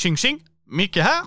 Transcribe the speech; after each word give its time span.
Tjing 0.00 0.16
tjing! 0.16 0.44
Micke 0.64 0.96
här. 0.96 1.26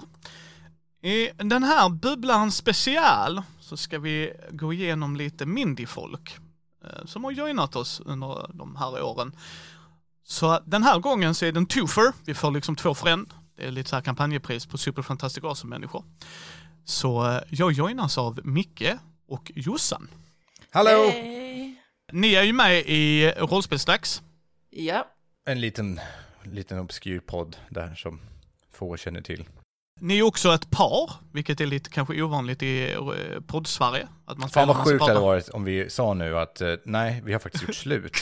I 1.02 1.30
den 1.38 1.64
här 1.64 1.90
bubblan 1.90 2.52
special 2.52 3.42
så 3.60 3.78
ska 3.78 4.00
vi 4.00 4.34
gå 4.52 4.74
igenom 4.74 5.16
lite 5.16 5.46
Mindy-folk 5.46 6.38
eh, 6.84 7.06
som 7.06 7.24
har 7.24 7.32
joinat 7.32 7.76
oss 7.76 8.02
under 8.06 8.50
de 8.54 8.76
här 8.76 9.04
åren. 9.04 9.36
Så 10.24 10.60
den 10.66 10.84
här 10.84 11.00
gången 11.00 11.36
så 11.36 11.46
är 11.46 11.52
det 11.52 11.60
en 11.60 11.66
twofer. 11.66 12.14
Vi 12.26 12.34
får 12.34 12.52
liksom 12.52 12.76
två 12.76 12.94
för 12.94 13.08
en. 13.08 13.34
Det 13.58 13.66
är 13.66 13.72
lite 13.72 13.90
så 13.90 13.96
här 13.96 14.04
kampanjepris 14.04 14.66
på 14.66 14.78
Super 14.78 15.02
Fantastic 15.02 15.44
Awesome-människor. 15.44 16.04
Så 16.86 17.30
eh, 17.30 17.42
jag 17.50 17.72
joinas 17.72 18.18
av 18.18 18.40
Micke 18.44 18.94
och 19.28 19.52
Jossan. 19.56 20.08
Hallå! 20.72 21.10
Hej. 21.12 21.84
Ni 22.12 22.34
är 22.34 22.44
ju 22.44 22.54
med 22.54 22.84
i 22.86 23.32
Rollspelsdags. 23.38 24.22
Ja, 24.70 25.08
En 25.46 25.62
liten, 25.62 26.00
liten 26.44 26.80
obskyr 26.80 27.20
podd 27.20 27.58
där 27.70 27.96
som 27.96 28.20
få 28.74 28.98
känner 28.98 29.22
till. 29.22 29.46
Ni 30.00 30.20
är 30.20 30.24
också 30.24 30.54
ett 30.54 30.70
par, 30.70 31.12
vilket 31.34 31.62
är 31.62 31.66
lite 31.66 31.90
kanske 31.90 32.22
ovanligt 32.22 32.64
i 32.64 32.94
eh, 32.94 33.00
podd-Sverige. 33.48 34.08
Att 34.26 34.38
man 34.38 34.50
Fan 34.50 34.68
vad 34.68 34.78
sjukt 34.78 35.00
det 35.00 35.06
hade 35.06 35.20
varit 35.20 35.50
om 35.50 35.64
vi 35.64 35.90
sa 35.90 36.14
nu 36.14 36.38
att 36.38 36.62
eh, 36.62 36.74
nej, 36.84 37.22
vi 37.26 37.34
har 37.34 37.40
faktiskt 37.40 37.68
gjort 37.68 37.76
slut. 37.76 38.12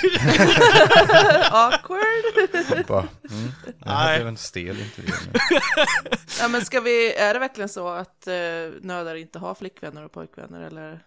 awkward. 1.52 2.88
Bara, 2.88 3.08
mm, 3.30 3.52
det 3.66 3.74
Nej. 3.86 4.18
blev 4.18 4.28
en 4.28 4.38
stel 4.38 4.80
intervju. 4.82 5.14
ja, 6.40 6.48
men 6.48 6.66
ska 6.66 6.82
vi, 6.82 7.14
är 7.14 7.34
det 7.34 7.40
verkligen 7.40 7.70
så 7.70 7.88
att 7.88 8.28
eh, 8.28 8.34
nördar 8.82 9.16
inte 9.16 9.40
har 9.40 9.56
flickvänner 9.56 10.06
och 10.06 10.12
pojkvänner 10.12 10.62
eller? 10.62 11.00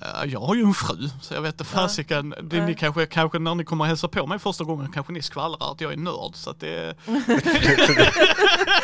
Eh, 0.00 0.24
Jag 0.32 0.40
har 0.40 0.54
ju 0.54 0.62
en 0.62 0.74
fru, 0.74 1.08
så 1.22 1.34
jag 1.34 1.42
vet 1.42 1.54
inte 1.54 1.64
fasiken. 1.64 2.34
Det, 2.42 2.66
ni 2.66 2.74
kanske, 2.74 3.06
kanske 3.06 3.38
när 3.38 3.54
ni 3.54 3.64
kommer 3.64 3.84
och 3.84 3.88
hälsa 3.88 4.08
på 4.08 4.26
mig 4.26 4.38
första 4.38 4.64
gången 4.64 4.92
kanske 4.92 5.12
ni 5.12 5.22
skvallrar 5.22 5.72
att 5.72 5.80
jag 5.80 5.92
är 5.92 5.96
nörd. 5.96 6.34
Så 6.34 6.50
att 6.50 6.60
det, 6.60 6.94
Jag 7.06 7.24
trodde, 7.86 8.12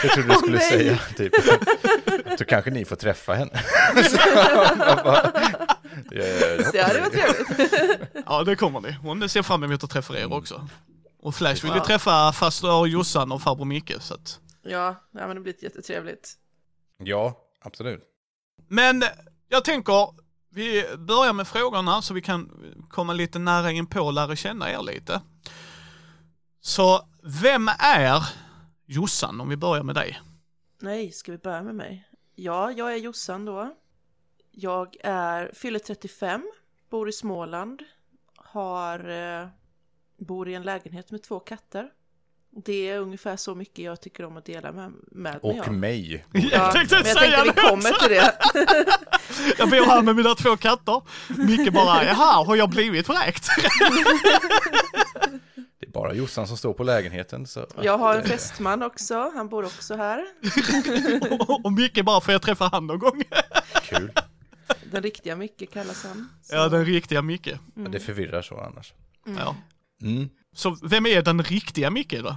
jag 0.03 0.13
trodde 0.13 0.29
du 0.29 0.35
skulle 0.35 0.59
nej. 0.59 0.71
säga 0.71 0.99
typ, 1.17 1.33
så 2.39 2.45
kanske 2.45 2.71
ni 2.71 2.85
får 2.85 2.97
träffa 2.97 3.35
henne. 3.35 3.63
Bara, 3.95 5.33
ja, 6.11 6.35
hoppas 6.55 6.73
Det 6.73 6.83
hade 6.83 7.01
varit 7.01 7.13
trevligt. 7.13 8.11
ja 8.27 8.43
det 8.45 8.57
kommer 8.57 8.81
ni. 8.81 8.93
Hon 9.03 9.29
ser 9.29 9.43
fram 9.43 9.65
emot 9.65 9.85
att 9.85 9.91
träffa 9.91 10.19
er 10.19 10.33
också. 10.33 10.69
Och 11.23 11.35
Flash 11.35 11.63
vill 11.65 11.73
ju 11.73 11.79
Ja. 11.79 11.85
träffa 11.85 12.33
faster 12.33 12.87
Jossan 12.87 13.33
och 13.33 13.43
farbror 13.43 13.65
Micke. 13.65 13.93
Så 14.01 14.15
att. 14.15 14.41
Ja, 14.63 14.95
ja, 15.13 15.27
men 15.27 15.35
det 15.37 15.41
blir 15.43 15.55
jättetrevligt. 15.65 16.35
Ja, 16.99 17.37
absolut. 17.65 18.03
Men 18.69 19.05
jag 19.49 19.65
tänker, 19.65 20.09
vi 20.57 20.97
börjar 20.99 21.33
med 21.33 21.49
frågorna 21.49 22.03
så 22.03 22.15
vi 22.15 22.23
kan 22.23 22.51
komma 22.91 23.13
lite 23.13 23.39
nära 23.39 23.71
in 23.71 23.87
på 23.87 24.01
och 24.01 24.13
lära 24.13 24.37
känna 24.37 24.71
er 24.71 24.83
lite. 24.83 25.21
Så 26.61 27.09
vem 27.43 27.69
är 27.79 28.23
Jossan 28.87 29.41
om 29.41 29.49
vi 29.49 29.57
börjar 29.57 29.83
med 29.83 29.95
dig? 29.95 30.21
Nej, 30.81 31.13
ska 31.13 31.33
vi 31.33 31.39
börja 31.39 31.63
med 31.63 31.75
mig? 31.75 32.09
Ja, 32.35 32.73
jag 32.73 32.93
är 32.93 32.97
Jossan 32.97 33.45
då. 33.45 33.75
Jag 34.51 34.97
är, 35.05 35.51
fyller 35.55 35.79
35, 35.79 36.43
bor 36.91 37.09
i 37.09 37.13
Småland, 37.13 37.83
har, 38.37 39.09
eh, 39.09 39.49
bor 40.19 40.49
i 40.49 40.55
en 40.55 40.63
lägenhet 40.63 41.11
med 41.11 41.23
två 41.23 41.41
katter. 41.41 41.93
Det 42.65 42.89
är 42.91 42.99
ungefär 42.99 43.37
så 43.37 43.55
mycket 43.55 43.85
jag 43.85 44.01
tycker 44.01 44.25
om 44.25 44.37
att 44.37 44.45
dela 44.45 44.73
med, 44.73 44.93
med 45.11 45.33
mig 45.33 45.39
Och 45.43 45.69
mig. 45.73 46.25
Ja, 46.33 46.41
Jag 46.51 46.73
tänkte 46.73 46.95
jag 46.95 47.07
säga 47.07 47.15
tänkte 47.37 47.43
vi 47.43 47.49
det 47.63 47.69
kommer 47.69 47.91
också. 47.91 48.07
till 48.09 48.17
det. 48.17 48.35
Jag 49.59 49.71
bor 49.71 49.87
här 49.87 50.03
med 50.03 50.17
mina 50.17 50.35
två 50.35 50.57
katter. 50.57 51.03
Micke 51.37 51.73
bara, 51.73 52.05
jaha, 52.05 52.45
har 52.45 52.57
jag 52.57 52.71
blivit 52.71 53.09
vräkt? 53.09 53.49
Det 55.81 55.87
är 55.87 55.91
bara 55.91 56.15
Jossan 56.15 56.49
som 56.49 56.57
står 56.57 56.73
på 56.75 56.83
lägenheten. 56.85 57.47
Så 57.47 57.67
Jag 57.83 57.99
har 57.99 58.15
en 58.17 58.25
fästman 58.25 58.83
också, 58.83 59.31
han 59.35 59.49
bor 59.49 59.65
också 59.65 59.97
här. 59.97 60.25
Och 61.65 61.73
Micke 61.73 62.05
bara, 62.05 62.21
får 62.21 62.33
jag 62.33 62.43
träffa 62.43 62.69
han 62.73 62.87
någon 62.87 62.99
gång? 62.99 63.23
kul. 63.83 64.13
Den 64.93 65.03
riktiga 65.03 65.37
Micke 65.37 65.73
kallas 65.73 66.05
han. 66.05 66.29
Så- 66.43 66.55
Ja, 66.55 66.69
den 66.69 66.85
riktiga 66.85 67.23
Micke. 67.23 67.47
Ja, 67.75 67.89
det 67.91 68.01
förvirrar 68.01 68.43
så 68.43 68.61
annars. 68.61 68.93
Ja. 69.39 69.57
Mm. 70.03 70.29
Så 70.57 70.77
vem 70.83 71.07
är 71.07 71.23
den 71.23 71.43
riktiga 71.43 71.91
Micke 71.91 72.15
då? 72.23 72.37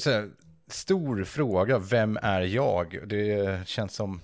Säga, 0.00 0.28
Stor 0.66 1.24
fråga, 1.24 1.78
vem 1.78 2.18
är 2.22 2.40
jag? 2.40 3.08
Det 3.08 3.68
känns 3.68 3.94
som 3.94 4.20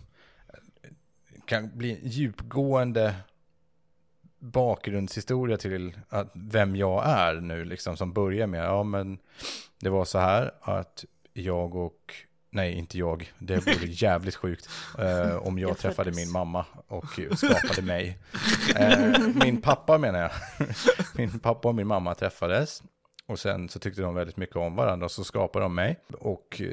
kan 1.45 1.79
bli 1.79 1.93
en 2.03 2.09
djupgående 2.09 3.15
bakgrundshistoria 4.39 5.57
till 5.57 5.99
att 6.09 6.31
vem 6.35 6.77
jag 6.77 7.09
är 7.09 7.35
nu, 7.35 7.65
liksom 7.65 7.97
som 7.97 8.13
börjar 8.13 8.47
med, 8.47 8.65
ja 8.65 8.83
men 8.83 9.19
det 9.81 9.91
var 9.91 10.05
så 10.05 10.19
här 10.19 10.51
att 10.61 11.05
jag 11.33 11.75
och, 11.75 12.15
nej 12.51 12.73
inte 12.73 12.99
jag, 12.99 13.33
det 13.39 13.57
vore 13.57 13.87
jävligt 13.87 14.35
sjukt 14.37 14.69
eh, 14.99 15.37
om 15.37 15.59
jag 15.59 15.71
Jag 15.71 15.79
träffade 15.79 16.11
föddes. 16.13 16.17
min 16.27 16.33
mamma 16.33 16.67
och 16.89 17.05
skapade 17.37 17.83
mig. 17.83 18.19
Eh, 18.77 19.19
min 19.35 19.61
pappa 19.63 19.99
menar 19.99 20.19
jag, 20.19 20.31
min 21.15 21.39
pappa 21.41 21.69
och 21.69 21.75
min 21.75 21.87
mamma 21.87 22.15
träffades 22.15 22.83
och 23.31 23.39
sen 23.41 23.69
så 23.69 23.79
tyckte 23.79 24.03
de 24.03 24.15
väldigt 24.15 24.37
mycket 24.37 24.57
om 24.57 24.77
varandra 24.77 25.05
och 25.05 25.11
så 25.13 25.25
skapade 25.25 25.65
de 25.65 25.75
mig. 25.75 25.97
Och 26.19 26.61
eh, 26.61 26.69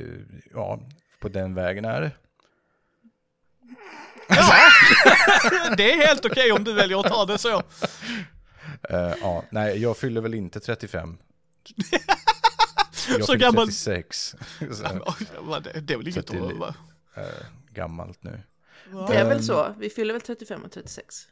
ja, 0.53 0.79
på 1.19 1.29
den 1.29 1.53
vägen 1.53 1.85
är 1.85 2.01
det. 2.01 2.12
Det 5.78 5.91
är 5.91 6.07
helt 6.07 6.25
okej 6.25 6.51
om 6.51 6.63
du 6.63 6.73
väljer 6.73 7.00
att 7.00 7.06
ta 7.12 7.25
det 7.25 7.38
så. 7.38 7.57
Eh, 8.90 9.13
ja, 9.22 9.44
nej, 9.50 9.78
jag 9.81 9.97
fyller 9.97 10.22
väl 10.22 10.34
inte 10.34 10.59
35. 10.59 11.18
Jag 13.09 13.24
Så 13.25 13.35
gammal- 13.35 13.66
36. 13.68 14.35
så, 14.59 14.66
Det 15.81 15.94
är 15.94 15.97
väl 15.97 16.07
inget 16.07 16.29
att 16.29 16.35
att... 16.62 16.75
eh, 17.18 17.24
gammalt 17.72 18.24
nu. 18.24 18.39
Det 19.07 19.16
är 19.16 19.25
väl 19.25 19.38
Ehm. 19.38 19.44
så, 19.44 19.74
vi 19.79 19.89
fyller 19.89 20.13
väl 20.13 20.22
35 20.22 20.63
och 20.63 20.72
36. 20.72 21.28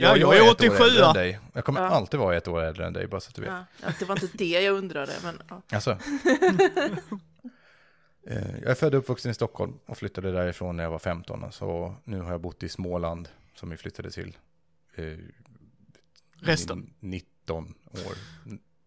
Ja, 0.00 0.16
jag 0.16 0.36
är 0.36 0.40
ett 0.40 0.46
år 0.48 0.50
87. 0.54 0.84
äldre 0.84 1.06
än 1.06 1.14
dig. 1.14 1.38
Jag 1.52 1.64
kommer 1.64 1.80
Ja. 1.80 1.86
alltid 1.88 2.20
vara 2.20 2.36
ett 2.36 2.48
år 2.48 2.62
äldre 2.62 2.86
än 2.86 2.92
dig, 2.92 3.06
bara 3.06 3.20
så 3.20 3.28
att 3.28 3.34
du 3.34 3.42
vet. 3.42 3.50
Ja, 3.50 3.64
ja, 3.82 3.88
det 3.98 4.04
var 4.04 4.16
inte 4.24 4.36
det 4.36 4.44
jag 4.62 4.74
undrade, 4.74 5.12
men 5.22 5.42
ja. 5.48 5.62
Alltså. 5.76 5.98
Eh, 8.26 8.50
Jag 8.62 8.70
är 8.70 8.74
född 8.74 8.94
och 8.94 8.98
uppvuxen 8.98 9.30
i 9.30 9.34
Stockholm 9.34 9.78
och 9.86 9.98
flyttade 9.98 10.32
därifrån 10.32 10.76
när 10.76 10.84
jag 10.84 10.90
var 10.90 10.98
15. 10.98 11.52
Så 11.52 11.94
nu 12.04 12.20
har 12.20 12.30
jag 12.30 12.40
bott 12.40 12.62
i 12.62 12.68
Småland 12.68 13.28
som 13.54 13.70
vi 13.70 13.76
flyttade 13.76 14.10
till. 14.10 14.36
eh, 14.94 15.04
Resten. 16.40 16.90
i 17.00 17.06
19 17.06 17.74
år. 17.92 18.12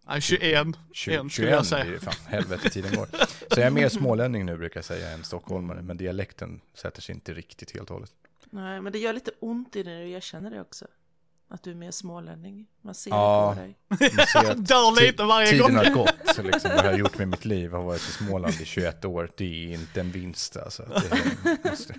Nej, 0.08 0.22
21. 0.22 0.68
20, 0.94 1.16
En 1.16 1.30
skulle 1.30 1.50
jag 1.50 1.66
21 1.66 1.68
säga. 1.68 1.86
det. 1.86 2.00
Fan, 2.00 2.14
helvete 2.28 2.70
tiden 2.70 2.96
går. 2.96 3.08
Så 3.54 3.60
jag 3.60 3.68
är 3.68 3.70
mer 3.72 3.90
smålänning 3.90 4.46
nu 4.46 4.58
brukar 4.58 4.78
jag 4.78 4.86
säga 4.86 5.10
än 5.10 5.24
stockholmare. 5.24 5.82
Men 5.82 5.98
dialekten 5.98 6.62
sätter 6.74 7.02
sig 7.02 7.16
inte 7.16 7.34
riktigt 7.34 7.72
helt 7.72 7.90
och 7.90 7.96
hållet. 7.96 8.14
Nej, 8.50 8.82
men 8.82 8.94
det 8.94 9.00
gör 9.00 9.14
lite 9.14 9.32
ont 9.40 9.76
i 9.76 9.84
dig 9.84 9.94
när 9.96 10.02
du 10.04 10.10
erkänner 10.12 10.52
det 10.52 10.62
också. 10.62 10.88
Att 11.54 11.64
du 11.64 11.72
är 11.72 11.76
mer 11.76 11.92
smålänning. 11.92 12.66
Man 12.82 12.96
ser 12.96 13.12
Ja. 13.12 13.56
det 13.58 13.74
på 13.90 14.06
dig. 14.06 14.56
Dör 14.58 15.02
lite 15.02 15.24
varje 15.24 15.48
tiden 15.48 15.68
gång. 15.68 15.76
har 15.76 15.90
gått. 15.90 16.36
Så 16.36 16.42
liksom, 16.44 16.72
vad 16.76 16.86
jag 16.86 16.92
har 16.92 16.98
gjort 16.98 17.18
med 17.18 17.28
mitt 17.28 17.46
liv 17.46 17.72
har 17.72 17.84
varit 17.84 18.02
i 18.02 18.12
Småland 18.12 18.54
i 18.62 18.66
21 18.66 19.06
år. 19.06 19.32
Det 19.38 19.44
är 19.46 19.74
inte 19.74 20.00
en 20.00 20.12
vinst 20.12 20.58
alltså. 20.58 20.84
Det 20.84 21.70
måste, 21.70 21.94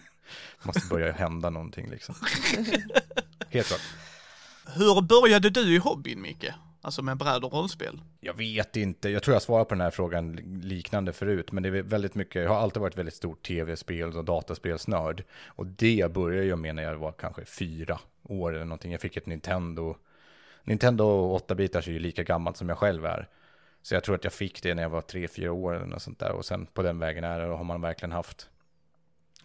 måste 0.63 0.87
börja 0.91 1.13
hända 1.13 1.51
någonting 1.51 1.91
liksom. 1.91 2.15
Helt 3.51 3.67
klart. 3.67 3.81
Hur 4.75 5.01
började 5.01 5.51
du 5.51 5.75
i 5.75 5.79
hobbyn, 5.79 6.23
Micke? 6.23 6.47
Alltså 6.85 7.03
med 7.03 7.17
bräd 7.17 7.45
och 7.45 7.53
rollspel? 7.53 8.01
Jag 8.21 8.35
vet 8.35 8.77
inte, 8.77 9.09
jag 9.09 9.23
tror 9.23 9.35
jag 9.35 9.43
svarar 9.43 9.65
på 9.65 9.75
den 9.75 9.81
här 9.81 9.91
frågan 9.91 10.33
liknande 10.63 11.13
förut, 11.13 11.53
men 11.53 11.63
det 11.63 11.69
är 11.69 11.83
väldigt 11.83 12.15
mycket, 12.15 12.43
jag 12.43 12.51
har 12.51 12.57
alltid 12.57 12.83
varit 12.83 12.99
väldigt 12.99 13.15
stor 13.15 13.35
tv-spel 13.35 14.17
och 14.17 14.25
dataspelsnörd. 14.25 15.25
Och 15.47 15.67
det 15.67 16.13
började 16.13 16.47
jag 16.47 16.59
med 16.59 16.75
när 16.75 16.83
jag 16.83 16.97
var 16.97 17.13
kanske 17.13 17.45
fyra 17.45 17.99
år 18.23 18.55
eller 18.55 18.65
någonting. 18.65 18.93
Jag 18.93 19.01
fick 19.01 19.17
ett 19.17 19.27
Nintendo, 19.27 19.97
Nintendo 20.65 21.39
8-bitars 21.39 21.89
är 21.89 21.93
ju 21.93 21.99
lika 21.99 22.23
gammalt 22.23 22.57
som 22.57 22.69
jag 22.69 22.79
själv 22.79 23.07
är. 23.07 23.29
Så 23.83 23.95
jag 23.95 24.05
tror 24.05 24.15
att 24.15 24.25
jag 24.25 24.33
fick 24.33 24.63
det 24.63 24.75
när 24.75 24.83
jag 24.83 24.91
var 24.91 25.01
tre, 25.01 25.29
fyra 25.29 25.53
år 25.53 25.75
eller 25.75 25.87
något 25.87 26.03
sånt 26.03 26.19
där. 26.19 26.33
Och 26.33 26.45
sen 26.45 26.67
på 26.67 26.83
den 26.83 26.99
vägen 26.99 27.25
är 27.25 27.41
det, 27.41 27.49
och 27.49 27.57
har 27.59 27.65
man 27.65 27.81
verkligen 27.81 28.13
haft 28.13 28.49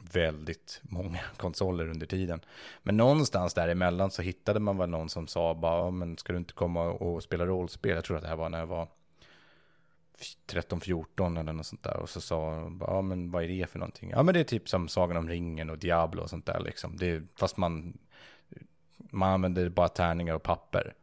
väldigt 0.01 0.79
många 0.83 1.19
konsoler 1.37 1.89
under 1.89 2.05
tiden. 2.05 2.39
Men 2.83 2.97
någonstans 2.97 3.53
däremellan 3.53 4.11
så 4.11 4.21
hittade 4.21 4.59
man 4.59 4.77
väl 4.77 4.89
någon 4.89 5.09
som 5.09 5.27
sa 5.27 5.53
bara, 5.53 5.77
"Ja, 5.77 5.91
men 5.91 6.17
ska 6.17 6.33
du 6.33 6.39
inte 6.39 6.53
komma 6.53 6.83
och 6.83 7.23
spela 7.23 7.45
rollspel? 7.45 7.95
Jag 7.95 8.03
tror 8.03 8.17
att 8.17 8.23
det 8.23 8.29
här 8.29 8.35
var 8.35 8.49
när 8.49 8.59
jag 8.59 8.67
var 8.67 8.87
13-14 10.47 11.37
eller 11.39 11.53
något 11.53 11.65
sånt 11.65 11.83
där. 11.83 11.97
Och 11.97 12.09
så 12.09 12.21
sa 12.21 12.71
ja 12.79 13.01
men 13.01 13.31
vad 13.31 13.43
är 13.43 13.47
det 13.47 13.69
för 13.69 13.79
någonting? 13.79 14.09
Ja 14.09 14.23
men 14.23 14.33
det 14.33 14.39
är 14.39 14.43
typ 14.43 14.69
som 14.69 14.87
Sagan 14.87 15.17
om 15.17 15.29
ringen 15.29 15.69
och 15.69 15.77
Diablo 15.77 16.21
och 16.21 16.29
sånt 16.29 16.45
där 16.45 16.59
liksom. 16.59 16.97
Det 16.97 17.09
är, 17.09 17.23
fast 17.35 17.57
man, 17.57 17.97
man 18.97 19.29
använder 19.33 19.69
bara 19.69 19.87
tärningar 19.87 20.33
och 20.33 20.43
papper. 20.43 20.93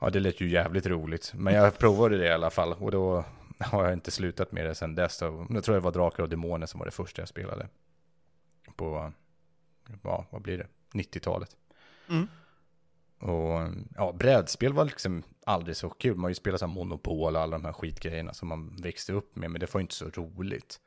Ja 0.00 0.10
det 0.10 0.20
lät 0.20 0.40
ju 0.40 0.48
jävligt 0.48 0.86
roligt. 0.86 1.32
Men 1.34 1.54
jag 1.54 1.78
provade 1.78 2.16
det 2.18 2.26
i 2.26 2.32
alla 2.32 2.50
fall. 2.50 2.72
Och 2.72 2.90
då 2.90 3.24
har 3.58 3.84
jag 3.84 3.92
inte 3.92 4.10
slutat 4.10 4.52
med 4.52 4.66
det 4.66 4.74
sedan 4.74 4.94
dess. 4.94 5.20
Jag 5.20 5.64
tror 5.64 5.74
det 5.74 5.80
var 5.80 5.92
Drakar 5.92 6.22
och 6.22 6.28
Demoner 6.28 6.66
som 6.66 6.78
var 6.78 6.86
det 6.86 6.92
första 6.92 7.22
jag 7.22 7.28
spelade. 7.28 7.68
På, 8.76 9.12
ja 10.02 10.26
vad 10.30 10.42
blir 10.42 10.58
det? 10.58 10.66
90-talet. 10.92 11.56
Mm. 12.08 12.28
Och 13.18 13.74
ja, 13.96 14.12
brädspel 14.12 14.72
var 14.72 14.84
liksom 14.84 15.22
aldrig 15.46 15.76
så 15.76 15.90
kul. 15.90 16.14
Man 16.16 16.22
har 16.22 16.28
ju 16.28 16.34
spelat 16.34 16.60
så 16.60 16.66
Monopol 16.66 17.36
och 17.36 17.42
alla 17.42 17.58
de 17.58 17.64
här 17.64 17.72
skitgrejerna 17.72 18.34
som 18.34 18.48
man 18.48 18.76
växte 18.76 19.12
upp 19.12 19.36
med, 19.36 19.50
men 19.50 19.60
det 19.60 19.74
var 19.74 19.80
inte 19.80 19.94
så 19.94 20.08
roligt. 20.08 20.80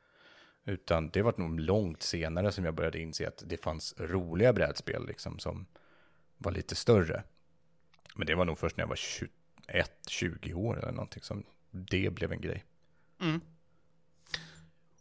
Utan 0.64 1.10
det 1.10 1.22
var 1.22 1.34
nog 1.36 1.60
långt 1.60 2.02
senare 2.02 2.52
som 2.52 2.64
jag 2.64 2.74
började 2.74 3.00
inse 3.00 3.28
att 3.28 3.42
det 3.46 3.56
fanns 3.56 3.94
roliga 3.98 4.52
brädspel 4.52 5.06
liksom 5.06 5.38
som 5.38 5.66
var 6.36 6.52
lite 6.52 6.74
större. 6.74 7.22
Men 8.14 8.26
det 8.26 8.34
var 8.34 8.44
nog 8.44 8.58
först 8.58 8.76
när 8.76 8.82
jag 8.82 8.88
var 8.88 8.96
21-20 8.96 10.54
år 10.54 10.78
eller 10.78 10.92
någonting 10.92 11.22
som 11.22 11.44
det 11.70 12.10
blev 12.14 12.32
en 12.32 12.40
grej. 12.40 12.64
Mm. 13.20 13.40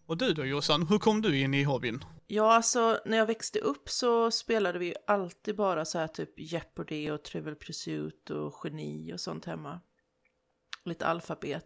Och 0.06 0.18
du 0.18 0.34
då 0.34 0.46
Jossan, 0.46 0.88
hur 0.88 1.00
kom 1.00 1.22
du 1.22 1.40
in 1.40 1.54
i 1.54 1.64
hobbyn? 1.64 2.04
Ja, 2.28 2.54
alltså 2.54 3.00
när 3.06 3.18
jag 3.18 3.26
växte 3.26 3.60
upp 3.60 3.90
så 3.90 4.32
spelade 4.32 4.80
vi 4.80 4.96
alltid 5.08 5.56
bara 5.56 5.86
så 5.86 5.98
här 6.00 6.08
typ 6.08 6.40
Jeopardy 6.40 7.10
och 7.12 7.24
Trivial 7.24 7.56
Pursuit 7.56 8.30
och 8.30 8.62
Geni 8.64 9.14
och 9.14 9.20
sånt 9.20 9.46
hemma. 9.46 9.80
Lite 10.86 11.06
alfabet, 11.06 11.66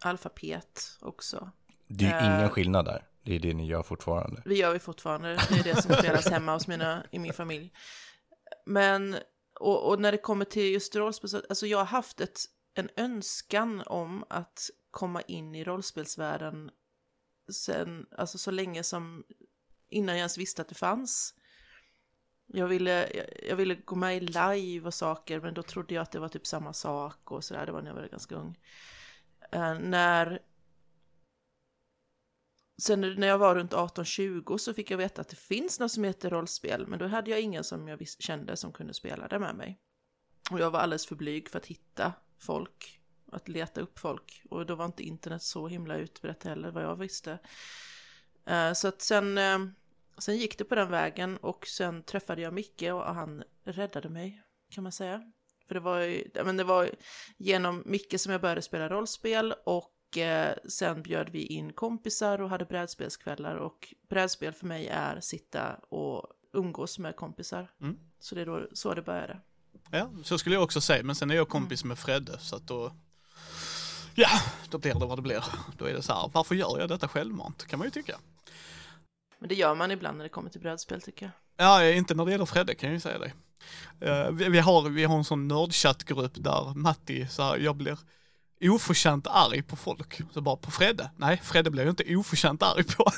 alfabet 0.00 0.96
också. 1.00 1.50
Det 1.88 2.04
är 2.04 2.22
ju 2.22 2.28
Eh. 2.28 2.36
ingen 2.38 2.50
skillnad 2.50 2.84
där. 2.84 3.04
Det 3.22 3.34
är 3.34 3.40
det 3.40 3.54
ni 3.54 3.66
gör 3.66 3.82
fortfarande. 3.82 4.42
Det 4.44 4.54
gör 4.54 4.72
vi 4.72 4.78
fortfarande, 4.78 5.28
det 5.48 5.54
är 5.58 5.64
det 5.64 5.82
som 5.82 5.94
spelas 5.94 6.28
hemma 6.28 6.52
hos 6.54 6.66
mina, 6.68 7.04
i 7.12 7.18
min 7.18 7.32
familj. 7.32 7.72
Men, 8.66 9.16
och, 9.60 9.88
och 9.88 10.00
när 10.00 10.12
det 10.12 10.18
kommer 10.18 10.44
till 10.44 10.72
just 10.72 10.96
rollspel, 10.96 11.30
så- 11.30 11.42
alltså 11.48 11.66
jag 11.66 11.78
har 11.78 11.84
haft 11.84 12.20
ett, 12.20 12.40
en 12.78 12.90
önskan 12.96 13.82
om 13.86 14.24
att 14.30 14.70
komma 14.90 15.20
in 15.20 15.54
i 15.54 15.64
rollspelsvärlden 15.64 16.70
sen, 17.52 18.06
alltså 18.16 18.38
så 18.38 18.50
länge 18.50 18.82
som, 18.82 19.24
innan 19.88 20.14
jag 20.14 20.18
ens 20.18 20.38
visste 20.38 20.62
att 20.62 20.68
det 20.68 20.74
fanns. 20.74 21.34
Jag 22.46 22.68
ville, 22.68 23.16
jag, 23.16 23.26
jag 23.48 23.56
ville 23.56 23.74
gå 23.74 23.96
med 23.96 24.16
i 24.16 24.20
live 24.20 24.86
och 24.86 24.94
saker, 24.94 25.40
men 25.40 25.54
då 25.54 25.62
trodde 25.62 25.94
jag 25.94 26.02
att 26.02 26.12
det 26.12 26.18
var 26.18 26.28
typ 26.28 26.46
samma 26.46 26.72
sak 26.72 27.30
och 27.30 27.44
sådär, 27.44 27.66
det 27.66 27.72
var 27.72 27.82
när 27.82 27.90
jag 27.90 27.96
var 27.96 28.08
ganska 28.08 28.34
ung. 28.34 28.58
Uh, 29.54 29.78
när 29.80 30.42
Sen 32.82 33.00
när 33.00 33.26
jag 33.26 33.38
var 33.38 33.54
runt 33.54 33.72
18-20 33.72 34.58
så 34.58 34.74
fick 34.74 34.90
jag 34.90 34.98
veta 34.98 35.20
att 35.20 35.28
det 35.28 35.36
finns 35.36 35.80
något 35.80 35.92
som 35.92 36.04
heter 36.04 36.30
rollspel, 36.30 36.86
men 36.86 36.98
då 36.98 37.06
hade 37.06 37.30
jag 37.30 37.40
ingen 37.40 37.64
som 37.64 37.88
jag 37.88 38.08
kände 38.08 38.56
som 38.56 38.72
kunde 38.72 38.94
spela 38.94 39.28
det 39.28 39.38
med 39.38 39.54
mig. 39.56 39.80
Och 40.50 40.60
jag 40.60 40.70
var 40.70 40.80
alldeles 40.80 41.06
för 41.06 41.16
blyg 41.16 41.48
för 41.48 41.58
att 41.58 41.66
hitta 41.66 42.12
folk, 42.38 43.00
att 43.32 43.48
leta 43.48 43.80
upp 43.80 43.98
folk. 43.98 44.42
Och 44.50 44.66
då 44.66 44.74
var 44.74 44.84
inte 44.84 45.02
internet 45.02 45.42
så 45.42 45.68
himla 45.68 45.96
utbrett 45.96 46.44
heller, 46.44 46.70
vad 46.70 46.82
jag 46.84 46.96
visste. 46.96 47.38
Eh, 48.46 48.72
Så 48.72 48.88
att 48.88 49.02
sen, 49.02 49.38
eh, 49.38 49.58
sen 50.18 50.36
gick 50.36 50.58
det 50.58 50.64
på 50.64 50.74
den 50.74 50.90
vägen 50.90 51.36
och 51.36 51.66
sen 51.66 52.02
träffade 52.02 52.42
jag 52.42 52.52
Micke 52.52 52.82
och 52.82 53.14
han 53.14 53.42
räddade 53.64 54.08
mig, 54.08 54.42
kan 54.70 54.82
man 54.82 54.92
säga. 54.92 55.32
För 55.66 55.74
det 55.74 55.80
var 55.80 56.00
ju, 56.00 56.30
men 56.44 56.56
det 56.56 56.64
var 56.64 56.90
genom 57.36 57.82
Micke 57.86 58.20
som 58.20 58.32
jag 58.32 58.40
började 58.40 58.62
spela 58.62 58.88
rollspel 58.88 59.54
och 59.64 60.18
eh, 60.18 60.56
sen 60.68 61.02
bjöd 61.02 61.28
vi 61.28 61.46
in 61.46 61.72
kompisar 61.72 62.40
och 62.40 62.50
hade 62.50 62.64
brädspelskvällar 62.64 63.56
och 63.56 63.94
brädspel 64.08 64.52
för 64.52 64.66
mig 64.66 64.86
är 64.88 65.20
sitta 65.20 65.74
och 65.74 66.26
umgås 66.52 66.98
med 66.98 67.16
kompisar. 67.16 67.70
Mm. 67.80 67.98
Så 68.18 68.34
det 68.34 68.40
är 68.40 68.46
då 68.46 68.68
så 68.72 68.94
det 68.94 69.02
började. 69.02 69.40
Ja, 69.90 70.10
så 70.22 70.38
skulle 70.38 70.54
jag 70.54 70.62
också 70.62 70.80
säga, 70.80 71.02
men 71.02 71.14
sen 71.14 71.30
är 71.30 71.34
jag 71.34 71.48
kompis 71.48 71.84
med 71.84 71.98
Fredde, 71.98 72.38
så 72.38 72.56
att 72.56 72.66
då... 72.66 72.92
Ja, 74.14 74.28
då 74.70 74.78
blir 74.78 74.94
det 74.94 75.06
vad 75.06 75.18
det 75.18 75.22
blir. 75.22 75.44
Då 75.78 75.84
är 75.84 75.94
det 75.94 76.02
så 76.02 76.12
här, 76.12 76.30
varför 76.34 76.54
gör 76.54 76.78
jag 76.78 76.88
detta 76.88 77.08
självmant? 77.08 77.66
Kan 77.66 77.78
man 77.78 77.86
ju 77.86 77.90
tycka. 77.90 78.18
Men 79.38 79.48
det 79.48 79.54
gör 79.54 79.74
man 79.74 79.90
ibland 79.90 80.16
när 80.16 80.24
det 80.24 80.28
kommer 80.28 80.50
till 80.50 80.60
brädspel 80.60 81.02
tycker 81.02 81.26
jag. 81.26 81.66
Ja, 81.66 81.84
inte 81.84 82.14
när 82.14 82.24
det 82.24 82.30
gäller 82.32 82.46
Fredde 82.46 82.74
kan 82.74 82.88
jag 82.88 82.94
ju 82.94 83.00
säga 83.00 83.18
det. 83.18 83.32
Eh, 84.00 84.30
vi, 84.30 84.48
vi, 84.48 84.58
har, 84.58 84.88
vi 84.88 85.04
har 85.04 85.16
en 85.16 85.24
sån 85.24 85.48
nördchattgrupp 85.48 86.32
där 86.34 86.74
Matti, 86.74 87.28
så 87.28 87.42
här, 87.42 87.56
jag 87.56 87.76
blir 87.76 87.98
oförtjänt 88.60 89.26
arg 89.26 89.62
på 89.62 89.76
folk. 89.76 90.20
Så 90.32 90.40
bara 90.40 90.56
på 90.56 90.70
Fredde. 90.70 91.10
Nej, 91.16 91.40
Fredde 91.44 91.70
blir 91.70 91.82
jag 91.82 91.92
inte 91.92 92.16
oförtjänt 92.16 92.62
arg 92.62 92.84
på. 92.84 93.10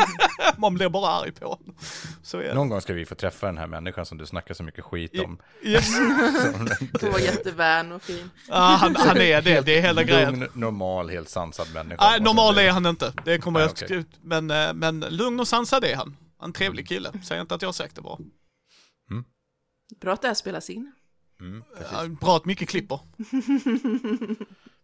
Man 0.56 0.74
blir 0.74 0.88
bara 0.88 1.10
arg 1.10 1.32
på 1.32 1.48
honom. 1.48 1.74
Så 2.22 2.38
är 2.38 2.42
det. 2.42 2.54
Någon 2.54 2.68
gång 2.68 2.80
ska 2.80 2.92
vi 2.92 3.06
få 3.06 3.14
träffa 3.14 3.46
den 3.46 3.58
här 3.58 3.66
människan 3.66 4.06
som 4.06 4.18
du 4.18 4.26
snackar 4.26 4.54
så 4.54 4.62
mycket 4.62 4.84
skit 4.84 5.20
om. 5.20 5.38
Yes. 5.62 5.98
Hon 7.00 7.12
var 7.12 7.18
jättevän 7.18 7.92
och 7.92 8.02
fin. 8.02 8.30
Ja, 8.48 8.76
han, 8.80 8.96
han 8.96 9.16
är 9.16 9.42
det, 9.42 9.60
det 9.60 9.78
är 9.78 9.82
hela 9.82 10.02
grejen. 10.02 10.40
Lugn, 10.40 10.52
normal, 10.54 11.10
helt 11.10 11.28
sansad 11.28 11.66
människa. 11.74 12.10
Nej, 12.10 12.20
normal 12.20 12.58
är 12.58 12.70
han 12.70 12.86
inte. 12.86 13.12
Det 13.24 13.38
kommer 13.38 13.60
jag 13.60 13.70
okej. 13.70 13.86
skriva 13.86 14.00
ut. 14.00 14.18
Men, 14.22 14.50
eh, 14.50 14.74
men 14.74 15.00
lugn 15.00 15.40
och 15.40 15.48
sansad 15.48 15.84
är 15.84 15.96
han. 15.96 16.16
En 16.42 16.52
trevlig 16.52 16.88
kille. 16.88 17.12
Säg 17.24 17.40
inte 17.40 17.54
att 17.54 17.62
jag 17.62 17.68
har 17.68 17.72
sagt 17.72 17.94
det 17.94 18.02
bara. 18.02 18.18
Bra 20.00 20.12
att 20.12 20.22
det 20.22 20.28
här 20.28 20.34
spelas 20.34 20.70
in. 20.70 20.92
Mm. 21.40 21.64
Ja, 21.92 22.08
Bra 22.20 22.36
att 22.36 22.44
Micke 22.44 22.68
klipper. 22.68 23.00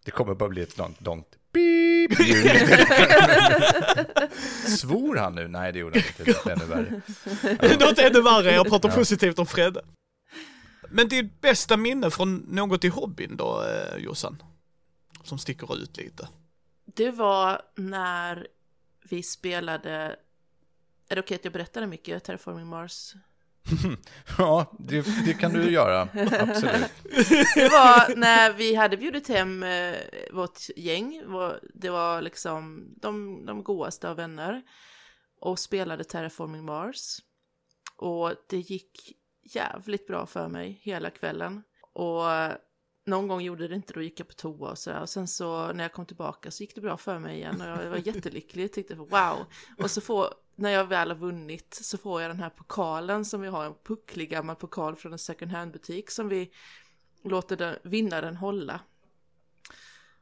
Det 0.07 0.13
kommer 0.13 0.35
bara 0.35 0.49
bli 0.49 0.63
ett 0.63 0.79
långt, 0.79 1.01
långt 1.01 1.27
beep. 1.53 2.13
Svor 4.79 5.17
han 5.17 5.35
nu? 5.35 5.49
Nej, 5.49 5.73
det 5.73 5.79
gjorde 5.79 6.01
han 6.01 6.09
inte. 6.09 6.25
Det 6.25 6.47
är 6.51 6.57
ännu 6.57 6.65
värre. 6.65 7.01
Något 7.87 7.99
ännu 7.99 8.23
värre, 8.23 8.53
jag 8.53 8.69
pratar 8.69 8.89
Ja. 8.89 8.95
positivt 8.95 9.39
om 9.39 9.47
Fredde. 9.47 9.85
Men 10.89 11.09
ditt 11.09 11.41
bästa 11.41 11.77
minne 11.77 12.11
från 12.11 12.37
något 12.37 12.85
i 12.85 12.89
hobbyn 12.89 13.37
då, 13.37 13.63
eh, 13.65 13.97
Jossan? 13.99 14.43
Som 15.25 15.39
sticker 15.39 15.77
ut 15.83 15.97
lite. 15.97 16.29
Det 16.85 17.11
var 17.11 17.63
när 17.75 18.47
vi 19.09 19.23
spelade... 19.23 20.17
Är 21.09 21.15
det 21.15 21.21
okej 21.21 21.35
att 21.35 21.45
jag 21.45 21.53
berättar 21.53 21.87
mycket 21.87 22.25
Terraforming 22.25 22.67
Mars? 22.67 23.15
Ja, 24.39 24.73
det, 24.79 25.07
det 25.25 25.35
kan 25.35 25.53
du 25.53 25.71
göra. 25.71 26.09
Absolut. 26.41 26.93
Det 27.55 27.69
var 27.69 28.17
när 28.17 28.53
vi 28.53 28.75
hade 28.75 28.97
bjudit 28.97 29.29
hem 29.29 29.63
eh, 29.63 29.95
vårt 30.33 30.59
gäng. 30.77 31.23
Det 31.75 31.91
var 31.91 32.23
liksom 32.23 32.89
de, 33.01 33.45
de 33.47 33.63
godaste 33.63 34.11
av 34.11 34.17
vänner. 34.17 34.63
Och 35.41 35.59
spelade 35.59 36.05
Terraforming 36.05 36.65
Mars. 36.65 37.19
Och 37.97 38.33
det 38.49 38.59
gick 38.59 39.13
jävligt 39.43 40.07
bra 40.07 40.27
för 40.27 40.49
mig 40.49 40.81
hela 40.83 41.11
kvällen. 41.11 41.63
Och 41.93 42.25
någon 43.07 43.29
gång 43.29 43.41
gjorde 43.41 43.69
det 43.69 43.75
inte, 43.75 43.93
då 43.93 44.03
gick 44.03 44.21
jag 44.21 44.29
på 44.29 44.35
toa 44.35 44.71
och 44.71 44.79
sådär. 44.79 45.01
Och 45.01 45.09
sen 45.09 45.29
så 45.29 45.73
när 45.73 45.85
jag 45.85 45.93
kom 45.93 46.07
tillbaka 46.07 46.51
så 46.51 46.63
gick 46.63 46.75
det 46.75 46.81
bra 46.81 46.97
för 46.97 47.19
mig 47.19 47.37
igen. 47.37 47.61
Och 47.61 47.67
jag 47.67 47.91
var 47.91 48.07
jättelycklig, 48.07 48.65
och 48.65 48.73
tyckte 48.73 48.95
wow. 48.95 49.47
Och 49.79 49.91
så 49.91 50.01
får, 50.01 50.35
när 50.57 50.71
jag 50.71 50.85
väl 50.85 51.11
har 51.11 51.17
vunnit 51.17 51.79
så 51.83 51.99
får 51.99 52.23
jag 52.23 52.31
den 52.31 52.41
här 52.41 52.51
pokalen 52.51 53.25
som 53.25 53.41
vi 53.41 53.49
har, 53.49 53.65
en 53.65 53.75
pucklig 53.85 54.31
gammal 54.31 54.57
pokal 54.57 54.97
från 54.97 55.13
en 55.13 55.19
second 55.19 55.51
hand-butik 55.53 56.11
som 56.11 56.29
vi 56.29 56.51
låter 57.23 57.57
den, 57.57 57.79
vinnaren 57.83 58.37
hålla. 58.37 58.81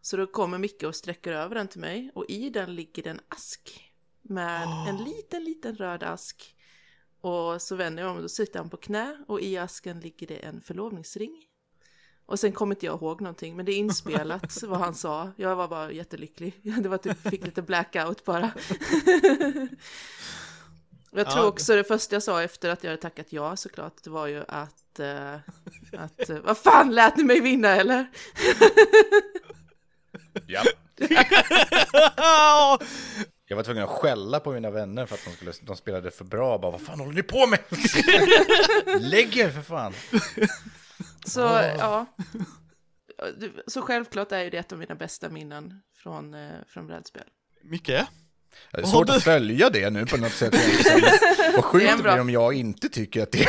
Så 0.00 0.16
då 0.16 0.26
kommer 0.26 0.58
Micke 0.58 0.82
och 0.82 0.96
sträcker 0.96 1.32
över 1.32 1.54
den 1.54 1.68
till 1.68 1.80
mig 1.80 2.10
och 2.14 2.24
i 2.28 2.50
den 2.50 2.74
ligger 2.74 3.02
det 3.02 3.10
en 3.10 3.20
ask 3.28 3.92
med 4.22 4.68
en 4.88 4.96
liten, 4.96 5.44
liten 5.44 5.76
röd 5.76 6.02
ask. 6.02 6.56
Och 7.20 7.62
så 7.62 7.76
vänder 7.76 8.02
jag 8.02 8.10
om 8.10 8.16
och 8.16 8.22
då 8.22 8.28
sitter 8.28 8.58
han 8.58 8.70
på 8.70 8.76
knä 8.76 9.24
och 9.28 9.40
i 9.40 9.56
asken 9.56 10.00
ligger 10.00 10.26
det 10.26 10.36
en 10.36 10.60
förlovningsring. 10.60 11.46
Och 12.26 12.38
sen 12.40 12.52
kommer 12.52 12.74
inte 12.74 12.86
jag 12.86 12.94
ihåg 13.00 13.20
någonting, 13.20 13.56
men 13.56 13.66
det 13.66 13.72
är 13.72 13.76
inspelat 13.76 14.62
vad 14.62 14.78
han 14.80 14.94
sa. 14.94 15.30
Jag 15.36 15.56
var 15.56 15.68
bara 15.68 15.92
jättelycklig. 15.92 16.54
Det 16.82 16.88
var 16.88 16.98
typ, 16.98 17.30
fick 17.30 17.44
lite 17.44 17.62
blackout 17.62 18.24
bara. 18.24 18.50
Jag 21.16 21.30
tror 21.30 21.44
Ja. 21.44 21.48
också 21.48 21.76
det 21.76 21.84
första 21.84 22.14
jag 22.16 22.22
sa 22.22 22.42
efter 22.42 22.68
att 22.70 22.84
jag 22.84 22.90
hade 22.90 23.02
tackat 23.02 23.26
ja 23.28 23.56
såklart, 23.56 23.94
det 24.04 24.10
var 24.10 24.26
ju 24.26 24.44
att, 24.48 24.98
eh, 25.00 25.34
att 25.98 26.30
eh, 26.30 26.36
vad 26.44 26.58
fan 26.58 26.94
lät 26.94 27.16
ni 27.16 27.24
mig 27.24 27.40
vinna 27.40 27.68
eller? 27.68 28.06
Ja. 30.46 30.62
Jag 33.48 33.56
var 33.56 33.62
tvungen 33.62 33.84
att 33.84 33.90
skälla 33.90 34.40
på 34.40 34.52
mina 34.52 34.70
vänner 34.70 35.06
för 35.06 35.14
att 35.14 35.24
de, 35.24 35.30
skulle, 35.30 35.52
de 35.62 35.76
spelade 35.76 36.10
för 36.10 36.24
bra. 36.24 36.58
Bara, 36.58 36.70
vad 36.70 36.80
fan 36.80 37.00
håller 37.00 37.12
ni 37.12 37.22
på 37.22 37.46
med? 37.46 37.58
Lägg 39.00 39.36
er 39.36 39.50
för 39.50 39.62
fan. 39.62 39.92
Så 41.24 41.40
ja. 41.78 42.06
Så 43.66 43.82
självklart 43.82 44.32
är 44.32 44.40
ju 44.44 44.50
det 44.50 44.56
ett 44.58 44.72
av 44.72 44.78
mina 44.78 44.94
bästa 44.94 45.28
minnen 45.28 45.80
från, 46.02 46.34
eh, 46.34 46.50
från 46.68 46.86
brädspel. 46.86 47.22
Micke? 47.62 47.86
Det 47.86 48.06
är 48.72 48.82
svårt 48.86 49.06
du- 49.06 49.12
att 49.12 49.22
följa 49.22 49.70
det 49.70 49.90
nu 49.90 50.06
på 50.06 50.16
något 50.16 50.32
sätt. 50.32 50.54
Vad 51.54 51.64
sjukt 51.64 51.86
Det 51.86 51.90
är 51.92 51.96
bra- 51.96 52.12
blir 52.12 52.20
om 52.20 52.30
jag 52.30 52.54
inte 52.54 52.88
tycker 52.88 53.22
att 53.22 53.32
det 53.32 53.46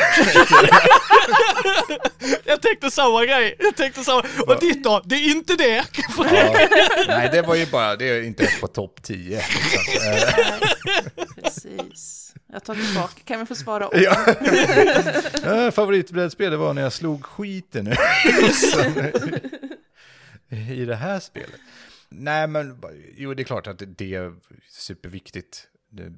Jag 2.44 2.62
tänkte 2.62 2.90
samma 2.90 3.24
grej. 3.24 3.56
Jag 3.58 3.76
tänkte 3.76 4.04
samma. 4.04 4.24
Och 4.46 4.60
ditt 4.60 4.84
då? 4.84 5.02
Det 5.04 5.14
är 5.14 5.30
inte 5.30 5.54
det. 5.54 5.84
Ja, 6.18 6.56
nej, 7.08 7.28
det 7.32 7.42
var 7.42 7.54
ju 7.54 7.66
bara, 7.66 7.96
det 7.96 8.08
är 8.08 8.22
inte 8.22 8.42
ens 8.44 8.60
på 8.60 8.66
topp 8.68 9.02
10. 9.02 9.36
Liksom. 9.36 9.82
Eh, 11.16 11.24
Precis. 11.42 12.25
Jag 12.46 12.64
tar 12.64 12.74
tillbaka, 12.74 13.20
kan 13.24 13.40
vi 13.40 13.46
få 13.46 13.54
svara 13.54 13.88
om? 13.88 13.92
Ja. 14.02 15.70
Favoritbrädspel 15.70 16.50
det 16.50 16.56
var 16.56 16.74
när 16.74 16.82
jag 16.82 16.92
slog 16.92 17.24
skiten 17.24 17.86
ur 17.86 17.96
i 20.72 20.84
det 20.84 20.96
här 20.96 21.20
spelet. 21.20 21.60
Nej, 22.08 22.46
men 22.46 22.82
jo, 23.16 23.34
det 23.34 23.42
är 23.42 23.44
klart 23.44 23.66
att 23.66 23.82
det 23.86 24.14
är 24.14 24.34
superviktigt. 24.68 25.68
Det, 25.90 26.12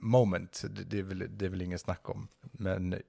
moment, 0.00 0.62
det, 0.70 0.84
det, 0.84 0.98
är 0.98 1.02
väl, 1.02 1.26
det 1.30 1.44
är 1.44 1.48
väl 1.48 1.62
ingen 1.62 1.78
snack 1.78 2.10
om. 2.10 2.28
Men 2.52 3.02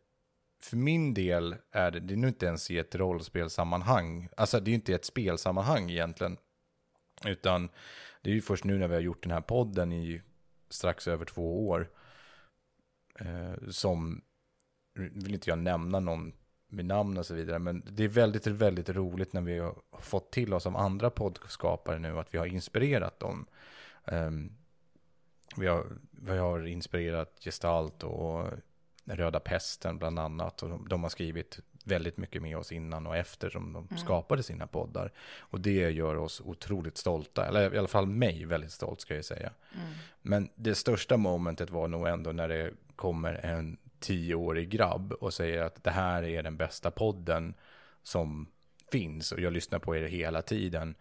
för 0.61 0.77
min 0.77 1.13
del 1.13 1.55
är 1.71 1.91
det, 1.91 1.99
det 1.99 2.13
är 2.13 2.17
nu 2.17 2.27
inte 2.27 2.45
ens 2.45 2.71
i 2.71 2.77
ett 2.77 2.95
rollspelsammanhang. 2.95 4.29
Alltså 4.37 4.59
det 4.59 4.71
är 4.71 4.75
inte 4.75 4.93
ett 4.93 5.05
spelsammanhang 5.05 5.89
egentligen. 5.91 6.37
Utan 7.25 7.69
det 8.21 8.29
är 8.29 8.33
ju 8.33 8.41
först 8.41 8.63
nu 8.63 8.77
när 8.77 8.87
vi 8.87 8.93
har 8.93 9.01
gjort 9.01 9.23
den 9.23 9.31
här 9.31 9.41
podden 9.41 9.93
i 9.93 10.21
strax 10.69 11.07
över 11.07 11.25
två 11.25 11.67
år. 11.67 11.89
Eh, 13.19 13.69
som, 13.69 14.21
vill 14.93 15.33
inte 15.33 15.49
jag 15.49 15.59
nämna 15.59 15.99
någon 15.99 16.33
med 16.67 16.85
namn 16.85 17.17
och 17.17 17.25
så 17.25 17.33
vidare. 17.33 17.59
Men 17.59 17.83
det 17.91 18.03
är 18.03 18.07
väldigt, 18.07 18.47
väldigt 18.47 18.89
roligt 18.89 19.33
när 19.33 19.41
vi 19.41 19.59
har 19.59 19.75
fått 19.99 20.31
till 20.31 20.53
oss 20.53 20.63
som 20.63 20.75
andra 20.75 21.09
poddskapare 21.09 21.99
nu 21.99 22.19
att 22.19 22.33
vi 22.33 22.37
har 22.37 22.45
inspirerat 22.45 23.19
dem. 23.19 23.45
Um, 24.05 24.51
vi, 25.55 25.67
har, 25.67 25.85
vi 26.11 26.37
har 26.37 26.67
inspirerat 26.67 27.37
Gestalt 27.39 28.03
och 28.03 28.47
Röda 29.05 29.39
Pesten 29.39 29.97
bland 29.97 30.19
annat. 30.19 30.63
Och 30.63 30.69
de, 30.69 30.87
de, 30.89 31.03
har 31.03 31.09
skrivit 31.09 31.59
väldigt 31.83 32.17
mycket 32.17 32.41
med 32.41 32.57
oss 32.57 32.71
innan 32.71 33.07
och 33.07 33.17
efter 33.17 33.49
som 33.49 33.73
de 33.73 33.87
mm. 33.87 33.97
skapade 33.97 34.43
sina 34.43 34.67
poddar. 34.67 35.11
Och 35.39 35.61
det 35.61 35.89
gör 35.89 36.15
oss 36.15 36.41
otroligt 36.45 36.97
stolta, 36.97 37.45
eller 37.45 37.75
i 37.75 37.77
alla 37.77 37.87
fall 37.87 38.07
mig 38.07 38.45
väldigt 38.45 38.71
stolt 38.71 39.01
ska 39.01 39.15
jag 39.15 39.25
säga. 39.25 39.51
Mm. 39.73 39.87
Men 40.21 40.49
det 40.55 40.75
största 40.75 41.17
momentet 41.17 41.69
var 41.69 41.87
nog 41.87 42.07
ändå 42.07 42.31
när 42.31 42.47
det 42.47 42.73
kommer 42.97 43.33
en 43.45 43.77
tioårig 43.99 44.69
grabb 44.69 45.11
och 45.11 45.33
säger 45.33 45.61
att 45.61 45.83
det 45.83 45.91
här 45.91 46.23
är 46.23 46.43
den 46.43 46.57
bästa 46.57 46.91
podden 46.91 47.53
som 48.03 48.47
finns 48.91 49.31
och 49.31 49.39
jag 49.39 49.53
lyssnar 49.53 49.79
på 49.79 49.95
er 49.95 50.03
hela 50.03 50.41
tiden. 50.41 50.95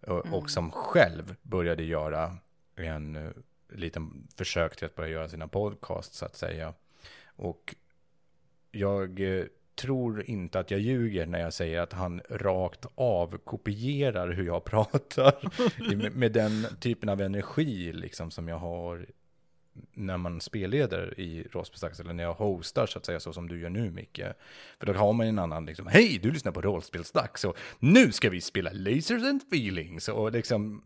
Och, 0.00 0.26
mm. 0.26 0.34
och 0.34 0.50
som 0.50 0.70
själv 0.70 1.36
började 1.42 1.82
göra 1.82 2.36
en 2.76 3.16
uh, 3.16 3.30
liten 3.68 4.28
försök 4.36 4.76
till 4.76 4.86
att 4.86 4.94
börja 4.94 5.10
göra 5.10 5.28
sina 5.28 5.48
podcasts 5.48 6.18
så 6.18 6.24
att 6.24 6.36
säga. 6.36 6.74
Och 7.26 7.74
jag 8.70 9.20
uh, 9.20 9.44
tror 9.74 10.30
inte 10.30 10.60
att 10.60 10.70
jag 10.70 10.80
ljuger 10.80 11.26
när 11.26 11.40
jag 11.40 11.52
säger 11.52 11.80
att 11.80 11.92
han 11.92 12.20
rakt 12.30 12.86
av 12.94 13.38
kopierar 13.38 14.28
hur 14.28 14.46
jag 14.46 14.64
pratar. 14.72 15.34
med, 15.96 16.16
med, 16.16 16.32
den 16.32 16.66
typen 16.80 17.08
av 17.08 17.20
energi 17.20 17.92
liksom 17.92 18.30
som 18.30 18.48
jag 18.48 18.58
har 18.58 19.06
när 19.92 20.16
man 20.16 20.40
spelleder 20.40 21.20
i 21.20 21.46
rollspelsdags, 21.52 22.00
eller 22.00 22.12
när 22.12 22.24
jag 22.24 22.34
hostar 22.34 22.86
så 22.86 22.98
att 22.98 23.06
säga, 23.06 23.20
så 23.20 23.32
som 23.32 23.48
du 23.48 23.60
gör 23.60 23.70
nu 23.70 23.90
Micke. 23.90 24.22
För 24.78 24.86
då 24.86 24.92
har 24.92 25.12
man 25.12 25.26
en 25.26 25.38
annan, 25.38 25.66
liksom, 25.66 25.86
hej, 25.86 26.18
du 26.22 26.30
lyssnar 26.30 26.52
på 26.52 26.60
rollspelsdags, 26.60 27.44
och 27.44 27.58
nu 27.78 28.12
ska 28.12 28.30
vi 28.30 28.40
spela 28.40 28.70
Lasers 28.72 29.22
and 29.22 29.42
Feelings, 29.42 30.08
och 30.08 30.32
liksom, 30.32 30.82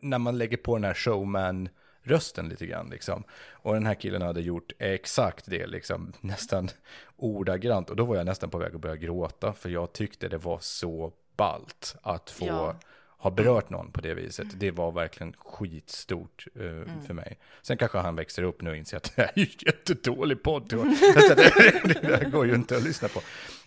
när 0.00 0.18
man 0.18 0.38
lägger 0.38 0.56
på 0.56 0.76
den 0.76 0.84
här 0.84 0.94
showman, 0.94 1.68
rösten 2.02 2.48
lite 2.48 2.66
grann 2.66 2.90
liksom. 2.90 3.24
Och 3.50 3.74
den 3.74 3.86
här 3.86 3.94
killen 3.94 4.22
hade 4.22 4.40
gjort 4.40 4.72
exakt 4.78 5.46
det, 5.46 5.66
liksom 5.66 6.12
nästan 6.20 6.68
ordagrant. 7.16 7.90
Och 7.90 7.96
då 7.96 8.04
var 8.04 8.16
jag 8.16 8.26
nästan 8.26 8.50
på 8.50 8.58
väg 8.58 8.74
att 8.74 8.80
börja 8.80 8.96
gråta, 8.96 9.52
för 9.52 9.68
jag 9.68 9.92
tyckte 9.92 10.28
det 10.28 10.38
var 10.38 10.58
så 10.58 11.12
ballt 11.36 11.96
att 12.02 12.30
få 12.30 12.46
ja 12.46 12.76
har 13.20 13.30
berört 13.30 13.70
någon 13.70 13.92
på 13.92 14.00
det 14.00 14.14
viset. 14.14 14.46
Det 14.54 14.70
var 14.70 14.92
verkligen 14.92 15.32
skitstort 15.38 16.46
uh, 16.60 16.66
mm. 16.66 17.02
för 17.06 17.14
mig. 17.14 17.38
Sen 17.62 17.76
kanske 17.76 17.98
han 17.98 18.16
växer 18.16 18.42
upp 18.42 18.62
nu 18.62 18.70
och 18.70 18.76
inser 18.76 18.96
att 18.96 19.12
det 19.16 19.22
här 19.22 19.30
är 19.34 19.40
ju 19.40 19.46
jättedålig 19.66 20.42
podd. 20.42 20.68
det, 20.68 22.00
det 22.02 22.30
går 22.30 22.46
ju 22.46 22.54
inte 22.54 22.76
att 22.76 22.82
lyssna 22.82 23.08
på. 23.08 23.20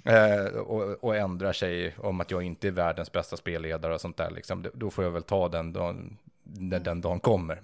Uh, 0.10 0.58
och, 0.58 1.04
och 1.04 1.16
ändrar 1.16 1.54
sig 1.54 1.96
om 1.98 2.22
att 2.22 2.32
jag 2.32 2.44
inte 2.44 2.68
är 2.68 2.72
världens 2.72 3.12
bästa 3.12 3.38
spelledare 3.38 3.94
och 3.94 4.02
sånt 4.02 4.18
där. 4.18 4.32
Liksom. 4.32 4.66
Då 4.74 4.90
får 4.90 5.04
jag 5.04 5.12
väl 5.12 5.24
ta 5.24 5.50
den 5.50 5.74
dagen, 5.74 6.18
när 6.44 6.80
den 6.80 7.02
dagen 7.02 7.20
kommer. 7.20 7.60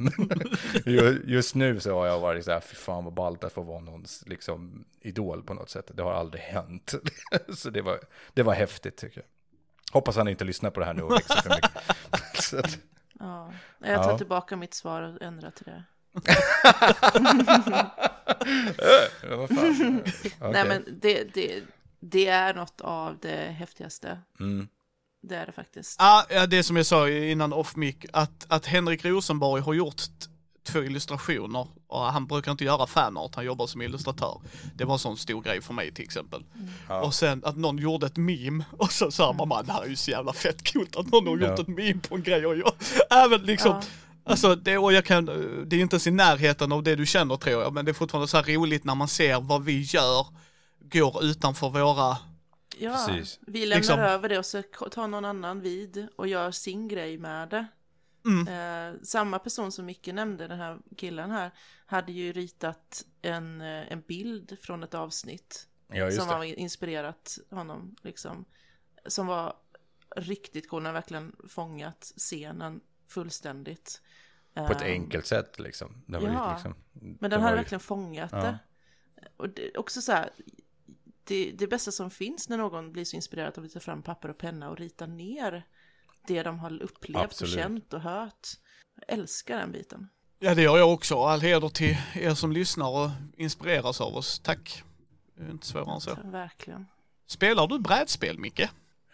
Just 1.29 1.55
nu 1.55 1.79
så 1.79 1.93
har 1.93 2.07
jag 2.07 2.19
varit 2.19 2.45
så 2.45 2.51
här, 2.51 2.59
fy 2.59 2.75
fan 2.75 3.03
vad 3.03 3.13
ballt 3.13 3.43
att 3.43 3.53
få 3.53 3.61
vara 3.61 3.79
någons 3.79 4.23
liksom, 4.27 4.85
idol 5.01 5.43
på 5.43 5.53
något 5.53 5.69
sätt. 5.69 5.91
Det 5.93 6.03
har 6.03 6.13
aldrig 6.13 6.41
hänt. 6.43 6.95
så 7.55 7.69
det 7.69 7.81
var, 7.81 7.99
det 8.33 8.43
var 8.43 8.53
häftigt 8.53 8.97
tycker 8.97 9.17
jag. 9.17 9.25
Hoppas 9.91 10.15
han 10.15 10.27
inte 10.27 10.43
lyssnar 10.43 10.69
på 10.69 10.79
det 10.79 10.85
här 10.85 10.93
nu 10.93 11.01
och 11.01 11.11
växer 11.11 11.35
för 11.35 11.49
mycket. 11.49 11.71
att, 12.53 12.79
ja, 13.19 13.53
jag 13.79 14.03
tar 14.03 14.11
ja. 14.11 14.17
tillbaka 14.17 14.55
mitt 14.55 14.73
svar 14.73 15.01
och 15.01 15.21
ändrar 15.21 15.51
till 15.51 15.65
det. 15.65 15.83
ja, 19.29 19.35
okay. 19.35 19.73
Nej 20.51 20.67
men 20.67 20.85
det, 21.01 21.33
det, 21.33 21.63
det 21.99 22.27
är 22.27 22.53
något 22.53 22.81
av 22.81 23.17
det 23.21 23.51
häftigaste. 23.51 24.19
Mm. 24.39 24.67
Det 25.21 25.35
är 25.35 25.45
det 25.45 25.51
faktiskt. 25.51 25.95
Ja, 25.99 26.45
det 26.47 26.63
som 26.63 26.75
jag 26.75 26.85
sa 26.85 27.09
innan 27.09 27.53
off 27.53 27.75
mic, 27.75 27.95
att, 28.13 28.45
att 28.49 28.65
Henrik 28.65 29.05
Rosenborg 29.05 29.61
har 29.61 29.73
gjort 29.73 30.01
två 30.71 30.83
illustrationer 30.83 31.67
och 31.87 32.01
han 32.01 32.27
brukar 32.27 32.51
inte 32.51 32.63
göra 32.63 32.87
fanart, 32.87 33.35
han 33.35 33.45
jobbar 33.45 33.67
som 33.67 33.81
illustratör. 33.81 34.41
Det 34.75 34.85
var 34.85 34.93
en 34.93 34.99
sån 34.99 35.17
stor 35.17 35.41
grej 35.41 35.61
för 35.61 35.73
mig 35.73 35.93
till 35.93 36.05
exempel. 36.05 36.43
Mm. 36.89 37.03
Och 37.03 37.13
sen 37.13 37.41
att 37.45 37.57
någon 37.57 37.77
gjorde 37.77 38.05
ett 38.05 38.17
meme 38.17 38.65
och 38.77 38.91
så 38.91 39.11
sa 39.11 39.33
mamma, 39.33 39.63
det 39.63 39.71
här 39.73 39.83
är 39.83 39.87
ju 39.87 39.95
så 39.95 40.11
jävla 40.11 40.33
fett 40.33 40.73
coolt 40.73 40.95
att 40.95 41.11
någon 41.11 41.27
har 41.27 41.37
gjort 41.37 41.57
ja. 41.57 41.61
ett 41.61 41.67
meme 41.67 41.99
på 42.09 42.15
en 42.15 42.23
grej 42.23 42.45
och 42.45 42.57
jag, 42.57 42.73
även 43.09 43.41
liksom 43.41 43.71
ja. 43.71 43.81
Alltså 44.23 44.55
det, 44.55 44.77
och 44.77 44.93
jag 44.93 45.05
kan, 45.05 45.25
det 45.65 45.75
är 45.75 45.79
inte 45.79 45.93
ens 45.93 46.07
i 46.07 46.11
närheten 46.11 46.71
av 46.71 46.83
det 46.83 46.95
du 46.95 47.05
känner 47.05 47.35
tror 47.35 47.63
jag, 47.63 47.73
men 47.73 47.85
det 47.85 47.91
är 47.91 47.93
fortfarande 47.93 48.27
så 48.27 48.37
här 48.37 48.43
roligt 48.43 48.83
när 48.83 48.95
man 48.95 49.07
ser 49.07 49.39
vad 49.41 49.63
vi 49.63 49.81
gör 49.81 50.27
går 50.79 51.23
utanför 51.23 51.69
våra 51.69 52.17
Ja, 52.81 53.05
Precis. 53.07 53.39
vi 53.47 53.59
lämnar 53.59 53.77
liksom. 53.77 53.99
över 53.99 54.29
det 54.29 54.37
och 54.37 54.45
så 54.45 54.61
tar 54.91 55.07
någon 55.07 55.25
annan 55.25 55.61
vid 55.61 56.07
och 56.15 56.27
gör 56.27 56.51
sin 56.51 56.87
grej 56.87 57.17
med 57.17 57.49
det. 57.49 57.65
Mm. 58.25 58.47
Eh, 58.47 59.01
samma 59.03 59.39
person 59.39 59.71
som 59.71 59.85
Micke 59.85 60.07
nämnde, 60.07 60.47
den 60.47 60.59
här 60.59 60.79
killen 60.97 61.31
här, 61.31 61.51
hade 61.85 62.11
ju 62.11 62.33
ritat 62.33 63.05
en, 63.21 63.61
eh, 63.61 63.91
en 63.91 64.01
bild 64.01 64.57
från 64.61 64.83
ett 64.83 64.93
avsnitt. 64.93 65.67
Ja, 65.87 66.11
som 66.11 66.27
har 66.27 66.43
inspirerat 66.43 67.37
honom, 67.49 67.95
liksom. 68.01 68.45
Som 69.05 69.27
var 69.27 69.55
riktigt 70.15 70.69
cool, 70.69 70.85
han 70.85 70.93
verkligen 70.93 71.35
fångat 71.49 72.13
scenen 72.17 72.81
fullständigt. 73.07 74.01
På 74.53 74.71
ett 74.71 74.81
um, 74.81 74.87
enkelt 74.87 75.25
sätt 75.25 75.59
liksom. 75.59 76.03
ja, 76.07 76.53
liksom, 76.53 76.75
men 76.93 77.31
den 77.31 77.41
hade 77.41 77.53
ju... 77.53 77.57
verkligen 77.57 77.79
fångat 77.79 78.31
ja. 78.31 78.41
det. 78.41 78.59
Och 79.37 79.49
det, 79.49 79.77
också 79.77 80.01
så 80.01 80.11
här, 80.11 80.29
det, 81.23 81.51
det 81.51 81.67
bästa 81.67 81.91
som 81.91 82.09
finns 82.09 82.49
när 82.49 82.57
någon 82.57 82.91
blir 82.91 83.05
så 83.05 83.15
inspirerad 83.15 83.57
av 83.57 83.63
att 83.63 83.73
ta 83.73 83.79
fram 83.79 84.03
papper 84.03 84.29
och 84.29 84.37
penna 84.37 84.69
och 84.69 84.77
rita 84.77 85.05
ner 85.05 85.67
det 86.27 86.43
de 86.43 86.59
har 86.59 86.83
upplevt 86.83 87.23
Absolut. 87.23 87.53
och 87.53 87.61
känt 87.61 87.93
och 87.93 88.01
hört. 88.01 88.47
Jag 88.95 89.19
älskar 89.19 89.57
den 89.57 89.71
biten. 89.71 90.09
Ja, 90.39 90.55
det 90.55 90.61
gör 90.61 90.77
jag 90.77 90.93
också. 90.93 91.23
All 91.23 91.41
heder 91.41 91.69
till 91.69 91.97
er 92.15 92.33
som 92.33 92.51
lyssnar 92.51 92.89
och 92.89 93.09
inspireras 93.37 94.01
av 94.01 94.15
oss. 94.15 94.39
Tack. 94.39 94.83
Det 95.35 95.43
är 95.43 95.51
inte 95.51 95.67
svårare 95.67 95.93
än 95.93 96.01
så. 96.01 96.17
Verkligen. 96.23 96.85
Spelar 97.27 97.67
du 97.67 97.79
brädspel, 97.79 98.39
Micke? 98.39 98.69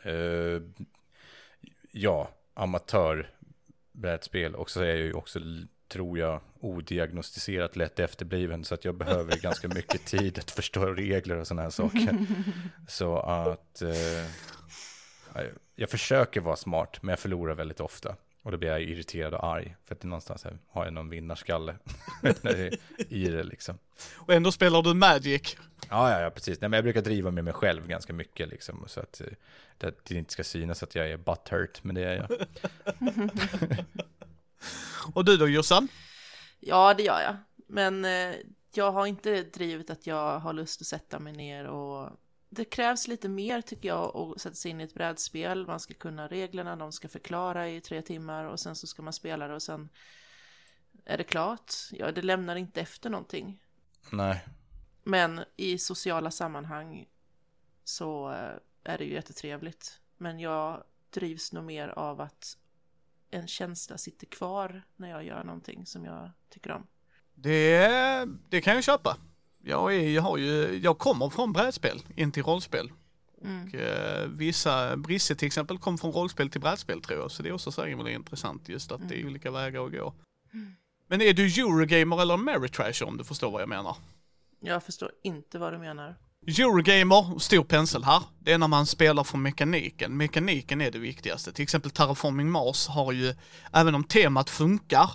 Uh, 0.06 0.62
ja, 1.92 2.30
amatör 2.54 3.30
brädspel. 3.92 4.56
Och 4.56 4.70
så 4.70 4.82
är 4.82 4.86
jag 4.86 4.98
ju 4.98 5.14
också, 5.14 5.40
tror 5.88 6.20
jag, 6.20 6.42
odiagnostiserat 6.60 7.76
lätt 7.76 8.00
efterbliven. 8.00 8.64
Så 8.64 8.74
att 8.74 8.86
jag 8.86 8.96
behöver 8.96 9.38
ganska 9.38 9.68
mycket 9.68 10.06
tid 10.06 10.40
att 10.40 10.52
förstå 10.52 10.86
regler 10.86 11.36
och 11.36 11.48
sådana 11.48 11.62
här 11.62 11.70
saker. 11.70 12.18
så 12.88 13.18
att 13.18 13.82
uh, 13.82 14.26
jag 15.76 15.90
försöker 15.90 16.42
vara 16.42 16.56
smart, 16.56 16.98
men 17.02 17.10
jag 17.10 17.20
förlorar 17.20 17.56
väldigt 17.56 17.80
ofta. 17.80 18.16
Och 18.42 18.52
då 18.52 18.58
blir 18.58 18.70
jag 18.70 18.82
irriterad 18.82 19.34
och 19.34 19.44
arg. 19.44 19.76
För 19.86 19.96
att 19.96 20.02
det 20.02 20.08
någonstans 20.08 20.44
här, 20.44 20.58
har 20.68 20.86
jag 20.86 20.94
någon 20.94 21.10
vinnarskalle 21.10 21.76
i 23.10 23.28
det 23.28 23.44
liksom. 23.44 23.78
Och 24.16 24.34
ändå 24.34 24.52
spelar 24.52 24.82
du 24.82 24.94
Magic. 24.94 25.58
Ja, 25.90 26.12
ja, 26.12 26.22
ja 26.22 26.30
precis. 26.30 26.62
Nej, 26.62 26.70
men 26.70 26.78
jag 26.78 26.84
brukar 26.84 27.02
driva 27.02 27.32
med 27.32 27.44
mig 27.44 27.54
själv 27.54 27.88
ganska 27.88 28.14
mycket 28.14 28.50
liksom. 28.50 28.84
Så 28.88 29.00
att 29.00 29.22
eh, 29.22 29.28
det, 29.78 29.96
det 30.04 30.16
inte 30.16 30.34
ska 30.34 30.44
synas 30.44 30.84
att 30.84 30.96
jag 30.96 31.12
är 31.12 31.18
butthurt, 31.18 31.84
men 31.84 31.96
det 31.96 32.04
är 32.04 32.16
jag. 32.16 32.30
och 35.14 35.26
du 35.26 35.38
då 35.38 35.48
Jossan? 35.48 35.88
Ja, 36.60 36.94
det 36.94 37.04
gör 37.04 37.22
jag. 37.22 37.36
Men 37.68 38.06
eh, 38.06 38.36
jag 38.74 38.92
har 38.92 39.06
inte 39.06 39.44
drivet 39.44 39.90
att 39.90 40.08
jag 40.08 40.40
har 40.40 40.54
lust 40.54 40.82
att 40.82 40.88
sätta 40.88 41.20
mig 41.20 41.34
ner 41.34 41.68
och 41.68 42.10
det 42.50 42.66
krävs 42.66 43.08
lite 43.08 43.30
mer 43.30 43.62
tycker 43.62 43.90
jag 43.90 44.18
att 44.18 44.42
sätta 44.42 44.56
sig 44.56 44.72
in 44.72 44.82
i 44.82 44.84
ett 44.84 44.94
brädspel. 44.94 45.68
Man 45.68 45.80
ska 45.80 45.94
kunna 45.94 46.28
reglerna, 46.28 46.76
de 46.76 46.92
ska 46.92 47.08
förklara 47.08 47.70
i 47.70 47.82
tre 47.82 48.02
timmar 48.02 48.46
och 48.46 48.60
sen 48.60 48.76
så 48.76 48.88
ska 48.88 49.02
man 49.02 49.14
spela 49.14 49.48
det 49.48 49.54
och 49.54 49.64
sen 49.64 49.90
är 51.06 51.18
det 51.18 51.24
klart. 51.24 51.74
Ja, 51.92 52.12
det 52.12 52.22
lämnar 52.22 52.56
inte 52.56 52.82
efter 52.82 53.10
någonting. 53.10 53.62
Nej. 54.12 54.46
Men 55.04 55.44
i 55.56 55.78
sociala 55.78 56.32
sammanhang 56.32 57.06
så 57.84 58.32
eh, 58.32 58.56
är 58.84 58.98
det 58.98 59.04
ju 59.04 59.14
jättetrevligt. 59.14 60.00
Men 60.18 60.40
jag 60.40 60.84
drivs 61.10 61.54
nog 61.54 61.64
mer 61.64 61.88
av 61.88 62.22
att 62.22 62.58
en 63.32 63.48
känsla 63.48 63.98
sitter 63.98 64.28
kvar 64.28 64.84
när 64.96 65.10
jag 65.10 65.24
gör 65.24 65.44
någonting 65.44 65.86
som 65.86 66.06
jag 66.06 66.32
tycker 66.50 66.72
om. 66.72 66.88
Det, 67.34 68.26
det 68.50 68.62
kan 68.62 68.76
jag 68.76 68.84
köpa 68.84 69.18
jag, 69.66 69.96
är, 69.96 70.10
jag, 70.10 70.22
har 70.22 70.38
ju, 70.38 70.80
jag 70.84 70.98
kommer 70.98 71.30
från 71.30 71.54
brädspel 71.54 72.02
in 72.16 72.32
till 72.32 72.44
rollspel. 72.44 72.92
Mm. 73.44 73.68
Och, 73.68 73.76
eh, 73.76 74.28
vissa, 74.28 74.98
Brisse 74.98 75.36
till 75.36 75.46
exempel 75.46 75.78
kom 75.78 75.98
från 75.98 76.12
rollspel 76.12 76.50
till 76.50 76.62
brädspel 76.62 77.02
tror 77.02 77.20
jag, 77.20 77.32
så 77.32 77.44
det 77.44 77.50
är 77.50 77.54
också 77.54 77.72
så 77.72 77.86
himla 77.86 78.10
intressant 78.10 78.70
just 78.70 78.92
att 78.92 78.98
mm. 78.98 79.10
det 79.10 79.16
är 79.16 79.20
mm. 79.20 79.30
olika 79.30 79.52
vägar 79.52 79.86
att 79.86 79.92
gå. 79.92 80.14
Mm. 80.54 80.76
Men 81.08 81.22
är 81.22 81.34
du 81.34 81.46
Eurogamer 81.46 82.22
eller 82.22 82.34
Ameritrash 82.34 83.04
om 83.04 83.18
du 83.18 83.24
förstår 83.24 83.52
vad 83.52 83.62
jag 83.62 83.70
menar? 83.70 83.96
Jag 84.60 84.84
förstår 84.84 85.12
inte 85.24 85.60
vad 85.60 85.74
du 85.74 85.78
menar. 85.80 86.16
Eurogamer, 86.48 87.40
stor 87.40 87.64
pensel 87.64 88.04
här. 88.04 88.24
Det 88.40 88.52
är 88.52 88.58
när 88.58 88.68
man 88.68 88.86
spelar 88.86 89.24
för 89.24 89.38
mekaniken. 89.38 90.18
Mekaniken 90.18 90.82
är 90.82 90.92
det 90.92 91.00
viktigaste. 91.00 91.52
Till 91.54 91.64
exempel 91.64 91.92
Terraforming 91.92 92.52
Mars 92.52 92.88
har 92.88 93.12
ju, 93.12 93.34
även 93.74 93.96
om 93.96 94.04
temat 94.04 94.50
funkar, 94.50 95.12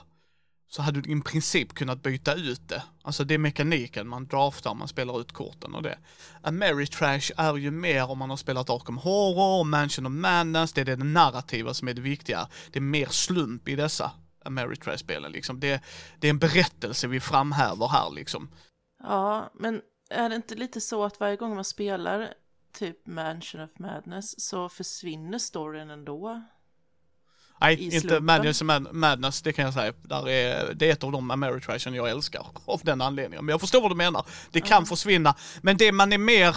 så 0.70 0.82
hade 0.82 1.00
du 1.00 1.12
i 1.12 1.20
princip 1.20 1.74
kunnat 1.74 2.02
byta 2.02 2.34
ut 2.34 2.68
det. 2.68 2.82
Alltså 3.02 3.24
det 3.24 3.34
är 3.34 3.38
mekaniken, 3.38 4.08
man 4.08 4.26
draftar, 4.26 4.74
man 4.74 4.88
spelar 4.88 5.20
ut 5.20 5.32
korten 5.32 5.74
och 5.74 5.82
det. 5.82 5.98
Ameritrash 6.42 7.30
är 7.36 7.56
ju 7.56 7.70
mer 7.70 8.10
om 8.10 8.18
man 8.18 8.30
har 8.30 8.36
spelat 8.36 8.70
Arkham 8.70 8.98
Horror, 8.98 9.64
Mansion 9.64 10.06
of 10.06 10.12
Madness, 10.12 10.72
det 10.72 10.80
är 10.80 10.84
det 10.84 10.96
narrativa 10.96 11.74
som 11.74 11.88
är 11.88 11.94
det 11.94 12.00
viktiga. 12.00 12.48
Det 12.70 12.78
är 12.78 12.82
mer 12.82 13.06
slump 13.06 13.68
i 13.68 13.76
dessa 13.76 14.10
Ameritrash-spelen 14.44 15.32
liksom. 15.32 15.60
Det, 15.60 15.82
det 16.18 16.26
är 16.26 16.30
en 16.30 16.38
berättelse 16.38 17.06
vi 17.08 17.20
framhäver 17.20 17.88
här 17.88 18.10
liksom. 18.10 18.50
Ja, 19.02 19.50
men 19.54 19.80
är 20.10 20.28
det 20.28 20.36
inte 20.36 20.54
lite 20.54 20.80
så 20.80 21.04
att 21.04 21.20
varje 21.20 21.36
gång 21.36 21.54
man 21.54 21.64
spelar 21.64 22.34
typ 22.72 23.06
Mansion 23.06 23.60
of 23.60 23.78
Madness 23.78 24.40
så 24.40 24.68
försvinner 24.68 25.38
storyn 25.38 25.90
ändå? 25.90 26.42
Nej, 27.60 27.94
inte. 27.94 28.20
Madness, 28.20 28.62
Mad- 28.62 28.92
Madness, 28.92 29.42
det 29.42 29.52
kan 29.52 29.64
jag 29.64 29.74
säga. 29.74 29.92
Där 30.02 30.28
är, 30.28 30.74
det 30.74 30.88
är 30.88 30.92
ett 30.92 31.04
av 31.04 31.12
de 31.12 31.30
Ameritrashen 31.30 31.94
jag 31.94 32.10
älskar 32.10 32.46
av 32.64 32.80
den 32.82 33.00
anledningen. 33.00 33.44
Men 33.44 33.52
jag 33.52 33.60
förstår 33.60 33.80
vad 33.80 33.90
du 33.90 33.94
menar. 33.94 34.26
Det 34.50 34.60
kan 34.60 34.86
försvinna. 34.86 35.34
Men 35.62 35.76
det 35.76 35.92
man 35.92 36.12
är 36.12 36.18
mer, 36.18 36.56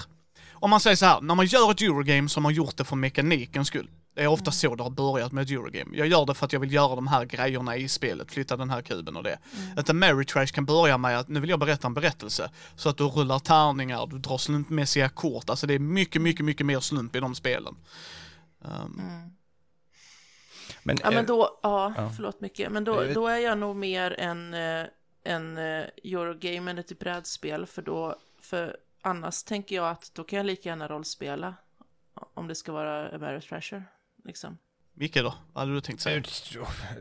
om 0.54 0.70
man 0.70 0.80
säger 0.80 0.96
så 0.96 1.06
här, 1.06 1.22
när 1.22 1.36
man 1.36 1.46
gör 1.46 1.72
ett 1.72 1.82
Eurogame 1.82 2.30
så 2.30 2.40
har 2.40 2.42
man 2.42 2.54
gjort 2.54 2.78
det 2.78 2.84
för 2.84 2.96
mekanikens 2.96 3.68
skull. 3.68 3.90
Det 4.16 4.22
är 4.24 4.28
ofta 4.28 4.52
så 4.52 4.76
det 4.76 4.84
har 4.84 4.90
börjat 4.90 5.32
med 5.32 5.42
ett 5.42 5.52
Eurogame. 5.52 5.98
Jag 5.98 6.08
gör 6.08 6.26
det 6.26 6.34
för 6.34 6.46
att 6.46 6.54
jag 6.54 6.60
vill 6.60 6.74
göra 6.74 6.96
de 6.96 7.08
här 7.08 7.26
grejerna 7.26 7.78
i 7.78 7.88
spelet, 7.88 8.32
flytta 8.32 8.58
den 8.58 8.70
här 8.70 8.82
kuben 8.82 9.16
och 9.16 9.24
det. 9.24 9.38
Ett 9.78 9.90
Ameritrash 9.90 10.46
kan 10.46 10.66
börja 10.66 10.98
med 10.98 11.20
att 11.20 11.28
nu 11.28 11.40
vill 11.40 11.50
jag 11.50 11.60
berätta 11.60 11.88
en 11.88 11.94
berättelse. 11.94 12.50
Så 12.76 12.90
att 12.90 12.98
du 12.98 13.04
rullar 13.04 13.40
tärningar, 13.40 14.08
du 14.08 14.20
drar 14.20 14.38
slumpmässiga 14.38 15.10
kort. 15.10 15.50
Alltså 15.50 15.68
det 15.68 15.74
är 15.74 15.80
mycket, 15.80 16.22
mycket, 16.22 16.46
mycket 16.46 16.66
mer 16.66 16.80
slump 16.80 17.16
i 17.16 17.20
de 17.20 17.36
spelen. 17.36 17.76
Um, 18.62 19.02
Men, 20.84 20.98
Ja, 21.04 21.12
men 21.12 21.26
då, 21.26 21.60
ja, 21.64 21.94
ja. 21.98 22.12
förlåt 22.16 22.42
mycket, 22.42 22.72
men 22.72 22.84
då, 22.84 23.04
då 23.14 23.28
är 23.28 23.38
jag 23.38 23.58
nog 23.58 23.76
mer 23.76 24.20
en, 24.20 24.54
eh, 24.54 24.86
en 25.24 25.58
eh, 25.58 25.86
Eurogame 26.04 26.72
än 26.72 26.78
ett 26.78 27.00
brädspel, 27.00 27.66
för 27.66 27.82
då, 27.82 28.16
för 28.42 28.78
annars 29.02 29.44
tänker 29.44 29.76
jag 29.76 29.90
att 29.90 30.12
då 30.14 30.24
kan 30.24 30.38
jag 30.38 30.46
lika 30.46 30.70
gärna 30.70 30.88
rollspela, 30.88 31.56
om 32.34 32.48
det 32.48 32.56
ska 32.56 32.72
vara 32.72 33.10
Ameritrasher, 33.16 33.84
liksom. 34.24 34.58
Micke 34.94 35.16
då? 35.16 35.34
Vad 35.54 35.62
hade 35.62 35.74
du 35.74 35.82
tänkt 35.82 36.02
säga? 36.02 36.24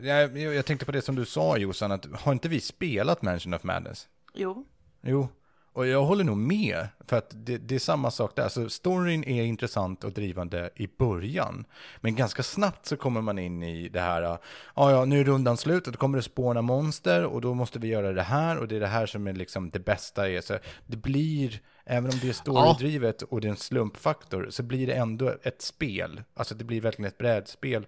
jag, 0.01 0.37
jag, 0.37 0.53
jag 0.55 0.65
tänkte 0.65 0.85
på 0.85 0.91
det 0.91 1.01
som 1.01 1.15
du 1.15 1.25
sa 1.25 1.57
Jossan, 1.57 1.91
att 1.91 2.05
har 2.05 2.31
inte 2.31 2.49
vi 2.49 2.59
spelat 2.61 3.21
Mansion 3.21 3.53
of 3.53 3.63
Madness? 3.63 4.07
Jo, 4.33 4.65
Jo, 5.01 5.29
och 5.73 5.87
jag 5.87 6.05
håller 6.05 6.23
nog 6.23 6.37
med. 6.37 6.87
För 7.07 7.17
att 7.17 7.33
det, 7.33 7.57
det 7.57 7.75
är 7.75 7.79
samma 7.79 8.11
sak 8.11 8.35
där. 8.35 8.49
Så 8.49 8.69
storyn 8.69 9.23
är 9.23 9.43
intressant 9.43 10.03
och 10.03 10.11
drivande 10.11 10.69
i 10.75 10.87
början. 10.97 11.65
Men 12.01 12.15
ganska 12.15 12.43
snabbt 12.43 12.85
så 12.85 12.97
kommer 12.97 13.21
man 13.21 13.39
in 13.39 13.63
i 13.63 13.89
det 13.89 13.99
här. 13.99 14.21
Ja, 14.21 14.39
ja, 14.75 15.05
nu 15.05 15.19
är 15.19 15.23
rundan 15.23 15.57
slut 15.57 15.87
och 15.87 15.93
då 15.93 15.99
kommer 15.99 16.17
det 16.17 16.23
spåna 16.23 16.61
monster 16.61 17.25
och 17.25 17.41
då 17.41 17.53
måste 17.53 17.79
vi 17.79 17.87
göra 17.87 18.13
det 18.13 18.21
här 18.21 18.57
och 18.57 18.67
det 18.67 18.75
är 18.75 18.79
det 18.79 18.87
här 18.87 19.05
som 19.05 19.27
är 19.27 19.33
liksom 19.33 19.69
det 19.69 19.79
bästa. 19.79 20.29
Är. 20.29 20.41
Så 20.41 20.57
det 20.87 20.97
blir, 20.97 21.61
även 21.85 22.11
om 22.11 22.19
det 22.21 22.29
är 22.29 22.33
storydrivet 22.33 23.21
och 23.21 23.41
det 23.41 23.47
är 23.47 23.51
en 23.51 23.57
slumpfaktor, 23.57 24.47
så 24.49 24.63
blir 24.63 24.87
det 24.87 24.93
ändå 24.93 25.35
ett 25.43 25.61
spel. 25.61 26.21
Alltså 26.33 26.55
det 26.55 26.63
blir 26.63 26.81
verkligen 26.81 27.07
ett 27.07 27.17
brädspel 27.17 27.85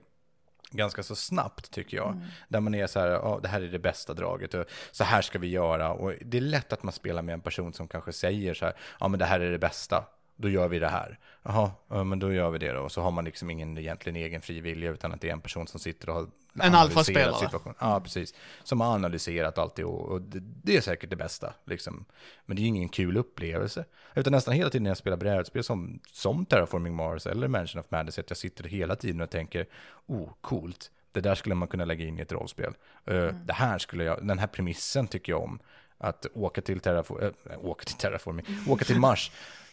ganska 0.76 1.04
så 1.04 1.16
snabbt 1.16 1.72
tycker 1.72 1.98
jag. 1.98 2.22
Där 2.48 2.60
man 2.60 2.76
är 2.76 2.88
så 2.88 3.00
här, 3.00 3.08
ja 3.08 3.40
det 3.42 3.48
här 3.48 3.62
är 3.62 3.68
det 3.68 3.80
bästa 3.80 4.14
draget 4.14 4.54
och 4.54 4.66
så 4.92 5.04
här 5.04 5.22
ska 5.22 5.40
vi 5.40 5.48
göra. 5.48 5.94
Och 5.94 6.14
det 6.22 6.38
är 6.38 6.42
lätt 6.42 6.74
att 6.74 6.84
man 6.84 6.94
spelar 6.94 7.22
med 7.22 7.34
en 7.34 7.42
person 7.42 7.74
som 7.74 7.88
kanske 7.88 8.14
säger 8.14 8.54
så 8.54 8.66
här, 8.66 8.76
ja 9.00 9.08
men 9.08 9.20
det 9.20 9.26
här 9.26 9.40
är 9.40 9.52
det 9.52 9.60
bästa. 9.60 10.06
Då 10.38 10.50
gör 10.50 10.68
vi 10.68 10.80
det 10.80 10.88
här. 10.90 11.20
Jaha, 11.44 11.72
ja, 11.88 12.04
men 12.04 12.20
då 12.20 12.34
gör 12.34 12.50
vi 12.50 12.58
det 12.58 12.72
då. 12.72 12.80
Och 12.82 12.92
så 12.92 13.02
har 13.02 13.12
man 13.12 13.26
liksom 13.26 13.50
ingen 13.50 13.78
egentligen 13.78 14.16
egen 14.16 14.42
fri 14.42 14.60
vilja 14.60 14.92
utan 14.92 15.14
att 15.14 15.22
det 15.22 15.30
är 15.30 15.34
en 15.34 15.42
person 15.42 15.68
som 15.68 15.80
sitter 15.80 16.10
och 16.10 16.16
har 16.16 16.28
analyserat 16.54 16.82
alfaspelare. 16.82 17.34
situationen. 17.40 17.76
Ja, 17.80 18.00
precis. 18.00 18.34
Som 18.64 18.82
har 18.82 18.96
analyserat 18.96 19.58
alltid 19.58 19.86
och, 19.86 20.02
och 20.02 20.22
det, 20.22 20.40
det 20.40 20.78
är 20.78 20.82
säkert 20.82 21.10
det 21.10 21.16
bästa. 21.16 21.54
Liksom. 21.66 22.06
Men 22.46 22.56
det 22.58 22.62
är 22.64 22.66
ingen 22.66 22.90
kul 22.90 23.18
upplevelse. 23.18 23.86
Utan 24.16 24.34
nästan 24.34 24.54
hela 24.54 24.70
tiden 24.70 24.84
när 24.84 24.90
jag 24.90 24.98
spelar 24.98 25.18
brädspel 25.18 25.64
som, 25.64 26.00
som 26.12 26.46
Terraforming 26.46 26.96
Mars 26.96 27.28
eller 27.28 27.48
Mansion 27.48 27.80
of 27.82 27.92
Madness, 27.92 28.20
att 28.20 28.30
jag 28.30 28.38
sitter 28.38 28.64
hela 28.64 28.96
tiden 28.96 29.22
och 29.22 29.30
tänker, 29.30 29.66
oh, 30.06 30.30
coolt. 30.42 30.92
Det 31.12 31.22
där 31.22 31.36
skulle 31.36 31.56
man 31.56 31.68
kunna 31.68 31.86
lägga 31.86 32.06
in 32.06 32.20
i 32.20 32.22
ett 32.22 32.32
rollspel. 32.32 32.74
Eh, 33.06 33.28
Det 33.28 33.54
här 33.54 33.78
skulle 33.78 34.04
jag, 34.04 34.28
den 34.28 34.40
här 34.40 34.48
premissen 34.48 35.08
tycker 35.08 35.32
jag 35.32 35.44
om. 35.44 35.60
Att 35.98 36.26
åka 36.34 36.62
till, 36.62 36.80
terrafor, 36.80 37.24
äh, 37.24 37.66
åka 37.66 37.84
till 37.86 37.96
Terraforming, 37.96 38.46
åka 38.68 38.86
till 38.86 39.00
Mars 39.00 39.32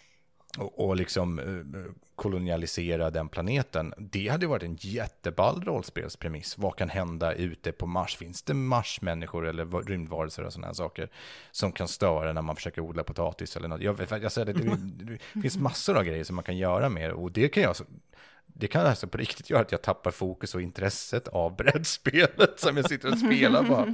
och, 0.58 0.88
och 0.88 0.96
liksom 0.96 1.38
eh, 1.38 1.80
kolonialisera 2.14 3.10
den 3.10 3.28
planeten. 3.28 3.94
Det 3.98 4.28
hade 4.28 4.46
varit 4.46 4.62
en 4.62 4.76
jätteball 4.80 5.64
rollspelspremiss. 5.64 6.58
Vad 6.58 6.76
kan 6.76 6.88
hända 6.90 7.34
ute 7.34 7.72
på 7.72 7.86
Mars? 7.86 8.16
Finns 8.16 8.42
det 8.42 8.54
Marsmänniskor 8.54 9.46
eller 9.46 9.64
va- 9.64 9.80
rymdvarelser 9.86 10.42
och 10.44 10.52
sådana 10.52 10.66
här 10.66 10.74
saker 10.74 11.08
som 11.50 11.72
kan 11.72 11.88
störa 11.88 12.32
när 12.32 12.42
man 12.42 12.56
försöker 12.56 12.80
odla 12.82 13.04
potatis 13.04 13.56
eller 13.56 13.68
något? 13.68 13.80
Jag, 13.82 13.94
vet- 13.94 14.22
jag 14.22 14.32
säger 14.32 14.52
det, 14.52 14.52
det, 14.52 15.18
det 15.34 15.40
finns 15.42 15.56
massor 15.58 15.96
av 15.96 16.04
grejer 16.04 16.24
som 16.24 16.36
man 16.36 16.44
kan 16.44 16.56
göra 16.56 16.88
med 16.88 17.10
det 17.10 17.14
och 17.14 17.32
det 17.32 17.48
kan 17.48 17.62
jag 17.62 17.76
det 18.46 18.66
kan 18.66 18.86
alltså 18.86 19.06
på 19.06 19.18
riktigt 19.18 19.50
göra 19.50 19.60
att 19.60 19.72
jag 19.72 19.82
tappar 19.82 20.10
fokus 20.10 20.54
och 20.54 20.62
intresset 20.62 21.28
av 21.28 21.56
brädspelet 21.56 22.60
som 22.60 22.76
jag 22.76 22.88
sitter 22.88 23.12
och 23.12 23.18
spelar 23.18 23.62
bara. 23.62 23.86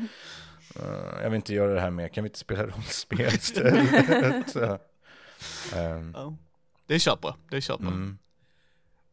Eh, 0.76 1.22
jag 1.22 1.30
vill 1.30 1.36
inte 1.36 1.54
göra 1.54 1.74
det 1.74 1.80
här 1.80 1.90
mer, 1.90 2.08
kan 2.08 2.24
vi 2.24 2.28
inte 2.28 2.38
spela 2.38 2.66
rollspel 2.66 3.26
istället? 3.34 4.56
Ehm, 5.76 6.12
Ja. 6.16 6.36
Det 6.88 6.98
köper 6.98 7.28
jag, 7.28 7.36
det 7.50 7.60
köper 7.60 7.84
jag. 7.84 7.92
mm. 7.92 8.18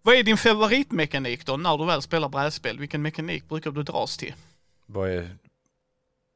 Vad 0.01 0.15
är 0.15 0.23
din 0.23 0.37
favoritmekanik 0.37 1.45
då, 1.45 1.57
när 1.57 1.77
du 1.77 1.85
väl 1.85 2.01
spelar 2.01 2.29
brädspel? 2.29 2.79
Vilken 2.79 3.01
mekanik 3.01 3.49
brukar 3.49 3.71
du 3.71 3.83
dras 3.83 4.17
till? 4.17 4.33
Vad 4.85 5.09
är, 5.09 5.37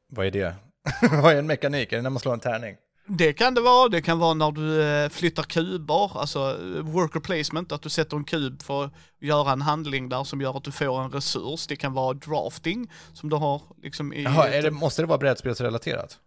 vad 0.08 0.26
är 0.26 0.30
det? 0.30 0.54
vad 1.22 1.32
är 1.32 1.38
en 1.38 1.46
mekanik? 1.46 1.92
Är 1.92 1.96
det 1.96 2.02
när 2.02 2.10
man 2.10 2.20
slår 2.20 2.32
en 2.32 2.40
tärning? 2.40 2.76
Det 3.06 3.32
kan 3.32 3.54
det 3.54 3.60
vara, 3.60 3.88
det 3.88 4.02
kan 4.02 4.18
vara 4.18 4.34
när 4.34 4.50
du 4.50 4.82
eh, 4.82 5.08
flyttar 5.08 5.42
kuber, 5.42 6.20
alltså 6.20 6.58
worker 6.82 7.20
placement, 7.20 7.72
att 7.72 7.82
du 7.82 7.88
sätter 7.88 8.16
en 8.16 8.24
kub 8.24 8.62
för 8.62 8.84
att 8.84 8.92
göra 9.18 9.52
en 9.52 9.62
handling 9.62 10.08
där 10.08 10.24
som 10.24 10.40
gör 10.40 10.56
att 10.56 10.64
du 10.64 10.72
får 10.72 11.02
en 11.02 11.10
resurs. 11.10 11.66
Det 11.66 11.76
kan 11.76 11.92
vara 11.92 12.14
drafting, 12.14 12.90
som 13.12 13.28
du 13.28 13.36
har 13.36 13.62
liksom 13.82 14.12
i... 14.12 14.22
Jaha, 14.22 14.48
det, 14.48 14.70
måste 14.70 15.02
det 15.02 15.06
vara 15.06 15.18
brädspelsrelaterat? 15.18 16.18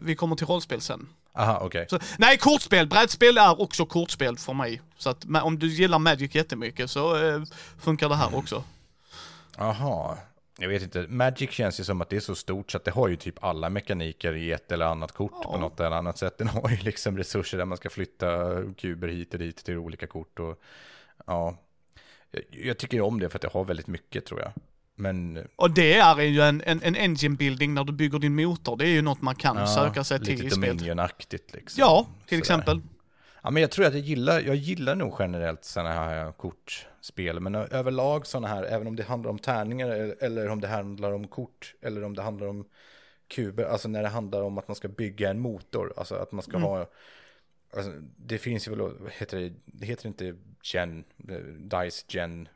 Vi 0.00 0.14
kommer 0.14 0.36
till 0.36 0.46
rollspel 0.46 0.80
sen. 0.80 1.08
Aha, 1.36 1.58
okej. 1.62 1.86
Så, 1.90 1.98
nej, 2.18 2.38
kortspel. 2.38 2.86
Brädspel 2.86 3.38
är 3.38 3.60
också 3.60 3.86
kortspel 3.86 4.38
för 4.38 4.52
mig. 4.52 4.80
Så 4.96 5.10
att 5.10 5.24
om 5.42 5.58
du 5.58 5.66
gillar 5.68 5.98
Magic 5.98 6.34
jättemycket 6.34 6.90
så 6.90 7.16
eh, 7.26 7.42
funkar 7.78 8.08
det 8.08 8.14
här 8.16 8.36
också. 8.36 8.64
Jaha. 9.58 10.18
Jag 10.58 10.68
vet 10.68 10.82
inte, 10.82 11.06
Magic 11.08 11.50
känns 11.50 11.80
ju 11.80 11.84
som 11.84 12.00
att 12.00 12.08
det 12.08 12.16
är 12.16 12.20
så 12.20 12.34
stort 12.34 12.70
så 12.70 12.76
att 12.76 12.84
det 12.84 12.90
har 12.90 13.08
ju 13.08 13.16
typ 13.16 13.44
alla 13.44 13.70
mekaniker 13.70 14.32
i 14.34 14.52
ett 14.52 14.72
eller 14.72 14.86
annat 14.86 15.12
kort 15.12 15.30
på 15.32 15.50
Ja. 15.52 15.58
något 15.60 15.80
eller 15.80 15.96
annat 15.96 16.18
sätt. 16.18 16.38
Den 16.38 16.48
har 16.48 16.70
ju 16.70 16.76
liksom 16.76 17.18
resurser 17.18 17.58
där 17.58 17.64
man 17.64 17.76
ska 17.76 17.90
flytta 17.90 18.28
kuber 18.78 19.08
hit 19.08 19.32
och 19.32 19.38
dit 19.38 19.56
till 19.64 19.76
olika 19.78 20.06
kort 20.06 20.38
och 20.38 20.60
ja. 21.26 21.56
Jag, 22.30 22.42
jag 22.50 22.78
tycker 22.78 23.00
om 23.00 23.20
det 23.20 23.28
för 23.28 23.38
att 23.38 23.42
det 23.42 23.48
har 23.52 23.64
väldigt 23.64 23.86
mycket 23.86 24.26
tror 24.26 24.40
jag. 24.40 24.52
Men 24.96 25.46
Och 25.56 25.70
det 25.70 25.94
är 25.94 26.20
ju 26.22 26.40
en, 26.40 26.62
en, 26.66 26.82
en 26.82 26.96
engine 26.96 27.36
building 27.36 27.74
när 27.74 27.84
du 27.84 27.92
bygger 27.92 28.18
din 28.18 28.34
motor. 28.34 28.76
Det 28.76 28.84
är 28.84 28.88
ju 28.92 29.02
något 29.02 29.22
man 29.22 29.34
kan 29.34 29.56
ja, 29.56 29.66
söka 29.66 30.04
sig 30.04 30.18
till 30.24 30.34
lite 30.34 30.46
i 30.46 30.50
spelet. 30.50 30.78
Dominion-aktigt 30.78 31.52
liksom. 31.54 31.80
Ja, 31.80 32.06
till 32.26 32.28
Sådär. 32.28 32.38
exempel. 32.38 32.80
Ja, 33.42 33.50
men 33.50 33.60
jag 33.62 33.70
tror 33.70 33.86
att 33.86 33.92
jag 33.94 34.02
gillar, 34.02 34.40
jag 34.40 34.56
gillar 34.56 34.94
nog 34.94 35.16
generellt 35.18 35.64
sådana 35.64 35.92
här 35.92 36.32
kortspel. 36.32 37.40
Men 37.40 37.54
överlag 37.54 38.26
sådana 38.26 38.48
här, 38.48 38.62
även 38.62 38.86
om 38.86 38.96
det 38.96 39.02
handlar 39.02 39.30
om 39.30 39.38
tärningar 39.38 39.88
eller- 39.88 40.16
eller 40.24 40.48
om 40.48 40.60
det 40.60 40.68
handlar 40.68 41.12
om 41.12 41.26
kort 41.28 41.74
eller 41.82 42.04
om 42.04 42.14
det 42.16 42.22
handlar 42.22 42.46
om 42.46 42.64
kuber, 43.28 43.64
alltså 43.64 43.88
när 43.88 44.02
det 44.02 44.08
handlar 44.08 44.42
om 44.42 44.58
att 44.58 44.68
man 44.68 44.74
ska 44.74 44.88
bygga 44.88 45.30
en 45.30 45.40
motor, 45.40 45.92
alltså 45.96 46.14
att 46.14 46.32
man 46.32 46.42
ska 46.42 46.56
Mm. 46.56 46.62
ha, 46.62 46.86
alltså, 47.76 47.92
det 48.16 48.38
finns 48.38 48.68
ju 48.68 48.74
väl, 48.76 48.92
heter 49.18 49.40
det, 49.40 49.52
det 49.66 49.86
heter 49.86 50.06
inte 50.06 50.34
gen, 50.62 51.04
eh, 51.28 51.36
dice 51.82 52.04
gen 52.08 52.48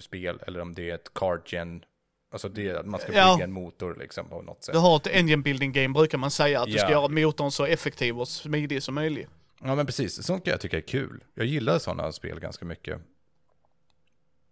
spel, 0.00 0.38
eller 0.46 0.60
om 0.60 0.74
det 0.74 0.90
är 0.90 0.94
ett 0.94 1.14
card 1.14 1.40
gen, 1.46 1.84
alltså 2.32 2.48
det 2.48 2.70
att 2.70 2.86
man 2.86 3.00
ska 3.00 3.12
Ja. 3.12 3.34
bygga 3.34 3.44
en 3.44 3.52
motor 3.52 3.96
liksom 4.00 4.28
på 4.28 4.42
något 4.42 4.64
sätt. 4.64 4.72
Du 4.72 4.78
har 4.78 4.96
ett 4.96 5.06
engine 5.06 5.42
building 5.42 5.72
game 5.72 5.88
brukar 5.94 6.18
man 6.18 6.30
säga, 6.30 6.60
att 6.60 6.66
du 6.66 6.72
ska 6.72 6.82
Ja. 6.86 6.90
göra 6.90 7.08
motorn 7.08 7.50
så 7.50 7.64
effektiv 7.66 8.20
och 8.20 8.28
smidig 8.28 8.82
som 8.82 8.94
möjligt. 8.94 9.28
Ja 9.60 9.74
men 9.74 9.86
precis, 9.86 10.22
sånt 10.26 10.44
kan 10.44 10.50
jag 10.50 10.60
tycka 10.60 10.76
är 10.76 10.80
kul. 10.80 11.24
Jag 11.34 11.46
gillar 11.46 11.78
sådana 11.78 12.12
spel 12.12 12.40
ganska 12.40 12.64
mycket. 12.64 13.00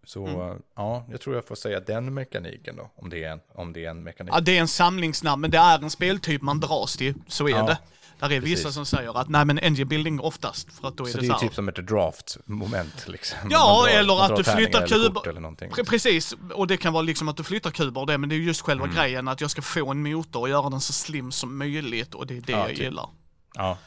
Så 0.05 0.27
Mm. 0.27 0.62
ja, 0.77 1.07
jag 1.11 1.21
tror 1.21 1.35
jag 1.35 1.47
får 1.47 1.55
säga 1.55 1.81
den 1.81 2.15
mekaniken 2.15 2.77
då, 2.77 2.91
om 2.97 3.11
det 3.11 3.25
är 3.25 3.33
en, 3.33 3.41
om 3.55 3.73
det 3.73 3.85
är 3.85 3.91
en 3.91 4.03
mekanik. 4.03 4.35
Ja, 4.35 4.41
det 4.41 4.57
är 4.57 4.61
en 4.61 4.69
samlingsnamn, 4.69 5.41
men 5.41 5.51
det 5.51 5.59
är 5.59 5.79
en 5.83 5.91
speltyp 5.91 6.43
man 6.43 6.61
dras 6.61 6.97
till. 6.97 7.15
Så 7.29 7.47
är 7.49 7.51
Ja, 7.51 7.62
det. 7.67 7.79
Där 8.19 8.33
är 8.33 8.41
vissa 8.41 8.62
precis. 8.62 8.75
som 8.75 8.87
säger 8.87 9.21
att 9.21 9.29
nej 9.29 9.45
men 9.45 9.59
engine 9.59 9.85
building 9.85 10.21
oftast, 10.21 10.73
för 10.73 10.88
att 10.88 10.97
då 10.97 11.05
är 11.07 11.09
så 11.11 11.17
det 11.17 11.23
det 11.23 11.27
så 11.27 11.33
är 11.33 11.38
här. 11.38 11.41
typ 11.49 11.55
som 11.55 11.69
ett 11.69 11.77
draft-moment 11.88 13.09
liksom. 13.09 13.38
Ja, 13.51 13.85
drar- 13.87 13.99
eller 13.99 14.21
att 14.25 14.37
du 14.37 14.45
flyttar 14.45 14.79
eller 14.83 14.88
kuber. 15.09 15.29
Eller 15.29 15.41
någonting. 15.41 15.71
Pre- 15.71 15.85
Precis, 15.88 16.35
och 16.55 16.67
det 16.67 16.77
kan 16.77 16.93
vara 16.93 17.03
liksom 17.03 17.29
att 17.29 17.37
du 17.37 17.45
flyttar 17.45 17.71
kuber 17.71 18.01
och 18.01 18.07
det, 18.07 18.19
men 18.19 18.29
det 18.29 18.35
är 18.35 18.37
ju 18.37 18.45
just 18.45 18.61
själva 18.61 18.85
Mm. 18.85 18.97
grejen 18.97 19.29
att 19.29 19.41
jag 19.41 19.51
ska 19.51 19.62
få 19.62 19.91
en 19.91 20.03
motor 20.03 20.41
och 20.41 20.49
göra 20.49 20.71
den 20.71 20.81
så 20.81 20.93
slim 20.93 21.33
som 21.33 21.59
möjligt 21.59 22.15
och 22.15 22.27
det 22.27 22.37
är 22.37 22.41
det 22.41 22.53
Ja, 22.53 22.59
jag 22.59 22.69
typ. 22.69 22.79
gillar. 22.79 23.09
Ja. 23.55 23.79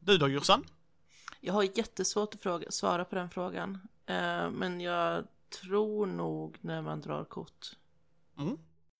Du 0.00 0.18
då 0.18 0.28
Jossan? 0.28 0.64
Jag 1.40 1.54
har 1.54 1.62
jättesvårt 1.62 2.34
att 2.34 2.40
fråga, 2.40 2.70
svara 2.70 3.04
på 3.04 3.14
den 3.14 3.30
frågan. 3.30 3.78
Eh, 4.06 4.50
men 4.50 4.80
jag 4.80 5.24
tror 5.62 6.06
nog 6.06 6.56
när 6.60 6.82
man 6.82 7.00
drar 7.00 7.24
kort. 7.24 7.70
Mm. 8.38 8.58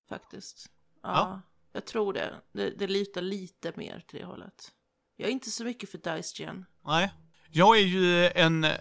Faktiskt. 0.09 0.71
Ja, 1.03 1.09
Ja. 1.09 1.40
jag 1.73 1.87
tror 1.87 2.12
det. 2.12 2.35
det. 2.53 2.71
Det 2.71 2.87
lutar 2.87 3.23
lite 3.23 3.73
mer 3.77 4.05
till 4.09 4.19
det 4.19 4.27
hållet. 4.27 4.73
Jag 5.17 5.29
är 5.29 5.33
inte 5.33 5.51
så 5.51 5.64
mycket 5.64 5.90
för 5.90 5.99
Dice 6.17 6.43
Gen. 6.43 6.64
Nej. 6.85 7.12
Jag 7.51 7.77
är 7.79 7.83
ju 7.85 8.31
en, 8.31 8.64
eh, 8.64 8.73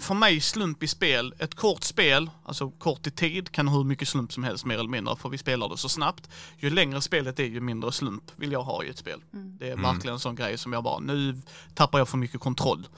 för 0.00 0.14
mig 0.14 0.40
slump 0.40 0.82
i 0.82 0.88
spel, 0.88 1.34
ett 1.38 1.54
kort 1.54 1.84
spel, 1.84 2.30
alltså 2.44 2.70
kort 2.70 3.06
i 3.06 3.10
tid, 3.10 3.50
kan 3.52 3.68
ha 3.68 3.76
hur 3.76 3.84
mycket 3.84 4.08
slump 4.08 4.32
som 4.32 4.44
helst 4.44 4.64
mer 4.64 4.74
eller 4.78 4.88
mindre, 4.88 5.16
för 5.16 5.28
vi 5.28 5.38
spelar 5.38 5.68
det 5.68 5.76
så 5.76 5.88
snabbt. 5.88 6.30
Ju 6.58 6.70
längre 6.70 7.00
spelet 7.00 7.38
är, 7.40 7.44
ju 7.44 7.60
mindre 7.60 7.92
slump 7.92 8.32
vill 8.36 8.52
jag 8.52 8.62
ha 8.62 8.84
i 8.84 8.88
ett 8.88 8.98
spel. 8.98 9.22
Mm. 9.32 9.58
Det 9.58 9.68
är 9.70 9.76
verkligen 9.76 10.14
en 10.14 10.20
sån 10.20 10.34
grej 10.34 10.58
som 10.58 10.72
jag 10.72 10.84
bara, 10.84 10.98
nu 10.98 11.42
tappar 11.74 11.98
jag 11.98 12.08
för 12.08 12.18
mycket 12.18 12.40
kontroll. 12.40 12.88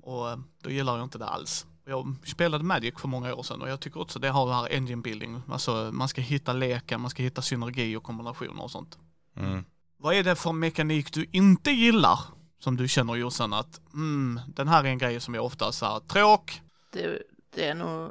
Och 0.00 0.30
eh, 0.30 0.38
då 0.62 0.70
gillar 0.70 0.96
jag 0.96 1.04
inte 1.06 1.18
det 1.18 1.26
alls. 1.28 1.66
Jag 1.84 2.16
spelade 2.24 2.64
Magic 2.64 2.94
för 2.98 3.08
många 3.08 3.34
år 3.34 3.42
sedan 3.42 3.62
och 3.62 3.68
jag 3.68 3.80
tycker 3.80 4.00
också 4.00 4.18
det 4.18 4.28
har 4.28 4.46
det 4.46 4.54
här 4.54 4.68
engine 4.72 5.02
building, 5.02 5.42
alltså 5.48 5.90
man 5.92 6.08
ska 6.08 6.20
hitta 6.20 6.52
leken, 6.52 7.00
man 7.00 7.10
ska 7.10 7.22
hitta 7.22 7.42
synergi 7.42 7.96
och 7.96 8.02
kombinationer 8.02 8.62
och 8.62 8.70
sånt. 8.70 8.98
Mm. 9.36 9.64
Vad 9.96 10.14
är 10.14 10.24
det 10.24 10.36
för 10.36 10.52
mekanik 10.52 11.12
du 11.12 11.26
inte 11.30 11.70
gillar? 11.70 12.18
Som 12.58 12.76
du 12.76 12.88
känner 12.88 13.14
Jossan 13.14 13.52
att, 13.52 13.80
mm, 13.94 14.40
den 14.48 14.68
här 14.68 14.84
är 14.84 14.88
en 14.88 14.98
grej 14.98 15.20
som 15.20 15.34
jag 15.34 15.44
ofta 15.44 15.64
här, 15.64 16.00
tråk. 16.00 16.62
Det, 16.90 17.22
det 17.54 17.68
är 17.68 17.74
nog... 17.74 18.10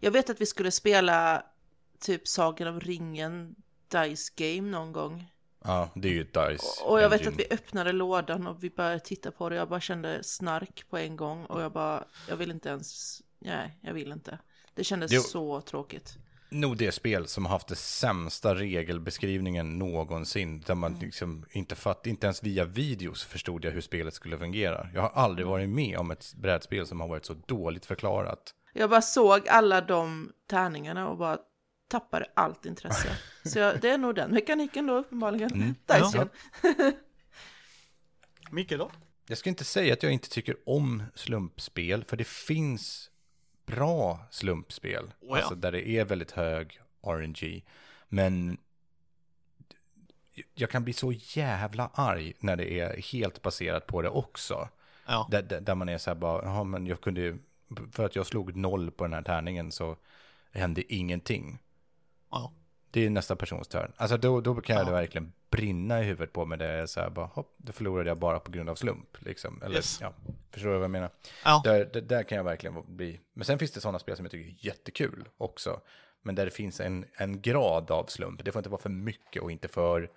Jag 0.00 0.10
vet 0.10 0.30
att 0.30 0.40
vi 0.40 0.46
skulle 0.46 0.70
spela 0.70 1.42
typ 2.00 2.28
Sagan 2.28 2.68
om 2.68 2.80
ringen 2.80 3.54
Dice 3.88 4.32
Game 4.36 4.70
någon 4.70 4.92
gång. 4.92 5.30
Ja, 5.64 5.90
det 5.94 6.08
är 6.08 6.12
ju 6.12 6.20
ett 6.20 6.34
Dice. 6.34 6.82
Och 6.84 7.00
jag 7.00 7.08
vet 7.10 7.20
Engine. 7.20 7.32
att 7.34 7.40
vi 7.40 7.54
öppnade 7.54 7.92
lådan 7.92 8.46
och 8.46 8.64
vi 8.64 8.70
började 8.70 9.00
titta 9.00 9.30
på 9.30 9.48
det. 9.48 9.56
Jag 9.56 9.68
bara 9.68 9.80
kände 9.80 10.22
snark 10.22 10.84
på 10.90 10.98
en 10.98 11.16
gång 11.16 11.44
och 11.44 11.62
jag 11.62 11.72
bara, 11.72 12.04
jag 12.28 12.36
vill 12.36 12.50
inte 12.50 12.68
ens, 12.68 13.20
nej, 13.38 13.78
jag 13.82 13.94
vill 13.94 14.12
inte. 14.12 14.38
Det 14.74 14.84
kändes 14.84 15.12
Jo. 15.12 15.20
så 15.20 15.60
tråkigt. 15.60 16.18
nog 16.50 16.76
det 16.76 16.92
spel 16.92 17.26
som 17.26 17.44
har 17.46 17.52
haft 17.52 17.68
det 17.68 17.76
sämsta 17.76 18.54
regelbeskrivningen 18.54 19.78
någonsin. 19.78 20.60
Där 20.60 20.74
man 20.74 20.94
liksom 21.00 21.44
inte 21.50 21.74
fatt, 21.74 22.06
inte 22.06 22.26
ens 22.26 22.42
via 22.42 22.64
videos 22.64 23.24
förstod 23.24 23.64
jag 23.64 23.70
hur 23.70 23.80
spelet 23.80 24.14
skulle 24.14 24.38
fungera. 24.38 24.88
Jag 24.94 25.02
har 25.02 25.10
aldrig 25.10 25.46
varit 25.46 25.68
med 25.68 25.98
om 25.98 26.10
ett 26.10 26.34
brädspel 26.34 26.86
som 26.86 27.00
har 27.00 27.08
varit 27.08 27.24
så 27.24 27.34
dåligt 27.46 27.86
förklarat. 27.86 28.54
Jag 28.72 28.90
bara 28.90 29.02
såg 29.02 29.48
alla 29.48 29.80
de 29.80 30.32
tärningarna 30.50 31.08
och 31.08 31.16
bara 31.18 31.38
tappade 31.88 32.26
allt 32.34 32.66
intresse. 32.66 33.18
Så 33.44 33.58
jag, 33.58 33.80
det 33.80 33.88
är 33.90 33.98
nog 33.98 34.14
den 34.14 34.30
mekaniken 34.30 34.86
då 34.86 34.94
uppenbarligen. 34.94 35.52
Mm. 35.52 35.74
Dice 35.86 36.28
Ja. 36.62 36.92
Micke 38.50 38.70
då? 38.70 38.90
Jag 39.26 39.38
ska 39.38 39.50
inte 39.50 39.64
säga 39.64 39.92
att 39.92 40.02
jag 40.02 40.12
inte 40.12 40.28
tycker 40.28 40.56
om 40.66 41.02
slumpspel, 41.14 42.04
för 42.04 42.16
det 42.16 42.26
finns 42.26 43.10
bra 43.66 44.20
slumpspel. 44.30 45.04
Oh 45.04 45.28
ja. 45.28 45.36
Alltså 45.36 45.54
där 45.54 45.72
det 45.72 45.88
är 45.88 46.04
väldigt 46.04 46.30
hög 46.30 46.80
RNG. 47.02 47.64
Men 48.08 48.58
jag 50.54 50.70
kan 50.70 50.84
bli 50.84 50.92
så 50.92 51.12
jävla 51.12 51.90
arg 51.94 52.32
när 52.38 52.56
det 52.56 52.80
är 52.80 53.02
helt 53.12 53.42
baserat 53.42 53.86
på 53.86 54.02
det 54.02 54.08
också. 54.08 54.68
Ja. 55.06 55.28
Där, 55.30 55.42
där, 55.42 55.60
där 55.60 55.74
man 55.74 55.88
är 55.88 55.98
så 55.98 56.10
här 56.10 56.14
bara, 56.14 56.44
ja 56.44 56.64
men 56.64 56.86
jag 56.86 57.00
kunde 57.00 57.20
ju, 57.20 57.38
för 57.92 58.04
att 58.04 58.16
jag 58.16 58.26
slog 58.26 58.56
noll 58.56 58.90
på 58.90 59.04
den 59.04 59.12
här 59.12 59.22
tärningen 59.22 59.72
så 59.72 59.96
hände 60.52 60.94
ingenting. 60.94 61.58
Ja. 62.30 62.52
Det 62.90 63.06
är 63.06 63.10
nästa 63.10 63.36
persons 63.36 63.68
turn. 63.68 63.92
Alltså 63.96 64.16
då, 64.16 64.40
då 64.40 64.54
kan 64.54 64.76
jag 64.76 64.82
Ja. 64.82 64.86
det 64.86 64.92
verkligen 64.92 65.32
brinna 65.50 66.00
i 66.00 66.04
huvudet 66.04 66.32
på 66.32 66.44
mig. 66.46 66.58
Det 66.58 66.66
är 66.66 66.86
så 66.86 67.00
här 67.00 67.10
bara, 67.10 67.26
hopp, 67.26 67.54
då 67.56 67.72
förlorade 67.72 68.10
jag 68.10 68.18
bara 68.18 68.38
på 68.40 68.50
grund 68.50 68.68
av 68.70 68.74
slump. 68.74 69.16
Liksom. 69.18 69.62
Eller, 69.62 69.76
Yes. 69.76 69.98
ja, 70.00 70.12
förstår 70.52 70.68
du 70.68 70.74
vad 70.74 70.84
jag 70.84 70.90
menar? 70.90 71.10
Ja. 71.44 71.60
Där, 71.64 71.90
där, 71.92 72.00
där 72.00 72.22
kan 72.22 72.36
jag 72.36 72.44
verkligen 72.44 72.96
bli. 72.96 73.20
Men 73.34 73.44
sen 73.44 73.58
finns 73.58 73.70
det 73.72 73.80
sådana 73.80 73.98
spel 73.98 74.16
som 74.16 74.24
jag 74.24 74.32
tycker 74.32 74.50
är 74.50 74.56
jättekul 74.66 75.28
också. 75.38 75.80
Men 76.22 76.34
där 76.34 76.44
det 76.44 76.50
finns 76.50 76.80
en, 76.80 77.04
en 77.14 77.40
grad 77.40 77.90
av 77.90 78.04
slump. 78.06 78.44
Det 78.44 78.52
får 78.52 78.60
inte 78.60 78.70
vara 78.70 78.80
för 78.82 78.90
mycket 78.90 79.42
och 79.42 79.50
inte 79.52 79.68
för, 79.68 80.10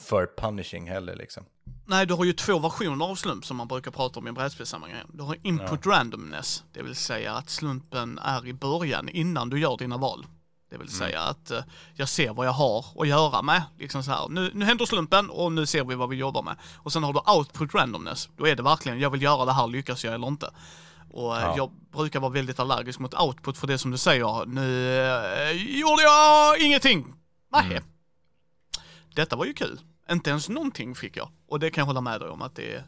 för 0.00 0.28
punishing 0.36 0.88
heller 0.90 1.16
liksom. 1.16 1.44
Nej, 1.86 2.06
du 2.06 2.14
har 2.14 2.24
ju 2.24 2.32
två 2.32 2.58
versioner 2.58 3.06
av 3.10 3.14
slump 3.14 3.44
som 3.44 3.56
man 3.56 3.68
brukar 3.68 3.90
prata 3.90 4.20
om 4.20 4.28
i 4.28 4.32
brädspelssammanhang. 4.32 5.06
Du 5.12 5.22
har 5.22 5.36
input 5.42 5.86
randomness, 5.86 6.64
det 6.72 6.82
vill 6.82 6.94
säga 6.94 7.32
att 7.34 7.50
slumpen 7.50 8.18
är 8.18 8.46
i 8.46 8.52
början 8.52 9.08
innan 9.08 9.50
du 9.50 9.60
gör 9.60 9.76
dina 9.76 9.96
val. 9.96 10.26
Det 10.74 10.78
vill 10.78 10.88
säga 10.90 11.20
att 11.20 11.50
eh, 11.50 11.60
jag 11.94 12.08
ser 12.08 12.32
vad 12.32 12.46
jag 12.46 12.52
har 12.52 12.84
att 12.98 13.08
göra 13.08 13.42
med. 13.42 13.62
Liksom 13.78 14.02
så 14.02 14.10
här, 14.10 14.28
nu, 14.28 14.50
nu 14.54 14.64
händer 14.64 14.86
slumpen 14.86 15.30
och 15.30 15.52
nu 15.52 15.66
ser 15.66 15.84
vi 15.84 15.94
vad 15.94 16.08
vi 16.08 16.16
jobbar 16.16 16.42
med. 16.42 16.56
Och 16.76 16.92
sen 16.92 17.02
har 17.04 17.12
du 17.12 17.20
output 17.32 17.74
randomness. 17.74 18.28
Då 18.36 18.46
är 18.48 18.56
det 18.56 18.62
verkligen, 18.62 19.00
jag 19.00 19.10
vill 19.10 19.22
göra 19.22 19.44
det 19.44 19.52
här, 19.52 19.66
lyckas 19.66 20.04
jag 20.04 20.14
eller 20.14 20.26
inte? 20.26 20.50
Och 21.10 21.36
eh, 21.36 21.42
Ja. 21.42 21.54
jag 21.56 21.70
brukar 21.92 22.20
vara 22.20 22.32
väldigt 22.32 22.60
allergisk 22.60 22.98
mot 22.98 23.14
output 23.20 23.58
för 23.58 23.66
det 23.66 23.78
som 23.78 23.90
du 23.90 23.98
säger, 23.98 24.46
nu 24.46 24.96
eh, 24.98 25.78
gjorde 25.80 26.02
jag 26.02 26.60
ingenting. 26.60 27.14
Nej. 27.52 27.80
Detta 29.14 29.36
var 29.36 29.44
ju 29.44 29.52
kul. 29.54 29.80
Inte 30.10 30.30
ens 30.30 30.48
någonting 30.48 30.94
fick 30.94 31.16
jag. 31.16 31.28
Och 31.48 31.60
det 31.60 31.70
kan 31.70 31.82
jag 31.82 31.86
hålla 31.86 32.00
med 32.00 32.20
dig 32.20 32.28
om 32.30 32.42
att 32.42 32.54
det 32.56 32.74
är, 32.74 32.84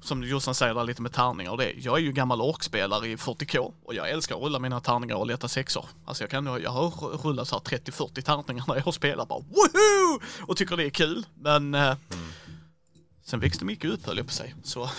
som 0.00 0.22
Jossan 0.22 0.54
säger 0.54 0.74
där 0.74 0.84
lite 0.84 1.02
med 1.02 1.12
tärningar 1.12 1.50
och 1.50 1.58
det. 1.58 1.72
Jag 1.72 1.96
är 1.96 2.02
ju 2.02 2.12
gammal 2.12 2.40
orkspelare 2.40 3.08
i 3.08 3.16
40K 3.16 3.72
och 3.84 3.94
jag 3.94 4.10
älskar 4.10 4.36
att 4.36 4.42
rulla 4.42 4.58
mina 4.58 4.80
tärningar 4.80 5.16
och 5.16 5.26
leta 5.26 5.48
sexor. 5.48 5.84
Alltså 6.04 6.22
jag 6.22 6.30
kan 6.30 6.46
jag 6.46 6.70
har 6.70 6.90
rullat 7.18 7.48
så 7.48 7.54
här 7.54 7.78
30-40 7.78 8.20
tärningar 8.20 8.64
när 8.68 8.74
jag 8.74 8.82
har 8.82 8.92
spelat 8.92 9.28
bara 9.28 9.40
woho! 9.40 10.20
Och 10.40 10.56
tycker 10.56 10.76
det 10.76 10.84
är 10.84 10.90
kul. 10.90 11.26
Men 11.34 11.74
eh, 11.74 11.96
sen 13.24 13.40
växte 13.40 13.64
mycket 13.64 13.90
upp 13.90 14.06
höll 14.06 14.16
jag 14.16 14.26
på 14.26 14.32
sig. 14.32 14.54
Så. 14.64 14.84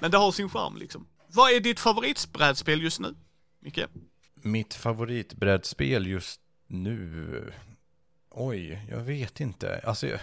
Men 0.00 0.10
det 0.10 0.18
har 0.18 0.32
sin 0.32 0.50
charm 0.50 0.76
liksom. 0.76 1.06
Vad 1.28 1.52
är 1.52 1.60
ditt 1.60 1.80
favoritbrädspel 1.80 2.82
just 2.82 3.00
nu? 3.00 3.14
Micke? 3.60 3.80
Mitt 4.34 4.74
favoritbrädspel 4.74 6.06
just 6.06 6.40
nu? 6.66 7.52
Oj, 8.30 8.86
jag 8.90 8.98
vet 8.98 9.40
inte. 9.40 9.80
Alltså, 9.84 10.06
jag, 10.06 10.20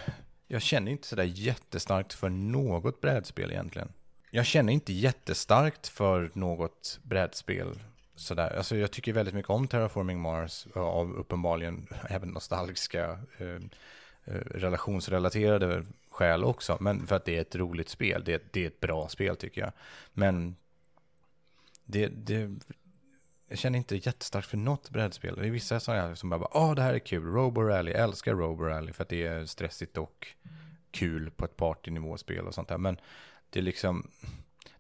jag 0.52 0.62
känner 0.62 0.92
inte 0.92 1.08
sådär 1.08 1.24
jättestarkt 1.24 2.14
för 2.14 2.30
något 2.30 3.02
brädspel 3.02 3.52
egentligen. 3.52 3.94
Jag 4.32 4.46
känner 4.46 4.74
inte 4.74 4.94
jättestarkt 4.94 5.88
för 5.88 6.32
något 6.34 7.00
brädspel 7.04 7.80
sådär. 8.16 8.58
Alltså, 8.58 8.76
jag 8.76 8.92
tycker 8.92 9.14
väldigt 9.14 9.36
mycket 9.36 9.50
om 9.50 9.68
Terraforming 9.68 10.20
Mars 10.20 10.68
av 10.74 11.14
uppenbarligen 11.14 11.88
även 12.10 12.30
nostalgiska 12.30 13.20
eh, 13.38 13.48
eh 14.26 14.34
relationsrelaterade 14.52 15.86
skäl 16.10 16.44
också. 16.44 16.78
Men 16.80 17.08
för 17.08 17.16
att 17.16 17.26
det 17.26 17.38
är 17.38 17.42
ett 17.42 17.56
roligt 17.56 17.90
spel. 17.90 18.24
Det, 18.26 18.54
det 18.54 18.64
är 18.64 18.68
ett 18.68 18.80
bra 18.80 19.10
spel 19.10 19.36
tycker 19.36 19.62
jag. 19.62 19.72
Men 20.14 20.56
det, 21.86 22.08
det, 22.08 22.50
jag 23.50 23.58
känner 23.58 23.78
inte 23.78 23.96
jättestarkt 23.96 24.48
för 24.48 24.58
något 24.58 24.90
brädspel. 24.90 25.36
Det 25.36 25.48
är 25.48 25.52
vissa 25.52 25.80
sådana 25.80 26.16
som 26.16 26.30
bara, 26.30 26.58
åh 26.58 26.76
det 26.76 26.82
här 26.82 26.94
är 26.94 27.00
kul, 27.00 27.24
Robo 27.24 27.62
Rally, 27.62 27.92
jag 27.92 28.02
älskar 28.02 28.36
Robo 28.36 28.64
Rally 28.64 28.94
för 28.94 29.04
att 29.04 29.10
det 29.10 29.24
är 29.24 29.46
stressigt 29.46 29.98
och 29.98 30.28
kul 30.92 31.32
på 31.32 31.46
ett 31.46 31.58
partynivåspel 31.58 32.48
och 32.48 32.54
sånt 32.54 32.68
där. 32.68 32.78
Men 32.78 32.98
det 33.50 33.60
är 33.60 33.64
liksom, 33.64 34.12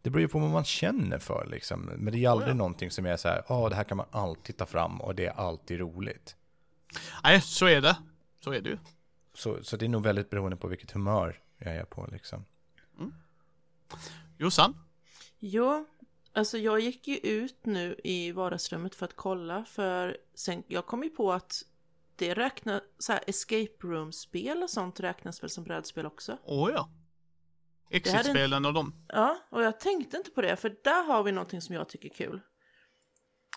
det 0.01 0.09
beror 0.09 0.21
ju 0.21 0.27
på 0.27 0.39
vad 0.39 0.49
man 0.49 0.63
känner 0.63 1.19
för 1.19 1.47
liksom. 1.51 1.81
Men 1.81 2.13
det 2.13 2.25
är 2.25 2.29
aldrig 2.29 2.49
ja. 2.49 2.53
någonting 2.53 2.91
som 2.91 3.05
är 3.05 3.17
så 3.17 3.27
här, 3.27 3.43
åh 3.47 3.69
det 3.69 3.75
här 3.75 3.83
kan 3.83 3.97
man 3.97 4.07
alltid 4.11 4.57
ta 4.57 4.65
fram 4.65 5.01
och 5.01 5.15
det 5.15 5.25
är 5.25 5.33
alltid 5.33 5.79
roligt. 5.79 6.35
Nej, 7.23 7.41
så 7.41 7.65
är 7.65 7.81
det. 7.81 7.97
Så 8.43 8.51
är 8.51 8.61
det 8.61 8.69
ju. 8.69 8.77
Så, 9.33 9.63
så 9.63 9.77
det 9.77 9.85
är 9.85 9.89
nog 9.89 10.03
väldigt 10.03 10.29
beroende 10.29 10.57
på 10.57 10.67
vilket 10.67 10.91
humör 10.91 11.39
jag 11.57 11.75
är 11.75 11.85
på 11.85 12.07
liksom. 12.11 12.45
Jossan? 14.37 14.75
Jo, 15.39 15.85
alltså 16.33 16.57
jag 16.57 16.79
gick 16.79 17.07
ju 17.07 17.17
ut 17.17 17.65
nu 17.65 17.99
i 18.03 18.31
vardagsrummet 18.31 18.95
för 18.95 19.05
att 19.05 19.15
kolla 19.15 19.65
för 19.65 20.17
sen 20.35 20.63
jag 20.67 20.85
kom 20.85 21.03
ju 21.03 21.09
på 21.09 21.31
att 21.31 21.63
det 22.15 22.33
räknas, 22.33 22.81
så 22.97 23.11
här 23.11 23.23
escape 23.27 23.73
room-spel 23.83 24.63
och 24.63 24.69
sånt 24.69 24.99
räknas 24.99 25.43
väl 25.43 25.49
som 25.49 25.63
brädspel 25.63 26.05
också? 26.05 26.37
Åh 26.43 26.71
ja. 26.73 26.89
här 27.89 27.95
är- 27.95 27.97
Exit-spelen 27.97 28.65
och 28.65 28.73
de. 28.73 29.05
Ja, 29.07 29.37
och 29.49 29.63
jag 29.63 29.79
tänkte 29.79 30.17
inte 30.17 30.31
på 30.31 30.41
det 30.41 30.55
för 30.55 30.75
där 30.83 31.03
har 31.03 31.23
vi 31.23 31.31
någonting 31.31 31.61
som 31.61 31.75
jag 31.75 31.89
tycker 31.89 32.09
är 32.09 32.13
kul. 32.13 32.41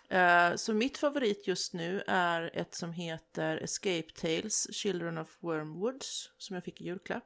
Eh, 0.09 0.57
så 0.57 0.75
mitt 0.75 0.99
favorit 0.99 1.47
just 1.47 1.75
nu 1.75 2.03
är 2.07 2.51
ett 2.55 2.75
som 2.75 2.93
heter 2.93 3.57
Escape 3.57 4.09
Tales 4.15 4.75
Children 4.75 5.19
of 5.19 5.39
Wormwoods 5.41 6.31
som 6.39 6.55
jag 6.55 6.65
fick 6.65 6.81
i 6.81 6.85
julklapp. 6.85 7.25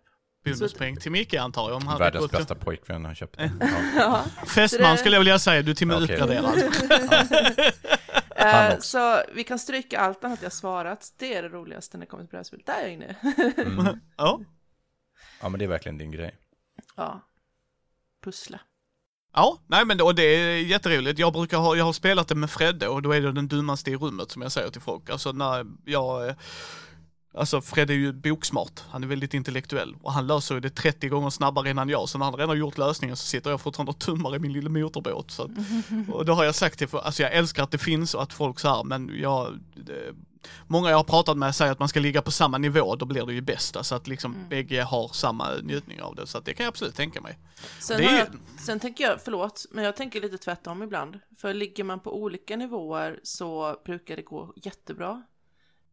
Bonuspoäng 0.54 0.96
till 0.96 1.12
Micke 1.12 1.34
antar 1.34 1.68
jag. 1.70 1.76
Om 1.76 1.86
han 1.86 1.98
Världens 1.98 2.30
bästa 2.30 2.54
pojkvän 2.54 3.04
har 3.04 3.14
köpt 3.14 3.40
Eh. 3.40 3.50
den. 3.58 3.58
Ja. 3.96 4.24
Ja. 4.38 4.46
Fästman 4.46 4.90
det- 4.92 4.96
skulle 4.98 5.14
jag 5.14 5.20
vilja 5.20 5.38
säga, 5.38 5.62
du 5.62 5.70
är 5.70 5.74
till 5.74 5.90
och 5.92 6.00
med 6.00 6.10
uppgraderad. 6.10 6.58
Eh, 8.38 8.46
Han 8.46 8.72
också. 8.72 8.82
så 8.88 9.22
vi 9.34 9.44
kan 9.44 9.58
stryka 9.58 10.00
allt 10.00 10.24
annat 10.24 10.42
jag 10.42 10.52
svarat. 10.52 11.12
Det 11.18 11.34
är 11.34 11.42
det 11.42 11.48
roligaste 11.48 11.96
när 11.96 12.06
det 12.06 12.10
kommer 12.10 12.24
till 12.24 12.30
brädspel. 12.30 12.62
Där 12.66 12.74
är 12.78 12.82
jag 12.82 12.92
inne. 12.92 13.16
Mm. 13.56 13.86
ja. 14.16 14.40
ja, 15.40 15.48
men 15.48 15.58
det 15.58 15.64
är 15.64 15.68
verkligen 15.68 15.98
din 15.98 16.10
grej. 16.10 16.34
ja. 16.96 17.20
Pussla. 18.24 18.60
Ja, 19.34 19.58
nej 19.66 19.84
men 19.84 19.98
då, 19.98 20.12
det 20.12 20.22
är 20.22 20.56
jätteroligt. 20.60 21.18
Jag 21.18 21.32
brukar 21.32 21.58
ha, 21.58 21.76
jag 21.76 21.84
har 21.84 21.92
spelat 21.92 22.28
det 22.28 22.34
med 22.34 22.50
Fredde 22.50 22.88
och 22.88 23.02
då 23.02 23.12
är 23.12 23.20
det 23.20 23.32
den 23.32 23.48
dummaste 23.48 23.90
i 23.90 23.96
rummet 23.96 24.30
som 24.30 24.42
jag 24.42 24.52
säger 24.52 24.70
till 24.70 24.80
folk. 24.80 25.10
Alltså 25.10 25.32
när 25.32 25.66
jag, 25.84 26.28
eh, 26.28 26.34
Alltså 27.36 27.60
Fred 27.60 27.90
är 27.90 27.94
ju 27.94 28.12
boksmart, 28.12 28.80
han 28.90 29.04
är 29.04 29.08
väldigt 29.08 29.34
intellektuell 29.34 29.96
och 30.02 30.12
han 30.12 30.26
löser 30.26 30.54
ju 30.54 30.60
det 30.60 30.70
30 30.70 31.08
gånger 31.08 31.30
snabbare 31.30 31.70
innan 31.70 31.88
jag. 31.88 32.08
Så 32.08 32.18
när 32.18 32.24
han 32.24 32.34
redan 32.34 32.48
har 32.48 32.56
gjort 32.56 32.78
lösningen 32.78 33.16
så 33.16 33.26
sitter 33.26 33.50
jag 33.50 33.60
fortfarande 33.60 33.90
och 33.90 33.98
tummar 33.98 34.36
i 34.36 34.38
min 34.38 34.52
lilla 34.52 34.70
motorbåt. 34.70 35.30
Så 35.30 35.42
att, 35.42 35.50
och 36.12 36.24
då 36.24 36.32
har 36.32 36.44
jag 36.44 36.54
sagt 36.54 36.78
det, 36.78 36.86
för, 36.86 36.98
alltså 36.98 37.22
jag 37.22 37.32
älskar 37.32 37.62
att 37.62 37.70
det 37.70 37.78
finns 37.78 38.14
och 38.14 38.22
att 38.22 38.32
folk 38.32 38.60
så 38.60 38.68
här, 38.68 38.84
men 38.84 39.10
jag, 39.18 39.58
det, 39.74 40.14
många 40.66 40.90
jag 40.90 40.96
har 40.96 41.04
pratat 41.04 41.36
med 41.38 41.54
säger 41.54 41.72
att 41.72 41.78
man 41.78 41.88
ska 41.88 42.00
ligga 42.00 42.22
på 42.22 42.30
samma 42.30 42.58
nivå, 42.58 42.96
då 42.96 43.06
blir 43.06 43.26
det 43.26 43.34
ju 43.34 43.40
bästa. 43.40 43.84
Så 43.84 43.94
att 43.94 44.06
liksom 44.06 44.34
Mm. 44.34 44.48
bägge 44.48 44.82
har 44.82 45.08
samma 45.08 45.54
njutning 45.62 46.02
av 46.02 46.14
det. 46.14 46.26
Så 46.26 46.38
att 46.38 46.44
det 46.44 46.54
kan 46.54 46.64
jag 46.64 46.70
absolut 46.70 46.94
tänka 46.94 47.20
mig. 47.20 47.38
Sen, 47.80 47.98
Det 47.98 48.04
är 48.04 48.18
jag, 48.18 48.28
sen 48.60 48.80
tänker 48.80 49.04
jag, 49.04 49.20
förlåt, 49.24 49.66
men 49.70 49.84
jag 49.84 49.96
tänker 49.96 50.20
lite 50.20 50.38
tvärtom 50.38 50.82
ibland. 50.82 51.18
För 51.38 51.54
ligger 51.54 51.84
man 51.84 52.00
på 52.00 52.22
olika 52.22 52.56
nivåer 52.56 53.20
så 53.22 53.76
brukar 53.84 54.16
det 54.16 54.22
gå 54.22 54.52
jättebra. 54.56 55.22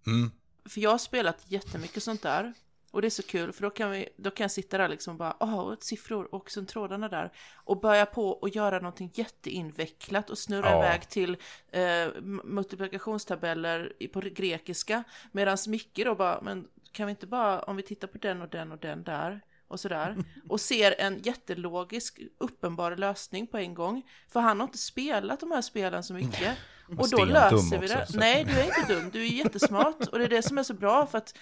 Mm. 0.08 0.32
För 0.66 0.82
jag 0.82 0.90
har 0.92 0.98
spelat 0.98 1.46
jättemycket 1.48 2.04
sånt 2.04 2.22
där. 2.22 2.54
Och 2.92 3.02
det 3.02 3.08
är 3.08 3.10
så 3.10 3.24
kul, 3.24 3.54
för 3.54 3.62
då 3.62 3.70
kan, 3.70 3.92
vi, 3.92 4.10
då 4.18 4.32
kan 4.32 4.44
jag 4.44 4.52
sitta 4.52 4.78
där 4.78 4.88
liksom 4.90 5.18
bara, 5.18 5.36
åh, 5.40 5.74
siffror 5.80 6.36
och 6.36 6.52
sen 6.52 6.66
trådarna 6.66 7.10
där. 7.10 7.32
Och 7.54 7.80
börja 7.82 8.06
på 8.06 8.30
och 8.30 8.50
göra 8.50 8.78
någonting 8.78 9.12
jätteinvecklat 9.14 10.30
och 10.30 10.38
snurra 10.38 10.70
Ja. 10.70 10.78
iväg 10.80 11.10
till 11.10 11.38
eh, 11.72 12.22
multiplikationstabeller 12.44 13.94
på 14.14 14.20
grekiska. 14.20 15.04
Medan 15.32 15.58
Micke 15.68 16.02
då 16.06 16.16
bara, 16.16 16.42
men 16.42 16.68
kan 16.92 17.06
vi 17.08 17.10
inte 17.10 17.28
bara, 17.28 17.62
om 17.64 17.76
vi 17.76 17.84
tittar 17.84 18.08
på 18.08 18.18
den 18.18 18.42
och 18.42 18.50
den 18.50 18.72
och 18.72 18.78
den 18.78 19.04
där 19.04 19.42
och 19.68 19.80
sådär. 19.80 20.18
Och 20.50 20.62
ser 20.62 20.96
en 21.02 21.22
jättelogisk, 21.22 22.20
uppenbar 22.38 22.96
lösning 22.96 23.48
på 23.48 23.58
en 23.58 23.74
gång. 23.74 24.04
För 24.30 24.40
han 24.40 24.60
har 24.60 24.68
inte 24.68 24.78
spelat 24.78 25.40
de 25.40 25.52
här 25.52 25.62
spelen 25.62 26.04
så 26.04 26.14
mycket. 26.14 26.58
Och 26.98 27.10
då 27.10 27.26
löser 27.26 27.80
vi 27.80 27.86
också, 27.86 27.98
det. 27.98 28.06
så- 28.08 28.18
Nej, 28.18 28.44
du 28.46 28.52
är 28.60 28.64
inte 28.66 28.94
dum. 28.94 29.10
Du 29.14 29.22
är 29.24 29.28
jättesmart. 29.30 30.08
Och 30.12 30.20
det 30.20 30.26
är 30.26 30.30
det 30.30 30.42
som 30.42 30.58
är 30.58 30.64
så 30.64 30.74
bra 30.74 31.06
för 31.06 31.18
att 31.18 31.38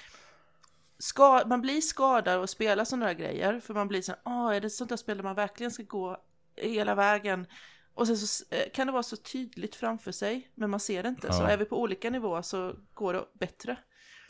ska, 0.98 1.44
man 1.46 1.62
blir 1.62 1.82
skadad 1.82 2.40
och 2.40 2.50
spela 2.50 2.86
sådana 2.86 3.06
där 3.06 3.14
grejer. 3.14 3.60
För 3.60 3.74
man 3.74 3.88
blir 3.88 4.02
så 4.02 4.12
här, 4.12 4.22
åh, 4.26 4.56
är 4.56 4.62
det 4.62 4.70
sånt 4.70 4.90
där 4.90 4.98
spel 4.98 5.18
där 5.18 5.24
man 5.24 5.36
verkligen 5.36 5.72
ska 5.72 5.84
gå 5.84 6.18
hela 6.56 6.96
vägen? 6.96 7.48
Och 7.94 8.08
sen 8.08 8.18
så 8.18 8.46
eh, 8.56 8.72
kan 8.74 8.88
det 8.88 8.94
vara 8.94 9.04
så 9.04 9.16
tydligt 9.18 9.76
framför 9.76 10.12
sig, 10.12 10.52
men 10.56 10.70
man 10.70 10.80
ser 10.80 11.04
det 11.04 11.10
inte. 11.10 11.34
Så 11.34 11.44
Ja. 11.44 11.48
är 11.50 11.58
vi 11.58 11.66
på 11.66 11.82
olika 11.82 12.10
nivåer 12.10 12.42
så 12.42 12.76
går 12.94 13.14
det 13.14 13.26
bättre. 13.40 13.78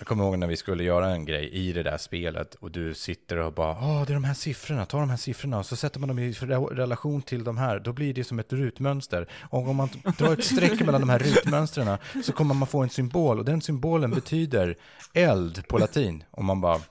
Jag 0.02 0.08
kommer 0.08 0.24
ihåg 0.24 0.38
när 0.38 0.48
vi 0.48 0.58
skulle 0.58 0.84
göra 0.84 1.10
en 1.10 1.26
grej 1.26 1.50
i 1.50 1.74
det 1.74 1.84
där 1.84 1.98
spelet 1.98 2.56
och 2.56 2.72
du 2.72 2.94
sitter 2.94 3.38
och 3.38 3.54
bara, 3.54 3.78
ja 3.82 4.04
det 4.08 4.12
är 4.12 4.14
de 4.14 4.24
här 4.24 4.34
siffrorna, 4.34 4.86
ta 4.86 5.00
de 5.00 5.10
här 5.10 5.18
siffrorna 5.18 5.60
och 5.60 5.66
så 5.66 5.76
sätter 5.76 6.00
man 6.00 6.08
dem 6.10 6.20
i 6.20 6.32
relation 6.72 7.22
till 7.22 7.44
de 7.44 7.58
här, 7.58 7.80
då 7.80 7.94
blir 7.94 8.14
det 8.14 8.24
som 8.24 8.40
ett 8.40 8.54
rutmönster. 8.54 9.28
Och 9.50 9.68
om 9.68 9.76
man 9.76 9.90
drar 10.18 10.34
ett 10.34 10.44
streck 10.44 10.80
mellan 10.80 11.02
de 11.02 11.10
här 11.10 11.20
rutmönstren 11.20 11.98
så 12.24 12.34
kommer 12.34 12.56
man 12.56 12.68
få 12.68 12.84
en 12.84 12.90
symbol 12.90 13.40
och 13.40 13.46
den 13.46 13.62
symbolen 13.62 14.12
betyder 14.12 14.76
eld 15.14 15.68
på 15.68 15.78
latin. 15.78 16.24
Och 16.32 16.44
man 16.44 16.62
bara, 16.62 16.82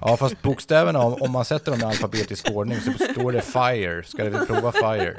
ja 0.00 0.16
fast 0.16 0.42
bokstäverna, 0.42 0.98
om, 0.98 1.22
om 1.22 1.30
man 1.30 1.44
sätter 1.44 1.72
dem 1.72 1.80
i 1.80 1.84
alfabetisk 1.84 2.50
ordning 2.50 2.80
så 2.80 2.92
står 2.92 3.32
det 3.32 3.40
fire, 3.42 4.02
ska 4.02 4.24
vi 4.24 4.46
prova 4.46 4.72
fire? 4.72 5.16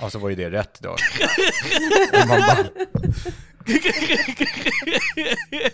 Ja, 0.00 0.10
så 0.10 0.18
var 0.18 0.28
ju 0.28 0.34
det 0.34 0.50
rätt 0.50 0.80
då. 0.80 0.90
Och 2.22 2.28
man 2.28 2.40
bara, 2.40 2.66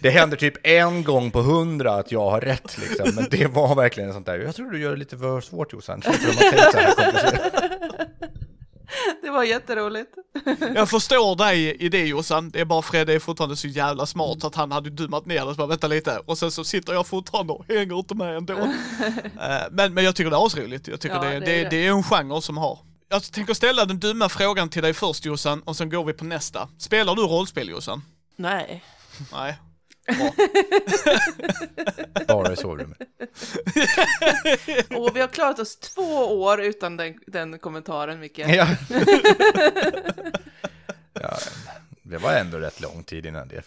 det 0.00 0.10
händer 0.10 0.36
typ 0.36 0.54
en 0.62 1.04
gång 1.04 1.30
på 1.30 1.40
hundra 1.40 1.94
att 1.94 2.12
jag 2.12 2.30
har 2.30 2.40
rätt 2.40 2.78
liksom. 2.78 3.14
Men 3.14 3.26
det 3.30 3.46
var 3.46 3.74
verkligen 3.74 4.08
en 4.08 4.14
sånt 4.14 4.26
där. 4.26 4.38
Jag 4.38 4.54
tror 4.54 4.70
du 4.70 4.80
gör 4.80 4.90
det 4.90 4.96
lite 4.96 5.18
för 5.18 5.40
svårt 5.40 5.72
Jossan. 5.72 6.02
Det 9.22 9.30
var 9.30 9.44
jätteroligt. 9.44 10.10
Jag 10.74 10.90
förstår 10.90 11.36
dig 11.36 11.76
i 11.76 11.88
det 11.88 12.06
Jossan, 12.06 12.50
det 12.50 12.60
är 12.60 12.64
bara 12.64 12.82
Fredde 12.82 13.14
är 13.14 13.18
fortfarande 13.18 13.56
så 13.56 13.68
jävla 13.68 14.06
smart 14.06 14.44
att 14.44 14.54
han 14.54 14.72
hade 14.72 14.90
dummat 14.90 15.26
ner 15.26 15.46
det, 15.46 15.50
så 15.50 15.54
bara 15.54 15.66
vänta 15.66 15.86
lite, 15.86 16.18
och 16.24 16.38
sen 16.38 16.50
så 16.50 16.64
sitter 16.64 16.92
jag 16.92 17.06
fortfarande 17.06 17.52
och 17.52 17.64
hänger 17.68 17.98
inte 17.98 18.14
med 18.14 18.36
ändå. 18.36 18.54
Eh, 19.42 19.62
men, 19.70 19.94
men 19.94 20.04
jag 20.04 20.16
tycker 20.16 20.30
det 20.30 20.36
är 20.36 20.46
asroligt, 20.46 20.88
jag 20.88 21.00
tycker 21.00 21.16
Ja, 21.16 21.22
det, 21.22 21.28
det 21.28 21.36
är 21.36 21.40
det, 21.40 21.62
det. 21.62 21.68
det 21.68 21.86
är 21.86 21.90
en 21.90 22.02
genre 22.02 22.40
som 22.42 22.56
har. 22.56 22.78
Jag 23.12 23.22
tänker 23.32 23.54
ställa 23.54 23.84
den 23.84 23.98
dumma 23.98 24.28
frågan 24.28 24.68
till 24.68 24.82
dig 24.82 24.94
först 24.94 25.24
Jossan, 25.24 25.62
och 25.62 25.76
sen 25.76 25.90
går 25.90 26.04
vi 26.04 26.12
på 26.12 26.24
nästa. 26.24 26.68
Spelar 26.78 27.14
du 27.14 27.22
rollspel 27.22 27.68
Jossan? 27.68 28.02
Nej. 28.36 28.84
Nej. 29.32 29.58
Bara 32.28 32.52
i 32.52 32.56
sovrummet. 32.56 32.98
Och 34.96 35.16
vi 35.16 35.20
har 35.20 35.28
klarat 35.28 35.58
oss 35.58 35.76
två 35.76 36.42
år 36.42 36.60
utan 36.60 36.96
den, 36.96 37.18
den 37.26 37.58
kommentaren, 37.58 38.20
Micke. 38.20 38.38
Ja. 38.38 38.66
ja. 41.12 41.38
Det 42.12 42.18
var 42.18 42.34
ändå 42.34 42.58
rätt 42.58 42.80
lång 42.80 43.04
tid 43.04 43.26
innan 43.26 43.48
det. 43.48 43.62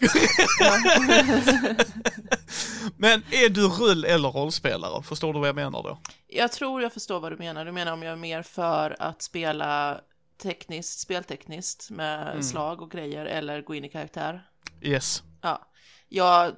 Men 2.96 3.22
är 3.30 3.48
du 3.48 3.68
rull 3.68 4.04
eller 4.04 4.28
rollspelare? 4.28 5.02
Förstår 5.02 5.32
du 5.32 5.38
vad 5.38 5.48
jag 5.48 5.56
menar 5.56 5.82
då? 5.82 5.98
Jag 6.26 6.52
tror 6.52 6.82
jag 6.82 6.92
förstår 6.92 7.20
vad 7.20 7.32
du 7.32 7.36
menar. 7.36 7.64
Du 7.64 7.72
menar 7.72 7.92
om 7.92 8.02
jag 8.02 8.12
är 8.12 8.16
mer 8.16 8.42
för 8.42 8.96
att 8.98 9.22
spela 9.22 10.00
tekniskt, 10.38 10.98
speltekniskt 10.98 11.90
med 11.90 12.44
slag 12.44 12.82
och 12.82 12.90
grejer 12.90 13.26
eller 13.26 13.62
gå 13.62 13.74
in 13.74 13.84
i 13.84 13.88
karaktär. 13.88 14.50
Yes. 14.80 15.22
Ja, 15.40 15.68
jag 16.08 16.52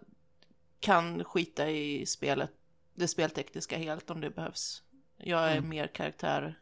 kan 0.81 1.25
skita 1.25 1.71
i 1.71 2.07
spelet, 2.07 2.51
det 2.95 3.09
speltekniska 3.09 3.79
helt 3.79 4.11
om 4.11 4.21
det 4.21 4.31
behövs. 4.31 4.83
Jag 5.17 5.53
är 5.53 5.61
mer 5.61 5.87
karaktär, 5.87 6.59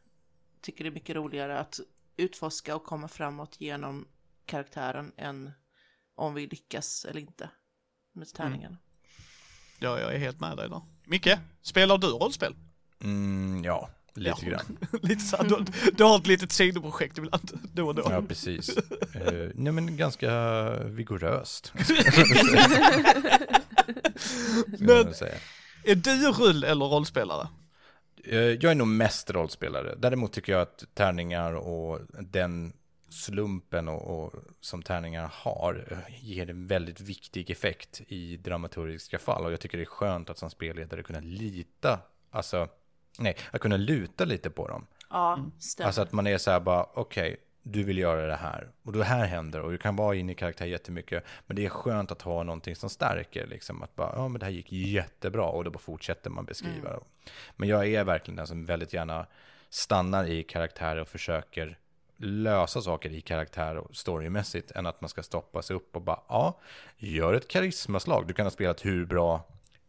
tycker 0.60 0.84
det 0.84 0.90
är 0.90 0.94
mycket 0.94 1.16
roligare 1.16 1.58
att 1.58 1.80
utforska 2.16 2.76
och 2.76 2.84
komma 2.84 3.08
framåt 3.08 3.60
genom 3.60 4.06
karaktären 4.46 5.12
än 5.16 5.52
om 6.16 6.34
vi 6.34 6.46
lyckas 6.46 7.04
eller 7.04 7.20
inte 7.20 7.50
med 8.14 8.28
tärningen. 8.34 8.76
Ja, 9.78 10.00
jag 10.00 10.14
är 10.14 10.18
helt 10.18 10.40
med 10.40 10.56
dig 10.56 10.68
där. 10.68 10.82
Micke, 11.06 11.28
spelar 11.62 11.98
du 11.98 12.06
rollspel? 12.06 12.54
Mm, 13.04 13.64
ja, 13.64 13.90
lite 14.14 14.36
Ja. 14.42 14.48
grann. 14.50 14.78
Lite 15.02 15.20
så 15.24 15.36
här, 15.36 15.44
du, 15.44 15.64
du 15.92 16.04
har 16.04 16.16
ett 16.18 16.26
litet 16.26 16.52
sidoprojekt 16.52 17.18
ibland, 17.18 17.50
då 17.74 17.86
och 17.86 17.94
då. 17.94 18.02
Ja, 18.10 18.22
precis. 18.22 18.76
Uh, 19.16 19.50
nej, 19.54 19.72
men 19.72 19.96
ganska 19.96 20.70
vigoröst. 20.84 21.72
Men-. 24.78 25.14
Är 25.84 25.94
du 25.94 26.32
rull 26.32 26.64
eller 26.64 26.84
rollspelare? 26.86 27.48
Eh, 28.24 28.36
Jag 28.38 28.64
är 28.64 28.74
nog 28.74 28.88
mest 28.88 29.30
rollspelare. 29.30 29.94
Däremot 29.98 30.32
tycker 30.32 30.52
jag 30.52 30.62
att 30.62 30.84
tärningar 30.94 31.52
och 31.52 32.00
den 32.20 32.72
slumpen 33.16 33.88
och, 33.88 34.24
och 34.24 34.34
som 34.60 34.82
tärningar 34.82 35.30
har 35.32 35.86
eh, 35.90 36.24
ger 36.24 36.50
en 36.50 36.66
väldigt 36.66 37.00
viktig 37.00 37.50
effekt 37.50 38.02
i 38.08 38.36
dramaturgiska 38.36 39.18
fall. 39.18 39.44
Och 39.44 39.52
jag 39.52 39.60
tycker 39.60 39.78
det 39.78 39.84
är 39.84 39.86
skönt 39.86 40.30
att 40.30 40.38
som 40.38 40.50
spelledare 40.50 41.02
kunna 41.02 41.20
lita, 41.20 42.00
alltså, 42.30 42.68
nej, 43.18 43.36
att 43.50 43.60
kunna 43.60 43.76
luta 43.76 44.24
lite 44.24 44.50
på 44.50 44.68
dem. 44.68 44.86
Ja, 45.10 45.44
stämmer. 45.58 45.86
Alltså 45.86 46.02
att 46.02 46.12
man 46.12 46.26
är 46.26 46.38
så 46.38 46.50
här 46.50 46.60
bara, 46.60 46.86
okej, 46.94 47.36
du 47.62 47.82
vill 47.82 47.98
göra 47.98 48.26
det 48.26 48.36
här. 48.36 48.70
Och 48.82 48.92
då 48.92 49.02
här 49.02 49.26
händer 49.26 49.60
och 49.60 49.70
du 49.70 49.78
kan 49.78 49.96
vara 49.96 50.14
inne 50.14 50.32
i 50.32 50.34
karaktär 50.34 50.66
jättemycket. 50.66 51.24
Men 51.46 51.56
det 51.56 51.64
är 51.64 51.68
skönt 51.68 52.12
att 52.12 52.22
ha 52.22 52.42
någonting 52.42 52.76
som 52.76 52.90
stärker, 52.90 53.46
liksom. 53.46 53.82
Att 53.82 53.96
bara, 53.96 54.12
ja 54.16 54.28
men 54.28 54.38
det 54.38 54.46
här 54.46 54.52
gick 54.52 54.72
jättebra 54.72 55.44
och 55.44 55.64
då 55.64 55.70
bara 55.70 55.78
fortsätter 55.78 56.30
man 56.30 56.44
beskriva. 56.44 57.00
Men 57.56 57.68
jag 57.68 57.86
är 57.86 58.04
verkligen 58.04 58.36
den 58.36 58.46
som 58.46 58.64
väldigt 58.64 58.92
gärna 58.92 59.26
stannar 59.68 60.24
i 60.24 60.42
karaktär 60.42 60.96
och 60.96 61.08
försöker 61.08 61.78
lösa 62.16 62.82
saker 62.82 63.10
i 63.10 63.20
karaktär 63.20 63.76
och 63.76 63.96
storymässigt 63.96 64.70
än 64.70 64.86
att 64.86 65.00
man 65.00 65.08
ska 65.08 65.22
stoppa 65.22 65.62
sig 65.62 65.76
upp 65.76 65.96
och 65.96 66.02
bara, 66.02 66.20
ja, 66.28 66.60
gör 66.96 67.34
ett 67.34 67.48
karismaslag. 67.48 68.26
Du 68.26 68.34
kan 68.34 68.46
ha 68.46 68.50
spelat 68.50 68.84
hur 68.84 69.06
bra 69.06 69.42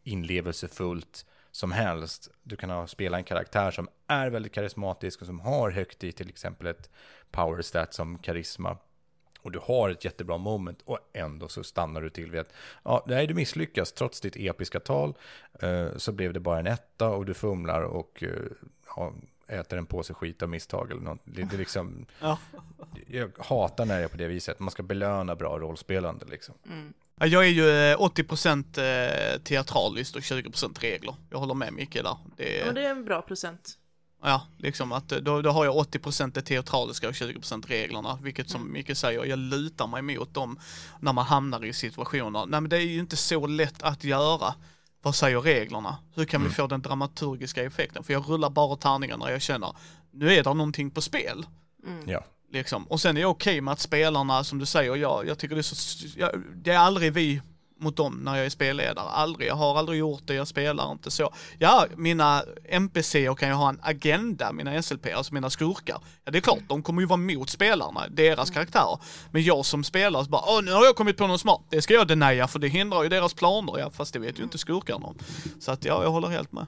inlevelsefullt 0.04 1.26
som 1.52 1.72
helst. 1.72 2.32
Du 2.44 2.56
kan 2.56 2.70
ha 2.70 2.88
spelat 2.88 3.18
en 3.18 3.24
karaktär 3.24 3.72
som 3.72 3.90
är 4.08 4.30
väldigt 4.30 4.54
karismatisk 4.54 5.22
och 5.22 5.28
som 5.28 5.40
har 5.40 5.72
högt 5.72 6.04
i 6.04 6.12
till 6.12 6.30
exempel 6.30 6.68
ett 6.68 6.90
power 7.32 7.62
stat 7.62 7.94
som 7.94 8.18
karisma. 8.20 8.78
Och 9.42 9.52
du 9.52 9.60
har 9.63 9.90
ett 9.90 10.06
jättebra 10.06 10.38
moment 10.38 10.82
och 10.86 11.00
ändå 11.13 11.48
så 11.48 11.63
stannar 11.63 12.02
du 12.02 12.10
till 12.10 12.32
vid 12.32 12.42
att 12.42 12.54
ja, 12.84 13.06
nej, 13.08 13.28
du 13.28 13.34
misslyckas 13.34 13.94
trots 13.94 14.22
ditt 14.22 14.36
episka 14.36 14.80
tal. 14.80 15.18
Eh, 15.62 15.88
så 15.98 16.12
blev 16.12 16.34
det 16.34 16.40
bara 16.40 16.60
en 16.60 16.68
etta 16.68 17.10
och 17.10 17.26
du 17.26 17.34
fumlar 17.34 17.82
och 17.82 18.24
eh, 18.24 18.30
ja, 18.96 19.13
äter 19.48 19.78
en 19.78 19.86
påse 19.86 20.14
skit 20.14 20.42
av 20.44 20.50
misstag 20.50 20.92
eller 20.92 21.02
något. 21.02 21.20
Det, 21.26 21.44
det 21.44 21.56
är 21.56 21.58
liksom, 21.58 22.06
Ja. 22.22 22.38
jag 23.08 23.32
hatar 23.40 23.86
när 23.86 23.98
det 23.98 24.04
är 24.04 24.08
på 24.08 24.18
det 24.18 24.28
viset. 24.28 24.60
Man 24.60 24.72
ska 24.72 24.84
belöna 24.84 25.36
bra 25.36 25.60
rollspelande 25.60 26.26
liksom. 26.30 26.56
Ja, 27.20 27.26
Jag 27.26 27.44
är 27.46 27.50
ju 27.50 27.70
eh, 27.70 27.98
80% 27.98 29.34
eh, 29.36 29.40
teatraliskt 29.42 30.16
och 30.16 30.22
20% 30.22 30.80
regler. 30.80 31.16
Jag 31.30 31.38
håller 31.40 31.54
med 31.54 31.74
Micke 31.74 31.94
där. 31.94 32.18
Det 32.38 32.56
Ja, 32.58 32.62
är, 32.62 32.66
men 32.66 32.76
det 32.76 32.86
är 32.86 32.92
en 32.92 33.06
bra 33.06 33.22
procent. 33.22 33.78
ja, 34.24 34.42
liksom 34.58 34.92
att 34.92 35.12
eh, 35.12 35.18
då, 35.18 35.42
då 35.42 35.50
har 35.50 35.66
jag 35.66 35.76
80% 35.76 36.32
det 36.34 36.42
teatraliska 36.42 37.08
och 37.08 37.14
20% 37.14 37.68
reglerna. 37.68 38.20
Vilket 38.22 38.50
som 38.50 38.72
Micke 38.72 38.98
säger, 38.98 39.26
jag 39.26 39.40
lutar 39.40 39.88
mig 39.88 40.02
mot 40.02 40.34
dem 40.34 40.60
när 41.00 41.14
man 41.14 41.26
hamnar 41.26 41.66
i 41.66 41.74
situationer. 41.74 42.46
Nej 42.46 42.62
men 42.62 42.70
det 42.70 42.78
är 42.78 42.82
ju 42.82 43.00
inte 43.00 43.16
så 43.18 43.48
lätt 43.48 43.84
att 43.84 44.04
göra. 44.04 44.54
Vad 45.02 45.16
säger 45.16 45.42
reglerna? 45.42 45.98
Hur 46.16 46.26
kan 46.26 46.44
vi 46.44 46.50
få 46.50 46.68
den 46.68 46.82
dramaturgiska 46.82 47.64
effekten? 47.64 48.04
För 48.04 48.14
jag 48.14 48.30
rullar 48.30 48.50
bara 48.50 48.76
tärningar 48.76 49.18
när 49.18 49.30
jag 49.30 49.42
känner, 49.42 49.76
nu 50.12 50.34
är 50.34 50.44
det 50.44 50.54
någonting 50.54 50.92
på 50.92 51.02
spel. 51.02 51.46
Ja. 52.06 52.24
Liksom. 52.52 52.88
Och 52.88 53.02
sen 53.02 53.18
är 53.18 53.22
jag 53.22 53.32
okej 53.32 53.62
med 53.62 53.72
att 53.72 53.80
spelarna, 53.80 54.44
som 54.44 54.60
du 54.60 54.66
säger, 54.66 54.96
jag, 54.96 55.28
jag 55.28 55.40
tycker 55.40 55.56
det 55.56 55.62
är 55.62 55.64
så, 55.64 56.08
jag, 56.20 56.44
det 56.56 56.72
är 56.72 56.78
aldrig 56.78 57.14
vi 57.14 57.42
mot 57.80 57.96
dem 57.96 58.13
när 58.24 58.36
jag 58.36 58.46
är 58.46 58.50
spelledare. 58.50 59.10
Aldrig. 59.10 59.48
Jag 59.48 59.56
har 59.56 59.78
aldrig 59.78 60.00
gjort 60.00 60.22
det, 60.26 60.34
jag 60.34 60.48
spelar 60.48 60.92
inte 60.92 61.12
så. 61.12 61.34
Ja, 61.58 61.86
mina 61.96 62.44
NPCer 62.70 63.36
kan 63.36 63.50
ju 63.50 63.56
ha 63.56 63.70
en 63.70 63.80
agenda, 63.82 64.52
mina 64.52 64.82
SLP, 64.82 65.08
alltså 65.16 65.34
mina 65.34 65.50
skurkar. 65.50 66.00
Ja, 66.26 66.32
det 66.32 66.38
är 66.38 66.42
klart, 66.42 66.60
de 66.68 66.84
kommer 66.84 67.02
ju 67.02 67.08
vara 67.08 67.18
mot 67.18 67.50
spelarna, 67.50 68.08
deras 68.10 68.50
karaktärer. 68.50 69.00
Men 69.32 69.44
jag 69.44 69.66
som 69.66 69.84
spelare 69.84 70.24
så 70.24 70.30
bara, 70.30 70.44
åh, 70.46 70.62
nu 70.63 70.72
har 70.72 70.86
jag 70.86 70.96
kommit 70.96 71.18
på 71.18 71.28
något 71.28 71.42
smart. 71.42 71.62
Det 71.70 71.82
ska 71.82 71.94
jag 71.94 72.08
denia, 72.08 72.48
för 72.48 72.60
det 72.60 72.68
hindrar 72.68 73.04
ju 73.04 73.10
deras 73.10 73.34
planer. 73.34 73.80
Ja, 73.80 73.90
fast 73.90 74.13
det 74.13 74.20
vet 74.20 74.40
ju 74.40 74.44
inte 74.44 74.58
skurkarna 74.58 75.06
om. 75.06 75.18
Så 75.60 75.72
att 75.72 75.86
ja, 75.86 76.04
jag 76.04 76.12
håller 76.12 76.28
helt 76.28 76.52
med. 76.52 76.66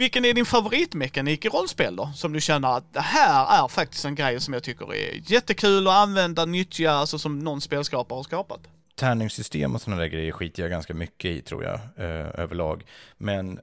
Vilken 0.00 0.24
är 0.24 0.34
din 0.34 0.46
favoritmekanik 0.46 1.44
i 1.44 1.48
rollspel 1.48 1.96
då? 1.96 2.10
Som 2.14 2.32
du 2.32 2.40
känner 2.40 2.76
att 2.76 2.92
det 2.92 3.00
här 3.00 3.64
är 3.64 3.68
faktiskt 3.68 4.04
en 4.04 4.14
grej 4.14 4.40
som 4.40 4.54
jag 4.54 4.62
tycker 4.62 4.94
är 4.94 5.32
jättekul 5.32 5.88
att 5.88 5.94
använda, 5.94 6.44
nyttja, 6.44 6.92
alltså 6.92 7.18
som 7.18 7.38
någon 7.38 7.60
spelskapare 7.60 8.16
har 8.16 8.22
skapat. 8.22 8.60
Tärningssystem 9.00 9.74
och 9.74 9.80
sådana 9.80 10.00
där 10.00 10.08
grejer 10.08 10.32
skiter 10.32 10.62
jag 10.62 10.70
ganska 10.70 10.94
mycket 10.94 11.30
i 11.30 11.40
tror 11.40 11.64
jag, 11.64 11.80
eh, 11.96 12.40
överlag. 12.40 12.84
Men 13.16 13.60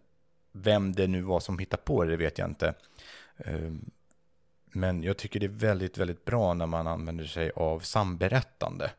vem 0.52 0.94
det 0.94 1.08
nu 1.08 1.22
var 1.22 1.40
som 1.40 1.60
hittade 1.60 1.84
på 1.84 2.04
det, 2.04 2.12
det 2.12 2.18
vet 2.18 2.38
jag 2.38 2.50
inte. 2.50 2.74
Eh, 3.38 3.72
men 4.72 5.04
jag 5.04 5.18
tycker 5.18 5.40
det 5.40 5.46
är 5.46 5.48
väldigt, 5.48 5.98
väldigt 5.98 6.26
bra 6.26 6.54
när 6.54 6.66
man 6.66 6.88
använder 6.88 7.26
sig 7.26 7.52
av 7.56 7.80
samberättande 7.80 8.92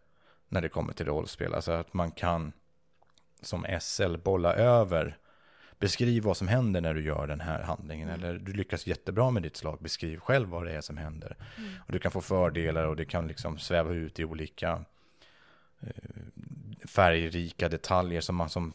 när 0.49 0.61
det 0.61 0.69
kommer 0.69 0.93
till 0.93 1.07
rollspel. 1.07 1.55
Alltså 1.55 1.73
att 1.73 1.95
man 1.95 2.11
kan 2.11 2.53
som 3.43 3.67
SL 3.81 4.17
bolla 4.17 4.55
över 4.55 5.19
beskriv 5.79 6.23
vad 6.23 6.37
som 6.37 6.49
händer 6.49 6.81
när 6.81 6.95
du 6.95 7.05
gör 7.05 7.27
den 7.27 7.41
här 7.41 7.63
handlingen. 7.63 8.09
Mm. 8.09 8.21
Eller 8.21 8.39
du 8.39 8.53
lyckas 8.53 8.87
jättebra 8.87 9.31
med 9.31 9.43
ditt 9.43 9.57
slag, 9.57 9.79
beskriv 9.81 10.19
själv 10.19 10.49
vad 10.49 10.65
det 10.65 10.73
är 10.73 10.81
som 10.81 10.97
händer. 10.97 11.37
Mm. 11.57 11.71
Och 11.87 11.93
du 11.93 11.99
kan 11.99 12.13
få 12.13 12.21
fördelar 12.21 12.85
och 12.85 12.97
det 12.97 13.05
kan 13.05 13.29
liksom 13.29 13.59
sväva 13.59 13.93
ut 13.93 14.21
i 14.21 14.25
olika 14.25 14.85
färgrika 16.87 17.69
detaljer 17.69 18.21
som 18.21 18.37
man 18.37 18.49
som 18.49 18.73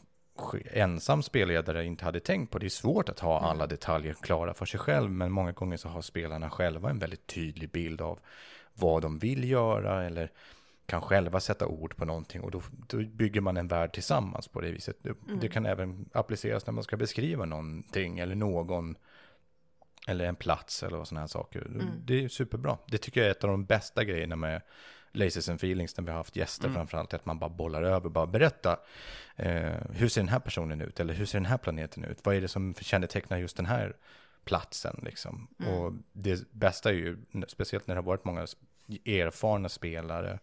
ensam 0.72 1.24
spelledare 1.24 1.86
inte 1.86 2.06
hade 2.06 2.20
tänkt 2.20 2.52
på. 2.52 2.60
Det 2.60 2.66
är 2.66 2.70
svårt 2.70 3.10
att 3.10 3.20
ha 3.20 3.38
mm. 3.38 3.50
alla 3.50 3.68
detaljer 3.68 4.14
klara 4.14 4.54
för 4.54 4.66
sig 4.66 4.80
själv, 4.80 5.12
men 5.12 5.32
många 5.32 5.52
gånger 5.52 5.78
så 5.78 5.90
har 5.90 6.02
spelarna 6.02 6.50
själva 6.50 6.90
en 6.90 7.00
väldigt 7.00 7.28
tydlig 7.28 7.70
bild 7.70 8.02
av 8.02 8.20
vad 8.74 9.02
de 9.02 9.20
vill 9.20 9.50
göra 9.50 10.04
eller 10.04 10.32
kan 10.86 11.02
själva 11.02 11.40
sätta 11.40 11.68
ord 11.68 11.96
på 11.96 12.06
någonting 12.06 12.42
och 12.42 12.52
då, 12.52 12.62
då 12.88 12.98
bygger 12.98 13.42
man 13.42 13.58
en 13.58 13.68
värld 13.68 13.94
tillsammans 13.94 14.48
på 14.48 14.62
det 14.62 14.72
viset. 14.72 14.98
Det, 15.02 15.10
mm. 15.10 15.40
det, 15.40 15.50
kan 15.50 15.66
även 15.66 16.10
appliceras 16.14 16.66
när 16.66 16.74
man 16.74 16.84
ska 16.84 16.98
beskriva 16.98 17.46
någonting 17.46 18.20
eller 18.20 18.36
någon 18.36 18.96
eller 20.08 20.26
en 20.26 20.36
plats 20.36 20.84
eller 20.84 21.04
sådana 21.04 21.20
här 21.20 21.28
saker. 21.28 21.62
Mm. 21.62 21.86
Det 22.06 22.24
är 22.24 22.28
superbra. 22.28 22.78
Det 22.88 22.98
tycker 22.98 23.22
jag 23.22 23.28
är 23.28 23.32
ett 23.32 23.44
av 23.44 23.50
de 23.50 23.66
bästa 23.66 24.04
grejerna 24.04 24.36
med 24.36 24.62
Laces 25.14 25.50
and 25.50 25.60
Feelings 25.60 25.98
när 25.98 26.06
vi 26.06 26.12
har 26.12 26.18
haft 26.18 26.36
gäster 26.36 26.66
mm. 26.66 26.76
framförallt, 26.76 27.14
att 27.14 27.26
man 27.26 27.40
bara 27.40 27.50
bollar 27.50 27.84
över, 27.84 28.10
bara 28.10 28.28
berätta 28.28 28.80
eh, 29.36 29.74
hur 29.92 30.08
ser 30.08 30.22
den 30.22 30.30
här 30.30 30.40
personen 30.40 30.82
ut 30.82 31.00
eller 31.00 31.14
hur 31.14 31.26
ser 31.26 31.40
den 31.40 31.46
här 31.46 31.58
planeten 31.58 32.04
ut? 32.04 32.20
Vad 32.24 32.36
är 32.36 32.42
det 32.42 32.48
som 32.48 32.74
kännetecknar 32.74 33.38
just 33.38 33.58
den 33.58 33.66
här 33.66 33.96
platsen 34.46 35.00
liksom? 35.04 35.48
Mm. 35.60 35.74
Och 35.74 35.94
det 36.12 36.52
bästa 36.52 36.90
är 36.90 36.94
ju, 36.94 37.18
speciellt 37.48 37.88
när 37.88 37.96
det 37.96 38.02
har 38.02 38.06
varit 38.06 38.26
många 38.26 38.48
erfarna 39.06 39.70
spelare 39.70 40.40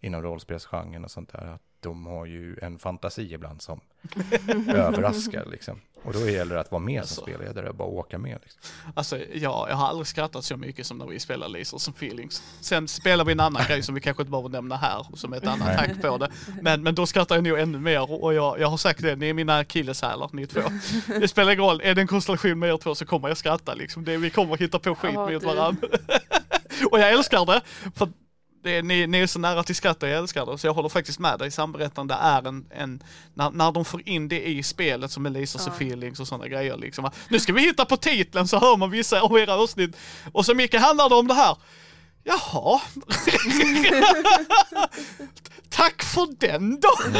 inom 0.00 0.22
rollspelsgenren 0.22 1.04
och 1.04 1.10
sånt 1.10 1.32
där, 1.32 1.46
att 1.46 1.62
de 1.84 2.06
har 2.06 2.26
ju 2.26 2.56
en 2.62 2.78
fantasi 2.78 3.34
ibland 3.34 3.62
som 3.62 3.80
överraskar 4.68 5.46
liksom. 5.50 5.80
Och 6.04 6.12
då 6.12 6.30
gäller 6.30 6.54
det 6.54 6.60
att 6.60 6.70
vara 6.70 6.82
med 6.82 7.00
alltså, 7.00 7.14
som 7.14 7.22
spelledare 7.22 7.68
och 7.68 7.74
bara 7.74 7.88
åka 7.88 8.18
med. 8.18 8.38
Liksom. 8.42 8.60
Alltså 8.94 9.18
ja, 9.18 9.66
jag 9.68 9.76
har 9.76 9.88
aldrig 9.88 10.06
skrattat 10.06 10.44
så 10.44 10.56
mycket 10.56 10.86
som 10.86 10.98
när 10.98 11.06
vi 11.06 11.20
spelar 11.20 11.48
Lasers 11.48 11.82
som 11.82 11.94
feelings. 11.94 12.42
Sen 12.60 12.88
spelar 12.88 13.24
vi 13.24 13.32
en 13.32 13.40
annan 13.40 13.62
grej 13.68 13.82
som 13.82 13.94
vi 13.94 14.00
kanske 14.00 14.22
inte 14.22 14.30
behöver 14.30 14.48
nämna 14.48 14.76
här, 14.76 15.06
som 15.14 15.32
är 15.32 15.36
ett 15.36 15.46
annat 15.46 15.78
tack 15.78 16.02
på 16.02 16.18
det. 16.18 16.30
Men, 16.62 16.82
men 16.82 16.94
då 16.94 17.06
skrattar 17.06 17.34
jag 17.34 17.44
nog 17.44 17.58
ännu 17.58 17.78
mer 17.78 18.24
och 18.24 18.34
jag, 18.34 18.60
jag 18.60 18.68
har 18.68 18.76
sagt 18.76 19.02
det, 19.02 19.16
ni 19.16 19.28
är 19.28 19.34
mina 19.34 19.58
akilleshälar 19.58 20.30
ni 20.32 20.46
två. 20.46 20.60
Det 21.20 21.28
spelar 21.28 21.52
ingen 21.52 21.64
roll, 21.64 21.80
är 21.84 21.94
det 21.94 22.00
en 22.00 22.06
konstellation 22.06 22.58
med 22.58 22.70
er 22.70 22.76
två 22.76 22.94
så 22.94 23.06
kommer 23.06 23.28
jag 23.28 23.36
skratta 23.36 23.74
liksom. 23.74 24.04
Det, 24.04 24.16
vi 24.16 24.30
kommer 24.30 24.56
hitta 24.56 24.78
på 24.78 24.94
skit 24.94 25.16
oh, 25.16 25.30
med 25.30 25.42
varandra. 25.42 25.88
och 26.90 26.98
jag 26.98 27.12
älskar 27.12 27.46
det, 27.46 27.60
för 27.94 28.08
det 28.64 28.70
är, 28.70 28.82
ni, 28.82 29.06
ni 29.06 29.18
är 29.18 29.26
så 29.26 29.38
nära 29.38 29.62
till 29.62 29.74
skratt 29.74 30.02
och 30.02 30.08
jag 30.08 30.18
älskar 30.18 30.46
det, 30.46 30.58
så 30.58 30.66
jag 30.66 30.74
håller 30.74 30.88
faktiskt 30.88 31.18
med 31.18 31.38
dig. 31.38 31.50
Samberättande 31.50 32.14
är 32.14 32.48
en, 32.48 32.66
en 32.70 33.02
när, 33.34 33.50
när 33.50 33.72
de 33.72 33.84
får 33.84 34.08
in 34.08 34.28
det 34.28 34.48
i 34.48 34.62
spelet 34.62 35.10
som 35.10 35.26
lasers 35.26 35.62
ja. 35.66 35.72
och 35.72 35.76
feelings 35.76 36.20
och 36.20 36.28
sådana 36.28 36.48
grejer 36.48 36.76
liksom. 36.76 37.10
Nu 37.28 37.40
ska 37.40 37.52
vi 37.52 37.60
hitta 37.60 37.84
på 37.84 37.96
titeln 37.96 38.48
så 38.48 38.58
hör 38.58 38.76
man 38.76 38.90
vissa 38.90 39.20
av 39.20 39.38
era 39.38 39.54
avsnitt. 39.54 39.96
Och 40.32 40.46
så 40.46 40.54
mycket 40.54 40.80
handlar 40.80 41.08
det 41.08 41.14
om 41.14 41.26
det 41.26 41.34
här. 41.34 41.56
Jaha. 42.22 42.80
Tack 45.68 46.02
för 46.02 46.28
den 46.38 46.80
då. 46.80 46.92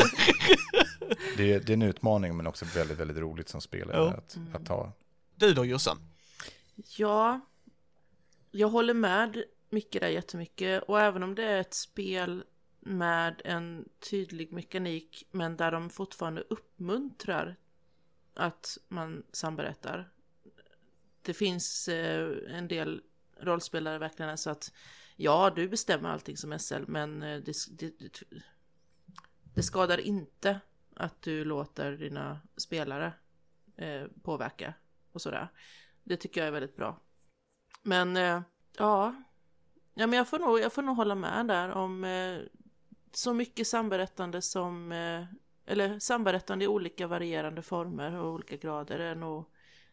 det, 1.37 1.53
är, 1.53 1.61
det, 1.61 1.73
är 1.73 1.75
en 1.75 1.83
utmaning 1.83 2.37
men 2.37 2.47
också 2.47 2.65
väldigt, 2.75 2.99
väldigt 2.99 3.17
roligt 3.17 3.49
som 3.49 3.61
spelare 3.61 3.97
ja. 3.97 4.09
att, 4.09 4.37
att 4.55 4.67
ta. 4.67 4.93
Du 5.37 5.55
då 5.55 5.65
Jossan? 5.65 5.99
Ja, 6.97 7.41
jag 8.51 8.69
håller 8.69 8.95
med 8.95 9.45
mycket 9.75 10.03
där 10.03 10.09
jättemycket. 10.09 10.83
Och 10.83 11.01
även 11.01 11.23
om 11.23 11.35
det 11.35 11.45
är 11.45 11.61
ett 11.61 11.75
spel 11.75 12.45
med 12.81 13.43
en 13.45 13.89
tydlig 14.11 14.53
mekanik 14.53 15.27
men 15.31 15.57
där 15.57 15.73
de 15.73 15.91
fortfarande 15.91 16.41
uppmuntrar 16.41 17.57
att 18.35 18.79
man 18.89 19.23
samberättar. 19.33 20.11
Det 21.23 21.35
finns 21.35 21.89
eh, 21.89 22.57
en 22.57 22.69
del 22.69 23.03
rollspelare 23.41 23.99
verkligen 23.99 24.39
så 24.39 24.51
att 24.51 24.73
ja, 25.17 25.53
du 25.57 25.69
bestämmer 25.69 26.09
allting 26.09 26.37
som 26.37 26.59
SL 26.59 26.83
men 26.87 27.23
eh, 27.23 27.41
det, 27.41 27.53
det, 27.71 27.99
det, 27.99 28.23
det, 29.55 29.63
skadar 29.63 30.01
inte 30.01 30.61
att 30.95 31.23
du 31.23 31.45
låter 31.45 31.93
dina 31.93 32.41
spelare 32.57 33.13
eh, 33.77 34.05
påverka 34.23 34.75
och 35.13 35.23
sådär. 35.23 35.49
Det 36.03 36.17
tycker 36.17 36.41
jag 36.41 36.49
är 36.49 36.53
väldigt 36.53 36.77
bra. 36.77 37.01
Men 37.83 38.17
eh, 38.17 38.43
ja, 38.79 39.15
Ja, 39.95 40.07
men 40.07 40.17
jag 40.17 40.29
får 40.29 40.39
nog, 40.39 40.61
jag 40.61 40.73
får 40.73 40.83
nog 40.83 40.97
hålla 40.97 41.15
med 41.15 41.47
där 41.47 41.71
om 41.71 42.05
eh, 42.05 42.39
så 43.13 43.35
mycket 43.35 43.67
samberättande 43.67 44.43
som, 44.43 44.93
eh, 44.93 45.25
eller 45.67 45.99
samberättande 45.99 46.65
i 46.65 46.69
olika 46.69 47.07
varierande 47.07 47.63
former 47.63 48.15
och 48.15 48.33
olika 48.33 48.57
grader 48.57 48.99
är 48.99 49.15
nog 49.15 49.45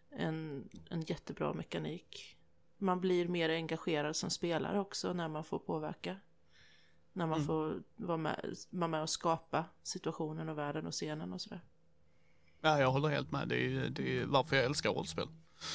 en, 0.10 0.70
en 0.90 1.02
jättebra 1.02 1.54
mekanik. 1.54 2.38
Man 2.78 3.02
blir 3.02 3.28
mer 3.28 3.50
engagerad 3.50 4.16
som 4.16 4.30
spelare 4.30 4.80
också 4.80 5.14
när 5.14 5.28
man 5.28 5.44
får 5.44 5.60
påverka. 5.60 6.18
När 7.14 7.28
man 7.28 7.38
mm. 7.38 7.48
får 7.48 7.84
vara 7.96 8.18
med, 8.18 8.56
vara 8.70 8.88
med 8.88 9.02
och 9.02 9.10
skapa 9.10 9.66
situationen 9.84 10.50
och 10.50 10.58
världen 10.58 10.88
och 10.88 10.94
scenen 10.94 11.34
och 11.34 11.42
sådär. 11.42 11.62
Ja, 12.62 12.80
jag 12.80 12.92
håller 12.92 13.10
helt 13.10 13.32
med. 13.32 13.48
Det 13.48 13.56
är, 13.56 13.90
det 13.90 14.20
är 14.20 14.26
varför 14.26 14.56
jag 14.56 14.66
älskar 14.66 14.90
rollspel. 14.90 15.28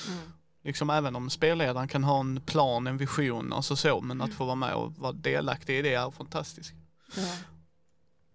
Mm 0.09 0.33
liksom 0.67 0.91
även 0.91 1.17
om 1.17 1.31
spelledaren 1.31 1.89
kan 1.89 2.05
ha 2.05 2.21
en 2.21 2.41
plan, 2.41 2.87
en 2.87 2.97
vision, 2.97 3.53
alltså 3.53 3.77
så, 3.77 4.01
men 4.01 4.21
att 4.21 4.27
mm. 4.27 4.37
få 4.37 4.45
vara 4.45 4.55
med 4.55 4.75
och 4.75 4.93
vara 4.93 5.13
delaktig 5.13 5.79
i 5.79 5.83
det 5.83 5.95
är 5.95 6.11
fantastiskt. 6.11 6.73
Ja. 7.17 7.37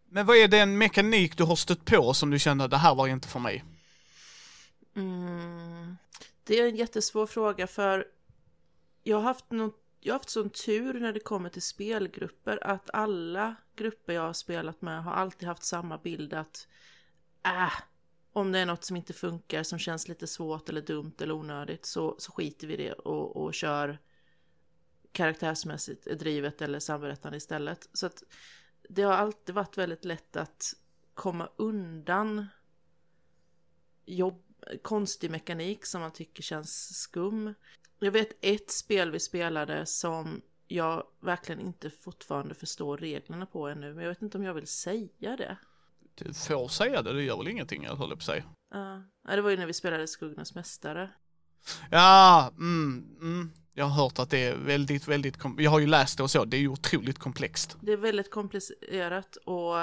Men 0.10 0.26
vad 0.26 0.38
är 0.38 0.48
den 0.48 0.78
mekanik 0.78 1.38
du 1.38 1.44
har 1.44 1.56
stött 1.56 1.86
på 1.86 2.13
som 2.13 2.30
du 2.30 2.39
känner, 2.39 2.67
det 2.67 2.78
här 2.78 2.96
var 2.96 3.08
inte 3.08 3.28
för 3.28 3.39
mig? 3.39 3.63
Mm. 4.96 5.98
Det 6.44 6.60
är 6.60 6.67
en 6.67 6.76
jättesvår 6.76 7.28
fråga 7.28 7.67
för 7.67 8.06
jag 9.04 9.17
har 9.17 9.24
haft 9.24 9.52
något 9.52 9.78
jag 10.04 10.13
har 10.13 10.20
haft 10.20 10.30
sån 10.30 10.50
tur 10.50 10.94
när 10.94 11.13
det 11.13 11.20
kommer 11.20 11.50
till 11.50 11.62
spelgrupper 11.62 12.67
att 12.67 12.89
alla 12.94 13.56
grupper 13.76 14.13
jag 14.13 14.22
har 14.22 14.34
spelat 14.34 14.82
med 14.82 15.04
har 15.04 15.12
alltid 15.12 15.48
haft 15.48 15.63
samma 15.63 15.98
bild 15.98 16.34
att 16.34 16.67
äh, 17.46 17.74
om 18.34 18.52
det 18.52 18.60
är 18.60 18.65
något 18.65 18.84
som 18.84 18.98
inte 18.98 19.13
funkar, 19.13 19.63
som 19.63 19.80
känns 19.80 20.08
lite 20.08 20.28
svårt 20.28 20.70
eller 20.70 20.82
dumt 20.82 21.13
eller 21.20 21.34
onödigt 21.34 21.86
så, 21.86 22.15
så 22.20 22.32
skiter 22.32 22.67
vi 22.67 22.74
i 22.74 22.78
det 22.78 22.94
och, 22.94 23.38
och 23.38 23.54
kör 23.54 24.00
karaktärsmässigt 25.12 26.20
drivet 26.20 26.62
eller 26.62 26.80
samberättande 26.80 27.38
istället. 27.38 27.89
Så 27.93 28.06
att 28.06 28.24
det 28.89 29.03
har 29.03 29.14
alltid 29.14 29.56
varit 29.56 29.78
väldigt 29.78 30.06
lätt 30.06 30.36
att 30.36 30.74
komma 31.14 31.49
undan 31.56 32.47
jobb, 34.06 34.43
konstig 34.82 35.32
mekanik 35.32 35.86
som 35.86 36.01
man 36.01 36.12
tycker 36.12 36.43
känns 36.43 36.99
skum. 36.99 37.53
Jag 37.99 38.12
vet 38.12 38.38
ett 38.41 38.72
spel 38.72 39.12
vi 39.12 39.20
spelade 39.20 39.86
som 39.86 40.41
jag 40.68 41.08
verkligen 41.20 41.62
inte 41.62 41.89
fortfarande 41.89 42.56
förstår 42.56 42.97
reglerna 42.97 43.45
på 43.45 43.68
ännu, 43.68 43.93
men 43.93 44.03
jag 44.03 44.10
vet 44.12 44.22
inte 44.22 44.38
om 44.38 44.43
jag 44.43 44.53
vill 44.53 44.68
säga 44.68 45.36
det 45.38 45.58
får 46.34 46.67
säga 46.67 47.01
det, 47.01 47.13
det 47.13 47.24
gör 47.24 47.38
väl 47.38 47.47
ingenting, 47.47 47.84
jag 47.84 47.95
håller 47.95 48.15
på 48.15 48.22
säga. 48.22 48.43
Ja, 48.72 49.03
det 49.36 49.41
var 49.41 49.49
ju 49.49 49.57
när 49.57 49.65
vi 49.65 49.74
spelade 49.74 50.07
Skuggornas 50.07 50.55
Mästare. 50.55 51.09
Ja, 51.91 52.51
mm, 52.57 53.17
mm. 53.22 53.51
Jag 53.74 53.86
har 53.86 54.03
hört 54.03 54.19
att 54.19 54.30
det 54.30 54.38
är 54.38 54.55
väldigt, 54.55 55.07
väldigt, 55.07 55.38
jag 55.57 55.72
har 55.72 55.80
ju 55.80 55.88
läst 55.88 56.17
det 56.17 56.24
och 56.24 56.32
så, 56.32 56.45
det 56.45 56.57
är 56.57 56.61
ju 56.61 56.67
otroligt 56.67 57.19
komplext. 57.19 57.78
Det 57.82 57.91
är 57.91 57.97
väldigt 57.97 58.32
komplicerat 58.32 59.36
och 59.36 59.76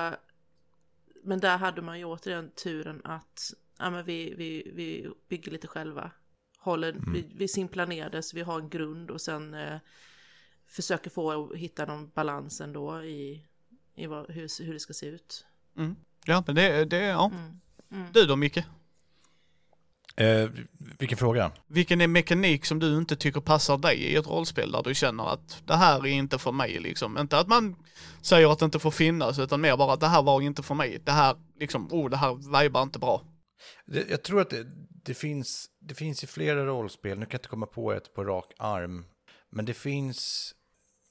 men 1.22 1.40
där 1.40 1.58
hade 1.58 1.82
man 1.82 1.98
ju 1.98 2.04
återigen 2.04 2.50
turen 2.50 3.00
att 3.04 3.54
ja, 3.78 3.90
men 3.90 4.04
vi, 4.04 4.34
vi, 4.34 4.70
vi 4.74 5.10
bygger 5.28 5.52
lite 5.52 5.66
själva. 5.66 6.10
Håller, 6.58 6.92
mm. 6.92 7.12
vi, 7.12 7.30
vi 7.34 7.48
simplar 7.48 7.86
ner 7.86 8.10
det 8.10 8.22
så 8.22 8.36
vi 8.36 8.42
har 8.42 8.60
en 8.60 8.68
grund 8.68 9.10
och 9.10 9.20
sen 9.20 9.54
eh, 9.54 9.78
försöker 10.66 11.10
få 11.10 11.54
hitta 11.54 11.84
någon 11.84 12.10
balans 12.14 12.60
ändå 12.60 13.02
i, 13.02 13.46
i 13.94 14.06
vad, 14.06 14.30
hur, 14.30 14.64
hur 14.64 14.72
det 14.72 14.80
ska 14.80 14.92
se 14.92 15.06
ut. 15.06 15.46
Mm. 15.76 15.96
Ja, 16.28 16.42
men 16.46 16.54
det, 16.54 16.84
det 16.84 16.98
ja. 16.98 17.30
Mm. 17.34 17.60
Mm. 17.92 18.12
Du 18.12 18.26
då 18.26 18.36
Micke? 18.36 18.58
Eh, 20.16 20.48
vilken 20.98 21.18
fråga? 21.18 21.52
Vilken 21.66 22.00
är 22.00 22.06
mekanik 22.06 22.64
som 22.64 22.78
du 22.78 22.98
inte 22.98 23.16
tycker 23.16 23.40
passar 23.40 23.78
dig 23.78 23.96
i 23.96 24.16
ett 24.16 24.26
rollspel 24.26 24.72
där 24.72 24.82
du 24.82 24.94
känner 24.94 25.32
att 25.32 25.62
det 25.64 25.76
här 25.76 26.06
är 26.06 26.10
inte 26.10 26.38
för 26.38 26.52
mig 26.52 26.78
liksom? 26.78 27.18
Inte 27.18 27.38
att 27.38 27.48
man 27.48 27.76
säger 28.20 28.52
att 28.52 28.58
det 28.58 28.64
inte 28.64 28.78
får 28.78 28.90
finnas 28.90 29.38
utan 29.38 29.60
mer 29.60 29.76
bara 29.76 29.92
att 29.92 30.00
det 30.00 30.08
här 30.08 30.22
var 30.22 30.40
inte 30.40 30.62
för 30.62 30.74
mig. 30.74 30.98
Det 31.04 31.12
här 31.12 31.36
liksom, 31.60 31.88
oh 31.92 32.10
det 32.10 32.16
här 32.16 32.60
vibar 32.62 32.82
inte 32.82 32.98
bra. 32.98 33.22
Det, 33.86 34.10
jag 34.10 34.22
tror 34.22 34.40
att 34.40 34.50
det, 34.50 34.66
det, 35.04 35.14
finns, 35.14 35.70
det 35.80 35.94
finns 35.94 36.24
i 36.24 36.26
flera 36.26 36.66
rollspel, 36.66 37.18
nu 37.18 37.24
kan 37.24 37.32
jag 37.32 37.38
inte 37.38 37.48
komma 37.48 37.66
på 37.66 37.92
ett 37.92 38.14
på 38.14 38.24
rak 38.24 38.52
arm, 38.58 39.04
men 39.50 39.64
det 39.64 39.74
finns 39.74 40.54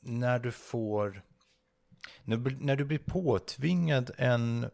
när 0.01 0.39
du 0.39 0.51
får, 0.51 1.21
när, 2.23 2.57
när 2.59 2.75
du 2.75 2.85
blir 2.85 3.01
påtvingad 3.05 4.11
en 4.17 4.69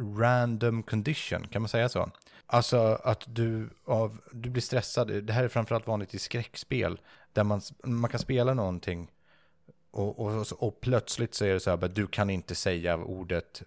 random 0.00 0.82
condition, 0.82 1.46
kan 1.46 1.62
man 1.62 1.68
säga 1.68 1.88
så? 1.88 2.10
Alltså 2.46 2.78
att 3.04 3.24
du, 3.26 3.68
av, 3.84 4.20
du 4.32 4.50
blir 4.50 4.62
stressad, 4.62 5.24
det 5.24 5.32
här 5.32 5.44
är 5.44 5.48
framförallt 5.48 5.86
vanligt 5.86 6.14
i 6.14 6.18
skräckspel, 6.18 7.00
där 7.32 7.44
man, 7.44 7.60
man 7.84 8.10
kan 8.10 8.20
spela 8.20 8.54
någonting 8.54 9.10
och, 9.90 10.18
och, 10.18 10.46
och 10.58 10.80
plötsligt 10.80 11.34
så 11.34 11.44
är 11.44 11.52
det 11.52 11.60
så 11.60 11.70
här, 11.70 11.88
du 11.88 12.06
kan 12.06 12.30
inte 12.30 12.54
säga 12.54 12.96
ordet 12.96 13.62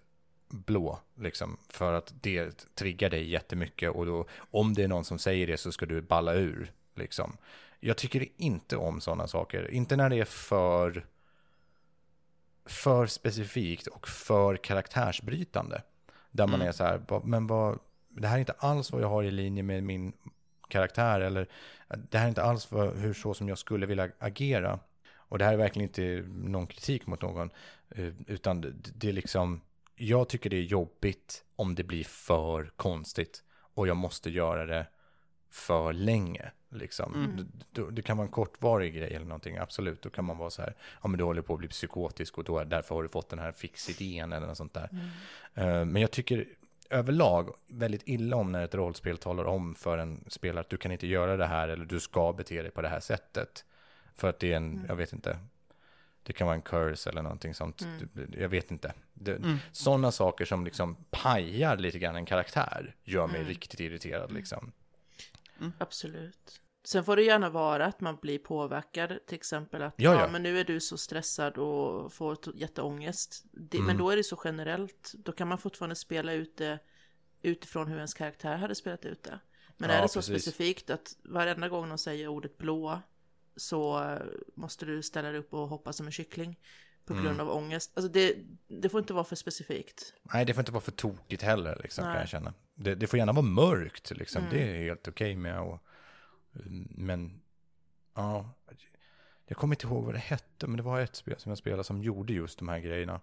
blå, 0.48 0.98
liksom, 1.14 1.56
för 1.68 1.92
att 1.92 2.14
det 2.20 2.66
triggar 2.74 3.10
dig 3.10 3.30
jättemycket 3.30 3.90
och 3.90 4.06
då, 4.06 4.26
om 4.50 4.74
det 4.74 4.82
är 4.82 4.88
någon 4.88 5.04
som 5.04 5.18
säger 5.18 5.46
det 5.46 5.56
så 5.56 5.72
ska 5.72 5.86
du 5.86 6.02
balla 6.02 6.34
ur, 6.34 6.72
liksom. 6.94 7.36
Jag 7.80 7.96
tycker 7.96 8.28
inte 8.36 8.76
om 8.76 9.00
sådana 9.00 9.26
saker, 9.28 9.70
inte 9.70 9.96
när 9.96 10.10
det 10.10 10.16
är 10.16 10.24
för, 10.24 11.06
för 12.66 13.06
specifikt 13.06 13.86
och 13.86 14.08
för 14.08 14.56
karaktärsbrytande. 14.56 15.82
Där 16.34 16.46
man 16.46 16.54
Mm. 16.54 16.68
är 16.68 16.72
så 16.72 16.84
här, 16.84 17.00
"Va- 17.08 17.22
men 17.24 17.46
vad, 17.46 17.78
det 18.08 18.26
här 18.26 18.36
är 18.36 18.40
inte 18.40 18.52
alls 18.58 18.92
vad 18.92 19.02
jag 19.02 19.08
har 19.08 19.22
i 19.22 19.30
linje 19.30 19.62
med 19.62 19.82
min 19.82 20.12
karaktär 20.68 21.20
eller 21.20 21.48
det 22.10 22.18
här 22.18 22.24
är 22.24 22.28
inte 22.28 22.42
alls 22.42 22.72
vad, 22.72 22.96
hur 22.96 23.14
så 23.14 23.34
som 23.34 23.48
jag 23.48 23.58
skulle 23.58 23.86
vilja 23.86 24.08
agera. 24.18 24.78
Och 25.14 25.38
det 25.38 25.44
här 25.44 25.52
är 25.52 25.56
verkligen 25.56 25.88
inte 25.88 26.24
någon 26.28 26.66
kritik 26.66 27.06
mot 27.06 27.22
någon, 27.22 27.50
eh, 27.90 28.12
utan 28.26 28.60
det, 28.60 28.70
det 28.94 29.08
är 29.08 29.12
liksom, 29.12 29.60
jag 29.96 30.28
tycker 30.28 30.50
det 30.50 30.56
är 30.56 30.62
jobbigt 30.62 31.44
om 31.56 31.74
det 31.74 31.84
blir 31.84 32.04
för 32.04 32.72
konstigt 32.76 33.42
och 33.74 33.88
jag 33.88 33.96
måste 33.96 34.30
göra 34.30 34.66
det 34.66 34.86
för 35.50 35.92
länge. 35.92 36.50
Liksom. 36.74 37.14
Mm. 37.14 37.46
Det, 37.72 37.90
det, 37.90 38.02
kan 38.02 38.16
vara 38.16 38.26
en 38.26 38.32
kortvarig 38.32 38.94
grej 38.94 39.14
eller 39.14 39.26
någonting, 39.26 39.56
absolut. 39.56 40.02
Då 40.02 40.10
kan 40.10 40.24
man 40.24 40.38
vara 40.38 40.50
så 40.50 40.62
här, 40.62 40.74
ja 41.02 41.08
men 41.08 41.18
du 41.18 41.24
håller 41.24 41.42
på 41.42 41.52
att 41.52 41.58
bli 41.58 41.68
psykotisk 41.68 42.38
och 42.38 42.44
då 42.44 42.58
är, 42.58 42.64
därför 42.64 42.94
har 42.94 43.02
du 43.02 43.08
fått 43.08 43.28
den 43.28 43.38
här 43.38 43.52
fixidén 43.52 44.32
eller 44.32 44.46
något 44.46 44.56
sånt 44.56 44.74
där. 44.74 44.88
Eh, 45.54 45.84
Men 45.84 46.02
jag 46.02 46.10
tycker 46.10 46.46
överlag 46.90 47.54
väldigt 47.66 48.02
illa 48.08 48.36
om 48.36 48.52
när 48.52 48.64
ett 48.64 48.74
rollspel 48.74 49.18
talar 49.18 49.44
om 49.44 49.74
för 49.74 49.98
en 49.98 50.24
spelare 50.28 50.60
att 50.60 50.68
du 50.70 50.76
kan 50.76 50.92
inte 50.92 51.06
göra 51.06 51.36
det 51.36 51.46
här 51.46 51.68
eller 51.68 51.84
du 51.84 52.00
ska 52.00 52.32
bete 52.32 52.62
dig 52.62 52.70
på 52.70 52.82
det 52.82 52.88
här 52.88 53.00
sättet. 53.00 53.64
För 54.14 54.28
att 54.28 54.38
det 54.38 54.52
är 54.52 54.56
en, 54.56 54.84
jag 54.88 54.96
vet 54.96 55.12
inte, 55.12 55.38
det 56.22 56.32
kan 56.32 56.46
vara 56.46 56.54
en 56.56 56.62
curse 56.62 57.10
eller 57.10 57.22
någonting 57.22 57.54
sånt. 57.54 57.82
Det- 58.12 58.40
Jag 58.40 58.48
vet 58.48 58.70
inte. 58.70 58.92
Det, 59.14 59.32
Mm. 59.36 59.56
Sådana 59.72 60.12
saker 60.12 60.44
som 60.44 60.64
liksom 60.64 60.96
pajar 61.10 61.76
lite 61.76 61.98
grann 61.98 62.16
en 62.16 62.24
karaktär 62.26 62.94
gör 63.04 63.26
mig 63.26 63.36
Mm. 63.36 63.48
riktigt 63.48 63.80
irriterad 63.80 64.32
liksom. 64.32 64.72
Absolut. 65.78 66.60
Sen 66.84 67.04
får 67.04 67.16
det 67.16 67.22
gärna 67.22 67.50
vara 67.50 67.86
att 67.86 68.00
man 68.00 68.16
blir 68.22 68.38
påverkad, 68.38 69.18
till 69.26 69.34
exempel 69.36 69.82
att 69.82 69.94
Ja, 69.96 70.28
men 70.32 70.42
nu 70.42 70.58
är 70.60 70.64
du 70.64 70.80
så 70.80 70.96
stressad 70.98 71.58
och 71.58 72.12
får 72.12 72.38
jätteångest. 72.54 73.44
Det, 73.52 73.76
Mm. 73.76 73.86
Men 73.86 73.96
då 73.98 74.10
är 74.10 74.16
det 74.16 74.24
så 74.24 74.40
generellt, 74.44 75.12
då 75.14 75.32
kan 75.32 75.48
man 75.48 75.58
fortfarande 75.58 75.96
spela 75.96 76.32
ut 76.32 76.56
det 76.56 76.78
utifrån 77.42 77.88
hur 77.88 77.96
ens 77.96 78.14
karaktär 78.14 78.56
hade 78.56 78.74
spelat 78.74 79.04
ut 79.04 79.22
det. 79.22 79.38
Men 79.76 79.90
Ja, 79.90 79.96
är 79.96 80.02
det 80.02 80.08
så 80.08 80.18
precis. 80.18 80.42
specifikt 80.42 80.90
att 80.90 81.16
varenda 81.22 81.68
gång 81.68 81.88
de 81.88 81.98
säger 81.98 82.28
ordet 82.28 82.58
blå 82.58 83.00
så 83.56 84.02
eh, 84.02 84.18
måste 84.54 84.86
du 84.86 85.02
ställa 85.02 85.28
dig 85.30 85.38
upp 85.40 85.54
och 85.54 85.68
hoppa 85.68 85.92
som 85.92 86.06
en 86.06 86.12
kyckling 86.12 86.58
på 87.04 87.12
Mm. 87.12 87.24
grund 87.24 87.40
av 87.40 87.50
ångest. 87.50 87.92
Alltså 87.94 88.12
det, 88.12 88.34
det 88.68 88.88
får 88.88 89.00
inte 89.00 89.12
vara 89.12 89.24
för 89.24 89.36
specifikt. 89.36 90.14
Nej, 90.32 90.44
det 90.44 90.54
får 90.54 90.60
inte 90.60 90.72
vara 90.72 90.80
för 90.82 90.92
tokigt 90.92 91.42
heller, 91.42 91.80
liksom, 91.82 92.04
kan 92.04 92.14
jag 92.14 92.28
känna. 92.28 92.54
Det, 92.74 92.94
det 92.94 93.06
får 93.06 93.18
gärna 93.18 93.32
vara 93.32 93.46
mörkt, 93.46 94.10
liksom. 94.10 94.42
Mm. 94.42 94.54
det 94.54 94.62
är 94.62 94.84
helt 94.84 95.08
okej 95.08 95.36
med. 95.36 95.60
Och, 95.60 95.78
men, 96.90 97.40
ja, 98.14 98.50
jag 99.46 99.56
kommer 99.56 99.74
inte 99.74 99.86
ihåg 99.86 100.04
vad 100.04 100.14
det 100.14 100.18
hette, 100.18 100.66
men 100.66 100.76
det 100.76 100.82
var 100.82 101.00
ett 101.00 101.16
spel 101.16 101.38
som 101.38 101.50
jag 101.50 101.58
spelade 101.58 101.84
som 101.84 102.02
gjorde 102.02 102.32
just 102.32 102.58
de 102.58 102.68
här 102.68 102.78
grejerna. 102.78 103.20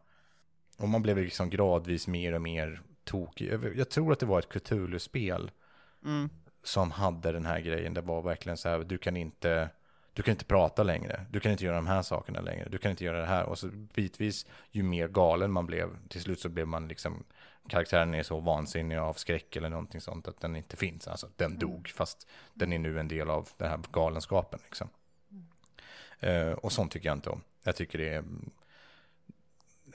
Och 0.77 0.89
man 0.89 1.01
blev 1.01 1.17
liksom 1.17 1.49
gradvis 1.49 2.07
mer 2.07 2.33
och 2.33 2.41
mer 2.41 2.81
tokig. 3.03 3.51
Jag, 3.75 3.89
tror 3.89 4.11
att 4.11 4.19
det 4.19 4.25
var 4.25 4.39
ett 4.39 4.49
Cthulhu-spel 4.49 5.51
Mm. 6.05 6.29
som 6.63 6.91
hade 6.91 7.31
den 7.31 7.45
här 7.45 7.59
grejen. 7.59 7.93
Det 7.93 8.01
var 8.01 8.21
verkligen 8.21 8.57
så 8.57 8.69
här, 8.69 8.79
du 8.79 8.97
kan 8.97 9.17
inte, 9.17 9.69
du 10.13 10.21
kan 10.23 10.31
inte 10.31 10.45
prata 10.45 10.83
längre. 10.83 11.25
Du 11.29 11.39
kan 11.39 11.51
inte 11.51 11.65
göra 11.65 11.75
de 11.75 11.87
här 11.87 12.01
sakerna 12.01 12.41
längre. 12.41 12.69
Du 12.69 12.77
kan 12.77 12.91
inte 12.91 13.05
göra 13.05 13.19
det 13.19 13.25
här. 13.25 13.43
Och 13.43 13.59
så 13.59 13.67
bitvis, 13.67 14.45
ju 14.71 14.83
mer 14.83 15.07
galen 15.07 15.51
man 15.51 15.65
blev, 15.65 16.07
till 16.07 16.21
slut 16.21 16.39
så 16.39 16.49
blev 16.49 16.67
man 16.67 16.87
liksom, 16.87 17.23
karaktären 17.67 18.13
är 18.13 18.23
så 18.23 18.39
vansinnig 18.39 18.97
av 18.97 19.13
skräck 19.13 19.55
eller 19.55 19.69
någonting 19.69 20.01
sånt 20.01 20.27
att 20.27 20.39
den 20.39 20.55
inte 20.55 20.77
finns. 20.77 21.07
Alltså, 21.07 21.29
den 21.35 21.59
dog, 21.59 21.91
fast 21.95 22.27
den 22.53 22.73
är 22.73 22.79
nu 22.79 22.99
en 22.99 23.07
del 23.07 23.29
av 23.29 23.49
den 23.57 23.69
här 23.69 23.79
galenskapen 23.91 24.59
liksom. 24.63 24.89
Eh, 26.19 26.51
och 26.51 26.71
sånt 26.71 26.91
tycker 26.91 27.09
jag 27.09 27.17
inte 27.17 27.29
om. 27.29 27.41
Jag 27.63 27.75
tycker 27.75 27.97
det 27.97 28.09
är, 28.09 28.23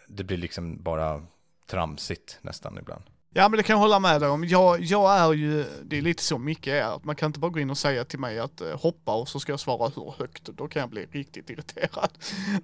det 0.07 0.25
blir 0.25 0.39
liksom 0.39 0.83
bara 0.83 1.27
tramsigt 1.67 2.39
nästan 2.43 2.79
ibland. 2.79 3.05
Ja 3.31 3.49
men 3.49 3.57
det 3.57 3.63
kan 3.63 3.75
jag 3.75 3.81
hålla 3.81 3.99
med 3.99 4.21
dig 4.21 4.29
om. 4.31 4.45
Jag, 4.45 4.81
jag 4.83 5.19
är 5.19 5.33
ju, 5.33 5.65
det 5.85 5.99
är 5.99 6.03
lite 6.03 6.23
så 6.23 6.39
mycket 6.39 6.73
är, 6.73 6.83
att 6.97 7.05
man 7.05 7.17
kan 7.17 7.27
inte 7.27 7.39
bara 7.41 7.51
gå 7.51 7.61
in 7.61 7.71
och 7.71 7.79
säga 7.79 8.05
till 8.05 8.19
mig 8.19 8.39
att 8.39 8.61
eh, 8.61 8.81
hoppa 8.81 9.15
och 9.15 9.29
så 9.29 9.41
ska 9.41 9.53
jag 9.53 9.61
svara 9.61 9.93
hur 9.97 10.15
högt. 10.19 10.45
Då 10.45 10.69
kan 10.69 10.81
jag 10.81 10.91
bli 10.91 11.07
riktigt 11.11 11.51
irriterad. 11.51 12.11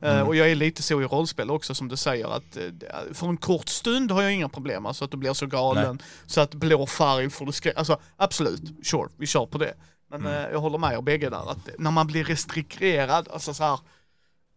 Eh, 0.02 0.14
Mm. 0.14 0.26
och 0.26 0.36
jag 0.36 0.50
är 0.50 0.54
lite 0.54 0.82
så 0.82 1.02
i 1.02 1.04
rollspel 1.04 1.50
också 1.50 1.74
som 1.74 1.88
du 1.88 1.96
säger 1.96 2.36
att 2.36 2.56
eh, 2.56 2.62
för 3.12 3.26
en 3.28 3.36
kort 3.36 3.68
stund 3.68 4.10
har 4.10 4.22
jag 4.22 4.32
inga 4.32 4.48
problem, 4.48 4.86
alltså 4.86 5.04
att 5.04 5.10
du 5.10 5.16
blir 5.16 5.32
så 5.32 5.46
galen 5.46 6.02
så 6.26 6.40
att 6.40 6.54
blå 6.54 6.86
färg 6.86 7.30
får 7.30 7.46
du 7.46 7.52
skräck. 7.52 7.76
Alltså 7.76 8.00
absolut, 8.16 8.86
sure, 8.86 9.08
vi 9.16 9.26
kör 9.26 9.46
på 9.46 9.58
det. 9.58 9.74
Men 10.10 10.20
Mm. 10.20 10.32
eh, 10.44 10.50
jag 10.50 10.58
håller 10.60 10.78
med 10.78 10.92
er 10.92 11.00
bägge 11.02 11.30
där 11.30 11.50
att 11.50 11.68
när 11.78 11.90
man 11.90 12.06
blir 12.06 12.24
restrikerad, 12.24 13.28
alltså 13.28 13.54
så 13.54 13.64
här, 13.64 13.80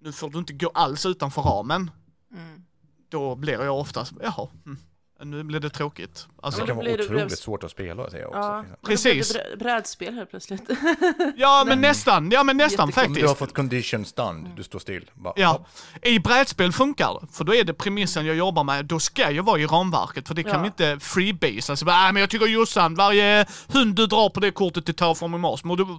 nu 0.02 0.12
får 0.12 0.30
du 0.30 0.40
inte 0.40 0.54
gå 0.54 0.70
alls 0.74 1.06
utanför 1.06 1.42
ramen. 1.42 1.92
Mm. 2.34 2.62
Då 3.10 3.36
blir 3.36 3.54
jag 3.64 3.78
oftast, 3.80 4.14
jaha, 4.24 4.48
mm, 4.66 4.78
nu 5.24 5.44
blir 5.44 5.60
det 5.60 5.70
tråkigt. 5.70 6.28
Alltså, 6.42 6.62
Det 6.62 6.68
kan 6.68 6.76
vara 6.78 6.94
otroligt 6.94 7.40
svårt 7.40 7.64
att 7.64 7.72
spela, 7.72 8.10
säger 8.10 8.24
jag 8.24 8.30
också. 8.30 8.40
Ja, 8.42 8.60
liksom. 8.62 8.78
Precis. 8.86 9.38
Brädspel 9.60 10.14
helt 10.14 10.30
plötsligt. 10.30 10.62
Ja 11.38 11.64
men 11.68 11.82
nästan, 11.82 12.32
ja 12.32 12.44
men 12.44 12.58
nästan 12.58 12.88
Jättekul. 12.90 13.08
Om 13.08 13.14
du 13.14 13.22
har 13.22 13.28
faktiskt. 13.28 13.40
fått 13.40 13.56
condition 13.56 14.06
stund, 14.06 14.48
du 14.56 14.64
står 14.64 14.80
still. 14.80 15.12
Bara, 15.14 15.34
Ja, 15.38 15.48
hopp. 15.48 15.68
i 16.02 16.20
brädspel 16.20 16.72
funkar 16.72 17.20
det, 17.22 17.28
för 17.34 17.44
då 17.44 17.56
är 17.56 17.64
det 17.64 17.74
premissen 17.74 18.26
jag 18.26 18.36
jobbar 18.36 18.64
med, 18.64 18.86
då 18.86 19.00
ska 19.00 19.32
jag 19.32 19.44
vara 19.44 19.60
i 19.60 19.66
ramverket, 19.66 20.28
för 20.28 20.36
det 20.36 20.44
kan 20.44 20.52
Ja. 20.54 20.60
vi 20.62 20.68
inte 20.68 21.00
freebase. 21.06 21.72
Alltså, 21.72 21.86
äh, 21.86 21.92
men 22.12 22.16
jag 22.16 22.30
tycker 22.30 22.46
Jossan, 22.46 22.96
varje 22.96 23.46
hund 23.68 23.96
du 23.96 24.08
drar 24.08 24.30
på 24.30 24.40
det 24.40 24.52
kortet 24.52 24.86
till 24.86 24.96
Terraform 24.96 25.34
i 25.36 25.38
Mars, 25.38 25.64
må 25.64 25.76
du, 25.76 25.84
äh, 25.84 25.98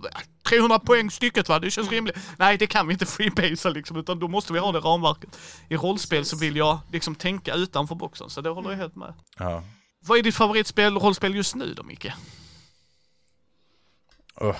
300 0.49 0.79
poäng 0.79 1.11
stycket 1.11 1.49
va, 1.49 1.59
det 1.59 1.71
känns 1.71 1.91
rimligt. 1.91 2.17
Nej, 2.37 2.57
det 2.59 2.67
kan 2.67 2.87
vi 2.87 2.93
inte 2.93 3.07
freebasea 3.17 3.73
liksom, 3.73 3.97
utan 3.97 4.19
då 4.19 4.29
måste 4.29 4.53
vi 4.53 4.59
ha 4.59 4.73
det 4.73 4.79
ramverket. 4.79 5.39
I 5.69 5.77
rollspel 5.77 6.25
så 6.25 6.37
vill 6.37 6.57
jag 6.57 6.79
liksom 6.93 7.14
tänka 7.14 7.55
utanför 7.55 7.95
boxen, 7.95 8.31
så 8.31 8.41
det 8.41 8.51
håller 8.51 8.71
jag 8.71 8.77
helt 8.77 8.97
med. 8.97 9.06
Ja. 9.39 9.63
Vad 10.01 10.19
är 10.19 10.23
ditt 10.23 10.35
favoritspel, 10.35 10.95
rollspel 10.99 11.35
just 11.35 11.55
nu 11.55 11.75
då, 11.75 11.83
Micke? 11.83 12.13
Uh, 14.43 14.57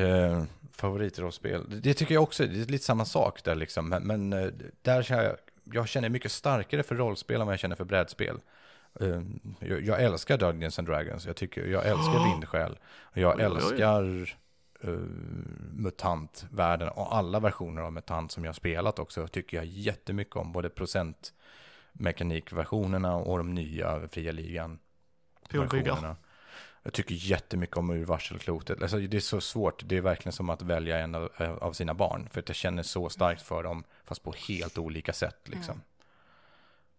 eh, 0.00 0.44
favoritrollspel. 0.72 1.70
Det, 1.70 1.80
det 1.80 1.94
tycker 1.94 2.14
jag 2.14 2.22
också, 2.22 2.46
det 2.46 2.60
är 2.60 2.66
lite 2.66 2.84
samma 2.84 3.04
sak 3.04 3.44
där 3.44 3.54
liksom. 3.54 3.88
Men, 3.88 4.02
men 4.02 4.32
eh, 4.32 4.48
där 4.82 5.02
känner 5.02 5.24
jag, 5.24 5.36
jag 5.64 5.88
känner 5.88 6.08
mycket 6.08 6.32
starkare 6.32 6.82
för 6.82 6.94
rollspel 6.94 7.40
än 7.40 7.46
vad 7.46 7.52
jag 7.52 7.60
känner 7.60 7.76
för 7.76 7.84
brädspel. 7.84 8.40
Eh, 9.00 9.20
jag, 9.58 9.82
jag 9.82 10.02
älskar 10.02 10.38
Dungeons 10.38 10.78
and 10.78 10.88
Dragons, 10.88 11.26
jag, 11.26 11.36
tycker, 11.36 11.66
jag 11.66 11.86
älskar 11.86 12.24
Vindsjäl. 12.32 12.78
Och 13.02 13.18
jag 13.18 13.36
Oj, 13.36 13.46
oj, 13.46 13.52
oj. 13.52 13.56
älskar 13.56 14.36
uh, 14.84 14.98
MUTANT-världen 15.72 16.88
och 16.88 17.16
alla 17.16 17.40
versioner 17.40 17.82
av 17.82 17.92
MUTANT 17.92 18.32
som 18.32 18.44
jag 18.44 18.48
har 18.48 18.54
spelat 18.54 18.98
också 18.98 19.28
tycker 19.28 19.56
jag 19.56 19.66
jättemycket 19.66 20.36
om. 20.36 20.52
Både 20.52 20.68
procentmekanikversionerna 21.92 23.14
och 23.16 23.38
de 23.38 23.54
nya 23.54 24.08
Fria 24.08 24.32
Ligan 24.32 24.78
versionerna. 25.50 26.16
Jag 26.82 26.92
tycker 26.92 27.14
jättemycket 27.14 27.76
om 27.76 27.90
ur 27.90 28.04
varselklotet. 28.04 28.82
Alltså, 28.82 28.98
det 28.98 29.16
är 29.16 29.20
så 29.20 29.40
svårt. 29.40 29.82
Det 29.88 29.96
är 29.96 30.00
verkligen 30.00 30.32
som 30.32 30.50
att 30.50 30.62
välja 30.62 30.98
en 30.98 31.14
av, 31.14 31.30
av 31.60 31.72
sina 31.72 31.94
barn. 31.94 32.28
För 32.30 32.40
att 32.40 32.48
jag 32.48 32.56
känner 32.56 32.82
så 32.82 33.08
starkt 33.08 33.42
för 33.42 33.62
dem, 33.62 33.84
fast 34.04 34.22
på 34.22 34.34
helt 34.48 34.78
olika 34.78 35.12
sätt. 35.12 35.48
Liksom. 35.48 35.80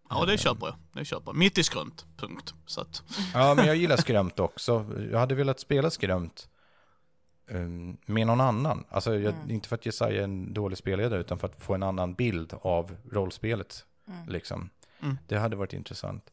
Ja, 0.10 0.26
det 0.26 0.38
köper 0.38 0.66
jag. 0.68 0.76
Det 0.92 1.06
köper 1.06 1.28
jag. 1.32 1.36
Mitt 1.36 1.58
i 1.58 1.64
skrömt, 1.64 2.06
punkt. 2.18 2.54
Så 2.66 2.82
att, 2.82 3.04
Ja, 3.34 3.54
men 3.56 3.66
jag 3.68 3.76
gillar 3.76 3.98
skrämt 3.98 4.40
också. 4.40 4.86
Jag 5.12 5.20
hade 5.20 5.36
velat 5.36 5.60
spela 5.60 5.90
skrämt 5.90 6.50
um, 7.48 7.98
med 8.06 8.28
någon 8.28 8.42
annan. 8.42 8.86
Alltså, 8.90 9.20
jag, 9.20 9.34
Mm. 9.34 9.50
inte 9.52 9.68
för 9.70 9.76
att 9.76 9.86
Jesaja 9.86 10.20
är 10.20 10.24
en 10.24 10.54
dålig 10.54 10.78
spelledare, 10.78 11.20
utan 11.20 11.40
för 11.40 11.48
att 11.48 11.64
få 11.64 11.74
en 11.74 11.84
annan 11.84 12.14
bild 12.14 12.54
av 12.62 12.96
rollspelet. 13.12 13.86
Mm. 14.08 14.30
Liksom. 14.30 14.70
Mm. 15.02 15.18
Det 15.28 15.38
hade 15.38 15.56
varit 15.56 15.74
intressant. 15.74 16.30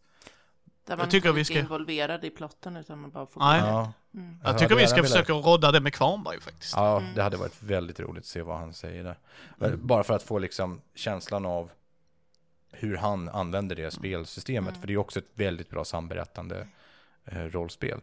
Där 0.85 0.97
man 0.97 1.09
tycker 1.09 1.29
inte 1.29 1.35
vi 1.35 1.41
är 1.41 1.45
ska- 1.45 1.59
involverad 1.59 2.25
i 2.25 2.31
plotten 2.31 2.77
utan 2.77 2.99
man 3.01 3.11
bara 3.11 3.27
får 3.27 3.41
Nej. 3.41 3.61
Ja, 3.61 3.93
Mm. 4.14 4.39
Jag 4.41 4.47
hade 4.47 4.59
tycker 4.59 4.75
vi 4.77 4.87
ska 4.87 4.97
velat- 4.97 5.11
försöka 5.11 5.33
rodda 5.33 5.73
det 5.73 5.81
med 5.81 5.95
Kvarnberg 5.95 6.41
faktiskt. 6.41 6.73
Ja, 6.77 7.01
Mm. 7.01 7.14
det 7.14 7.23
hade 7.23 7.37
varit 7.37 7.62
väldigt 7.62 8.01
roligt 8.01 8.23
att 8.23 8.27
se 8.27 8.43
vad 8.43 8.59
han 8.59 8.75
säger 8.75 9.05
där. 9.05 9.19
Men 9.57 9.87
Bara 9.87 10.05
för 10.05 10.14
att 10.14 10.23
få 10.23 10.39
liksom 10.39 10.81
känslan 10.95 11.47
av 11.47 11.71
hur 12.73 12.97
han 12.97 13.29
använder 13.29 13.77
det 13.77 13.91
spelsystemet. 13.91 14.69
Mm. 14.71 14.81
För 14.81 14.87
det 14.87 14.93
är 14.93 14.97
också 14.97 15.19
ett 15.19 15.29
väldigt 15.35 15.71
bra 15.71 15.85
samberättande 15.85 16.66
eh, 17.25 17.39
rollspel. 17.45 18.01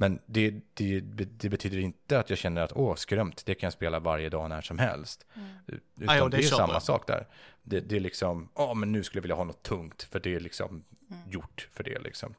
Men 0.00 0.18
det, 0.26 0.54
det, 0.74 1.00
det 1.00 1.48
betyder 1.48 1.78
inte 1.78 2.18
att 2.18 2.30
jag 2.30 2.38
känner 2.38 2.62
att 2.62 2.72
åh, 2.72 2.94
skrämt, 2.94 3.46
det 3.46 3.54
kan 3.54 3.66
jag 3.66 3.72
spela 3.72 3.98
varje 3.98 4.28
dag 4.28 4.48
när 4.48 4.60
som 4.60 4.78
helst. 4.78 5.26
Mm. 5.34 5.48
Utan 5.66 5.84
Ja, 5.96 6.16
ja, 6.16 6.28
det 6.28 6.36
det 6.36 6.42
är 6.42 6.48
samma 6.48 6.80
sak 6.80 7.06
där. 7.06 7.26
Det, 7.62 7.80
det 7.80 7.96
är 7.96 8.00
liksom, 8.00 8.48
ja 8.54 8.74
men 8.74 8.92
nu 8.92 9.02
skulle 9.04 9.18
jag 9.18 9.22
vilja 9.22 9.36
ha 9.36 9.44
något 9.44 9.62
tungt, 9.62 10.02
för 10.02 10.20
det 10.20 10.34
är 10.34 10.40
liksom 10.40 10.84
Mm. 11.10 11.30
gjort 11.30 11.68
för 11.72 11.84
det 11.84 11.98
liksom. 11.98 12.34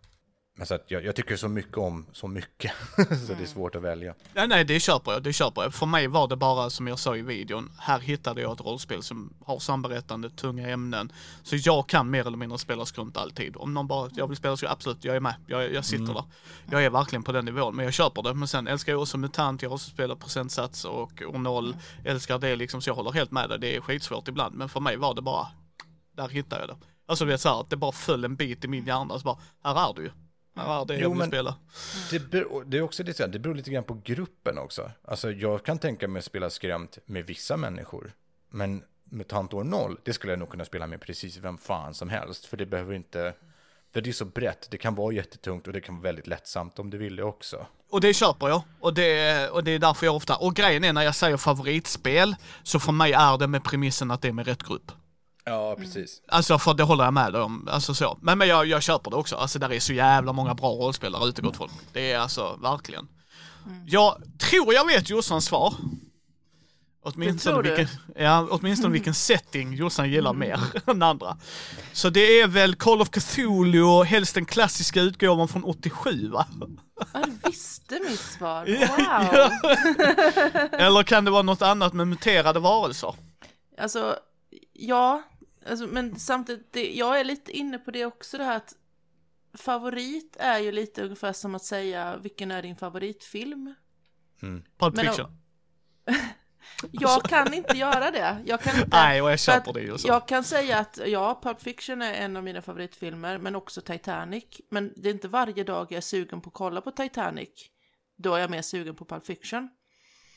Men 0.60 0.66
så 0.66 0.76
att 0.76 0.91
jag, 0.91 1.05
jag 1.05 1.16
tycker 1.16 1.36
så 1.36 1.47
mycket 1.47 1.78
om 1.78 2.05
så 2.12 2.28
mycket, 2.28 2.72
så 3.28 3.34
det 3.34 3.43
är 3.43 3.47
svårt 3.47 3.76
att 3.76 3.82
välja. 3.82 4.16
Nej, 4.34 4.47
nej, 4.47 4.66
det 4.66 4.80
köper 4.80 5.12
jag, 5.12 5.24
det 5.24 5.34
köper 5.34 5.62
jag. 5.62 5.74
För 5.74 5.86
mig 5.86 6.07
var 6.07 6.28
det 6.28 6.36
bara 6.36 6.70
som 6.70 6.88
jag 6.88 6.99
sa 6.99 7.16
i 7.16 7.22
videon, 7.22 7.72
här 7.78 7.99
hittade 7.99 8.41
jag 8.41 8.53
ett 8.53 8.62
rollspel 8.62 9.03
som 9.03 9.34
har 9.45 9.60
samberättande, 9.60 10.30
tunga 10.30 10.70
ämnen. 10.70 11.12
Så 11.43 11.55
jag 11.55 11.88
kan 11.88 12.10
mer 12.10 12.28
eller 12.28 12.38
mindre 12.38 12.57
spela 12.57 12.86
skrunt 12.86 13.18
alltid. 13.18 13.57
Om 13.57 13.74
någon 13.74 13.88
bara, 13.88 14.10
jag 14.16 14.28
vill 14.28 14.38
spela 14.38 14.57
så 14.57 14.68
absolut, 14.68 15.03
jag 15.03 15.16
är 15.16 15.20
med. 15.20 15.36
Jag, 15.47 15.74
jag 15.74 15.86
sitter 15.86 16.14
där. 16.14 16.24
Jag 16.72 16.84
är 16.84 16.89
verkligen 16.89 17.24
på 17.24 17.32
den 17.32 17.45
nivån, 17.45 17.76
men 17.76 17.86
jag 17.86 17.93
köper 17.93 18.24
det. 18.24 18.34
Men 18.34 18.47
sen 18.47 18.68
älskar 18.68 18.93
jag 18.93 19.01
också 19.01 19.18
MUTANT, 19.18 19.62
jag 19.62 19.70
har 19.70 19.76
också 19.76 19.89
spelat 19.89 20.20
procentsats 20.20 20.86
och 20.86 21.22
år 21.28 21.38
noll. 21.38 21.76
Älskar 22.05 22.39
det 22.39 22.55
liksom, 22.55 22.82
så 22.82 22.89
jag 22.89 22.95
håller 22.95 23.12
helt 23.12 23.32
med 23.32 23.49
dig. 23.49 23.60
Det 23.60 23.76
är 23.76 23.82
skitsvårt 23.82 24.28
ibland, 24.28 24.55
men 24.55 24.70
för 24.70 24.80
mig 24.80 24.97
var 24.97 25.14
det 25.14 25.22
bara, 25.22 25.47
där 26.16 26.28
hittade 26.28 26.62
jag 26.62 26.70
det. 26.70 26.86
Alltså 27.05 27.26
du 27.26 27.32
vet 27.32 27.41
såhär, 27.41 27.62
att 27.62 27.70
det 27.70 27.78
bara 27.78 27.91
föll 27.91 28.26
en 28.26 28.36
bit 28.36 28.66
i 28.66 28.68
min 28.68 28.86
hjärna, 28.86 29.20
så 29.20 29.24
bara, 29.24 29.38
här 29.64 29.89
är 29.89 29.93
du 29.93 30.01
ju. 30.01 30.12
Är 30.60 30.86
det 30.86 30.93
jag 30.93 31.03
Jo, 31.03 31.14
men- 31.14 31.28
spela. 31.28 31.55
Det, 32.12 32.20
beror, 32.20 32.64
det 32.64 32.78
är 32.78 32.82
också 32.82 33.03
lite, 33.03 33.28
det 33.28 33.39
beror 33.39 33.55
lite 33.55 33.72
grann 33.72 33.84
på 33.84 34.01
gruppen 34.03 34.57
också. 34.57 34.91
Alltså 35.05 35.32
jag 35.32 35.66
kan 35.66 35.78
tänka 35.80 36.07
mig 36.07 36.20
att 36.20 36.26
spela 36.26 36.49
skrämt 36.49 36.97
med 37.05 37.26
vissa 37.26 37.57
människor. 37.57 38.12
Men 38.49 38.84
MUTANT 39.03 39.53
år 39.53 39.64
0, 39.64 39.97
det 40.03 40.14
skulle 40.14 40.32
jag 40.34 40.39
nog 40.39 40.49
kunna 40.49 40.66
spela 40.66 40.88
med 40.88 41.01
precis 41.01 41.38
vem 41.38 41.57
fan 41.57 41.93
som 41.93 42.10
helst. 42.10 42.45
För 42.45 42.57
det 42.57 42.66
behöver 42.66 42.93
inte, 42.93 43.34
för 43.93 44.01
det 44.01 44.10
är 44.10 44.14
så 44.14 44.26
brett. 44.26 44.68
Det 44.72 44.78
kan 44.78 44.95
vara 44.95 45.14
jättetungt 45.14 45.68
och 45.68 45.74
det 45.74 45.82
kan 45.82 45.95
vara 45.95 46.03
väldigt 46.03 46.28
lättsamt 46.28 46.80
om 46.80 46.89
du 46.89 46.97
vill 46.97 47.16
det 47.16 47.24
också. 47.24 47.66
Och 47.89 48.01
det 48.01 48.14
köper 48.14 48.47
jag. 48.47 48.62
Och 48.80 48.93
det, 48.93 49.49
och 49.49 49.64
det 49.64 49.72
är 49.72 49.80
därför 49.80 50.05
jag 50.05 50.16
ofta, 50.16 50.36
och 50.36 50.55
grejen 50.55 50.84
är 50.84 50.93
när 50.93 51.01
jag 51.01 51.16
säger 51.16 51.38
favoritspel, 51.38 52.36
så 52.64 52.80
för 52.80 52.91
mig 52.91 53.14
är 53.14 53.38
det 53.38 53.47
med 53.47 53.64
premissen 53.64 54.12
att 54.12 54.22
det 54.22 54.28
är 54.28 54.34
med 54.34 54.47
rätt 54.47 54.64
grupp. 54.64 54.91
Ja, 55.50 55.76
precis. 55.76 56.22
Alltså 56.28 56.60
för 56.60 56.74
det 56.74 56.84
håller 56.84 57.04
jag 57.04 57.14
med 57.14 57.36
om, 57.36 57.68
alltså 57.72 57.93
så. 57.93 58.18
Men, 58.22 58.38
men 58.38 58.47
jag, 58.47 58.66
jag 58.66 58.84
köper 58.84 59.12
det 59.12 59.18
också, 59.18 59.36
alltså 59.36 59.60
där 59.60 59.74
är 59.74 59.80
så 59.80 59.93
jävla 59.93 60.34
många 60.34 60.54
bra 60.54 60.70
rollspelare 60.70 61.30
ute 61.30 61.41
gott 61.41 61.58
folk. 61.58 61.72
Det 61.93 62.12
är 62.12 62.20
alltså, 62.20 62.60
verkligen. 62.62 63.08
Jag 63.86 64.24
tror 64.39 64.74
jag 64.74 64.86
vet 64.86 65.10
Jossans 65.10 65.45
svar. 65.45 65.74
Åtminstone 67.04 67.54
tror 67.54 67.64
du? 67.64 67.76
vilken, 67.76 67.88
ja, 68.16 68.47
åtminstone 68.52 68.93
vilken 68.93 69.14
setting 69.30 69.74
Jossan 69.74 70.10
gillar 70.10 70.34
mer 70.34 70.60
än 70.86 71.04
andra. 71.04 71.38
Så 71.93 72.10
det 72.10 72.39
är 72.41 72.47
väl 72.47 72.76
Call 72.76 73.02
of 73.02 73.10
Cthulhu 73.10 73.82
och 73.82 74.06
helst 74.06 74.36
den 74.36 74.45
klassiska 74.45 75.02
utgåvan 75.02 75.47
från 75.47 75.64
87 75.64 76.30
va? 76.30 76.45
Ja, 77.14 77.20
du 77.26 77.50
visste 77.50 78.00
mitt 78.10 78.20
svar. 78.20 78.66
Wow! 78.66 79.52
Eller 80.80 81.04
kan 81.04 81.26
det 81.26 81.32
vara 81.32 81.41
något 81.41 81.62
annat 81.62 81.93
med 81.93 82.08
muterade 82.08 82.60
varelser? 82.60 83.16
Alltså, 83.78 84.16
ja, 84.74 85.24
alltså, 85.70 85.88
men 85.88 86.20
samtidigt, 86.20 86.74
det, 86.74 86.92
jag 86.94 87.20
är 87.20 87.24
lite 87.24 87.52
inne 87.52 87.80
på 87.80 87.92
det 87.92 88.06
också, 88.06 88.38
det 88.38 88.44
här 88.44 88.58
att 88.58 88.76
favorit 89.54 90.36
är 90.40 90.60
ju 90.60 90.72
lite 90.72 91.04
ungefär 91.04 91.34
som 91.34 91.56
att 91.56 91.64
säga 91.64 92.18
vilken 92.18 92.52
är 92.52 92.62
din 92.62 92.76
favoritfilm? 92.76 93.76
Pulp 94.78 94.96
Men 94.96 95.08
om- 95.08 95.14
Fiction? 95.16 95.38
Jag 96.92 97.24
kan 97.24 97.54
inte 97.54 97.78
göra 97.78 98.12
det. 98.12 98.44
Jag 98.46 98.62
kan 98.62 98.76
inte. 98.76 98.90
Nej, 98.92 99.22
och 99.22 99.32
jag 99.32 99.40
köper 99.40 99.70
att 99.70 99.74
det 99.74 99.82
ju 99.82 99.98
så. 99.98 100.08
Jag 100.08 100.28
kan 100.28 100.44
säga 100.44 100.78
att 100.78 101.00
ja, 101.06 101.40
Pulp 101.44 101.62
Fiction 101.62 102.02
är 102.02 102.14
en 102.14 102.38
av 102.38 102.44
mina 102.44 102.62
favoritfilmer, 102.62 103.38
men 103.38 103.56
också 103.56 103.82
Titanic. 103.82 104.44
Men 104.70 104.94
det 104.96 105.10
är 105.10 105.14
inte 105.14 105.28
varje 105.28 105.64
dag 105.64 105.88
jag 105.90 105.98
är 105.98 106.02
sugen 106.02 106.42
på 106.42 106.48
att 106.50 106.54
kolla 106.54 106.82
på 106.82 106.92
Titanic. 106.92 107.50
Då 108.18 108.34
är 108.34 108.40
jag 108.40 108.50
mer 108.50 108.62
sugen 108.62 108.96
på 108.96 109.06
Pulp 109.06 109.26
Fiction. 109.26 109.70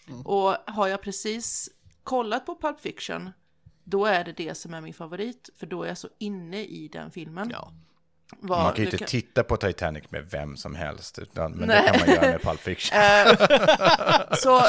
Mm. 0.09 0.27
Och 0.27 0.57
har 0.67 0.89
jag 0.89 1.03
precis 1.03 1.69
kollat 2.03 2.47
på 2.47 2.57
Pulp 2.61 2.81
Fiction, 2.81 3.31
då 3.85 4.07
är 4.07 4.25
det 4.25 4.33
det 4.33 4.55
som 4.55 4.75
är 4.75 4.81
min 4.81 4.95
favorit, 4.95 5.51
för 5.59 5.67
då 5.67 5.83
är 5.83 5.89
jag 5.89 5.99
så 5.99 6.09
inne 6.19 6.61
i 6.65 6.89
den 6.93 7.11
filmen. 7.11 7.49
Ja. 7.53 7.73
Vad- 8.41 8.63
Man 8.63 8.75
kan 8.75 8.85
ju 8.85 8.91
inte 8.91 9.05
titta 9.07 9.43
på 9.45 9.57
Titanic 9.57 10.05
med 10.11 10.31
vem 10.31 10.57
som 10.57 10.75
helst, 10.75 11.19
utan, 11.19 11.53
men 11.53 11.69
Nej. 11.69 11.83
det 11.83 11.99
kan 11.99 12.01
man 12.07 12.15
göra 12.17 12.27
med 12.33 12.43
Pulp 12.43 12.61
Fiction. 12.61 12.99
Eh, 12.99 14.35
så 14.37 14.63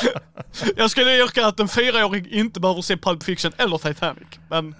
Jag 0.76 0.92
skulle 0.92 1.18
yrka 1.18 1.48
att 1.48 1.60
en 1.60 1.68
fyraåring 1.68 2.28
inte 2.32 2.60
behöver 2.60 2.82
se 2.82 2.98
Pulp 2.98 3.24
Fiction 3.24 3.52
eller 3.58 3.78
Titanic. 3.78 4.28
Men 4.50 4.76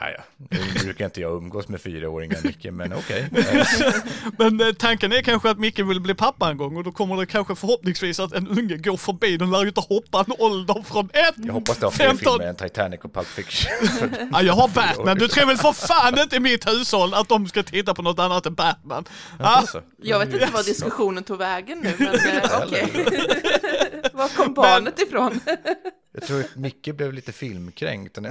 Ja, 0.00 0.06
ja. 0.10 0.22
Nu 0.50 0.80
brukar 0.84 1.04
inte 1.04 1.20
jag 1.20 1.32
umgås 1.36 1.68
med 1.68 1.80
fyraåringar 1.80 2.38
mycket, 2.44 2.74
men 2.74 2.92
okej. 2.92 3.28
Men 4.38 4.60
eh, 4.60 4.72
tanken 4.72 5.12
är 5.12 5.22
kanske 5.22 5.50
att 5.50 5.58
Micke 5.58 5.78
vill 5.78 6.00
bli 6.00 6.14
pappa 6.14 6.50
en 6.50 6.56
gång 6.56 6.76
och 6.76 6.84
då 6.84 6.92
kommer 6.92 7.16
det 7.16 7.26
kanske 7.26 7.54
förhoppningsvis 7.54 8.20
att 8.20 8.32
en 8.32 8.48
unge 8.48 8.76
går 8.76 8.96
förbi. 8.96 9.36
Den 9.36 9.50
lär 9.50 9.60
ju 9.62 9.68
inte 9.68 9.80
hoppa 9.80 10.20
en 10.28 10.32
ålder 10.38 10.82
från 10.86 11.04
ett. 11.12 11.34
Jag 11.36 11.52
hoppas 11.52 11.78
det 11.78 11.86
har 11.86 11.90
fler 11.90 12.06
15. 12.06 12.32
filmer 12.32 12.46
än 12.48 12.56
Titanic 12.56 13.00
och 13.00 13.14
Pulp 13.14 13.26
Fiction. 13.26 13.70
Ja, 14.32 14.42
jag 14.42 14.52
har 14.54 14.68
Batman. 14.68 15.18
Du 15.18 15.28
tror 15.28 15.46
väl 15.46 15.56
för 15.56 15.72
fan 15.72 16.18
inte 16.18 16.36
i 16.36 16.40
mitt 16.40 16.68
hushåll 16.68 17.14
att 17.14 17.28
de 17.28 17.46
ska 17.48 17.62
titta 17.62 17.94
på 17.94 18.02
något 18.02 18.18
annat 18.18 18.46
än 18.46 18.54
Batman? 18.54 19.04
Ja, 19.38 19.44
Alltså. 19.46 19.82
jag 20.02 20.18
vet 20.18 20.32
inte 20.32 20.46
var 20.52 20.62
diskussionen 20.62 21.24
tog 21.24 21.38
vägen 21.38 21.78
nu, 21.78 21.94
men 21.98 22.14
eh, 22.14 22.62
okej. 22.66 22.92
var 24.12 24.28
kom 24.28 24.54
barnet 24.54 24.98
ifrån? 25.02 25.40
Jag 26.12 26.22
tror 26.22 26.40
att 26.40 26.56
Micke 26.56 26.94
blev 26.96 27.12
lite 27.12 27.32
filmkränkt. 27.32 28.18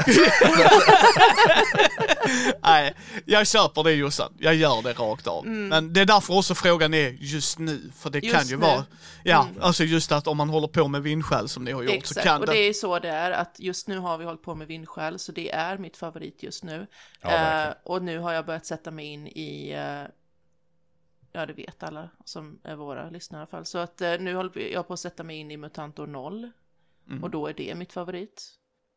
nej, 2.61 2.93
jag 3.25 3.47
köper 3.47 3.84
det 3.84 3.93
Jossan. 3.93 4.34
Jag 4.38 4.55
gör 4.55 4.82
det 4.82 4.93
rakt 4.93 5.27
av. 5.27 5.47
Men 5.47 5.93
det 5.93 6.01
är 6.01 6.05
därför 6.05 6.38
också 6.38 6.55
frågan 6.55 6.93
är 6.93 7.09
just 7.09 7.59
nu. 7.59 7.91
För 7.97 8.09
det 8.09 8.21
kan 8.21 8.30
Mm. 8.30 8.39
Just 8.39 8.51
ju 8.51 8.57
nu. 8.57 8.65
Mm. 8.65 8.75
vara, 8.75 8.86
ja, 9.23 9.47
alltså 9.59 9.84
just 9.84 10.11
att 10.11 10.27
om 10.27 10.38
man 10.38 10.49
håller 10.49 10.67
på 10.67 10.88
med 10.88 11.03
vindskäl 11.03 11.49
som 11.49 11.63
ni 11.63 11.71
har 11.71 11.84
gjort 11.84 11.91
så 11.91 11.97
Exakt, 11.97 12.27
kan 12.27 12.41
och 12.41 12.47
det... 12.47 12.53
det 12.53 12.59
är 12.59 12.73
så 12.73 12.99
det 12.99 13.09
är 13.09 13.32
att 13.32 13.55
just 13.59 13.88
nu 13.88 13.97
har 13.97 14.17
vi 14.17 14.25
hållit 14.25 14.41
på 14.41 14.55
med 14.55 14.67
vindskäl, 14.67 15.19
så 15.19 15.32
det 15.32 15.51
är 15.51 15.77
mitt 15.77 15.97
favorit 15.97 16.43
just 16.43 16.63
nu. 16.63 16.88
Ja. 17.21 17.67
Eh, 17.67 17.73
och 17.84 18.03
nu 18.03 18.19
har 18.19 18.34
jag 18.34 18.45
börjat 18.45 18.65
sätta 18.65 18.91
mig 18.91 19.05
in 19.05 19.27
i, 19.27 19.71
eh, 19.71 20.03
ja 21.32 21.45
det 21.45 21.53
vet 21.53 21.84
alla 21.84 22.09
som 22.25 22.59
är 22.63 22.75
våra 22.75 23.09
lyssnare 23.09 23.39
i 23.39 23.41
alla 23.41 23.47
fall, 23.47 23.65
så 23.65 23.77
att 23.77 24.01
eh, 24.01 24.13
nu 24.19 24.36
håller 24.36 24.73
jag 24.73 24.88
på 24.88 24.93
att 24.93 24.99
sätta 24.99 25.23
mig 25.23 25.38
in 25.38 25.51
i 25.51 25.57
Mutant 25.57 25.99
år 25.99 26.07
0 26.07 26.51
Mm. 27.10 27.24
och 27.24 27.30
då 27.30 27.47
är 27.47 27.53
det 27.53 27.76
mitt 27.76 27.93
favorit. 27.93 28.55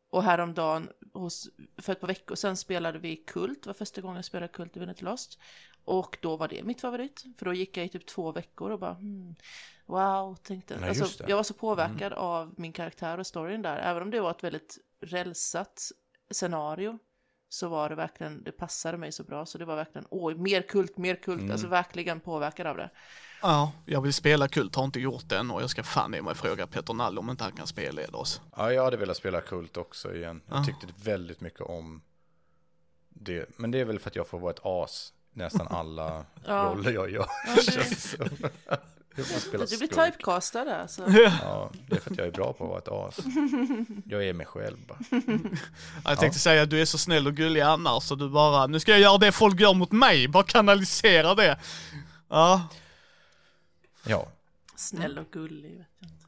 Och 0.09 0.23
häromdagen, 0.23 0.89
hos, 1.13 1.49
för 1.77 1.93
ett 1.93 1.99
par 1.99 2.07
veckor 2.07 2.35
sedan 2.35 2.57
spelade 2.57 2.99
vi 2.99 3.15
Kult, 3.15 3.65
var 3.65 3.73
första 3.73 4.01
gången 4.01 4.15
jag 4.15 4.25
spelade 4.25 4.53
Kult 4.53 4.77
i 4.77 4.79
Winnet 4.79 5.01
Lost. 5.01 5.39
Och 5.85 6.17
då 6.21 6.37
var 6.37 6.47
det 6.47 6.63
mitt 6.63 6.81
favorit, 6.81 7.23
för 7.37 7.45
då 7.45 7.53
gick 7.53 7.77
jag 7.77 7.85
i 7.85 7.89
typ 7.89 8.05
två 8.05 8.31
veckor 8.31 8.71
och 8.71 8.79
bara 8.79 8.93
hmm, 8.93 9.35
wow, 9.85 10.35
tänkte, 10.35 10.79
Nej, 10.79 10.89
alltså, 10.89 11.23
det. 11.23 11.29
jag 11.29 11.35
var 11.35 11.43
så 11.43 11.53
påverkad 11.53 12.13
av 12.13 12.53
min 12.57 12.73
karaktär 12.73 13.17
och 13.17 13.27
storyn 13.27 13.61
där, 13.61 13.77
även 13.77 14.03
om 14.03 14.11
det 14.11 14.21
var 14.21 14.31
ett 14.31 14.43
väldigt 14.43 14.77
rälsat 15.01 15.91
scenario 16.31 16.99
så 17.49 17.67
var 17.67 17.89
det 17.89 17.95
verkligen, 17.95 18.43
det 18.43 18.51
passade 18.51 18.97
mig 18.97 19.11
så 19.11 19.23
bra 19.23 19.45
så 19.45 19.57
det 19.57 19.65
var 19.65 19.75
verkligen, 19.75 20.07
åh, 20.09 20.35
mer 20.35 20.61
kult, 20.61 20.97
mer 20.97 21.15
kult, 21.15 21.51
alltså 21.51 21.67
verkligen 21.67 22.19
påverkad 22.19 22.67
av 22.67 22.77
det. 22.77 22.89
Ja, 23.43 23.71
jag 23.85 24.01
vill 24.01 24.13
spela 24.13 24.47
Kult, 24.47 24.75
har 24.75 24.83
inte 24.83 24.99
gjort 24.99 25.23
det 25.29 25.37
än 25.37 25.51
och 25.51 25.61
jag 25.61 25.69
ska 25.69 25.83
fan 25.83 26.13
i 26.15 26.21
mig 26.21 26.35
fråga 26.35 26.67
Peter 26.67 26.93
Nall 26.93 27.19
om 27.19 27.29
inte 27.29 27.43
han 27.43 27.53
kan 27.53 27.67
spelleda 27.67 28.17
oss. 28.17 28.41
Ja, 28.57 28.71
jag 28.73 28.83
hade 28.83 28.97
velat 28.97 29.17
spela 29.17 29.41
Kult 29.41 29.77
också 29.77 30.15
igen. 30.15 30.41
Jag 30.49 30.59
Ja. 30.59 30.63
tyckte 30.65 30.87
väldigt 31.03 31.41
mycket 31.41 31.61
om 31.61 32.01
det. 33.09 33.49
Men 33.57 33.71
det 33.71 33.79
är 33.79 33.85
väl 33.85 33.99
för 33.99 34.09
att 34.09 34.15
jag 34.15 34.27
får 34.27 34.39
vara 34.39 34.51
ett 34.51 34.59
as 34.63 35.13
nästan 35.33 35.67
alla 35.69 36.25
Ja. 36.45 36.53
roller 36.75 36.91
jag 36.91 37.11
gör. 37.11 37.25
Ja, 37.47 37.53
det- 37.55 38.79
Du 39.15 39.23
blir 39.77 39.87
typecastad 39.87 40.63
där, 40.65 40.87
så. 40.87 41.03
Ja, 41.41 41.71
det 41.87 41.95
är 41.95 41.99
för 41.99 42.11
att 42.11 42.17
jag 42.17 42.27
är 42.27 42.31
bra 42.31 42.53
på 42.53 42.63
att 42.63 42.69
vara 42.87 43.07
ett 43.07 43.17
as. 43.17 43.25
Jag 44.05 44.25
är 44.27 44.33
mig 44.33 44.45
själv 44.45 44.77
bara. 44.87 44.97
Ja, 45.09 45.19
Jag 46.09 46.19
tänkte 46.19 46.39
säga 46.39 46.61
att 46.63 46.69
du 46.69 46.81
är 46.81 46.85
så 46.85 46.97
snäll 46.97 47.27
och 47.27 47.33
gullig 47.35 47.61
annars 47.61 48.03
så 48.03 48.15
du 48.15 48.29
bara, 48.29 48.67
nu 48.67 48.79
ska 48.79 48.91
jag 48.91 48.99
göra 48.99 49.17
det 49.17 49.31
folk 49.31 49.59
gör 49.59 49.73
mot 49.73 49.91
mig, 49.91 50.27
bara 50.27 50.43
kanalisera 50.43 51.35
det. 51.35 51.59
Ja. 52.29 52.67
Ja, 54.05 54.27
Snäll 54.75 55.19
och 55.19 55.31
gullig, 55.31 55.77
vet 55.77 55.87
jag 55.99 56.09
inte. 56.09 56.25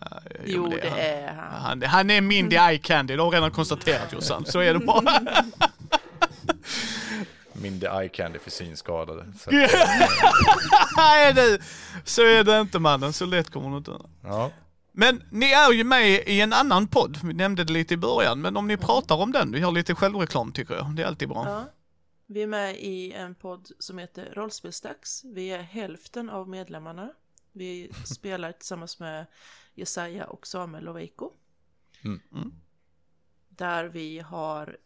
Ja, 0.00 0.20
Jo, 0.44 0.66
det 0.68 0.88
han. 0.88 0.98
är 0.98 1.32
han. 1.32 1.62
Han, 1.62 1.82
han 1.82 2.10
är 2.10 2.20
Mindy 2.20 2.56
Eye 2.56 2.78
Candy, 2.78 3.16
det 3.16 3.22
har 3.22 3.30
redan 3.30 3.50
konstaterat 3.50 4.12
Jossan. 4.12 4.44
Så 4.46 4.58
är 4.60 4.74
det 4.74 4.80
bara. 4.80 5.20
Mindy 7.52 7.86
Eye 7.86 8.08
Candy 8.08 8.38
för 8.38 8.50
synskadade. 8.50 9.32
Så, 9.40 9.50
Nej 10.96 11.34
du! 11.34 11.58
Så 12.04 12.22
är 12.22 12.44
det 12.44 12.60
inte 12.60 12.78
mannen, 12.78 13.12
så 13.12 13.26
lätt 13.26 13.50
kommer 13.50 13.70
det 13.70 13.76
inte 13.76 13.92
ja. 14.24 14.50
Men 14.92 15.22
ni 15.30 15.52
är 15.52 15.72
ju 15.72 15.84
med 15.84 16.08
i 16.10 16.40
en 16.40 16.52
annan 16.52 16.86
podd, 16.86 17.18
vi 17.22 17.34
nämnde 17.34 17.64
det 17.64 17.72
lite 17.72 17.94
i 17.94 17.96
början, 17.96 18.40
men 18.40 18.56
om 18.56 18.66
ni 18.66 18.76
pratar 18.76 19.16
om 19.16 19.32
den, 19.32 19.52
vi 19.52 19.60
har 19.60 19.72
lite 19.72 19.94
självreklam 19.94 20.52
tycker 20.52 20.74
jag, 20.74 20.90
det 20.96 21.02
är 21.02 21.06
alltid 21.06 21.28
bra. 21.28 21.44
Ja. 21.48 21.64
Vi 22.32 22.42
är 22.42 22.46
med 22.46 22.76
i 22.80 23.12
en 23.12 23.34
podd 23.34 23.70
som 23.78 23.98
heter 23.98 24.32
Rollspelsdags. 24.34 25.24
Vi 25.24 25.50
är 25.50 25.62
hälften 25.62 26.30
av 26.30 26.48
medlemmarna. 26.48 27.14
Vi 27.52 27.90
spelar 28.04 28.52
tillsammans 28.52 28.98
med 28.98 29.26
Jesaja 29.74 30.26
och 30.26 30.46
Samuel 30.46 30.88
och 30.88 30.96
Veiko. 30.96 31.32
Mm. 32.04 32.20
Mm. 32.32 32.52
Där 33.48 33.84
vi 33.84 34.18
har, 34.18 34.78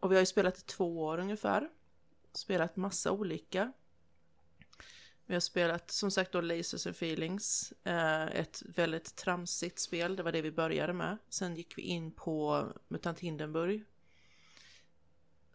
och 0.00 0.10
vi 0.10 0.14
har 0.14 0.20
ju 0.22 0.26
spelat 0.26 0.58
i 0.58 0.62
två 0.62 1.02
år 1.02 1.18
ungefär. 1.18 1.70
Spelat 2.32 2.76
massa 2.76 3.12
olika. 3.12 3.72
Vi 5.26 5.34
har 5.34 5.40
spelat 5.40 5.90
som 5.90 6.10
sagt 6.10 6.32
då 6.32 6.40
Lasers 6.40 6.86
and 6.86 6.96
Feelings. 6.96 7.72
Eh, 7.84 8.26
ett 8.26 8.62
väldigt 8.66 9.16
tramsigt 9.16 9.78
spel, 9.78 10.16
det 10.16 10.22
var 10.22 10.32
det 10.32 10.42
vi 10.42 10.52
började 10.52 10.92
med. 10.92 11.18
Sen 11.28 11.56
gick 11.56 11.78
vi 11.78 11.82
in 11.82 12.12
på 12.12 12.66
MUTANT 12.88 13.20
Hindenburg. 13.20 13.84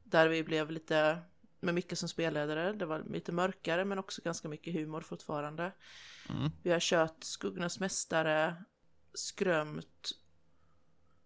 Där 0.05 0.27
vi 0.27 0.43
blev 0.43 0.71
lite, 0.71 1.17
med 1.59 1.73
mycket 1.75 1.99
som 1.99 2.09
spelledare. 2.09 2.73
Det 2.73 2.85
var 2.85 3.03
lite 3.09 3.31
mörkare 3.31 3.85
men 3.85 3.99
också 3.99 4.21
ganska 4.21 4.47
mycket 4.47 4.73
humor 4.73 5.01
fortfarande. 5.01 5.71
Mm. 6.29 6.51
Vi 6.63 6.71
har 6.71 6.79
kört 6.79 7.23
Skuggornas 7.23 7.79
Mästare, 7.79 8.55
Skrömt, 9.13 10.11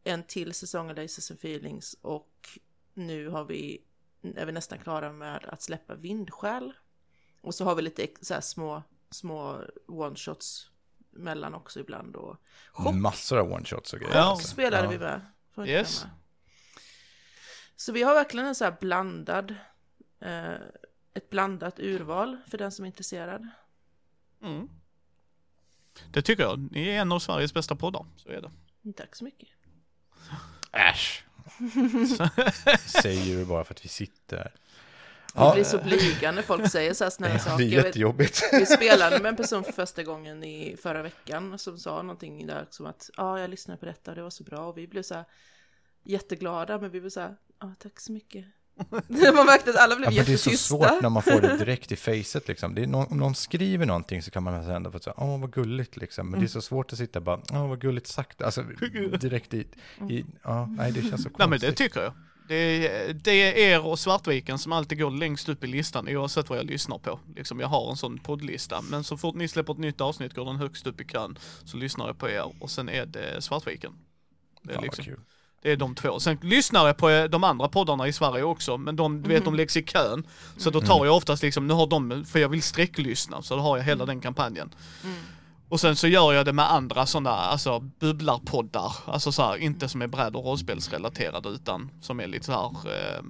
en 0.04 0.24
till 0.24 0.54
säsong 0.54 0.90
av 0.90 0.96
Lasers 0.96 1.32
and 1.32 1.40
Feelings 1.40 1.96
och 2.02 2.50
nu 2.94 3.30
har 3.30 3.46
vi, 3.46 3.84
är 4.36 4.46
vi 4.46 4.52
nästan 4.52 4.80
klara 4.80 5.12
med 5.12 5.46
att 5.46 5.62
släppa 5.62 5.96
Vindskäl. 5.96 6.74
Och 7.42 7.56
så 7.56 7.66
har 7.66 7.76
vi 7.76 7.82
lite 7.82 8.08
så 8.22 8.34
här 8.34 8.42
små, 8.42 8.84
små 9.12 9.62
one-shots 9.88 10.68
mellan 11.10 11.54
också 11.54 11.80
ibland 11.80 12.16
och 12.16 12.38
Chock 12.72 12.96
Massor 12.96 13.38
av 13.38 13.52
one-shots 13.52 13.94
och 13.94 14.00
grejer. 14.00 14.16
Ja. 14.16 14.36
spelade 14.36 14.84
Ja. 14.84 14.90
vi 14.90 14.98
med. 14.98 15.22
Yes. 15.70 16.06
Så 17.80 17.92
vi 17.92 18.04
har 18.04 18.14
verkligen 18.14 18.48
en 18.48 18.56
så 18.56 18.64
här 18.64 18.76
blandad, 18.80 19.56
eh, 20.20 20.54
ett 21.14 21.30
blandat 21.30 21.80
urval 21.80 22.38
för 22.48 22.58
den 22.58 22.72
som 22.72 22.86
är 22.86 22.88
intresserad. 22.88 23.48
Mm. 24.44 24.70
Det 26.12 26.22
tycker 26.22 26.44
jag. 26.44 26.72
Ni 26.72 26.88
är 26.90 27.02
en 27.02 27.12
av 27.12 27.20
Sveriges 27.20 27.54
bästa 27.54 27.76
poddar. 27.76 28.06
Så 28.18 28.30
är 28.30 28.42
det. 28.42 28.94
Tack 28.94 29.16
så 29.16 29.24
mycket. 29.24 29.50
Äsch. 30.72 31.24
Säger 33.02 33.38
du 33.38 33.46
bara 33.46 33.64
för 33.64 33.74
att 33.74 33.86
vi 33.86 33.90
sitter. 33.90 34.54
Jag 35.36 35.54
blir 35.54 35.64
så 35.64 35.78
blyga 35.78 36.32
när 36.32 36.42
folk 36.42 36.72
säger 36.72 36.94
så 36.94 37.04
här 37.04 37.12
snälla 37.12 37.34
det 37.34 37.40
saker. 37.40 37.64
är 37.64 37.68
Jag 37.68 37.76
vet- 37.78 37.86
jättejobbigt. 37.86 38.42
Vi 38.54 38.66
spelade 38.66 39.20
med 39.20 39.30
en 39.30 39.36
person 39.36 39.64
för 39.64 39.72
första 39.72 40.04
gången 40.04 40.44
i 40.44 40.78
förra 40.82 41.02
veckan 41.02 41.60
som 41.60 41.78
sa 41.78 42.02
någonting 42.02 42.48
där 42.48 42.66
som 42.70 42.86
att 42.86 43.10
ja, 43.18 43.40
jag 43.40 43.50
lyssnade 43.50 43.80
på 43.80 43.86
detta 43.86 44.12
och 44.12 44.16
det 44.16 44.24
var 44.24 44.30
så 44.30 44.44
bra 44.44 44.60
och 44.68 44.78
vi 44.78 44.88
blev 44.88 45.04
så 45.04 45.16
här 45.16 45.26
jätteglada 46.04 46.80
men 46.80 46.92
vi 46.92 47.00
blev 47.02 47.10
så 47.10 47.20
här 47.20 47.36
ja, 47.60 47.74
tack 47.80 48.00
så 48.00 48.12
mycket. 48.12 48.46
Man 49.36 49.46
märkte 49.46 49.70
att 49.70 49.76
alla 49.76 49.96
blev 49.96 50.12
Ja, 50.12 50.16
men 50.16 50.26
det 50.26 50.34
är 50.34 50.38
så 50.38 50.50
jättetysta. 50.50 50.68
svårt 50.68 51.02
när 51.02 51.10
man 51.10 51.24
får 51.24 51.42
det 51.42 51.58
direkt 51.66 51.92
i 51.92 51.96
facet 51.96 52.48
liksom. 52.48 52.76
Det 52.76 52.84
är 52.84 52.88
någon, 52.88 53.08
om 53.08 53.18
någon 53.18 53.36
skriver 53.36 53.86
någonting 53.86 54.22
så 54.24 54.32
kan 54.32 54.44
man 54.44 54.54
nästan 54.54 54.76
ändå 54.76 54.92
få 54.92 55.00
säga, 55.00 55.14
åh 55.18 55.40
vad 55.40 55.54
gulligt 55.54 55.98
liksom. 55.98 56.30
Men 56.30 56.40
det 56.40 56.46
är 56.46 56.48
så 56.48 56.62
svårt 56.62 56.94
att 56.94 57.00
sitta 57.00 57.22
bara, 57.22 57.42
åh 57.52 57.68
vad 57.70 57.82
gulligt 57.82 58.08
sagt. 58.08 58.42
Alltså 58.42 58.64
direkt 59.22 59.54
i, 59.54 59.68
i 60.10 60.26
ja, 60.44 60.66
nej 60.66 60.92
det 60.92 61.02
känns 61.02 61.24
så 61.24 61.30
konstigt. 61.30 61.38
Nej 61.38 61.48
men 61.48 61.60
det 61.60 61.72
tycker 61.72 62.02
jag. 62.02 62.14
Det 62.48 62.56
är, 62.56 63.14
det 63.14 63.32
är 63.32 63.54
er 63.58 63.86
och 63.86 64.00
Svartviken 64.00 64.60
som 64.60 64.72
alltid 64.72 65.00
går 65.00 65.12
längst 65.12 65.50
upp 65.50 65.64
i 65.64 65.68
listan 65.68 66.08
oavsett 66.08 66.50
vad 66.50 66.60
jag 66.60 66.66
lyssnar 66.66 66.98
på. 66.98 67.20
Liksom 67.36 67.60
jag 67.60 67.68
har 67.68 67.92
en 67.92 67.98
sån 67.98 68.18
poddlista. 68.18 68.82
Men 68.82 69.04
så 69.04 69.18
fort 69.18 69.36
ni 69.36 69.48
släpper 69.48 69.74
ett 69.74 69.80
nytt 69.80 70.02
avsnitt 70.02 70.34
går 70.34 70.46
den 70.46 70.56
högst 70.56 70.88
upp 70.88 71.02
i 71.02 71.06
kön. 71.06 71.38
Så 71.66 71.78
lyssnar 71.78 72.08
jag 72.08 72.18
på 72.18 72.30
er 72.30 72.54
och 72.60 72.72
sen 72.72 72.90
är 72.90 73.06
det 73.06 73.42
Svartviken. 73.42 73.94
Det 74.64 74.72
är, 74.72 74.76
vad 74.76 74.84
liksom, 74.84 75.06
kul. 75.06 75.20
Det 75.62 75.72
är 75.72 75.78
de 75.78 75.96
två. 75.96 76.20
Sen 76.20 76.38
lyssnar 76.42 76.88
jag 76.88 76.98
på 76.98 77.10
eh, 77.10 77.24
de 77.24 77.44
andra 77.44 77.68
poddarna 77.70 78.08
i 78.08 78.14
Sverige 78.14 78.44
också. 78.44 78.78
Men 78.78 78.96
de, 78.96 79.22
du 79.22 79.30
vet, 79.30 79.46
de 79.46 79.56
läggs 79.56 79.78
i 79.78 79.84
kön. 79.84 80.24
Så 80.58 80.70
då 80.70 80.82
tar 80.82 81.06
jag 81.06 81.16
oftast 81.16 81.44
liksom, 81.44 81.68
nu 81.68 81.74
har 81.74 81.88
de, 81.88 82.26
för 82.26 82.40
jag 82.40 82.50
vill 82.50 82.64
sträcklyssna. 82.64 83.42
Så 83.42 83.56
då 83.56 83.62
har 83.62 83.78
jag 83.78 83.84
hela 83.84 84.06
den 84.06 84.22
kampanjen. 84.22 84.74
Mm. 85.04 85.16
Och 85.70 85.80
sen 85.80 85.96
så 85.96 86.08
gör 86.08 86.34
jag 86.34 86.46
det 86.46 86.54
med 86.54 86.72
andra 86.72 87.06
sådana, 87.06 87.30
alltså 87.32 87.80
bubblarpoddar. 87.80 88.94
Alltså 89.06 89.32
så 89.32 89.42
här, 89.44 89.58
inte 89.58 89.90
som 89.90 90.02
är 90.02 90.08
bräd 90.08 90.36
och 90.36 90.46
rollspelsrelaterade 90.46 91.50
utan 91.50 91.90
som 92.02 92.20
är 92.20 92.28
lite 92.28 92.46
så 92.46 92.52
här 92.52 92.94
eh, 92.94 93.24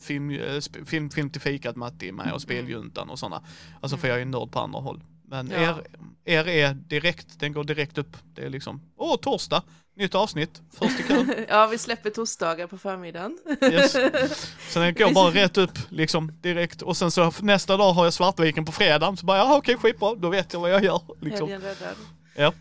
film, 0.00 0.30
eh, 0.30 0.36
sp- 0.36 0.84
film, 0.84 1.10
film 1.10 1.30
till 1.30 1.40
fikat 1.40 1.76
Matti 1.76 2.12
med 2.12 2.32
och 2.32 2.42
speljuntan 2.42 3.10
och 3.10 3.18
sådana. 3.18 3.42
Alltså 3.80 3.96
för 3.96 4.08
jag 4.08 4.14
är 4.14 4.18
ju 4.18 4.24
nörd 4.24 4.50
på 4.52 4.58
andra 4.60 4.80
håll. 4.80 5.00
Men 5.30 5.50
Ja. 5.50 5.80
er, 6.24 6.48
er 6.48 6.48
är 6.48 6.74
direkt, 6.74 7.40
den 7.40 7.52
går 7.52 7.64
direkt 7.64 7.98
upp. 7.98 8.16
Det 8.34 8.44
är 8.44 8.50
liksom, 8.50 8.80
åh 8.96 9.16
torsdag, 9.16 9.62
nytt 9.96 10.14
avsnitt, 10.14 10.62
först 10.72 11.00
i 11.00 11.02
kön. 11.02 11.34
Ja, 11.48 11.66
vi 11.66 11.78
släpper 11.78 12.10
torsdagar 12.10 12.66
på 12.66 12.78
förmiddagen. 12.78 13.38
Yes. 13.62 13.92
Sen 14.72 14.82
den 14.82 14.94
går 14.94 15.14
bara 15.14 15.34
rätt 15.34 15.58
upp 15.58 15.78
liksom 15.88 16.32
direkt 16.42 16.82
och 16.82 16.96
sen 16.96 17.10
så 17.10 17.32
nästa 17.42 17.76
dag 17.76 17.92
har 17.92 18.04
jag 18.04 18.12
Svartviken 18.12 18.64
på 18.64 18.72
fredagen 18.72 19.16
så 19.16 19.26
bara 19.26 19.38
jaha 19.38 19.56
okej 19.58 19.76
skitbra, 19.76 20.14
då 20.14 20.28
vet 20.28 20.52
jag 20.52 20.60
vad 20.60 20.70
jag 20.70 20.84
gör. 20.84 21.00
Liksom. 21.20 21.48
Helgen 21.48 21.60
räddad. 21.60 21.96
Ja. 22.36 22.52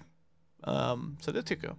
Ehm, 0.68 1.18
så 1.22 1.32
det 1.32 1.44
tycker 1.44 1.68
jag. 1.68 1.76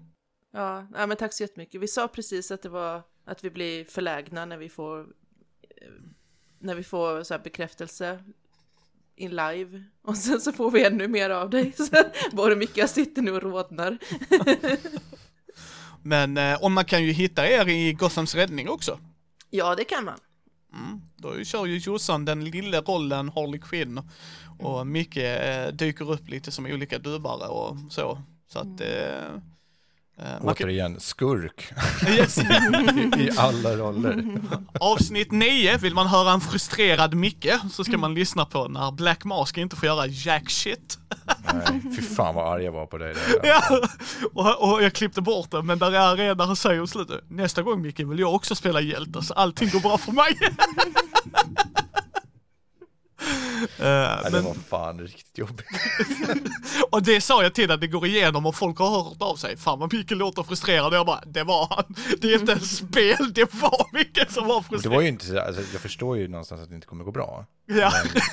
Ja, 0.53 0.87
nej, 0.91 1.07
men 1.07 1.17
tack 1.17 1.33
så 1.33 1.43
jättemycket. 1.43 1.81
Vi 1.81 1.89
sa 1.89 2.09
precis 2.09 2.51
att 2.51 2.63
det 2.63 2.69
var 2.69 3.03
att 3.25 3.45
vi 3.45 3.51
blir 3.51 3.85
förlägna 3.85 4.45
när 4.45 4.57
vi 4.57 4.69
får 4.69 5.01
eh, 5.01 5.07
när 6.59 6.75
vi 6.75 6.83
får 6.83 7.23
så 7.23 7.35
här 7.35 7.41
bekräftelse 7.41 8.25
in 9.19 9.31
live 9.31 9.83
och 10.05 10.17
sen 10.17 10.41
så 10.41 10.53
får 10.53 10.71
vi 10.71 10.85
ännu 10.85 11.09
mer 11.09 11.31
av 11.31 11.51
dig. 11.51 11.73
Så 11.77 11.85
Både 12.37 12.57
Micke 12.57 12.77
jag 12.77 12.91
sitter 12.91 13.23
nu 13.23 13.31
och 13.31 13.43
rodnar. 13.43 13.99
Men 16.03 16.37
eh, 16.37 16.63
och 16.63 16.71
man 16.71 16.85
kan 16.85 17.05
ju 17.05 17.13
hitta 17.13 17.49
er 17.49 17.69
i 17.69 17.93
Gothams 17.93 18.35
räddning 18.35 18.69
också. 18.69 18.99
Ja, 19.51 19.75
det 19.75 19.85
kan 19.85 20.05
man. 20.05 20.19
Mm. 20.75 21.01
Då 21.17 21.45
kör 21.45 21.67
ju 21.67 21.79
Jossan 21.79 22.25
den 22.25 22.45
lilla 22.45 22.81
rollen 22.81 23.29
Harley 23.29 23.61
Quinn 23.61 24.01
och 24.59 24.87
Micke 24.87 25.17
eh, 25.17 25.69
dyker 25.73 26.13
upp 26.13 26.29
lite 26.29 26.51
som 26.51 26.67
olika 26.67 26.99
dubbare 26.99 27.49
och 27.49 27.77
så. 27.91 28.23
Så 28.53 28.59
att 28.59 28.81
eh, 28.81 29.43
eh, 30.19 30.39
kan, 30.39 30.49
Återigen, 30.49 31.01
skurk 31.01 31.73
yes. 32.09 32.39
i, 33.19 33.31
alla 33.37 33.77
roller. 33.77 34.25
Avsnitt 34.81 35.33
9, 35.33 35.77
vill 35.77 35.95
man 35.95 36.07
höra 36.07 36.33
en 36.33 36.41
frustrerad 36.41 37.15
Micke 37.15 37.53
så 37.71 37.85
ska 37.85 37.99
man 37.99 38.15
lyssna 38.15 38.45
på 38.45 38.69
när 38.69 38.93
Black 38.93 39.25
Mask 39.25 39.59
inte 39.59 39.77
får 39.77 39.87
göra 39.87 40.07
jack 40.07 40.51
shit. 40.51 40.99
Nej, 41.55 41.83
fy 41.97 42.03
fan 42.03 42.35
vad 42.35 42.53
arg 42.55 42.65
jag 42.65 42.73
var 42.73 42.87
på 42.87 42.99
dig 42.99 43.15
där. 43.15 43.21
Ja, 43.49 43.63
och, 44.33 44.73
och 44.73 44.83
jag 44.83 44.93
klippte 44.93 45.21
bort 45.21 45.51
det, 45.51 45.63
men 45.63 45.79
där 45.79 45.93
är 45.93 46.31
en 46.31 46.39
där 46.39 46.45
han 46.45 46.57
säger 46.57 46.85
i 46.85 46.87
slutet, 46.87 47.21
nästa 47.29 47.63
gång 47.63 47.83
Micke 47.83 48.01
vill 48.01 48.19
jag 48.19 48.35
också 48.35 48.55
spela 48.55 48.81
hjälte 48.81 49.23
så 49.23 49.35
allting 49.35 49.71
går 49.71 49.81
bra 49.81 49.99
för 49.99 50.13
mig. 50.13 50.39
Nej, 53.79 54.19
det 54.25 54.31
men, 54.31 54.45
var 54.45 54.55
fan 54.55 55.01
riktigt 55.01 55.39
jobbigt. 55.39 55.67
och 56.91 57.03
det 57.03 57.21
sa 57.21 57.43
jag 57.43 57.55
till 57.55 57.71
att 57.71 57.81
det 57.81 57.87
går 57.87 58.07
igenom 58.07 58.47
och 58.47 58.55
folk 58.55 58.79
har 58.79 59.05
hört 59.05 59.23
av 59.23 59.37
sig. 59.37 59.57
Fan 59.57 59.79
vad 59.79 59.93
Micke 59.93 60.11
låter 60.11 60.43
frustrerad. 60.43 60.95
Jag 60.95 61.07
bara, 61.07 61.23
det 61.27 61.45
var 61.45 61.67
han. 61.71 61.95
Det 62.21 62.35
är 62.35 62.39
inte 62.39 62.53
ett 62.53 62.67
spel, 62.67 63.33
det 63.33 63.55
var 63.55 63.87
Micke 63.93 64.31
som 64.31 64.47
var 64.47 64.57
Och 64.57 64.63
det 64.63 64.69
frustrerad. 64.69 64.95
var 64.95 65.03
ju 65.03 65.09
inte 65.09 65.27
så, 65.27 65.41
alltså, 65.41 65.63
jag 65.73 65.81
förstår 65.81 66.19
ju 66.19 66.29
någonstans 66.29 66.63
att 66.63 66.69
det 66.69 66.75
inte 66.75 66.87
kommer 66.87 67.05
gå 67.05 67.13
bra. 67.13 67.47
Ja, 67.71 67.93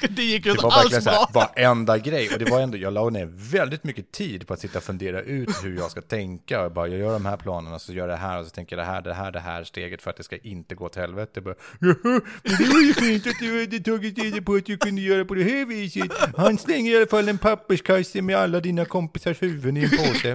det, 0.00 0.06
det 0.08 0.22
gick 0.22 0.46
ju 0.46 0.50
det 0.52 0.54
inte 0.54 0.64
var 0.64 0.72
alls 0.72 0.84
verkligen 0.84 1.02
så 1.02 1.10
här, 1.10 1.26
bra. 1.32 1.52
varenda 1.56 1.98
grej. 1.98 2.30
Och 2.32 2.38
det 2.38 2.50
var 2.50 2.60
ändå, 2.60 2.78
jag 2.78 2.92
la 2.92 3.10
ner 3.10 3.28
väldigt 3.32 3.84
mycket 3.84 4.12
tid 4.12 4.46
på 4.46 4.54
att 4.54 4.60
sitta 4.60 4.78
och 4.78 4.84
fundera 4.84 5.20
ut 5.22 5.64
hur 5.64 5.76
jag 5.76 5.90
ska 5.90 6.00
tänka. 6.00 6.62
Och 6.62 6.72
bara, 6.72 6.88
jag 6.88 6.98
gör 6.98 7.12
de 7.12 7.26
här 7.26 7.36
planerna, 7.36 7.78
så 7.78 7.92
gör 7.92 8.08
jag 8.08 8.08
det 8.08 8.16
här, 8.22 8.38
och 8.38 8.44
så 8.44 8.50
tänker 8.50 8.76
jag 8.76 8.86
det 8.86 8.90
här, 8.92 9.02
det 9.02 9.14
här, 9.14 9.32
det 9.32 9.40
här 9.40 9.64
steget 9.64 10.02
för 10.02 10.10
att 10.10 10.16
det 10.16 10.22
ska 10.22 10.36
inte 10.36 10.74
gå 10.74 10.88
till 10.88 11.00
helvete. 11.00 11.40
Bara, 11.40 11.54
Jaha, 11.80 12.20
men 12.42 12.56
det 12.58 12.64
var 12.72 12.80
ju 12.80 12.94
fint 12.94 13.26
att 13.26 13.40
hade 13.40 13.78
tagit 13.96 14.18
reda 14.18 14.42
på 14.42 14.54
att 14.54 14.66
du 14.66 14.76
kunde 14.76 15.02
göra 15.02 15.24
på 15.24 15.34
det 15.34 15.44
här 15.44 15.66
viset. 15.66 16.12
Han 16.36 16.58
slänger 16.58 16.92
i 16.92 16.96
alla 16.96 17.06
fall 17.06 17.28
en 17.28 17.38
papperskasse 17.38 18.22
med 18.22 18.36
alla 18.36 18.60
dina 18.60 18.84
kompisars 18.84 19.42
huvuden 19.42 19.76
i 19.76 19.84
en 19.84 19.90
påse. 19.90 20.32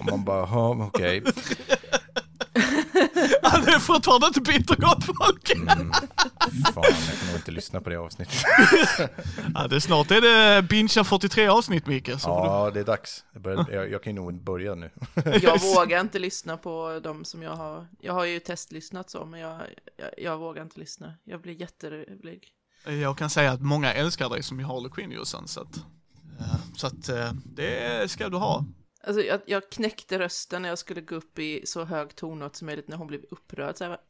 Och 0.00 0.06
man 0.10 0.24
bara, 0.24 0.40
ja, 0.40 0.90
okej. 0.94 1.22
Han 3.42 3.62
är 3.62 3.78
fortfarande 3.78 4.26
inte 4.26 4.40
bitter 4.40 4.76
gott 4.76 5.04
folk. 5.04 5.50
Mm. 5.50 5.92
Fan, 6.74 6.84
jag 6.84 7.18
kan 7.18 7.28
nog 7.28 7.36
inte 7.36 7.50
lyssna 7.50 7.80
på 7.80 7.90
det 7.90 7.96
avsnittet. 7.96 8.42
Ja, 9.54 9.66
det 9.68 9.76
är 9.76 9.80
snart 9.80 10.10
är 10.10 10.20
det 10.20 10.62
Bincha 10.62 11.04
43 11.04 11.46
avsnitt 11.48 11.86
Micke. 11.86 12.10
Ja, 12.24 12.70
det 12.74 12.80
är 12.80 12.84
dags. 12.84 13.24
Jag, 13.32 13.42
börjar, 13.42 13.66
jag, 13.72 13.90
jag 13.90 14.02
kan 14.02 14.16
ju 14.16 14.22
nog 14.22 14.42
börja 14.42 14.74
nu. 14.74 14.90
Jag 15.42 15.60
vågar 15.74 16.00
inte 16.00 16.18
lyssna 16.18 16.56
på 16.56 17.00
de 17.02 17.24
som 17.24 17.42
jag 17.42 17.56
har. 17.56 17.86
Jag 18.00 18.12
har 18.12 18.24
ju 18.24 18.40
testlyssnat 18.40 19.10
så, 19.10 19.24
men 19.24 19.40
jag, 19.40 19.60
jag, 19.96 20.10
jag 20.18 20.38
vågar 20.38 20.62
inte 20.62 20.80
lyssna. 20.80 21.14
Jag 21.24 21.40
blir 21.40 21.60
jätterolig. 21.60 22.48
Jag 22.84 23.18
kan 23.18 23.30
säga 23.30 23.52
att 23.52 23.60
många 23.60 23.92
älskar 23.92 24.28
dig 24.28 24.42
som 24.42 24.58
har 24.64 24.88
Quinn 24.88 25.10
Jossan, 25.10 25.48
så 25.48 25.60
att, 25.60 25.76
eh, 26.40 26.56
så 26.76 26.86
att 26.86 27.08
eh, 27.08 27.32
det 27.44 28.10
ska 28.10 28.28
du 28.28 28.36
ha. 28.36 28.64
Alltså 29.06 29.22
jag, 29.22 29.40
jag 29.46 29.70
knäckte 29.70 30.18
rösten 30.18 30.62
när 30.62 30.68
jag 30.68 30.78
skulle 30.78 31.00
gå 31.00 31.14
upp 31.14 31.38
i 31.38 31.62
så 31.66 31.84
hög 31.84 32.16
tonart 32.16 32.56
som 32.56 32.66
möjligt 32.66 32.88
när 32.88 32.96
hon 32.96 33.06
blev 33.06 33.20
upprörd. 33.30 33.76
Så 33.76 33.84
jag 33.84 33.90
bara, 33.90 34.00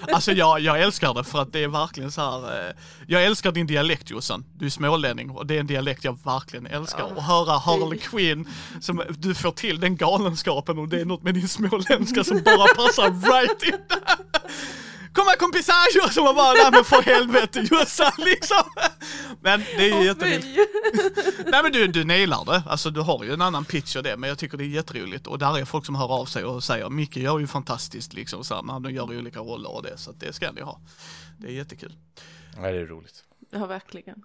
Alltså 0.12 0.32
jag, 0.32 0.60
jag 0.60 0.80
älskar 0.80 1.14
det 1.14 1.24
för 1.24 1.42
att 1.42 1.52
det 1.52 1.64
är 1.64 1.68
verkligen 1.68 2.12
så 2.12 2.20
här. 2.20 2.68
Eh, 2.68 2.74
jag 3.06 3.24
älskar 3.24 3.52
din 3.52 3.66
dialekt 3.66 4.10
Jossan. 4.10 4.44
Du 4.54 4.66
är 4.66 4.70
smålänning 4.70 5.30
och 5.30 5.46
det 5.46 5.56
är 5.56 5.60
en 5.60 5.66
dialekt 5.66 6.04
jag 6.04 6.24
verkligen 6.24 6.66
älskar. 6.66 6.98
Ja. 7.08 7.14
Och 7.16 7.22
höra 7.22 7.58
Harley 7.58 7.98
Quinn, 7.98 8.48
som 8.80 9.02
du 9.08 9.34
får 9.34 9.52
till 9.52 9.80
den 9.80 9.96
galenskapen 9.96 10.78
och 10.78 10.88
det 10.88 11.00
är 11.00 11.04
något 11.04 11.22
med 11.22 11.34
din 11.34 11.48
småländska 11.48 12.24
som 12.24 12.42
bara 12.42 12.74
passar 12.74 13.32
right 13.32 13.62
in. 13.62 13.78
Kom 15.12 15.26
här 15.26 15.36
kompisar! 15.36 16.04
Och 16.04 16.12
så 16.12 16.24
var 16.24 16.34
bara, 16.34 16.52
nej 16.52 16.70
men 16.72 16.84
för 16.84 17.02
helvete 17.02 17.68
Jossan 17.70 18.12
liksom. 18.18 18.62
Men 19.40 19.60
det 19.60 19.82
är 19.82 19.86
ju 19.86 19.94
Åh, 19.94 20.04
jätteroligt. 20.04 20.46
Nej 21.50 21.62
men 21.62 21.72
du, 21.72 21.86
du 21.86 22.04
nailar 22.04 22.44
det. 22.44 22.62
Alltså 22.66 22.90
du 22.90 23.00
har 23.00 23.24
ju 23.24 23.32
en 23.32 23.42
annan 23.42 23.64
pitch 23.64 23.96
och 23.96 24.02
det, 24.02 24.16
men 24.16 24.28
jag 24.28 24.38
tycker 24.38 24.58
det 24.58 24.64
är 24.64 24.68
jätteroligt. 24.68 25.26
Och 25.26 25.38
där 25.38 25.58
är 25.58 25.64
folk 25.64 25.86
som 25.86 25.94
hör 25.94 26.12
av 26.12 26.26
sig 26.26 26.44
och 26.44 26.64
säger, 26.64 26.90
Micke 26.90 27.16
gör 27.16 27.38
ju 27.38 27.46
fantastiskt 27.46 28.12
liksom 28.12 28.44
så 28.44 28.54
här, 28.54 28.62
när 28.62 28.72
han 28.72 28.94
gör 28.94 29.18
olika 29.18 29.40
roller 29.40 29.74
och 29.74 29.82
det. 29.82 29.98
Så 29.98 30.10
att 30.10 30.20
det 30.20 30.32
ska 30.32 30.52
ni 30.52 30.60
ha. 30.60 30.80
Det 31.38 31.46
är 31.46 31.52
jättekul. 31.52 31.96
Ja, 32.56 32.62
det 32.62 32.78
är 32.78 32.86
roligt. 32.86 33.24
Ja, 33.50 33.66
verkligen. 33.66 34.22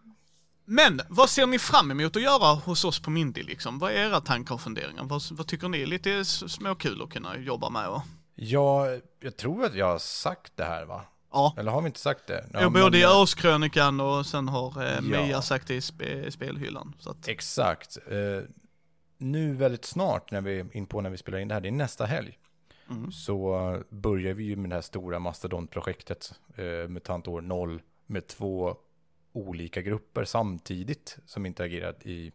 Men 0.65 1.01
vad 1.09 1.29
ser 1.29 1.47
ni 1.47 1.59
fram 1.59 1.91
emot 1.91 2.15
att 2.15 2.21
göra 2.21 2.53
hos 2.53 2.85
oss 2.85 2.99
på 2.99 3.09
Mindy 3.09 3.43
liksom? 3.43 3.79
Vad 3.79 3.91
är 3.91 3.95
era 3.95 4.21
tankar 4.21 4.55
och 4.55 4.61
funderingar? 4.61 5.03
Vad, 5.03 5.21
vad 5.31 5.47
tycker 5.47 5.69
ni 5.69 5.81
är 5.81 5.85
lite 5.85 6.25
småkul 6.25 7.01
att 7.01 7.09
kunna 7.09 7.37
jobba 7.37 7.69
med? 7.69 7.87
Och... 7.87 8.01
Ja, 8.35 8.87
jag 9.19 9.37
tror 9.37 9.65
att 9.65 9.75
jag 9.75 9.85
har 9.85 9.97
sagt 9.99 10.51
det 10.55 10.63
här 10.65 10.85
va? 10.85 11.01
Ja, 11.31 11.53
Eller 11.57 11.71
har 11.71 11.81
vi 11.81 11.87
inte 11.87 11.99
sagt 11.99 12.27
det? 12.27 12.45
ja 12.53 12.69
både 12.69 12.97
i 12.97 13.05
Örskrönikan 13.05 13.99
och 13.99 14.25
sen 14.25 14.47
har 14.47 14.83
eh, 14.83 14.93
Ja. 14.93 15.01
Mia 15.01 15.41
sagt 15.41 15.67
det 15.67 15.75
i 15.75 15.81
spe, 15.81 16.31
spelhyllan. 16.31 16.93
Så 16.99 17.09
att, 17.09 17.27
Exakt. 17.27 17.97
Eh, 18.07 18.49
nu 19.17 19.53
väldigt 19.53 19.85
snart, 19.85 20.31
när 20.31 20.41
vi 20.41 20.59
är 20.59 20.77
in 20.77 20.85
på 20.85 21.01
när 21.01 21.09
vi 21.09 21.17
spelar 21.17 21.39
in 21.39 21.47
det 21.47 21.53
här, 21.53 21.61
det 21.61 21.69
är 21.69 21.71
nästa 21.71 22.05
helg. 22.05 22.37
mm. 22.89 23.11
Så 23.11 23.81
börjar 23.89 24.33
vi 24.33 24.43
ju 24.43 24.55
med 24.55 24.69
det 24.69 24.75
här 24.75 24.81
stora 24.81 25.19
mastodontprojektet, 25.19 26.33
eh, 26.55 26.87
MUTANT 26.89 27.27
år 27.27 27.41
0, 27.41 27.81
med 28.05 28.27
två 28.27 28.75
olika 29.33 29.81
grupper 29.81 30.25
samtidigt 30.25 31.17
som 31.25 31.45
interagerar 31.45 31.95
i, 32.07 32.31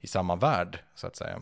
i 0.00 0.06
samma 0.06 0.36
värld, 0.36 0.78
så 0.94 1.06
att 1.06 1.16
säga. 1.16 1.40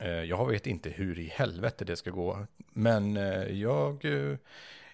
Eh, 0.00 0.08
jag 0.10 0.46
vet 0.50 0.66
inte 0.66 0.90
hur 0.90 1.18
i 1.18 1.26
helvete 1.28 1.84
det 1.84 1.96
ska 1.96 2.10
gå, 2.10 2.46
men 2.74 3.16
eh, 3.16 3.42
jag, 3.60 4.04
eh, 4.04 4.36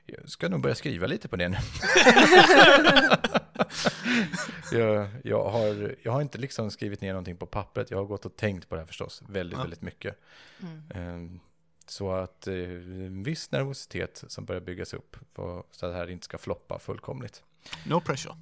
jag 0.07 0.29
ska 0.29 0.49
nog 0.49 0.61
börja 0.61 0.75
skriva 0.75 1.07
lite 1.07 1.29
på 1.29 1.37
det 1.37 1.49
nu. 1.49 1.57
jag, 4.73 5.09
jag, 5.25 5.51
har, 5.51 5.97
jag 6.03 6.13
har 6.13 6.21
inte 6.23 6.39
liksom 6.39 6.71
skrivit 6.71 7.01
ner 7.01 7.13
någonting 7.13 7.37
på 7.37 7.47
pappret, 7.47 7.91
jag 7.91 7.99
har 7.99 8.05
gått 8.05 8.27
och 8.27 8.37
tänkt 8.37 8.69
på 8.69 8.75
det 8.75 8.81
här 8.81 8.87
förstås, 8.87 9.23
väldigt, 9.29 9.57
Ja. 9.59 9.63
väldigt 9.63 9.83
mycket. 9.83 10.21
Mm. 10.63 10.83
Ehm, 10.95 11.41
Så 11.87 12.13
att 12.13 12.47
eh, 12.47 12.55
en 12.55 13.23
viss 13.23 13.51
nervositet 13.51 14.25
som 14.29 14.45
börjar 14.45 14.61
byggas 14.61 14.95
upp 14.95 15.17
så 15.35 15.65
att 15.71 15.81
det 15.81 15.93
här 15.95 16.11
inte 16.11 16.25
ska 16.25 16.39
floppa 16.39 16.79
fullkomligt. 16.79 17.43
No 17.87 18.01
pressure. 18.01 18.35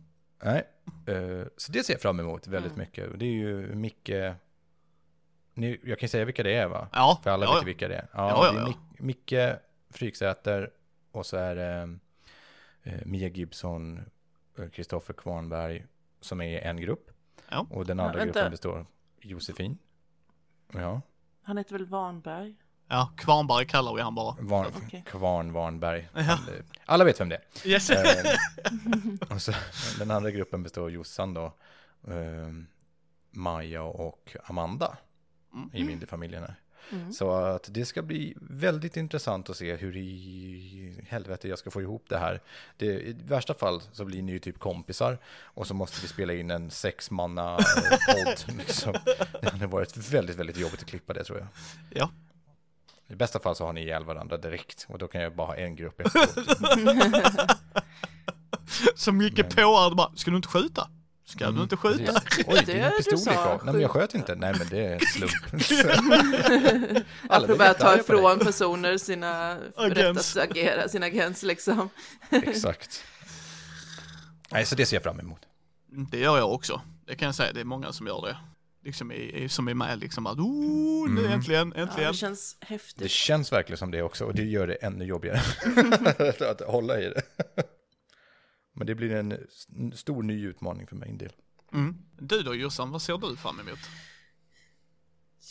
Nej, 0.43 0.63
så 1.57 1.73
det 1.73 1.85
ser 1.85 1.95
jag 1.95 2.01
fram 2.01 2.21
emot 2.21 2.47
väldigt 2.47 2.73
Mm. 2.73 2.81
mycket. 2.87 3.19
Det 3.19 3.25
är 3.27 3.33
ju 3.33 3.75
Micke, 3.75 4.09
jag 5.83 5.99
kan 5.99 6.07
ju 6.07 6.09
säga 6.09 6.25
vilka 6.25 6.43
det 6.43 6.55
är 6.55 6.69
va? 6.69 6.89
Ja, 6.93 7.21
För 7.23 7.31
alla 7.31 7.45
ja, 7.47 7.55
vet 7.55 7.65
vilka 7.67 7.89
det 7.89 7.95
är. 7.97 8.07
Ja, 8.13 8.29
Ja, 8.29 8.47
ja, 8.47 8.53
det 8.53 8.59
är 8.59 8.63
ja. 8.63 8.67
Mic- 8.99 9.03
Micke 9.03 9.57
Fryksäter 9.91 10.71
och 11.13 11.27
så 11.27 11.37
är 11.37 11.55
det 11.57 11.99
eh, 12.83 13.07
Mia 13.07 13.29
Gibson, 13.29 14.01
eh, 14.59 14.69
Kristoffer 14.69 15.15
Kvarnberg 15.15 15.87
som 16.21 16.41
är 16.41 16.61
en 16.61 16.77
grupp. 16.81 17.11
Ja. 17.51 17.67
Och 17.71 17.87
den 17.87 17.99
Ja, 17.99 18.05
andra 18.05 18.19
vänta. 18.19 18.33
gruppen 18.41 18.51
består 18.51 18.87
Josefin. 19.21 19.79
Ja, 20.73 21.01
Han 21.43 21.59
heter 21.59 21.73
väl 21.73 21.87
Vanberg? 21.87 22.55
ja, 22.89 23.13
Kvarnberg 23.17 23.67
kallar 23.67 23.95
vi 23.95 24.03
han 24.03 24.15
bara. 24.15 24.37
Varn, 24.41 24.73
Okej. 24.87 25.03
Kvarn 25.07 25.53
Varnberg. 25.53 26.09
Ja. 26.15 26.21
Eh, 26.21 26.39
Alla 26.85 27.05
vet 27.05 27.21
vem 27.21 27.29
det 27.29 27.37
är. 27.37 27.69
Yes. 27.69 27.91
Eh, 27.91 28.35
och 29.35 29.43
så, 29.43 29.53
den 29.99 30.11
andra 30.11 30.31
gruppen 30.31 30.63
består 30.63 30.83
av 30.83 30.91
Jossan 30.91 31.35
då, 31.35 31.45
eh, 32.09 32.49
Maja 33.31 33.83
och 33.83 34.37
Amanda 34.45 34.97
Mm. 35.55 35.71
i 35.73 35.85
Mindy-familjen. 35.85 36.43
här. 36.43 36.55
Mm. 36.93 37.13
Så 37.13 37.31
att 37.33 37.69
det 37.73 37.85
ska 37.85 38.03
bli 38.03 38.35
väldigt 38.41 38.97
intressant 38.97 39.51
att 39.51 39.57
se 39.57 39.77
hur 39.77 39.97
i 39.97 41.03
helvete 41.09 41.49
jag 41.49 41.59
ska 41.59 41.71
få 41.71 41.83
ihop 41.83 42.05
det 42.09 42.19
här. 42.19 42.41
Det, 42.77 42.87
I 42.87 43.17
värsta 43.27 43.55
fall 43.55 43.83
så 43.93 44.05
blir 44.05 44.23
ni 44.23 44.33
ju 44.33 44.39
typ 44.39 44.59
kompisar 44.59 45.19
och 45.43 45.67
så 45.67 45.75
måste 45.75 46.01
vi 46.03 46.09
spela 46.09 46.35
in 46.35 46.51
en 46.51 46.71
sexmanna 46.71 47.59
eh. 47.59 48.57
Liksom. 48.59 48.95
Det 49.43 49.51
hade 49.51 49.67
varit 49.67 49.97
väldigt, 49.97 50.37
väldigt 50.37 50.57
jobbigt 50.57 50.81
att 50.83 50.87
klippa 50.89 51.13
det 51.13 51.25
tror 51.25 51.39
jag. 51.39 51.47
Ja. 51.91 52.11
I 53.09 53.15
bästa 53.15 53.39
fall 53.41 53.57
så 53.57 53.67
har 53.67 53.73
ni 53.73 53.81
ihjäl 53.83 54.05
varandra 54.05 54.37
direkt 54.37 54.87
och 54.89 54.99
då 54.99 55.09
kan 55.09 55.21
jag 55.21 55.35
bara 55.37 55.47
ha 55.47 55.57
en 55.57 55.77
grupp 55.77 56.01
efteråt. 56.07 57.49
Som 58.95 59.21
gick 59.21 59.37
Men- 59.39 59.49
på 59.49 59.63
och 59.63 59.97
bara, 59.97 60.13
ska 60.17 60.31
du 60.31 60.37
inte 60.37 60.49
skjuta? 60.49 60.89
Ska 61.29 61.45
du 61.45 61.51
Mm, 61.51 61.63
inte 61.63 61.77
skjuta? 61.77 62.21
precis. 62.21 62.45
Oj, 62.49 62.63
Det 62.67 62.93
du 63.11 63.19
sa, 63.19 63.31
är 63.31 63.35
kvar. 63.35 63.61
Nej, 63.65 63.73
men 63.73 63.83
jag 63.83 63.91
sköt 63.91 64.15
inte. 64.15 64.35
Nej, 64.35 64.55
men 64.59 64.69
det 64.69 64.85
är 64.87 64.99
slump. 64.99 65.33
Att 67.29 67.45
blir 67.47 67.57
börja 67.57 67.75
ta 67.75 67.97
ifrån 67.99 68.39
personer 68.39 68.99
sina 68.99 69.55
rätt 69.55 69.79
Agens. 69.99 70.37
att 70.37 70.51
agera, 70.51 70.89
sin 70.89 71.03
agens 71.03 71.43
liksom. 71.43 71.89
Exakt. 72.31 73.05
Nej, 74.51 74.67
så 74.67 74.75
det 74.75 74.87
ser 74.87 74.97
jag 74.97 75.03
fram 75.03 75.21
emot. 75.21 75.41
Det 76.11 76.19
gör 76.19 76.39
jag 76.39 76.53
också. 76.53 76.81
Det 77.07 77.15
kan 77.17 77.27
jag 77.27 77.35
säga, 77.35 77.53
det 77.53 77.61
är 77.61 77.65
många 77.65 77.93
som 77.93 78.07
gör 78.07 78.27
det. 78.27 78.37
Liksom 78.85 79.13
i, 79.13 79.45
i, 79.45 79.49
som 79.49 79.69
är 79.69 79.75
med 79.75 79.99
liksom 79.99 80.27
att, 80.27 80.39
oh, 80.39 81.11
nu 81.11 81.21
Mm. 81.21 81.33
äntligen, 81.33 81.73
Ja, 81.77 81.83
äntligen. 81.83 82.13
det 82.13 82.17
känns 82.19 82.57
Det 82.61 82.67
häftigt. 82.67 83.11
känns 83.11 83.53
verkligen 83.53 83.79
som 83.79 83.91
det 83.91 84.03
också 84.03 84.25
och 84.25 84.35
det 84.35 84.43
gör 84.45 84.67
det 84.67 84.75
ännu 84.75 85.05
jobbigare 85.05 85.41
att 86.51 86.61
hålla 86.61 87.01
i 87.01 87.05
det. 87.05 87.23
Men 88.79 88.87
det 88.87 88.95
blir 88.95 89.11
en 89.11 89.47
stor 89.95 90.23
ny 90.23 90.47
utmaning 90.47 90.87
för 90.87 90.97
mig 90.97 91.09
en 91.11 91.19
del. 91.19 91.33
Mm. 91.73 91.97
Du 92.19 92.43
då 92.43 92.55
Jossan, 92.55 92.91
vad 92.91 93.03
ser 93.03 93.19
du 93.19 93.37
fram 93.37 93.61
emot? 93.61 93.79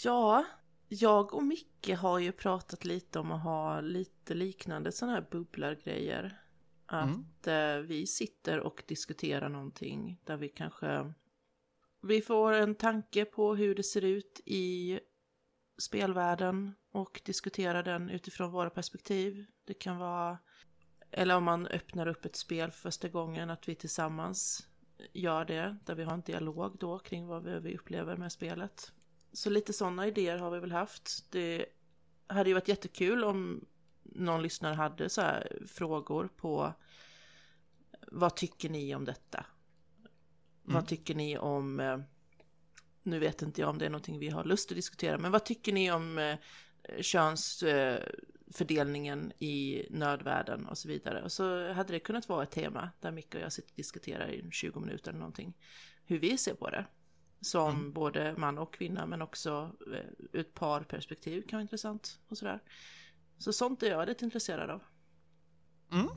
Ja, 0.03 0.45
jag 0.87 1.33
och 1.33 1.43
Micke 1.43 1.89
har 1.89 2.19
ju 2.19 2.31
pratat 2.31 2.85
lite 2.85 3.19
om 3.19 3.31
att 3.31 3.43
ha 3.43 3.81
lite 3.81 4.33
liknande 4.33 4.91
sådana 4.91 5.13
här 5.15 5.27
bubblargrejer. 5.31 6.41
Att 6.85 7.47
eh, 7.47 7.77
vi 7.77 8.07
sitter 8.07 8.59
och 8.59 8.83
diskuterar 8.87 9.49
någonting 9.49 10.21
där 10.23 10.37
vi 10.37 10.49
kanske 10.49 11.13
vi 12.01 12.21
får 12.21 12.53
en 12.53 12.75
tanke 12.75 13.25
på 13.25 13.55
hur 13.55 13.75
det 13.75 13.83
ser 13.83 14.05
ut 14.05 14.41
i 14.45 14.99
spelvärlden 15.81 16.75
och 16.91 17.21
diskuterar 17.25 17.83
den 17.83 18.09
utifrån 18.09 18.51
våra 18.51 18.69
perspektiv. 18.69 19.45
Det 19.65 19.73
kan 19.73 19.97
vara, 19.97 20.37
eller 21.11 21.35
om 21.35 21.43
man 21.43 21.67
öppnar 21.67 22.07
upp 22.07 22.25
ett 22.25 22.35
spel 22.35 22.71
för 22.71 22.79
första 22.79 23.07
gången, 23.07 23.49
att 23.49 23.67
vi 23.67 23.75
tillsammans 23.75 24.67
gör 25.13 25.45
det, 25.45 25.77
där 25.85 25.95
vi 25.95 26.03
har 26.03 26.13
en 26.13 26.21
dialog 26.21 26.77
då 26.79 26.99
kring 26.99 27.27
vad 27.27 27.43
vi- 27.43 27.75
upplever 27.77 28.17
med 28.17 28.31
spelet. 28.31 28.91
Så 29.31 29.49
lite 29.49 29.73
sådana 29.73 30.07
idéer 30.07 30.37
har 30.37 30.51
vi 30.51 30.59
väl 30.59 30.71
haft. 30.71 31.31
Det 31.31 31.65
hade 32.27 32.49
ju 32.49 32.53
varit 32.53 32.67
jättekul 32.67 33.23
om 33.23 33.65
någon 34.03 34.41
lyssnare 34.41 34.73
hade 34.75 35.09
så 35.09 35.21
här 35.21 35.61
frågor 35.67 36.29
på 36.35 36.73
vad 38.11 38.35
tycker 38.35 38.69
ni 38.69 38.95
om 38.95 39.05
detta? 39.05 39.37
Mm. 39.37 40.73
Vad 40.75 40.87
tycker 40.87 41.15
ni 41.15 41.37
om, 41.37 41.79
eh, 41.79 41.99
nu 43.03 43.19
vet 43.19 43.41
inte 43.41 43.61
jag 43.61 43.69
om 43.69 43.77
det 43.77 43.85
är 43.85 43.89
någonting 43.89 44.19
vi 44.19 44.29
har 44.29 44.43
lust 44.43 44.71
att 44.71 44.75
diskutera, 44.75 45.17
men 45.17 45.31
vad 45.31 45.45
tycker 45.45 45.73
ni 45.73 45.91
om 45.91 46.17
eh, 46.17 46.37
könsfördelningen 48.47 49.31
i 49.39 49.85
nödvärlden 49.89 50.65
och 50.65 50.77
så 50.77 50.87
vidare. 50.87 51.23
Och 51.23 51.31
så 51.31 51.73
hade 51.73 51.93
det 51.93 51.99
kunnat 51.99 52.29
vara 52.29 52.43
ett 52.43 52.51
tema 52.51 52.89
där 52.99 53.11
Micke 53.11 53.35
och 53.35 53.41
jag 53.41 53.53
sitter 53.53 53.69
och 53.71 53.75
diskuterar 53.75 54.27
i 54.29 54.49
20 54.51 54.79
minuter 54.79 55.09
eller 55.09 55.19
någonting. 55.19 55.53
Hur 56.05 56.19
vi 56.19 56.37
ser 56.37 56.53
på 56.53 56.69
det. 56.69 56.85
Som 57.41 57.69
Mm. 57.75 57.93
både 57.93 58.35
man 58.37 58.57
och 58.57 58.73
kvinna 58.73 59.05
men 59.05 59.21
också 59.21 59.71
eh, 59.93 60.27
ur 60.33 60.39
ett 60.39 60.53
parperspektiv 60.53 61.41
kan 61.41 61.57
vara 61.57 61.61
intressant 61.61 62.19
och 62.27 62.37
sådär. 62.37 62.59
Så 63.37 63.53
sånt 63.53 63.83
är 63.83 63.89
jag 63.89 64.07
lite 64.07 64.25
intresserad 64.25 64.69
av. 64.69 64.81
Mm. 65.91 66.07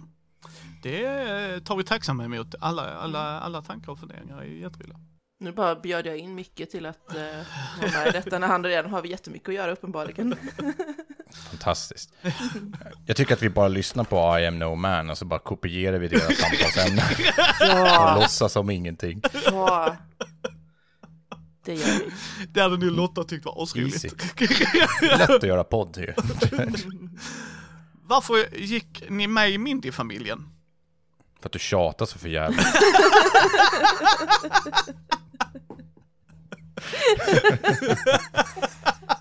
Det 0.83 1.61
tar 1.64 1.76
vi 1.76 1.85
tacksamma 1.85 2.24
emot. 2.24 2.55
Alla, 2.61 2.83
alla, 2.83 3.41
alla 3.41 3.62
tankar 3.62 3.93
och 3.93 3.99
funderingar 4.01 4.39
är 4.39 4.45
ju 4.45 4.61
jätteroliga. 4.61 5.01
Nu 5.41 5.53
bara 5.53 5.74
bjöd 5.76 6.07
jag 6.07 6.18
in 6.18 6.35
Micke 6.35 6.70
till 6.70 6.87
att 6.87 7.14
eh, 7.14 7.47
vara 7.81 7.91
med 7.93 8.07
i 8.09 8.11
detta 8.11 8.39
när 8.39 8.47
han 8.47 8.64
redan 8.64 8.91
har 8.91 9.05
jättemycket 9.05 9.49
att 9.49 9.55
göra 9.55 9.72
uppenbarligen. 9.72 10.35
Fantastiskt. 11.51 12.11
Jag 13.07 13.16
tycker 13.16 13.35
att 13.35 13.43
vi 13.43 13.49
bara 13.51 13.68
lyssnar 13.68 14.05
på 14.05 14.39
I 14.39 14.47
am 14.47 14.59
no 14.59 14.74
man 14.74 15.11
och 15.11 15.18
så 15.18 15.24
bara 15.24 15.41
kopierar 15.41 15.99
vi 15.99 16.09
deras 16.09 16.37
samtalsämnen 16.41 17.05
och 17.61 17.66
Ja, 17.66 18.16
låtsas 18.20 18.53
som 18.53 18.70
ingenting. 18.70 19.22
ja. 19.45 19.97
Det 21.64 21.74
gör 21.74 21.87
vi. 21.87 22.11
Det 22.49 22.61
hade 22.61 22.76
nu 22.76 22.91
Lotta 22.91 23.24
tyckt 23.24 23.45
var 23.45 23.62
asroligt. 23.62 24.05
Lätt 25.03 25.31
att 25.31 25.43
göra 25.43 25.64
podd 25.64 25.97
ju. 25.97 26.14
Varför 28.03 28.57
gick 28.57 29.03
ni 29.09 29.26
med 29.26 29.51
i 29.51 29.59
Mindy-familjen? 29.59 30.49
För 31.41 31.49
att 31.49 31.53
du 31.53 31.59
tjatar 31.59 32.07
så 32.07 32.18
för 32.18 32.28
jävligt. 32.28 32.66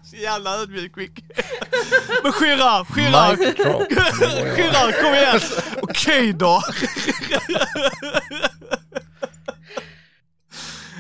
Så 0.10 0.16
jävla 0.16 0.57
ödmjuk 0.57 0.97
Vic. 0.97 1.12
Men 2.24 2.32
Skirra, 2.32 2.86
Skirra, 2.86 3.36
Mic 3.36 3.55
drop. 3.55 3.93
Skirra, 4.55 4.91
kom 5.01 5.14
igen! 5.14 5.39
Okej 5.82 6.34
då. 6.34 6.62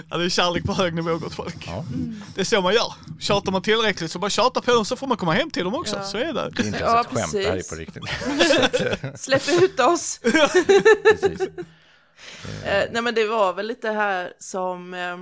Ja, 0.09 0.17
det 0.17 0.25
är 0.25 0.29
kärlek 0.29 0.63
på 0.63 0.73
hög 0.73 0.93
nivå 0.93 1.17
gott 1.17 1.33
folk. 1.35 1.67
Ja, 1.67 1.85
Det 2.35 2.41
är 2.41 2.45
så 2.45 2.61
man 2.61 2.73
gör. 2.73 2.93
Tjatar 3.19 3.51
man 3.51 3.61
tillräckligt 3.61 4.11
så 4.11 4.19
bara 4.19 4.29
tjata 4.29 4.61
på 4.61 4.71
dem 4.71 4.85
så 4.85 4.95
får 4.95 5.07
man 5.07 5.17
komma 5.17 5.33
hem 5.33 5.51
till 5.51 5.63
dem 5.63 5.75
också. 5.75 5.95
Ja. 5.95 6.03
Så 6.03 6.17
är 6.17 6.33
det. 6.33 6.49
det 6.49 6.61
är 6.61 6.65
inte 6.65 6.79
Ja, 6.79 6.93
ens 6.93 7.07
ett 7.07 7.13
skämt, 7.17 7.31
det 7.31 7.49
här 7.49 7.57
är 7.57 7.69
på 7.69 7.75
riktigt. 7.75 9.19
Släpp 9.19 9.47
ut 9.61 9.79
oss! 9.79 10.19
Precis. 11.03 11.41
Eh, 12.65 12.83
nej 12.91 13.01
men 13.01 13.15
det 13.15 13.25
var 13.27 13.53
väl 13.53 13.67
lite 13.67 13.89
här 13.89 14.33
som... 14.39 14.93
Eh, 14.93 15.17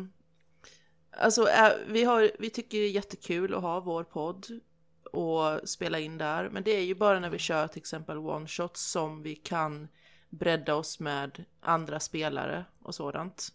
alltså 1.20 1.47
vi, 1.88 2.03
har, 2.03 2.32
vi 2.39 2.49
tycker 2.49 2.78
det 2.78 2.84
är 2.84 2.91
jättekul 2.91 3.53
att 3.53 3.61
ha 3.61 3.80
vår 3.80 4.03
podd 4.03 4.59
och 5.11 5.70
spela 5.70 5.99
in 5.99 6.18
där. 6.18 6.49
Men 6.49 6.63
det 6.63 6.72
är 6.72 6.84
ju 6.84 6.95
bara 6.95 7.20
när 7.20 7.30
vi 7.30 7.39
kör 7.39 7.68
till 7.68 7.80
exempel 7.80 8.18
one-shots 8.18 8.91
som 8.91 9.24
vi 9.24 9.36
kan 9.36 9.88
bredda 10.30 10.76
oss 10.76 10.99
med 10.99 11.45
andra 11.59 11.99
spelare 11.99 12.65
och 12.82 12.95
sådant. 12.95 13.53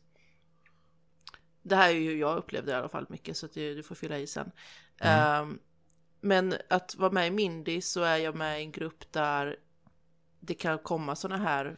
Det 1.62 1.76
här 1.76 1.88
är 1.88 1.94
ju 1.94 2.10
hur 2.10 2.16
jag 2.16 2.38
upplevde 2.38 2.70
det 2.70 2.76
i 2.76 2.78
alla 2.78 2.88
fall 2.88 3.06
mycket 3.08 3.36
så 3.36 3.46
att 3.46 3.52
du, 3.52 3.82
får 3.82 3.94
fylla 3.94 4.18
i 4.18 4.26
sen. 4.26 4.52
Eh, 4.98 5.46
men 6.20 6.54
att 6.70 6.96
vara 6.96 7.12
med 7.12 7.26
i 7.26 7.30
Mindy 7.30 7.80
så 7.80 8.02
är 8.02 8.16
jag 8.16 8.34
med 8.34 8.60
i 8.60 8.62
en 8.62 8.72
grupp 8.72 9.12
där 9.12 9.56
det 10.40 10.54
kan 10.54 10.78
komma 10.78 11.16
sådana 11.16 11.44
här 11.44 11.76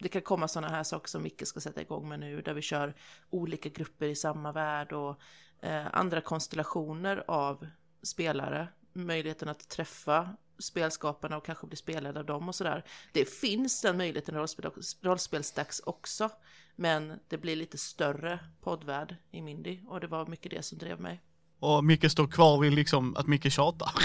det 0.00 0.08
kan 0.08 0.22
komma 0.22 0.48
sådana 0.48 0.76
här 0.76 0.82
saker 0.82 1.08
som 1.08 1.22
Micke 1.22 1.46
ska 1.46 1.60
sätta 1.60 1.80
igång 1.80 2.08
med 2.08 2.20
nu, 2.20 2.42
där 2.42 2.54
vi 2.54 2.62
kör 2.62 2.94
olika 3.30 3.68
grupper 3.68 4.06
i 4.06 4.16
samma 4.16 4.52
värld 4.52 4.92
och 4.92 5.20
eh, 5.62 5.86
andra 5.92 6.20
konstellationer 6.20 7.24
av 7.28 7.66
spelare. 8.02 8.68
Möjligheten 8.92 9.48
att 9.48 9.68
träffa 9.68 10.36
spelskaparna 10.58 11.36
och 11.36 11.46
kanske 11.46 11.66
bli 11.66 11.76
spelad 11.76 12.18
av 12.18 12.24
dem 12.24 12.48
och 12.48 12.54
sådär. 12.54 12.84
Det 13.12 13.24
finns 13.24 13.82
den 13.82 13.96
möjligheten 13.96 14.34
i 14.34 14.38
rollspel, 14.38 14.70
rollspelsdags 15.00 15.80
också, 15.80 16.30
men 16.76 17.20
det 17.28 17.38
blir 17.38 17.56
lite 17.56 17.78
större 17.78 18.38
poddvärld 18.60 19.16
i 19.30 19.42
Mindy 19.42 19.78
och 19.86 20.00
det 20.00 20.06
var 20.06 20.26
mycket 20.26 20.50
det 20.50 20.62
som 20.62 20.78
drev 20.78 21.00
mig. 21.00 21.20
Och 21.60 21.84
Micke 21.84 22.10
står 22.10 22.26
kvar 22.26 22.60
vid 22.60 22.72
liksom 22.72 23.16
att 23.16 23.26
Micke 23.26 23.52
tjatar. 23.52 23.92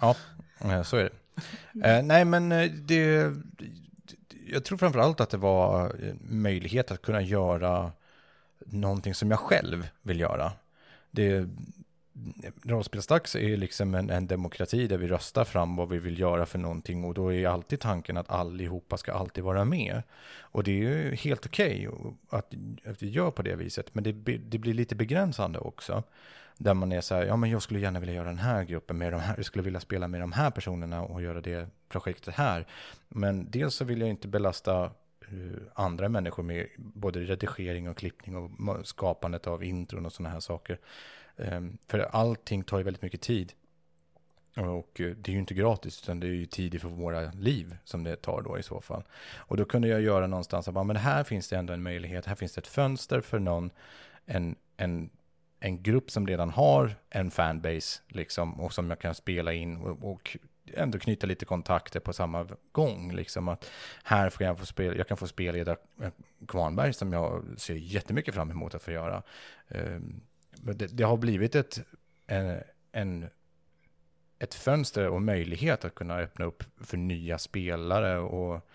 Ja, 0.00 0.16
eh, 0.58 0.82
så 0.82 0.96
är 0.96 1.04
det. 1.04 1.10
Eh, 1.88 2.02
nej, 2.02 2.24
men 2.24 2.52
eh, 2.52 2.70
det... 2.70 3.32
Jag 4.48 4.64
tror 4.64 4.78
framför 4.78 4.98
allt 4.98 5.20
att 5.20 5.30
det 5.30 5.36
var 5.36 5.84
eh, 5.84 6.14
möjlighet 6.20 6.90
att 6.90 7.02
kunna 7.02 7.22
göra 7.22 7.92
någonting 8.58 9.14
som 9.14 9.30
jag 9.30 9.40
själv 9.40 9.88
vill 10.02 10.20
göra. 10.20 10.52
Det, 11.10 11.36
mm, 11.36 12.52
rollspelsdags 12.62 13.34
är 13.34 13.48
ju 13.48 13.56
liksom 13.56 13.94
en, 13.94 14.10
en 14.10 14.26
demokrati 14.26 14.86
där 14.86 14.98
vi 14.98 15.08
röstar 15.08 15.44
fram 15.44 15.76
vad 15.76 15.88
vi 15.88 15.98
vill 15.98 16.18
göra 16.18 16.46
för 16.46 16.58
någonting 16.58 17.04
och 17.04 17.14
då 17.14 17.32
är 17.32 17.48
alltid 17.48 17.80
tanken 17.80 18.16
att 18.16 18.30
allihopa 18.30 18.96
ska 18.96 19.12
alltid 19.12 19.44
vara 19.44 19.64
med. 19.64 20.02
Och 20.38 20.64
det 20.64 20.70
är 20.70 20.76
ju 20.76 21.14
helt 21.14 21.46
okej 21.46 21.88
att, 22.30 22.54
att 22.84 23.02
vi 23.02 23.08
gör 23.08 23.30
på 23.30 23.42
det 23.42 23.56
viset, 23.56 23.94
men 23.94 24.04
det, 24.04 24.12
det 24.38 24.58
blir 24.58 24.74
lite 24.74 24.94
begränsande 24.94 25.58
också. 25.58 26.02
Där 26.58 26.74
man 26.74 26.92
är 26.92 27.00
så 27.00 27.14
här, 27.14 27.26
ja 27.26 27.36
men 27.36 27.50
jag 27.50 27.62
skulle 27.62 27.80
gärna 27.80 28.00
vilja 28.00 28.14
göra 28.14 28.28
den 28.28 28.38
här 28.38 28.64
gruppen 28.64 28.98
med 28.98 29.12
de 29.12 29.20
här, 29.20 29.36
jag 29.36 29.44
skulle 29.44 29.64
vilja 29.64 29.80
spela 29.80 30.08
med 30.08 30.20
de 30.20 30.32
här 30.32 30.50
personerna 30.50 31.02
och 31.02 31.22
göra 31.22 31.40
det 31.40 31.68
projektet 31.88 32.34
här. 32.34 32.66
Men 33.08 33.50
dels 33.50 33.74
så 33.74 33.84
vill 33.84 34.00
jag 34.00 34.10
inte 34.10 34.28
belasta 34.28 34.84
eh, 34.84 35.62
andra 35.74 36.08
människor 36.08 36.42
med 36.42 36.66
både 36.78 37.20
redigering 37.20 37.88
och 37.88 37.96
klippning 37.96 38.36
och 38.36 38.86
skapandet 38.86 39.46
av 39.46 39.64
intron 39.64 40.06
och 40.06 40.12
sådana 40.12 40.32
här 40.32 40.40
saker. 40.40 40.78
Ehm, 41.36 41.78
för 41.86 41.98
allting 41.98 42.62
tar 42.62 42.78
ju 42.78 42.84
väldigt 42.84 43.02
mycket 43.02 43.20
tid. 43.20 43.52
Och 44.56 45.00
eh, 45.00 45.10
det 45.10 45.30
är 45.30 45.32
ju 45.32 45.38
inte 45.38 45.54
gratis, 45.54 46.02
utan 46.02 46.20
det 46.20 46.26
är 46.26 46.30
ju 46.30 46.46
tid 46.46 46.80
för 46.80 46.88
våra 46.88 47.30
liv 47.32 47.76
som 47.84 48.04
det 48.04 48.16
tar 48.16 48.42
då 48.42 48.58
i 48.58 48.62
så 48.62 48.80
fall. 48.80 49.02
Och 49.36 49.56
då 49.56 49.64
kunde 49.64 49.88
jag 49.88 50.00
göra 50.00 50.26
någonstans 50.26 50.68
att 50.68 50.74
bara, 50.74 50.84
men 50.84 50.96
här 50.96 51.24
finns 51.24 51.48
det 51.48 51.56
ändå 51.56 51.72
en 51.72 51.82
möjlighet, 51.82 52.26
här 52.26 52.34
finns 52.34 52.54
det 52.54 52.58
ett 52.58 52.66
fönster 52.66 53.20
för 53.20 53.38
någon, 53.38 53.70
en, 54.26 54.56
en, 54.76 55.10
en 55.60 55.82
grupp 55.82 56.10
som 56.10 56.26
redan 56.26 56.50
har 56.50 56.94
en 57.10 57.30
fanbase, 57.30 58.02
liksom, 58.08 58.60
och 58.60 58.72
som 58.72 58.90
jag 58.90 58.98
kan 58.98 59.14
spela 59.14 59.52
in 59.52 59.76
och, 59.76 60.12
och 60.12 60.36
ändå 60.74 60.98
knyta 60.98 61.26
lite 61.26 61.44
kontakter 61.44 62.00
på 62.00 62.12
samma 62.12 62.48
gång. 62.72 63.12
Liksom 63.12 63.48
att 63.48 63.70
här 64.04 64.30
får 64.30 64.46
jag 64.46 64.58
få 64.58 64.66
spela, 64.66 64.94
jag 64.94 65.08
kan 65.08 65.16
få 65.16 65.26
spelleda 65.26 65.76
eh, 66.02 66.10
Kvarnberg 66.48 66.92
som 66.92 67.12
jag 67.12 67.44
ser 67.56 67.74
jättemycket 67.74 68.34
fram 68.34 68.50
emot 68.50 68.74
att 68.74 68.82
få 68.82 68.90
göra. 68.90 69.22
Ehm, 69.68 70.20
det, 70.50 70.86
det 70.86 71.04
har 71.04 71.16
blivit 71.16 71.54
ett, 71.54 71.78
en, 72.26 72.62
en, 72.92 73.28
ett 74.38 74.54
fönster 74.54 75.08
och 75.08 75.22
möjlighet 75.22 75.84
att 75.84 75.94
kunna 75.94 76.18
öppna 76.18 76.44
upp 76.44 76.64
för 76.80 76.96
nya 76.96 77.38
spelare 77.38 78.18
och 78.18 78.68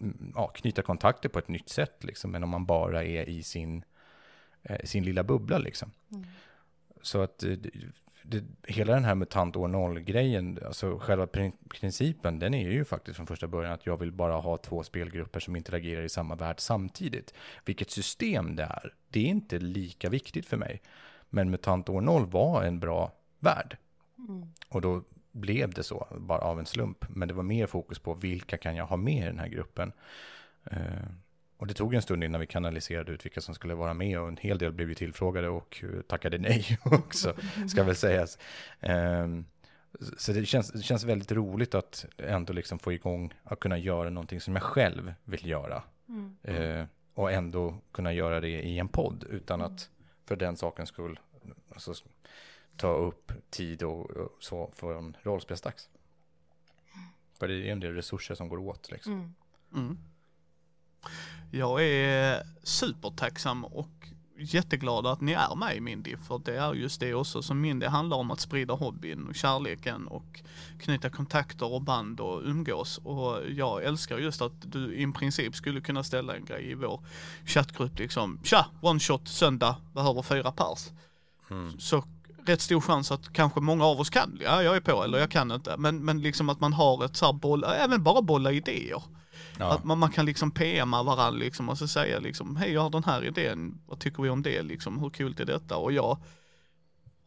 mm, 0.00 0.32
ja, 0.34 0.48
knyta 0.48 0.82
kontakter 0.82 1.28
på 1.28 1.38
ett 1.38 1.48
nytt 1.48 1.68
sätt, 1.68 2.04
liksom, 2.04 2.34
än 2.34 2.42
om 2.42 2.50
man 2.50 2.66
bara 2.66 3.04
är 3.04 3.28
i 3.28 3.42
sin, 3.42 3.76
eh, 3.76 3.82
sin 4.84 5.04
lilla 5.04 5.24
bubbla. 5.24 5.58
Liksom. 5.58 5.92
Så 7.02 7.20
att 7.22 7.42
eh, 7.42 7.56
det, 8.22 8.44
hela 8.62 8.94
den 8.94 9.04
här 9.04 9.14
MUTANT 9.14 9.56
år 9.56 9.68
0-grejen, 9.68 10.58
alltså 10.66 10.98
själva 10.98 11.26
prin- 11.26 11.68
principen, 11.80 12.38
den 12.38 12.54
är 12.54 12.70
ju 12.70 12.84
faktiskt 12.84 13.16
från 13.16 13.26
första 13.26 13.46
början 13.46 13.72
att 13.72 13.86
jag 13.86 13.96
vill 13.96 14.12
bara 14.12 14.36
ha 14.36 14.56
två 14.56 14.82
spelgrupper 14.82 15.40
som 15.40 15.56
interagerar 15.56 16.02
i 16.02 16.08
samma 16.08 16.34
värld 16.34 16.60
samtidigt. 16.60 17.34
Vilket 17.64 17.90
system 17.90 18.56
det 18.56 18.62
är, 18.62 18.94
det 19.08 19.20
är 19.20 19.26
inte 19.26 19.58
lika 19.58 20.08
viktigt 20.08 20.46
för 20.46 20.56
mig. 20.56 20.82
Men 21.30 21.50
MUTANT 21.50 21.88
år 21.88 22.00
0 22.00 22.26
var 22.26 22.62
en 22.62 22.80
bra 22.80 23.12
värld. 23.38 23.76
Och 24.68 24.80
då 24.80 25.02
blev 25.32 25.74
det 25.74 25.82
så, 25.82 26.06
bara 26.18 26.38
av 26.40 26.58
en 26.58 26.66
slump. 26.66 27.04
Men 27.08 27.28
det 27.28 27.34
var 27.34 27.42
mer 27.42 27.66
fokus 27.66 27.98
på 27.98 28.14
vilka 28.14 28.56
kan 28.56 28.76
jag 28.76 28.86
ha 28.86 28.96
med 28.96 29.22
i 29.22 29.26
den 29.26 29.38
här 29.38 29.48
gruppen. 29.48 29.92
Och 31.58 31.66
det 31.66 31.74
tog 31.74 31.94
en 31.94 32.02
stund 32.02 32.24
innan 32.24 32.40
vi 32.40 32.46
kanaliserade 32.46 33.12
ut 33.12 33.24
vilka 33.24 33.40
som 33.40 33.54
skulle 33.54 33.74
vara 33.74 33.94
med 33.94 34.20
och 34.20 34.28
en 34.28 34.36
hel 34.36 34.58
del 34.58 34.72
blev 34.72 34.88
ju 34.88 34.94
tillfrågade 34.94 35.48
och 35.48 35.84
eh, 35.84 36.00
tackade 36.00 36.38
nej 36.38 36.78
också, 36.84 37.34
ska 37.68 37.84
väl 37.84 37.96
sägas. 37.96 38.38
Ehm, 38.80 39.44
så 40.16 40.32
det 40.32 40.46
känns, 40.46 40.70
det 40.70 40.82
känns 40.82 41.04
väldigt 41.04 41.32
roligt 41.32 41.74
att 41.74 42.06
ändå 42.16 42.52
liksom 42.52 42.78
få 42.78 42.92
igång 42.92 43.34
att 43.44 43.60
kunna 43.60 43.78
göra 43.78 44.10
någonting 44.10 44.40
som 44.40 44.54
jag 44.54 44.62
själv 44.62 45.14
vill 45.24 45.46
göra. 45.46 45.82
Eh, 46.42 46.84
och 47.14 47.32
ändå 47.32 47.78
kunna 47.92 48.12
göra 48.12 48.40
det 48.40 48.48
i 48.48 48.78
en 48.78 48.88
podd 48.88 49.24
utan 49.30 49.60
att 49.62 49.90
för 50.24 50.36
den 50.36 50.56
sakens 50.56 50.88
skull 50.88 51.20
alltså, 51.68 51.94
ta 52.76 52.88
upp 52.88 53.32
tid 53.50 53.82
och, 53.82 54.10
och 54.10 54.36
så 54.40 54.70
från 54.74 55.16
rollspelsdags. 55.22 55.88
För 57.38 57.48
det 57.48 57.54
är 57.54 57.72
en 57.72 57.80
del 57.80 57.94
resurser 57.94 58.34
som 58.34 58.48
går 58.48 58.58
åt 58.58 58.90
liksom. 58.90 59.34
Mm. 59.74 59.98
Jag 61.50 61.84
är 61.84 62.42
supertacksam 62.62 63.64
och 63.64 64.08
jätteglad 64.38 65.06
att 65.06 65.20
ni 65.20 65.32
är 65.32 65.56
med 65.56 65.76
i 65.76 65.80
Mindy, 65.80 66.16
för 66.16 66.40
det 66.44 66.56
är 66.56 66.74
just 66.74 67.00
det 67.00 67.14
också 67.14 67.42
som 67.42 67.60
Mindy 67.60 67.86
handlar 67.86 68.16
om, 68.16 68.30
att 68.30 68.40
sprida 68.40 68.74
hobbyn 68.74 69.26
och 69.28 69.34
kärleken 69.34 70.06
och 70.06 70.40
knyta 70.80 71.10
kontakter 71.10 71.72
och 71.72 71.82
band 71.82 72.20
och 72.20 72.42
umgås. 72.44 72.98
Och 72.98 73.50
jag 73.50 73.84
älskar 73.84 74.18
just 74.18 74.42
att 74.42 74.72
du 74.72 74.94
i 74.94 75.12
princip 75.12 75.54
skulle 75.54 75.80
kunna 75.80 76.04
ställa 76.04 76.36
en 76.36 76.44
grej 76.44 76.70
i 76.70 76.74
vår 76.74 77.00
chattgrupp 77.46 77.98
liksom, 77.98 78.40
tja, 78.44 78.66
one 78.80 79.00
shot 79.00 79.28
söndag, 79.28 79.76
behöver 79.94 80.22
fyra 80.22 80.52
pers. 80.52 80.88
Mm. 81.50 81.80
Så 81.80 82.04
rätt 82.46 82.60
stor 82.60 82.80
chans 82.80 83.12
att 83.12 83.32
kanske 83.32 83.60
många 83.60 83.84
av 83.84 84.00
oss 84.00 84.10
kan, 84.10 84.38
ja 84.40 84.62
jag 84.62 84.76
är 84.76 84.80
på 84.80 85.04
eller 85.04 85.18
jag 85.18 85.30
kan 85.30 85.52
inte, 85.52 85.76
men, 85.76 86.04
men 86.04 86.22
liksom 86.22 86.48
att 86.48 86.60
man 86.60 86.72
har 86.72 87.04
ett 87.04 87.16
så 87.16 87.26
här 87.26 87.32
boll, 87.32 87.64
även 87.64 88.02
bara 88.02 88.22
bolla 88.22 88.52
idéer. 88.52 89.02
Ja. 89.58 89.74
Att 89.74 89.84
man, 89.84 89.98
man 89.98 90.10
kan 90.10 90.26
liksom 90.26 90.50
PMa 90.50 91.02
varandra 91.02 91.30
liksom 91.30 91.68
och 91.68 91.78
så 91.78 91.88
säga 91.88 92.18
liksom, 92.18 92.56
hej 92.56 92.72
jag 92.72 92.80
har 92.80 92.90
den 92.90 93.04
här 93.04 93.24
idén, 93.24 93.80
vad 93.86 94.00
tycker 94.00 94.22
vi 94.22 94.28
om 94.28 94.42
det 94.42 94.62
liksom, 94.62 94.98
hur 94.98 95.10
kul 95.10 95.34
är 95.40 95.44
detta? 95.44 95.76
Och 95.76 95.92
jag 95.92 96.18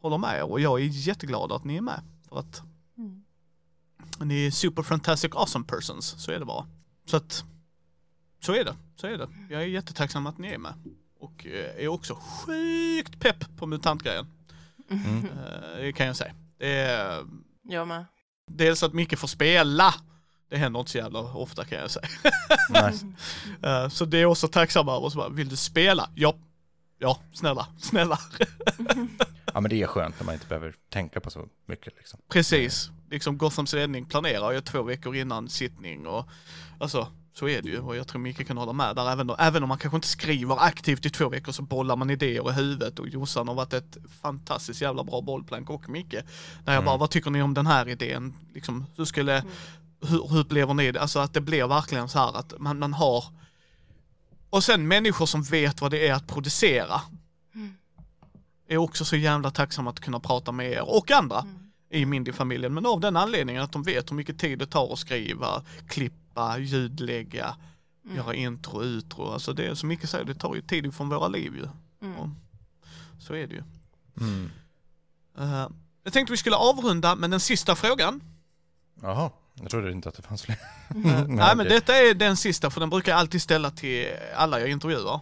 håller 0.00 0.18
med 0.18 0.42
och 0.42 0.60
jag 0.60 0.80
är 0.80 0.84
jätteglad 0.84 1.52
att 1.52 1.64
ni 1.64 1.76
är 1.76 1.80
med. 1.80 2.00
För 2.28 2.38
att 2.38 2.62
Mm. 2.98 3.22
ni 4.20 4.46
är 4.46 4.50
super 4.50 4.82
fantastic 4.82 5.30
awesome 5.34 5.64
persons, 5.64 6.06
så 6.24 6.32
är 6.32 6.38
det 6.38 6.44
bara. 6.44 6.66
Så 7.04 7.16
att, 7.16 7.44
så 8.40 8.52
är 8.54 8.64
det, 8.64 8.76
så 8.96 9.06
är 9.06 9.18
det. 9.18 9.28
Jag 9.50 9.62
är 9.62 9.66
jättetacksam 9.66 10.26
att 10.26 10.38
ni 10.38 10.48
är 10.48 10.58
med. 10.58 10.74
Och 11.20 11.46
eh, 11.46 11.84
är 11.84 11.88
också 11.88 12.14
sjukt 12.14 13.20
pepp 13.20 13.56
på 13.58 13.66
mutantgrejen. 13.66 14.26
Mm. 14.90 15.16
Eh, 15.24 15.76
Det 15.80 15.92
kan 15.92 16.06
jag 16.06 16.16
säga. 16.16 16.34
Det 16.58 16.72
är 16.80 17.24
Jag 17.62 17.88
med. 17.88 18.04
dels 18.50 18.82
att 18.82 18.92
Micke 18.92 19.18
får 19.18 19.28
spela. 19.28 19.94
Det 20.52 20.58
händer 20.58 20.80
inte 20.80 20.92
så 20.92 20.98
jävla 20.98 21.20
ofta 21.20 21.64
kan 21.64 21.78
jag 21.78 21.90
säga. 21.90 22.08
Eh, 23.62 23.88
Så 23.88 24.04
det 24.04 24.18
är 24.18 24.24
också 24.24 24.48
tacksam 24.48 24.88
över. 24.88 25.08
Så 25.08 25.18
bara, 25.18 25.28
vill 25.28 25.48
du 25.48 25.56
spela? 25.56 26.10
Ja. 26.14 26.34
Ja, 26.98 27.18
snälla, 27.32 27.66
snälla. 27.78 28.18
Ja, 29.54 29.60
men 29.60 29.70
det 29.70 29.82
är 29.82 29.86
skönt 29.86 30.14
när 30.18 30.24
man 30.26 30.34
inte 30.34 30.46
behöver 30.46 30.74
tänka 30.90 31.20
på 31.20 31.30
så 31.30 31.48
mycket. 31.66 31.92
Liksom. 31.96 32.20
Precis. 32.28 32.90
Liksom 33.10 33.38
Gothams 33.38 33.74
räddning 33.74 34.04
planerar 34.04 34.52
jag 34.52 34.64
två 34.64 34.82
veckor 34.82 35.16
innan 35.16 35.48
sittning 35.48 36.06
och 36.06 36.28
alltså 36.80 37.08
så 37.34 37.48
är 37.48 37.62
det 37.62 37.68
ju 37.68 37.78
och 37.78 37.96
jag 37.96 38.08
tror 38.08 38.20
Micke 38.20 38.46
kan 38.46 38.56
hålla 38.56 38.72
med 38.72 38.96
där 38.96 39.10
även, 39.12 39.26
då, 39.26 39.36
även 39.38 39.62
om 39.62 39.68
man 39.68 39.78
kanske 39.78 39.96
inte 39.96 40.08
skriver 40.08 40.56
aktivt 40.64 41.06
i 41.06 41.10
två 41.10 41.28
veckor 41.28 41.52
så 41.52 41.62
bollar 41.62 41.96
man 41.96 42.10
idéer 42.10 42.50
i 42.50 42.52
huvudet 42.52 42.98
och 42.98 43.08
Jossan 43.08 43.48
har 43.48 43.54
varit 43.54 43.72
ett 43.72 43.96
fantastiskt 44.22 44.80
jävla 44.80 45.04
bra 45.04 45.20
bollplank 45.20 45.70
och 45.70 45.88
Micke. 45.88 46.14
När 46.64 46.74
jag 46.74 46.84
bara, 46.84 46.96
vad 46.96 47.10
tycker 47.10 47.30
ni 47.30 47.42
om 47.42 47.54
den 47.54 47.66
här 47.66 47.88
idén? 47.88 48.34
Liksom, 48.54 48.86
hur 48.96 49.04
skulle, 49.04 49.44
hur, 50.02 50.28
hur 50.28 50.38
upplever 50.38 50.74
ni 50.74 50.92
det? 50.92 51.00
Alltså 51.00 51.18
att 51.18 51.34
det 51.34 51.40
blir 51.40 51.66
verkligen 51.66 52.08
så 52.08 52.18
här 52.18 52.36
att 52.38 52.54
man, 52.58 52.78
man 52.78 52.92
har 52.92 53.24
Och 54.50 54.64
sen 54.64 54.88
människor 54.88 55.26
som 55.26 55.42
vet 55.42 55.80
vad 55.80 55.90
det 55.90 56.08
är 56.08 56.14
att 56.14 56.26
producera. 56.26 57.00
Mm. 57.54 57.74
Är 58.68 58.76
också 58.76 59.04
så 59.04 59.16
jävla 59.16 59.50
tacksamma 59.50 59.90
att 59.90 60.00
kunna 60.00 60.20
prata 60.20 60.52
med 60.52 60.70
er 60.72 60.88
och 60.96 61.10
andra 61.10 61.38
Mm. 61.40 61.58
i 61.90 62.06
Mindy-familjen. 62.06 62.74
Men 62.74 62.86
av 62.86 63.00
den 63.00 63.16
anledningen 63.16 63.62
att 63.62 63.72
de 63.72 63.82
vet 63.82 64.10
hur 64.10 64.16
mycket 64.16 64.38
tid 64.38 64.58
det 64.58 64.66
tar 64.66 64.92
att 64.92 64.98
skriva, 64.98 65.62
klippa, 65.88 66.58
ljudlägga, 66.58 67.56
Mm. 68.04 68.16
göra 68.16 68.34
intro, 68.34 68.82
utro. 68.82 69.32
Alltså 69.32 69.52
det 69.52 69.66
är 69.66 69.74
som 69.74 69.88
Micke 69.88 70.08
säger, 70.08 70.24
det 70.24 70.34
tar 70.34 70.54
ju 70.54 70.62
tid 70.62 70.94
från 70.94 71.08
våra 71.08 71.28
liv 71.28 71.54
ju. 71.56 71.68
Mm. 72.08 72.18
Och 72.18 72.28
så 73.18 73.34
är 73.34 73.46
det 73.46 73.54
ju. 73.54 73.62
Mm. 74.20 74.50
Eh, 75.38 75.68
jag 76.04 76.12
tänkte 76.12 76.32
vi 76.32 76.36
skulle 76.36 76.56
avrunda 76.56 77.16
med 77.16 77.30
den 77.30 77.40
sista 77.40 77.74
frågan. 77.76 78.20
Jaha, 79.02 79.30
jag 79.54 79.70
trodde 79.70 79.92
inte 79.92 80.08
att 80.08 80.14
det 80.14 80.22
fanns 80.22 80.42
fler. 80.42 80.56
Nej 80.94 81.26
men 81.26 81.40
Mm. 81.40 81.58
okej. 81.58 81.68
detta 81.68 81.94
är 81.96 82.14
den 82.14 82.36
sista 82.36 82.70
för 82.70 82.80
den 82.80 82.90
brukar 82.90 83.12
jag 83.12 83.18
alltid 83.18 83.42
ställa 83.42 83.70
till 83.70 84.08
alla 84.34 84.60
jag 84.60 84.68
intervjuar. 84.70 85.20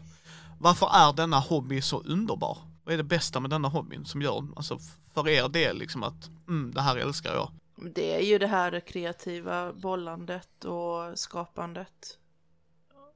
Varför 0.60 0.86
är 0.92 1.12
denna 1.12 1.38
hobby 1.38 1.82
så 1.82 2.00
underbar? 2.02 2.58
Vad 2.84 2.92
är 2.94 2.98
det 2.98 3.04
bästa 3.04 3.40
med 3.40 3.50
denna 3.50 3.68
hobbyn 3.68 4.04
som 4.04 4.22
gör, 4.22 4.46
alltså 4.56 4.78
för 5.14 5.28
er 5.28 5.48
del 5.48 5.78
liksom 5.78 6.02
att, 6.02 6.28
mm, 6.48 6.72
det 6.74 6.80
här 6.80 6.96
älskar 6.96 7.34
jag. 7.34 7.50
Det 7.94 8.16
är 8.16 8.20
ju 8.20 8.38
det 8.38 8.46
här 8.46 8.80
kreativa 8.80 9.72
bollandet 9.72 10.64
och 10.64 11.18
skapandet. 11.18 12.18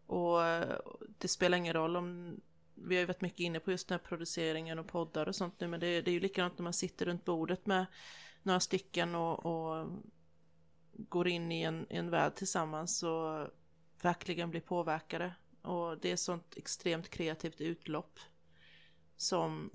Och 0.07 0.45
eh, 0.45 0.77
det 1.19 1.29
spelar 1.29 1.59
ingen 1.59 1.73
roll 1.75 1.97
om, 1.97 2.37
vi 2.75 2.95
har 2.95 3.01
ju 3.01 3.07
varit 3.07 3.21
mycket 3.21 3.41
inne 3.41 3.61
på 3.61 3.71
just 3.71 3.89
den 3.89 3.99
här 4.03 4.09
produceringen 4.09 4.79
och 4.79 4.87
poddar 4.89 5.29
och 5.29 5.35
sånt 5.35 5.55
nu, 5.61 5.69
men 5.69 5.81
det, 5.81 6.01
det 6.03 6.11
är 6.11 6.13
ju 6.13 6.21
likadant 6.21 6.59
när 6.59 6.63
man 6.63 6.73
sitter 6.73 7.07
runt 7.07 7.25
bordet 7.25 7.67
med 7.67 7.87
några 8.43 8.61
stycken 8.61 9.15
och, 9.15 9.47
och 9.47 9.87
går 10.97 11.29
in 11.29 11.53
i 11.53 11.63
en, 11.63 11.87
en 11.91 12.11
värld 12.11 12.35
tillsammans 12.35 13.03
och 13.03 13.49
verkligen 14.03 14.51
blir 14.51 14.61
påverkade. 14.61 15.35
Och 15.63 15.99
det 15.99 16.13
är 16.13 16.17
sånt 16.17 16.55
extremt 16.57 17.11
kreativt 17.11 17.61
utlopp 17.61 18.19
som 19.17 19.71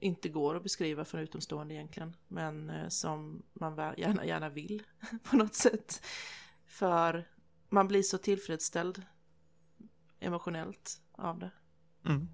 inte 0.00 0.28
går 0.28 0.56
att 0.56 0.62
beskriva 0.62 1.04
för 1.04 1.18
utomstående 1.18 1.74
egentligen, 1.74 2.16
men 2.28 2.70
eh, 2.70 2.88
som 2.88 3.42
man 3.52 3.94
gärna, 3.96 4.24
gärna 4.24 4.48
vill 4.48 4.82
på 5.22 5.36
något 5.36 5.54
sätt. 5.54 6.06
För 6.64 7.28
man 7.68 7.88
blir 7.88 8.02
så 8.02 8.18
tillfredsställd 8.18 9.02
emotionellt 10.20 11.02
av 11.12 11.38
det. 11.38 11.50
Mm. 12.04 12.28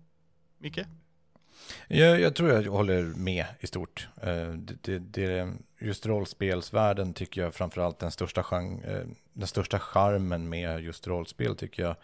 Micke? 0.59 0.81
Jag, 1.89 2.21
jag 2.21 2.35
tror 2.35 2.51
jag 2.51 2.73
håller 2.73 3.03
med 3.03 3.47
i 3.61 3.67
stort. 3.67 4.09
Eh, 4.23 4.49
det, 4.49 4.83
det, 4.83 4.99
det, 4.99 5.53
just 5.79 6.07
rollspelsvärlden 6.07 7.15
tycker 7.15 7.41
jag 7.41 7.55
framförallt 7.55 7.99
den 7.99 8.11
största, 8.11 8.43
genre, 8.43 8.99
eh, 8.99 9.07
den 9.33 9.47
största 9.47 9.79
charmen 9.79 10.49
med 10.49 10.81
just 10.81 11.07
rollspel 11.07 11.57
tycker 11.57 11.83
jag 11.83 11.97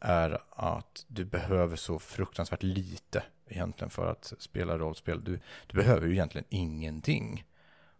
är 0.00 0.38
att 0.50 1.04
du 1.08 1.24
behöver 1.24 1.76
så 1.76 1.98
fruktansvärt 1.98 2.62
lite 2.62 3.22
egentligen 3.48 3.90
för 3.90 4.10
att 4.10 4.32
spela 4.38 4.78
rollspel. 4.78 5.24
Du, 5.24 5.40
du 5.66 5.76
behöver 5.76 6.06
ju 6.06 6.12
egentligen 6.12 6.46
ingenting. 6.48 7.44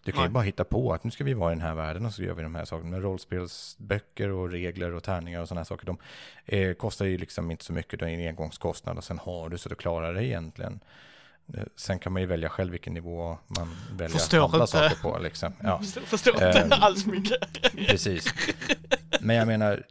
Du 0.04 0.12
kan 0.12 0.20
Nej. 0.20 0.28
ju 0.28 0.32
bara 0.32 0.44
hitta 0.44 0.64
på 0.64 0.92
att 0.92 1.04
nu 1.04 1.10
ska 1.10 1.24
vi 1.24 1.34
vara 1.34 1.52
i 1.52 1.54
den 1.54 1.62
här 1.62 1.74
världen 1.74 2.06
och 2.06 2.14
så 2.14 2.22
gör 2.22 2.34
vi 2.34 2.42
de 2.42 2.54
här 2.54 2.64
sakerna. 2.64 2.90
Men 2.90 3.02
rollspelsböcker 3.02 4.28
och 4.28 4.50
regler 4.50 4.94
och 4.94 5.02
tärningar 5.02 5.40
och 5.40 5.48
sådana 5.48 5.60
här 5.60 5.64
saker, 5.64 5.86
de 5.86 5.98
eh, 6.46 6.74
kostar 6.74 7.04
ju 7.04 7.18
liksom 7.18 7.50
inte 7.50 7.64
så 7.64 7.72
mycket. 7.72 8.00
Det 8.00 8.06
är 8.06 8.10
en 8.10 8.28
engångskostnad 8.28 8.98
och 8.98 9.04
sen 9.04 9.18
har 9.18 9.48
du 9.48 9.58
så 9.58 9.68
du 9.68 9.74
klarar 9.74 10.14
det 10.14 10.24
egentligen. 10.24 10.80
Eh, 11.54 11.62
Sen 11.76 11.98
kan 11.98 12.12
man 12.12 12.22
ju 12.22 12.28
välja 12.28 12.48
själv 12.48 12.70
vilken 12.72 12.94
nivå 12.94 13.38
man 13.58 13.76
väljer 13.92 14.18
Förstår 14.18 14.44
att 14.44 14.50
handla 14.50 14.64
inte. 14.64 14.72
saker 14.78 14.96
på. 15.02 15.18
Liksom. 15.18 15.52
Ja, 15.62 15.78
Förstår, 16.04 16.34
inte 16.34 16.46
Eh, 16.70 16.82
alls 16.82 17.06
Micke. 17.06 17.32
precis. 17.88 18.34
Men 19.20 19.36
jag 19.36 19.46
menar, 19.46 19.86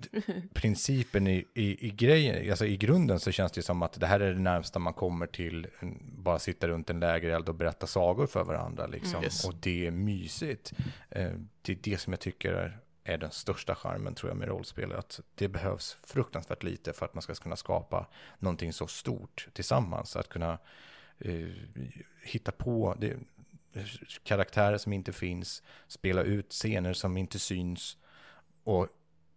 principen 0.53 1.27
i, 1.27 1.45
i, 1.53 1.87
i 1.87 1.89
grejen, 1.89 2.49
alltså 2.51 2.65
i 2.65 2.77
grunden 2.77 3.19
så 3.19 3.31
känns 3.31 3.51
det 3.51 3.61
som 3.61 3.81
att 3.81 3.99
det 3.99 4.07
här 4.07 4.19
är 4.19 4.33
det 4.33 4.39
närmsta 4.39 4.79
man 4.79 4.93
kommer 4.93 5.27
till 5.27 5.67
bara 6.01 6.39
sitta 6.39 6.67
runt 6.67 6.89
en 6.89 6.99
lägereld 6.99 7.49
och 7.49 7.55
berätta 7.55 7.87
sagor 7.87 8.27
för 8.27 8.43
varandra. 8.43 8.87
Liksom. 8.87 9.11
Mm, 9.13 9.23
yes. 9.23 9.45
Och 9.45 9.53
det 9.55 9.87
är 9.87 9.91
mysigt. 9.91 10.73
Eh, 11.09 11.31
Det 11.61 11.71
är 11.71 11.77
det 11.81 11.97
som 11.97 12.13
jag 12.13 12.19
tycker 12.19 12.53
är, 12.53 12.79
är 13.03 13.17
den 13.17 13.31
största 13.31 13.75
charmen 13.75 14.15
tror 14.15 14.29
jag 14.31 14.37
med 14.37 14.47
rollspel. 14.47 14.91
Att 14.93 15.19
det 15.35 15.47
behövs 15.47 15.97
fruktansvärt 16.03 16.63
lite 16.63 16.93
för 16.93 17.05
att 17.05 17.13
man 17.13 17.21
ska 17.21 17.33
kunna 17.33 17.55
skapa 17.55 18.07
någonting 18.39 18.73
så 18.73 18.87
stort 18.87 19.47
tillsammans. 19.53 20.15
Att 20.15 20.29
kunna 20.29 20.57
eh, 21.22 21.47
hitta 22.24 22.51
på 22.51 22.95
det, 22.99 23.17
karaktärer 24.24 24.78
som 24.78 24.93
inte 24.93 25.13
finns, 25.13 25.63
spela 25.88 26.24
ut 26.24 26.51
scener 26.51 26.93
som 26.93 27.17
inte 27.17 27.39
syns 27.39 27.97
och 28.63 28.88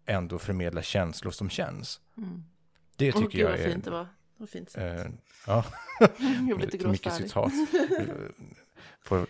ändå 0.07 0.39
förmedla 0.39 0.83
känslor 0.83 1.31
som 1.31 1.51
känns. 1.51 2.01
Mm. 2.17 2.45
Det 2.97 3.13
tycker 3.13 3.29
gud 3.29 3.41
jag 3.41 3.51
vad 3.51 3.61
är... 3.61 3.71
fint 3.71 3.85
det 3.85 3.91
var. 3.91 4.09
Vad 4.37 4.49
fint 4.49 4.71
sagt. 4.71 5.07
Eh, 5.07 5.13
ja, 5.47 5.65
Jag 6.49 6.57
blir 6.57 6.71
lite 6.71 6.89
mycket 6.89 7.13
citat. 7.13 7.53
Får 9.05 9.27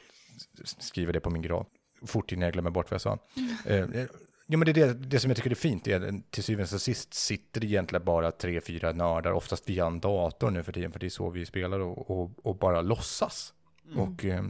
skriva 0.65 1.13
det 1.13 1.21
på 1.21 1.31
min 1.31 1.43
grav. 1.43 1.67
Fort 2.07 2.33
innan 2.33 2.45
jag 2.45 2.53
glömmer 2.53 2.71
bort 2.71 2.91
vad 2.91 2.95
jag 2.95 3.01
sa. 3.01 3.19
Eh, 3.65 4.07
Ja, 4.47 4.59
men 4.59 4.67
det, 4.67 4.71
är 4.71 4.87
det, 4.87 4.95
det 4.95 5.21
som 5.21 5.31
jag 5.31 5.37
tycker 5.37 5.51
är 5.51 5.55
fint 5.55 5.87
är 5.87 6.09
att 6.09 6.31
till 6.31 6.45
syvende 6.45 6.75
och 6.75 6.81
sist 6.81 7.15
sitter 7.15 7.61
det 7.61 7.67
egentligen 7.67 8.05
bara 8.05 8.33
tre, 8.33 8.61
fyra 8.61 8.93
nördar, 8.93 9.33
oftast 9.33 9.69
via 9.69 9.87
en 9.87 10.01
dator 10.01 10.51
nu 10.51 10.63
för 10.63 10.73
tiden, 10.73 10.93
för 10.93 11.01
det 11.01 11.07
är 11.07 11.11
så 11.11 11.31
vi 11.31 11.47
spelar 11.47 11.81
och, 11.81 12.11
och, 12.11 12.31
och 12.47 12.57
bara 12.57 12.83
låtsas. 12.83 13.55
Och, 13.97 14.25
eh, 14.25 14.45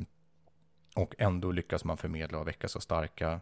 och 0.95 1.15
ändå 1.19 1.53
lyckas 1.53 1.85
man 1.85 1.97
förmedla 1.97 2.39
och 2.39 2.49
väcka 2.49 2.69
så 2.69 2.81
starka 2.81 3.41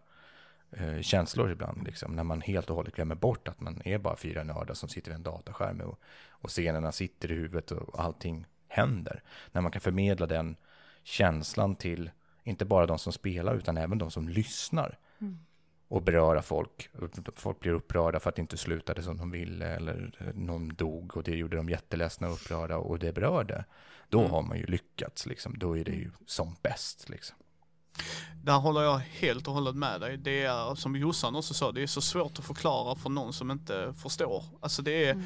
eh, 0.70 1.00
känslor 1.00 1.50
ibland, 1.50 1.84
liksom, 1.84 2.16
när 2.16 2.24
man 2.24 2.40
helt 2.40 2.70
och 2.70 2.76
hållet 2.76 2.94
glömmer 2.94 3.14
bort 3.14 3.48
att 3.48 3.60
man 3.60 3.82
är 3.84 3.98
bara 3.98 4.16
fyra 4.16 4.44
nördar 4.44 4.74
som 4.74 4.88
sitter 4.88 5.10
vid 5.10 5.16
en 5.16 5.22
dataskärm 5.22 5.80
och, 5.80 6.00
och 6.28 6.50
scenerna 6.50 6.92
sitter 6.92 7.30
i 7.30 7.34
huvudet 7.34 7.70
och 7.70 8.00
allting 8.00 8.46
händer. 8.68 9.22
När 9.52 9.60
man 9.60 9.72
kan 9.72 9.80
förmedla 9.80 10.26
den 10.26 10.56
känslan 11.02 11.76
till 11.76 12.10
inte 12.44 12.64
bara 12.64 12.86
de 12.86 12.98
som 12.98 13.12
spelar 13.12 13.54
utan 13.54 13.76
även 13.76 13.98
de 13.98 14.10
som 14.10 14.28
lyssnar 14.28 14.98
Mm. 15.22 15.38
Och 15.92 16.02
beröra 16.02 16.42
folk. 16.42 16.88
Folk 17.36 17.60
blir 17.60 17.72
upprörda 17.72 18.20
för 18.20 18.28
att 18.28 18.36
det 18.36 18.40
inte 18.40 18.56
slutade 18.56 19.02
som 19.02 19.16
de 19.16 19.30
ville 19.30 19.66
eller 19.66 20.12
någon 20.34 20.68
dog 20.68 21.16
och 21.16 21.22
det 21.22 21.36
gjorde 21.36 21.56
dem 21.56 21.68
jätteledsna 21.68 22.26
och 22.28 22.34
upprörda 22.34 22.76
och 22.76 22.98
det 22.98 23.12
berörde. 23.12 23.64
Då 24.08 24.18
Mm. 24.18 24.30
har 24.30 24.42
man 24.42 24.58
ju 24.58 24.66
lyckats, 24.66 25.26
liksom. 25.26 25.58
då 25.58 25.78
är 25.78 25.84
det 25.84 25.90
ju 25.92 26.10
som 26.26 26.56
bäst. 26.62 27.08
Liksom. 27.08 27.36
Där 28.44 28.58
håller 28.58 28.82
jag 28.82 28.98
helt 28.98 29.48
och 29.48 29.54
hållet 29.54 29.76
med 29.76 30.00
dig. 30.00 30.16
Det 30.16 30.42
är 30.42 30.74
som 30.74 30.96
Jossan 30.96 31.36
också 31.36 31.54
sa, 31.54 31.72
det 31.72 31.82
är 31.82 31.86
så 31.86 32.00
svårt 32.00 32.38
att 32.38 32.44
förklara 32.44 32.94
för 32.96 33.10
någon 33.10 33.32
som 33.32 33.50
inte 33.50 33.94
förstår. 34.02 34.44
Alltså 34.60 34.82
det 34.82 35.04
är 35.04 35.12
Mm. 35.12 35.24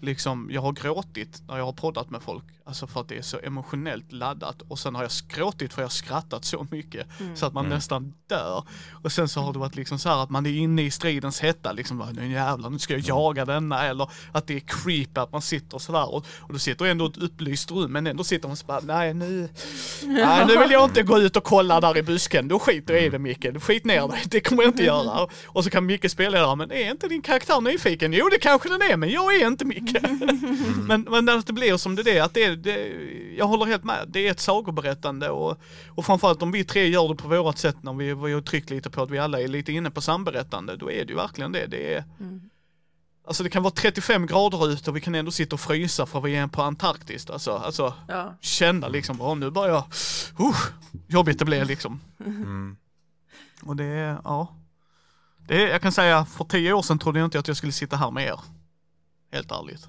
Liksom, 0.00 0.48
jag 0.52 0.60
har 0.62 0.72
gråtit 0.72 1.42
när 1.48 1.56
jag 1.58 1.64
har 1.64 1.72
poddat 1.72 2.10
med 2.10 2.22
folk. 2.22 2.44
Alltså 2.64 2.86
för 2.86 3.00
att 3.00 3.08
det 3.08 3.18
är 3.18 3.22
så 3.22 3.38
emotionellt 3.42 4.12
laddat. 4.12 4.62
Och 4.68 4.78
sen 4.78 4.94
har 4.94 5.02
jag 5.02 5.10
gråtit 5.28 5.72
för 5.74 5.82
jag 5.82 5.86
har 5.86 5.90
skrattat 5.90 6.44
så 6.44 6.66
mycket 6.70 7.06
Mm. 7.20 7.36
så 7.36 7.46
att 7.46 7.52
man 7.52 7.64
Mm. 7.66 7.74
nästan 7.76 8.14
dör. 8.28 8.64
Och 9.02 9.12
sen 9.12 9.28
så 9.28 9.40
har 9.40 9.52
det 9.52 9.58
varit 9.58 9.74
liksom 9.76 9.98
så 9.98 10.08
här 10.08 10.22
att 10.22 10.30
man 10.30 10.46
är 10.46 10.50
inne 10.50 10.82
i 10.82 10.90
stridens 10.90 11.40
hetta 11.40 11.72
liksom, 11.72 12.04
nu 12.12 12.32
jävlar 12.32 12.70
nu 12.70 12.78
ska 12.78 12.94
jag 12.94 13.02
jaga 13.02 13.44
denna. 13.44 13.84
Eller 13.86 14.10
att 14.32 14.46
det 14.46 14.54
är 14.56 14.60
creepy 14.60 15.20
att 15.20 15.32
man 15.32 15.42
sitter 15.42 15.78
sådär 15.78 16.14
och, 16.14 16.26
och 16.40 16.52
du 16.52 16.58
sitter 16.58 16.84
ändå 16.86 17.06
ett 17.06 17.16
upplyst 17.16 17.70
rum 17.70 17.92
men 17.92 18.06
ändå 18.06 18.24
sitter 18.24 18.48
man 18.48 18.56
så 18.56 18.66
bara, 18.66 18.80
nej 18.80 19.14
nu, 19.14 19.48
nej 20.02 20.46
nu 20.46 20.58
vill 20.58 20.70
jag 20.70 20.84
inte 20.84 21.02
gå 21.02 21.18
ut 21.18 21.36
och 21.36 21.44
kolla 21.44 21.80
där 21.80 21.98
i 21.98 22.02
busken. 22.02 22.48
Då 22.48 22.58
skiter 22.58 22.94
jag 22.94 23.04
i 23.04 23.08
det 23.08 23.18
Micke, 23.18 23.46
Du 23.52 23.60
skit 23.60 23.84
ner 23.84 24.08
dig, 24.08 24.22
det 24.26 24.40
kommer 24.40 24.62
jag 24.62 24.70
inte 24.70 24.84
göra. 24.84 25.26
Och 25.46 25.64
så 25.64 25.70
kan 25.70 25.86
Micke 25.86 26.10
spela 26.10 26.38
där, 26.46 26.56
men 26.56 26.72
är 26.72 26.90
inte 26.90 27.08
din 27.08 27.22
karaktär 27.22 27.60
nyfiken? 27.60 28.12
Jo 28.12 28.28
det 28.30 28.38
kanske 28.38 28.68
den 28.68 28.82
är, 28.82 28.96
men 28.96 29.10
jag 29.10 29.34
är 29.34 29.46
inte 29.46 29.64
Micke. 29.64 29.87
Men, 30.88 31.06
men 31.10 31.24
när 31.24 31.42
det 31.46 31.52
blir 31.52 31.76
som 31.76 31.94
det 31.96 32.18
är, 32.18 32.22
att 32.22 32.34
det, 32.34 32.44
är- 32.44 32.56
det 32.56 32.88
jag 33.36 33.46
håller 33.46 33.66
helt 33.66 33.84
med. 33.84 34.04
Det 34.08 34.26
är 34.26 34.30
ett 34.30 34.40
sagoberättande 34.40 35.30
och, 35.30 35.58
och 35.88 36.06
framförallt 36.06 36.42
om 36.42 36.52
vi 36.52 36.64
tre 36.64 36.88
gör 36.88 37.08
det 37.08 37.14
på 37.14 37.28
vårat 37.28 37.58
sätt 37.58 37.76
när 37.82 37.92
vi, 37.92 38.14
vi 38.14 38.32
har 38.32 38.40
tryckt 38.40 38.70
lite 38.70 38.90
på 38.90 39.02
att 39.02 39.10
vi 39.10 39.18
alla 39.18 39.40
är 39.40 39.48
lite 39.48 39.72
inne 39.72 39.90
på 39.90 40.00
samberättande, 40.00 40.76
då 40.76 40.90
är 40.90 41.04
det 41.04 41.10
ju 41.10 41.16
verkligen 41.16 41.52
det. 41.52 41.66
det 41.66 41.94
är, 41.94 42.04
Mm. 42.20 42.40
alltså 43.26 43.42
det 43.42 43.50
kan 43.50 43.62
vara 43.62 43.74
35 43.74 44.26
grader 44.26 44.68
ute 44.70 44.90
och 44.90 44.96
vi 44.96 45.00
kan 45.00 45.14
ändå 45.14 45.30
sitta 45.30 45.56
och 45.56 45.60
frysa 45.60 46.06
för 46.06 46.20
vi 46.20 46.36
är 46.36 46.46
på 46.46 46.62
Antarktis. 46.62 47.30
Alltså, 47.30 47.52
alltså 47.52 47.94
Ja. 48.08 48.34
känna 48.40 48.88
liksom, 48.88 49.20
oh, 49.20 49.36
nu 49.36 49.50
börjar 49.50 49.74
jag, 49.74 49.84
uh, 50.46 50.56
jobbigt 51.08 51.38
det 51.38 51.44
blir 51.44 51.64
liksom. 51.74 52.00
Mm. 52.26 52.76
Och 53.62 53.76
det 53.76 53.84
är, 53.84 54.18
ja. 54.24 54.54
Det 55.48 55.62
är, 55.64 55.68
jag 55.68 55.82
kan 55.82 55.92
säga, 55.92 56.24
för 56.24 56.44
tio 56.44 56.72
år 56.72 56.82
sedan 56.82 56.98
trodde 56.98 57.18
jag 57.18 57.26
inte 57.26 57.38
att 57.38 57.48
jag 57.48 57.56
skulle 57.56 57.72
sitta 57.72 57.96
här 57.96 58.10
med 58.10 58.26
er. 58.26 58.40
Helt 59.32 59.50
ärligt. 59.52 59.88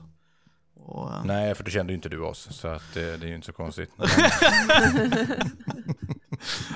Och, 0.75 1.13
eh, 1.13 1.23
Nej, 1.25 1.55
för 1.55 1.63
då 1.63 1.69
kände 1.71 1.93
ju 1.93 1.95
inte 1.95 2.09
du 2.09 2.19
oss, 2.19 2.47
så 2.51 2.67
att, 2.67 2.95
eh, 2.97 3.03
det 3.03 3.23
är 3.23 3.27
ju 3.27 3.35
inte 3.35 3.45
så 3.45 3.53
konstigt. 3.53 3.89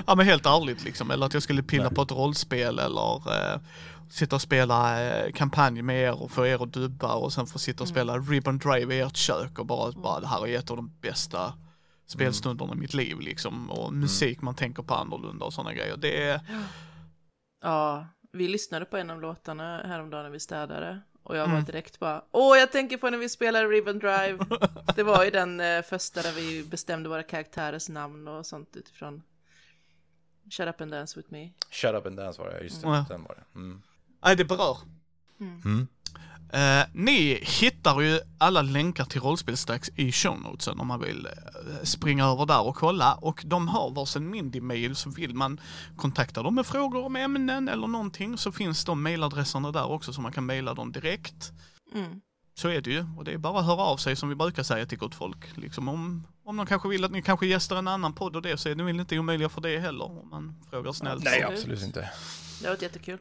Ja 0.07 0.15
men 0.15 0.25
helt 0.25 0.45
ärligt 0.45 0.83
liksom, 0.83 1.11
eller 1.11 1.25
att 1.25 1.33
jag 1.33 1.43
skulle 1.43 1.63
pilla 1.63 1.83
Nej. 1.83 1.93
på 1.93 2.01
ett 2.01 2.11
rollspel 2.11 2.79
eller 2.79 3.15
eh, 3.15 3.59
sitta 4.09 4.35
och 4.35 4.41
spela 4.41 5.03
eh, 5.03 5.31
kampanj 5.31 5.81
med 5.81 6.01
er 6.03 6.21
och 6.21 6.31
få 6.31 6.45
er 6.45 6.63
att 6.63 6.73
dubba 6.73 7.13
och 7.13 7.33
sen 7.33 7.47
få 7.47 7.59
sitta 7.59 7.83
och 7.83 7.89
Mm. 7.89 7.95
spela 7.95 8.17
Ribbon 8.17 8.57
Drive 8.57 8.95
i 8.95 8.99
ert 9.01 9.15
kök 9.15 9.59
och 9.59 9.65
bara, 9.65 9.91
bara 9.91 10.19
det 10.19 10.27
här 10.27 10.47
är 10.47 10.59
ett 10.59 10.71
av 10.71 10.77
de 10.77 10.91
bästa 11.01 11.53
spelstunderna 12.07 12.73
i 12.73 12.75
mitt 12.75 12.93
liv 12.93 13.19
liksom 13.19 13.69
och 13.71 13.93
musik 13.93 14.41
man 14.41 14.55
tänker 14.55 14.83
på 14.83 14.93
annorlunda 14.93 15.45
och 15.45 15.53
sådana 15.53 15.73
grejer. 15.73 15.97
Det 15.97 16.23
är, 16.29 16.39
Ja, 17.63 18.07
vi 18.33 18.47
lyssnade 18.47 18.85
på 18.85 18.97
en 18.97 19.09
av 19.09 19.21
låtarna 19.21 19.77
häromdagen 19.87 20.23
när 20.23 20.31
vi 20.31 20.39
städade 20.39 21.01
Och 21.23 21.37
jag 21.37 21.41
var 21.47 21.53
Mm. 21.53 21.63
direkt 21.65 21.99
bara, 21.99 22.23
åh 22.31 22.57
jag 22.57 22.71
tänker 22.71 22.97
på 22.97 23.09
när 23.09 23.17
vi 23.17 23.29
spelade 23.29 23.67
Ribbon 23.67 23.99
Drive. 23.99 24.37
Det 24.95 25.03
var 25.03 25.23
ju 25.25 25.31
den 25.31 25.59
eh, 25.59 25.81
första 25.81 26.21
där 26.21 26.31
vi 26.33 26.63
bestämde 26.63 27.09
våra 27.09 27.23
karaktärers 27.23 27.89
namn 27.89 28.27
och 28.27 28.45
sånt 28.45 28.75
utifrån 28.75 29.23
Shut 30.49 30.67
Up 30.67 30.81
and 30.81 30.91
Dance 30.91 31.19
With 31.19 31.31
Me. 31.31 31.49
Shut 31.71 31.95
up 31.95 32.05
and 32.05 32.17
dance 32.17 32.41
var 32.41 32.49
det, 32.49 32.63
just 32.63 32.81
det. 32.81 32.87
Mm. 32.87 33.03
Den 33.09 33.23
var 33.23 33.35
det. 33.35 33.59
Mm. 33.59 33.81
Nej, 34.23 34.35
det 34.35 34.45
berör. 34.45 34.77
Mm. 35.39 35.87
Eh, 36.53 36.85
ni 36.93 37.39
hittar 37.41 38.01
ju 38.01 38.19
alla 38.37 38.61
länkar 38.61 39.05
till 39.05 39.21
rollspelstacks 39.21 39.89
i 39.95 40.11
show 40.11 40.41
notesen 40.41 40.79
om 40.79 40.87
man 40.87 40.99
vill 40.99 41.25
eh, 41.25 41.83
springa 41.83 42.25
över 42.25 42.45
där 42.45 42.67
och 42.67 42.75
kolla. 42.75 43.13
Och 43.13 43.43
de 43.45 43.67
har 43.67 43.89
varsin 43.89 44.29
Mindy-mail 44.29 44.95
så 44.95 45.09
vill 45.09 45.35
man 45.35 45.59
kontakta 45.95 46.43
dem 46.43 46.55
med 46.55 46.65
frågor 46.65 47.05
om 47.05 47.15
ämnen 47.15 47.69
eller 47.69 47.87
någonting 47.87 48.37
så 48.37 48.51
finns 48.51 48.85
de 48.85 49.03
mailadresserna 49.03 49.71
där 49.71 49.91
också 49.91 50.13
så 50.13 50.21
man 50.21 50.31
kan 50.31 50.45
maila 50.45 50.73
dem 50.73 50.91
direkt. 50.91 51.51
Mm. 51.93 52.21
Så 52.55 52.67
är 52.67 52.81
det 52.81 52.89
ju 52.89 53.05
och 53.17 53.23
det 53.23 53.33
är 53.33 53.37
bara 53.37 53.59
att 53.59 53.65
höra 53.65 53.81
av 53.81 53.97
sig 53.97 54.15
som 54.15 54.29
vi 54.29 54.35
brukar 54.35 54.63
säga 54.63 54.85
till 54.85 54.97
gott 54.97 55.15
folk. 55.15 55.57
Liksom 55.57 55.89
om, 55.89 56.27
om 56.43 56.57
de 56.57 56.65
kanske 56.65 56.89
vill 56.89 57.03
att 57.03 57.11
ni 57.11 57.21
kanske 57.21 57.47
gästar 57.47 57.75
en 57.75 57.87
annan 57.87 58.13
podd 58.13 58.35
och 58.35 58.41
det 58.41 58.57
så 58.57 58.69
är 58.69 58.75
det 58.75 58.83
väl 58.83 58.99
inte 58.99 59.19
omöjliga 59.19 59.49
för 59.49 59.61
det 59.61 59.79
heller 59.79 60.05
om 60.05 60.29
man 60.29 60.55
frågar 60.69 60.91
snällt. 60.91 61.23
Nej, 61.23 61.43
Absolut. 61.43 61.81
inte. 61.81 62.11
Det 62.61 62.69
var 62.69 62.77
jättekul. 62.81 63.19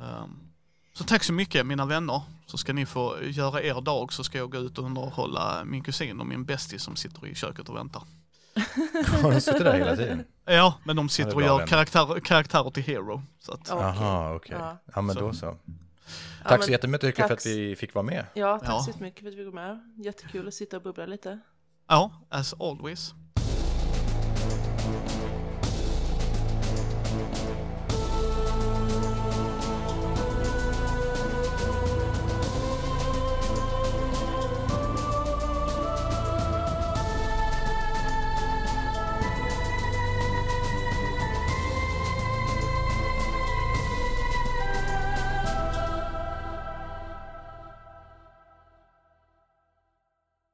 Ehm, 0.00 0.45
Så 0.96 1.04
tack 1.04 1.24
så 1.24 1.32
mycket 1.32 1.66
mina 1.66 1.86
vänner. 1.86 2.22
Så 2.46 2.58
ska 2.58 2.72
ni 2.72 2.86
få 2.86 3.16
göra 3.22 3.62
er 3.62 3.80
dag 3.80 4.12
så 4.12 4.24
ska 4.24 4.38
jag 4.38 4.50
gå 4.50 4.58
ut 4.58 4.78
och 4.78 4.84
underhålla 4.84 5.64
min 5.64 5.82
kusin 5.82 6.20
och 6.20 6.26
min 6.26 6.44
bästis 6.44 6.82
som 6.82 6.96
sitter 6.96 7.26
i 7.26 7.34
köket 7.34 7.68
och 7.68 7.76
väntar. 7.76 8.02
Har 9.22 9.30
de 9.32 9.40
suttit 9.40 9.64
där 9.64 9.78
hela 9.78 9.96
tiden? 9.96 10.24
Ja, 10.44 10.74
men 10.84 10.96
de 10.96 11.08
sitter 11.08 11.30
Ja, 11.30 11.36
och 11.36 11.42
gör 11.42 11.54
vänner. 11.56 11.66
karaktär, 11.66 12.20
karaktärer 12.20 12.70
till 12.70 12.82
Hero. 12.82 13.22
Så 13.40 13.52
att, 13.52 13.60
Ja, 13.68 14.34
okej. 14.34 14.56
Okej. 14.56 14.56
Ja. 14.60 14.76
Ja, 14.94 15.00
men 15.02 15.14
Så. 15.14 15.20
då 15.20 15.32
så. 15.32 15.46
Ja, 15.46 16.48
Tack 16.48 16.64
så 16.64 16.70
jättemycket 16.70 17.16
för 17.16 17.22
tack. 17.22 17.30
att 17.32 17.46
vi 17.46 17.76
fick 17.76 17.94
vara 17.94 18.02
med. 18.02 18.24
Ja, 18.34 18.58
tack 18.58 18.68
Ja. 18.68 18.80
så 18.80 18.90
jättemycket 18.90 19.20
för 19.22 19.28
att 19.28 19.34
vi 19.38 19.44
kom 19.44 19.54
med. 19.54 19.80
Jättekul 20.04 20.48
att 20.48 20.54
sitta 20.54 20.76
och 20.76 20.82
bubbla 20.82 21.06
lite. 21.06 21.38
ja, 21.88 22.10
as 22.28 22.54
always. 22.60 23.14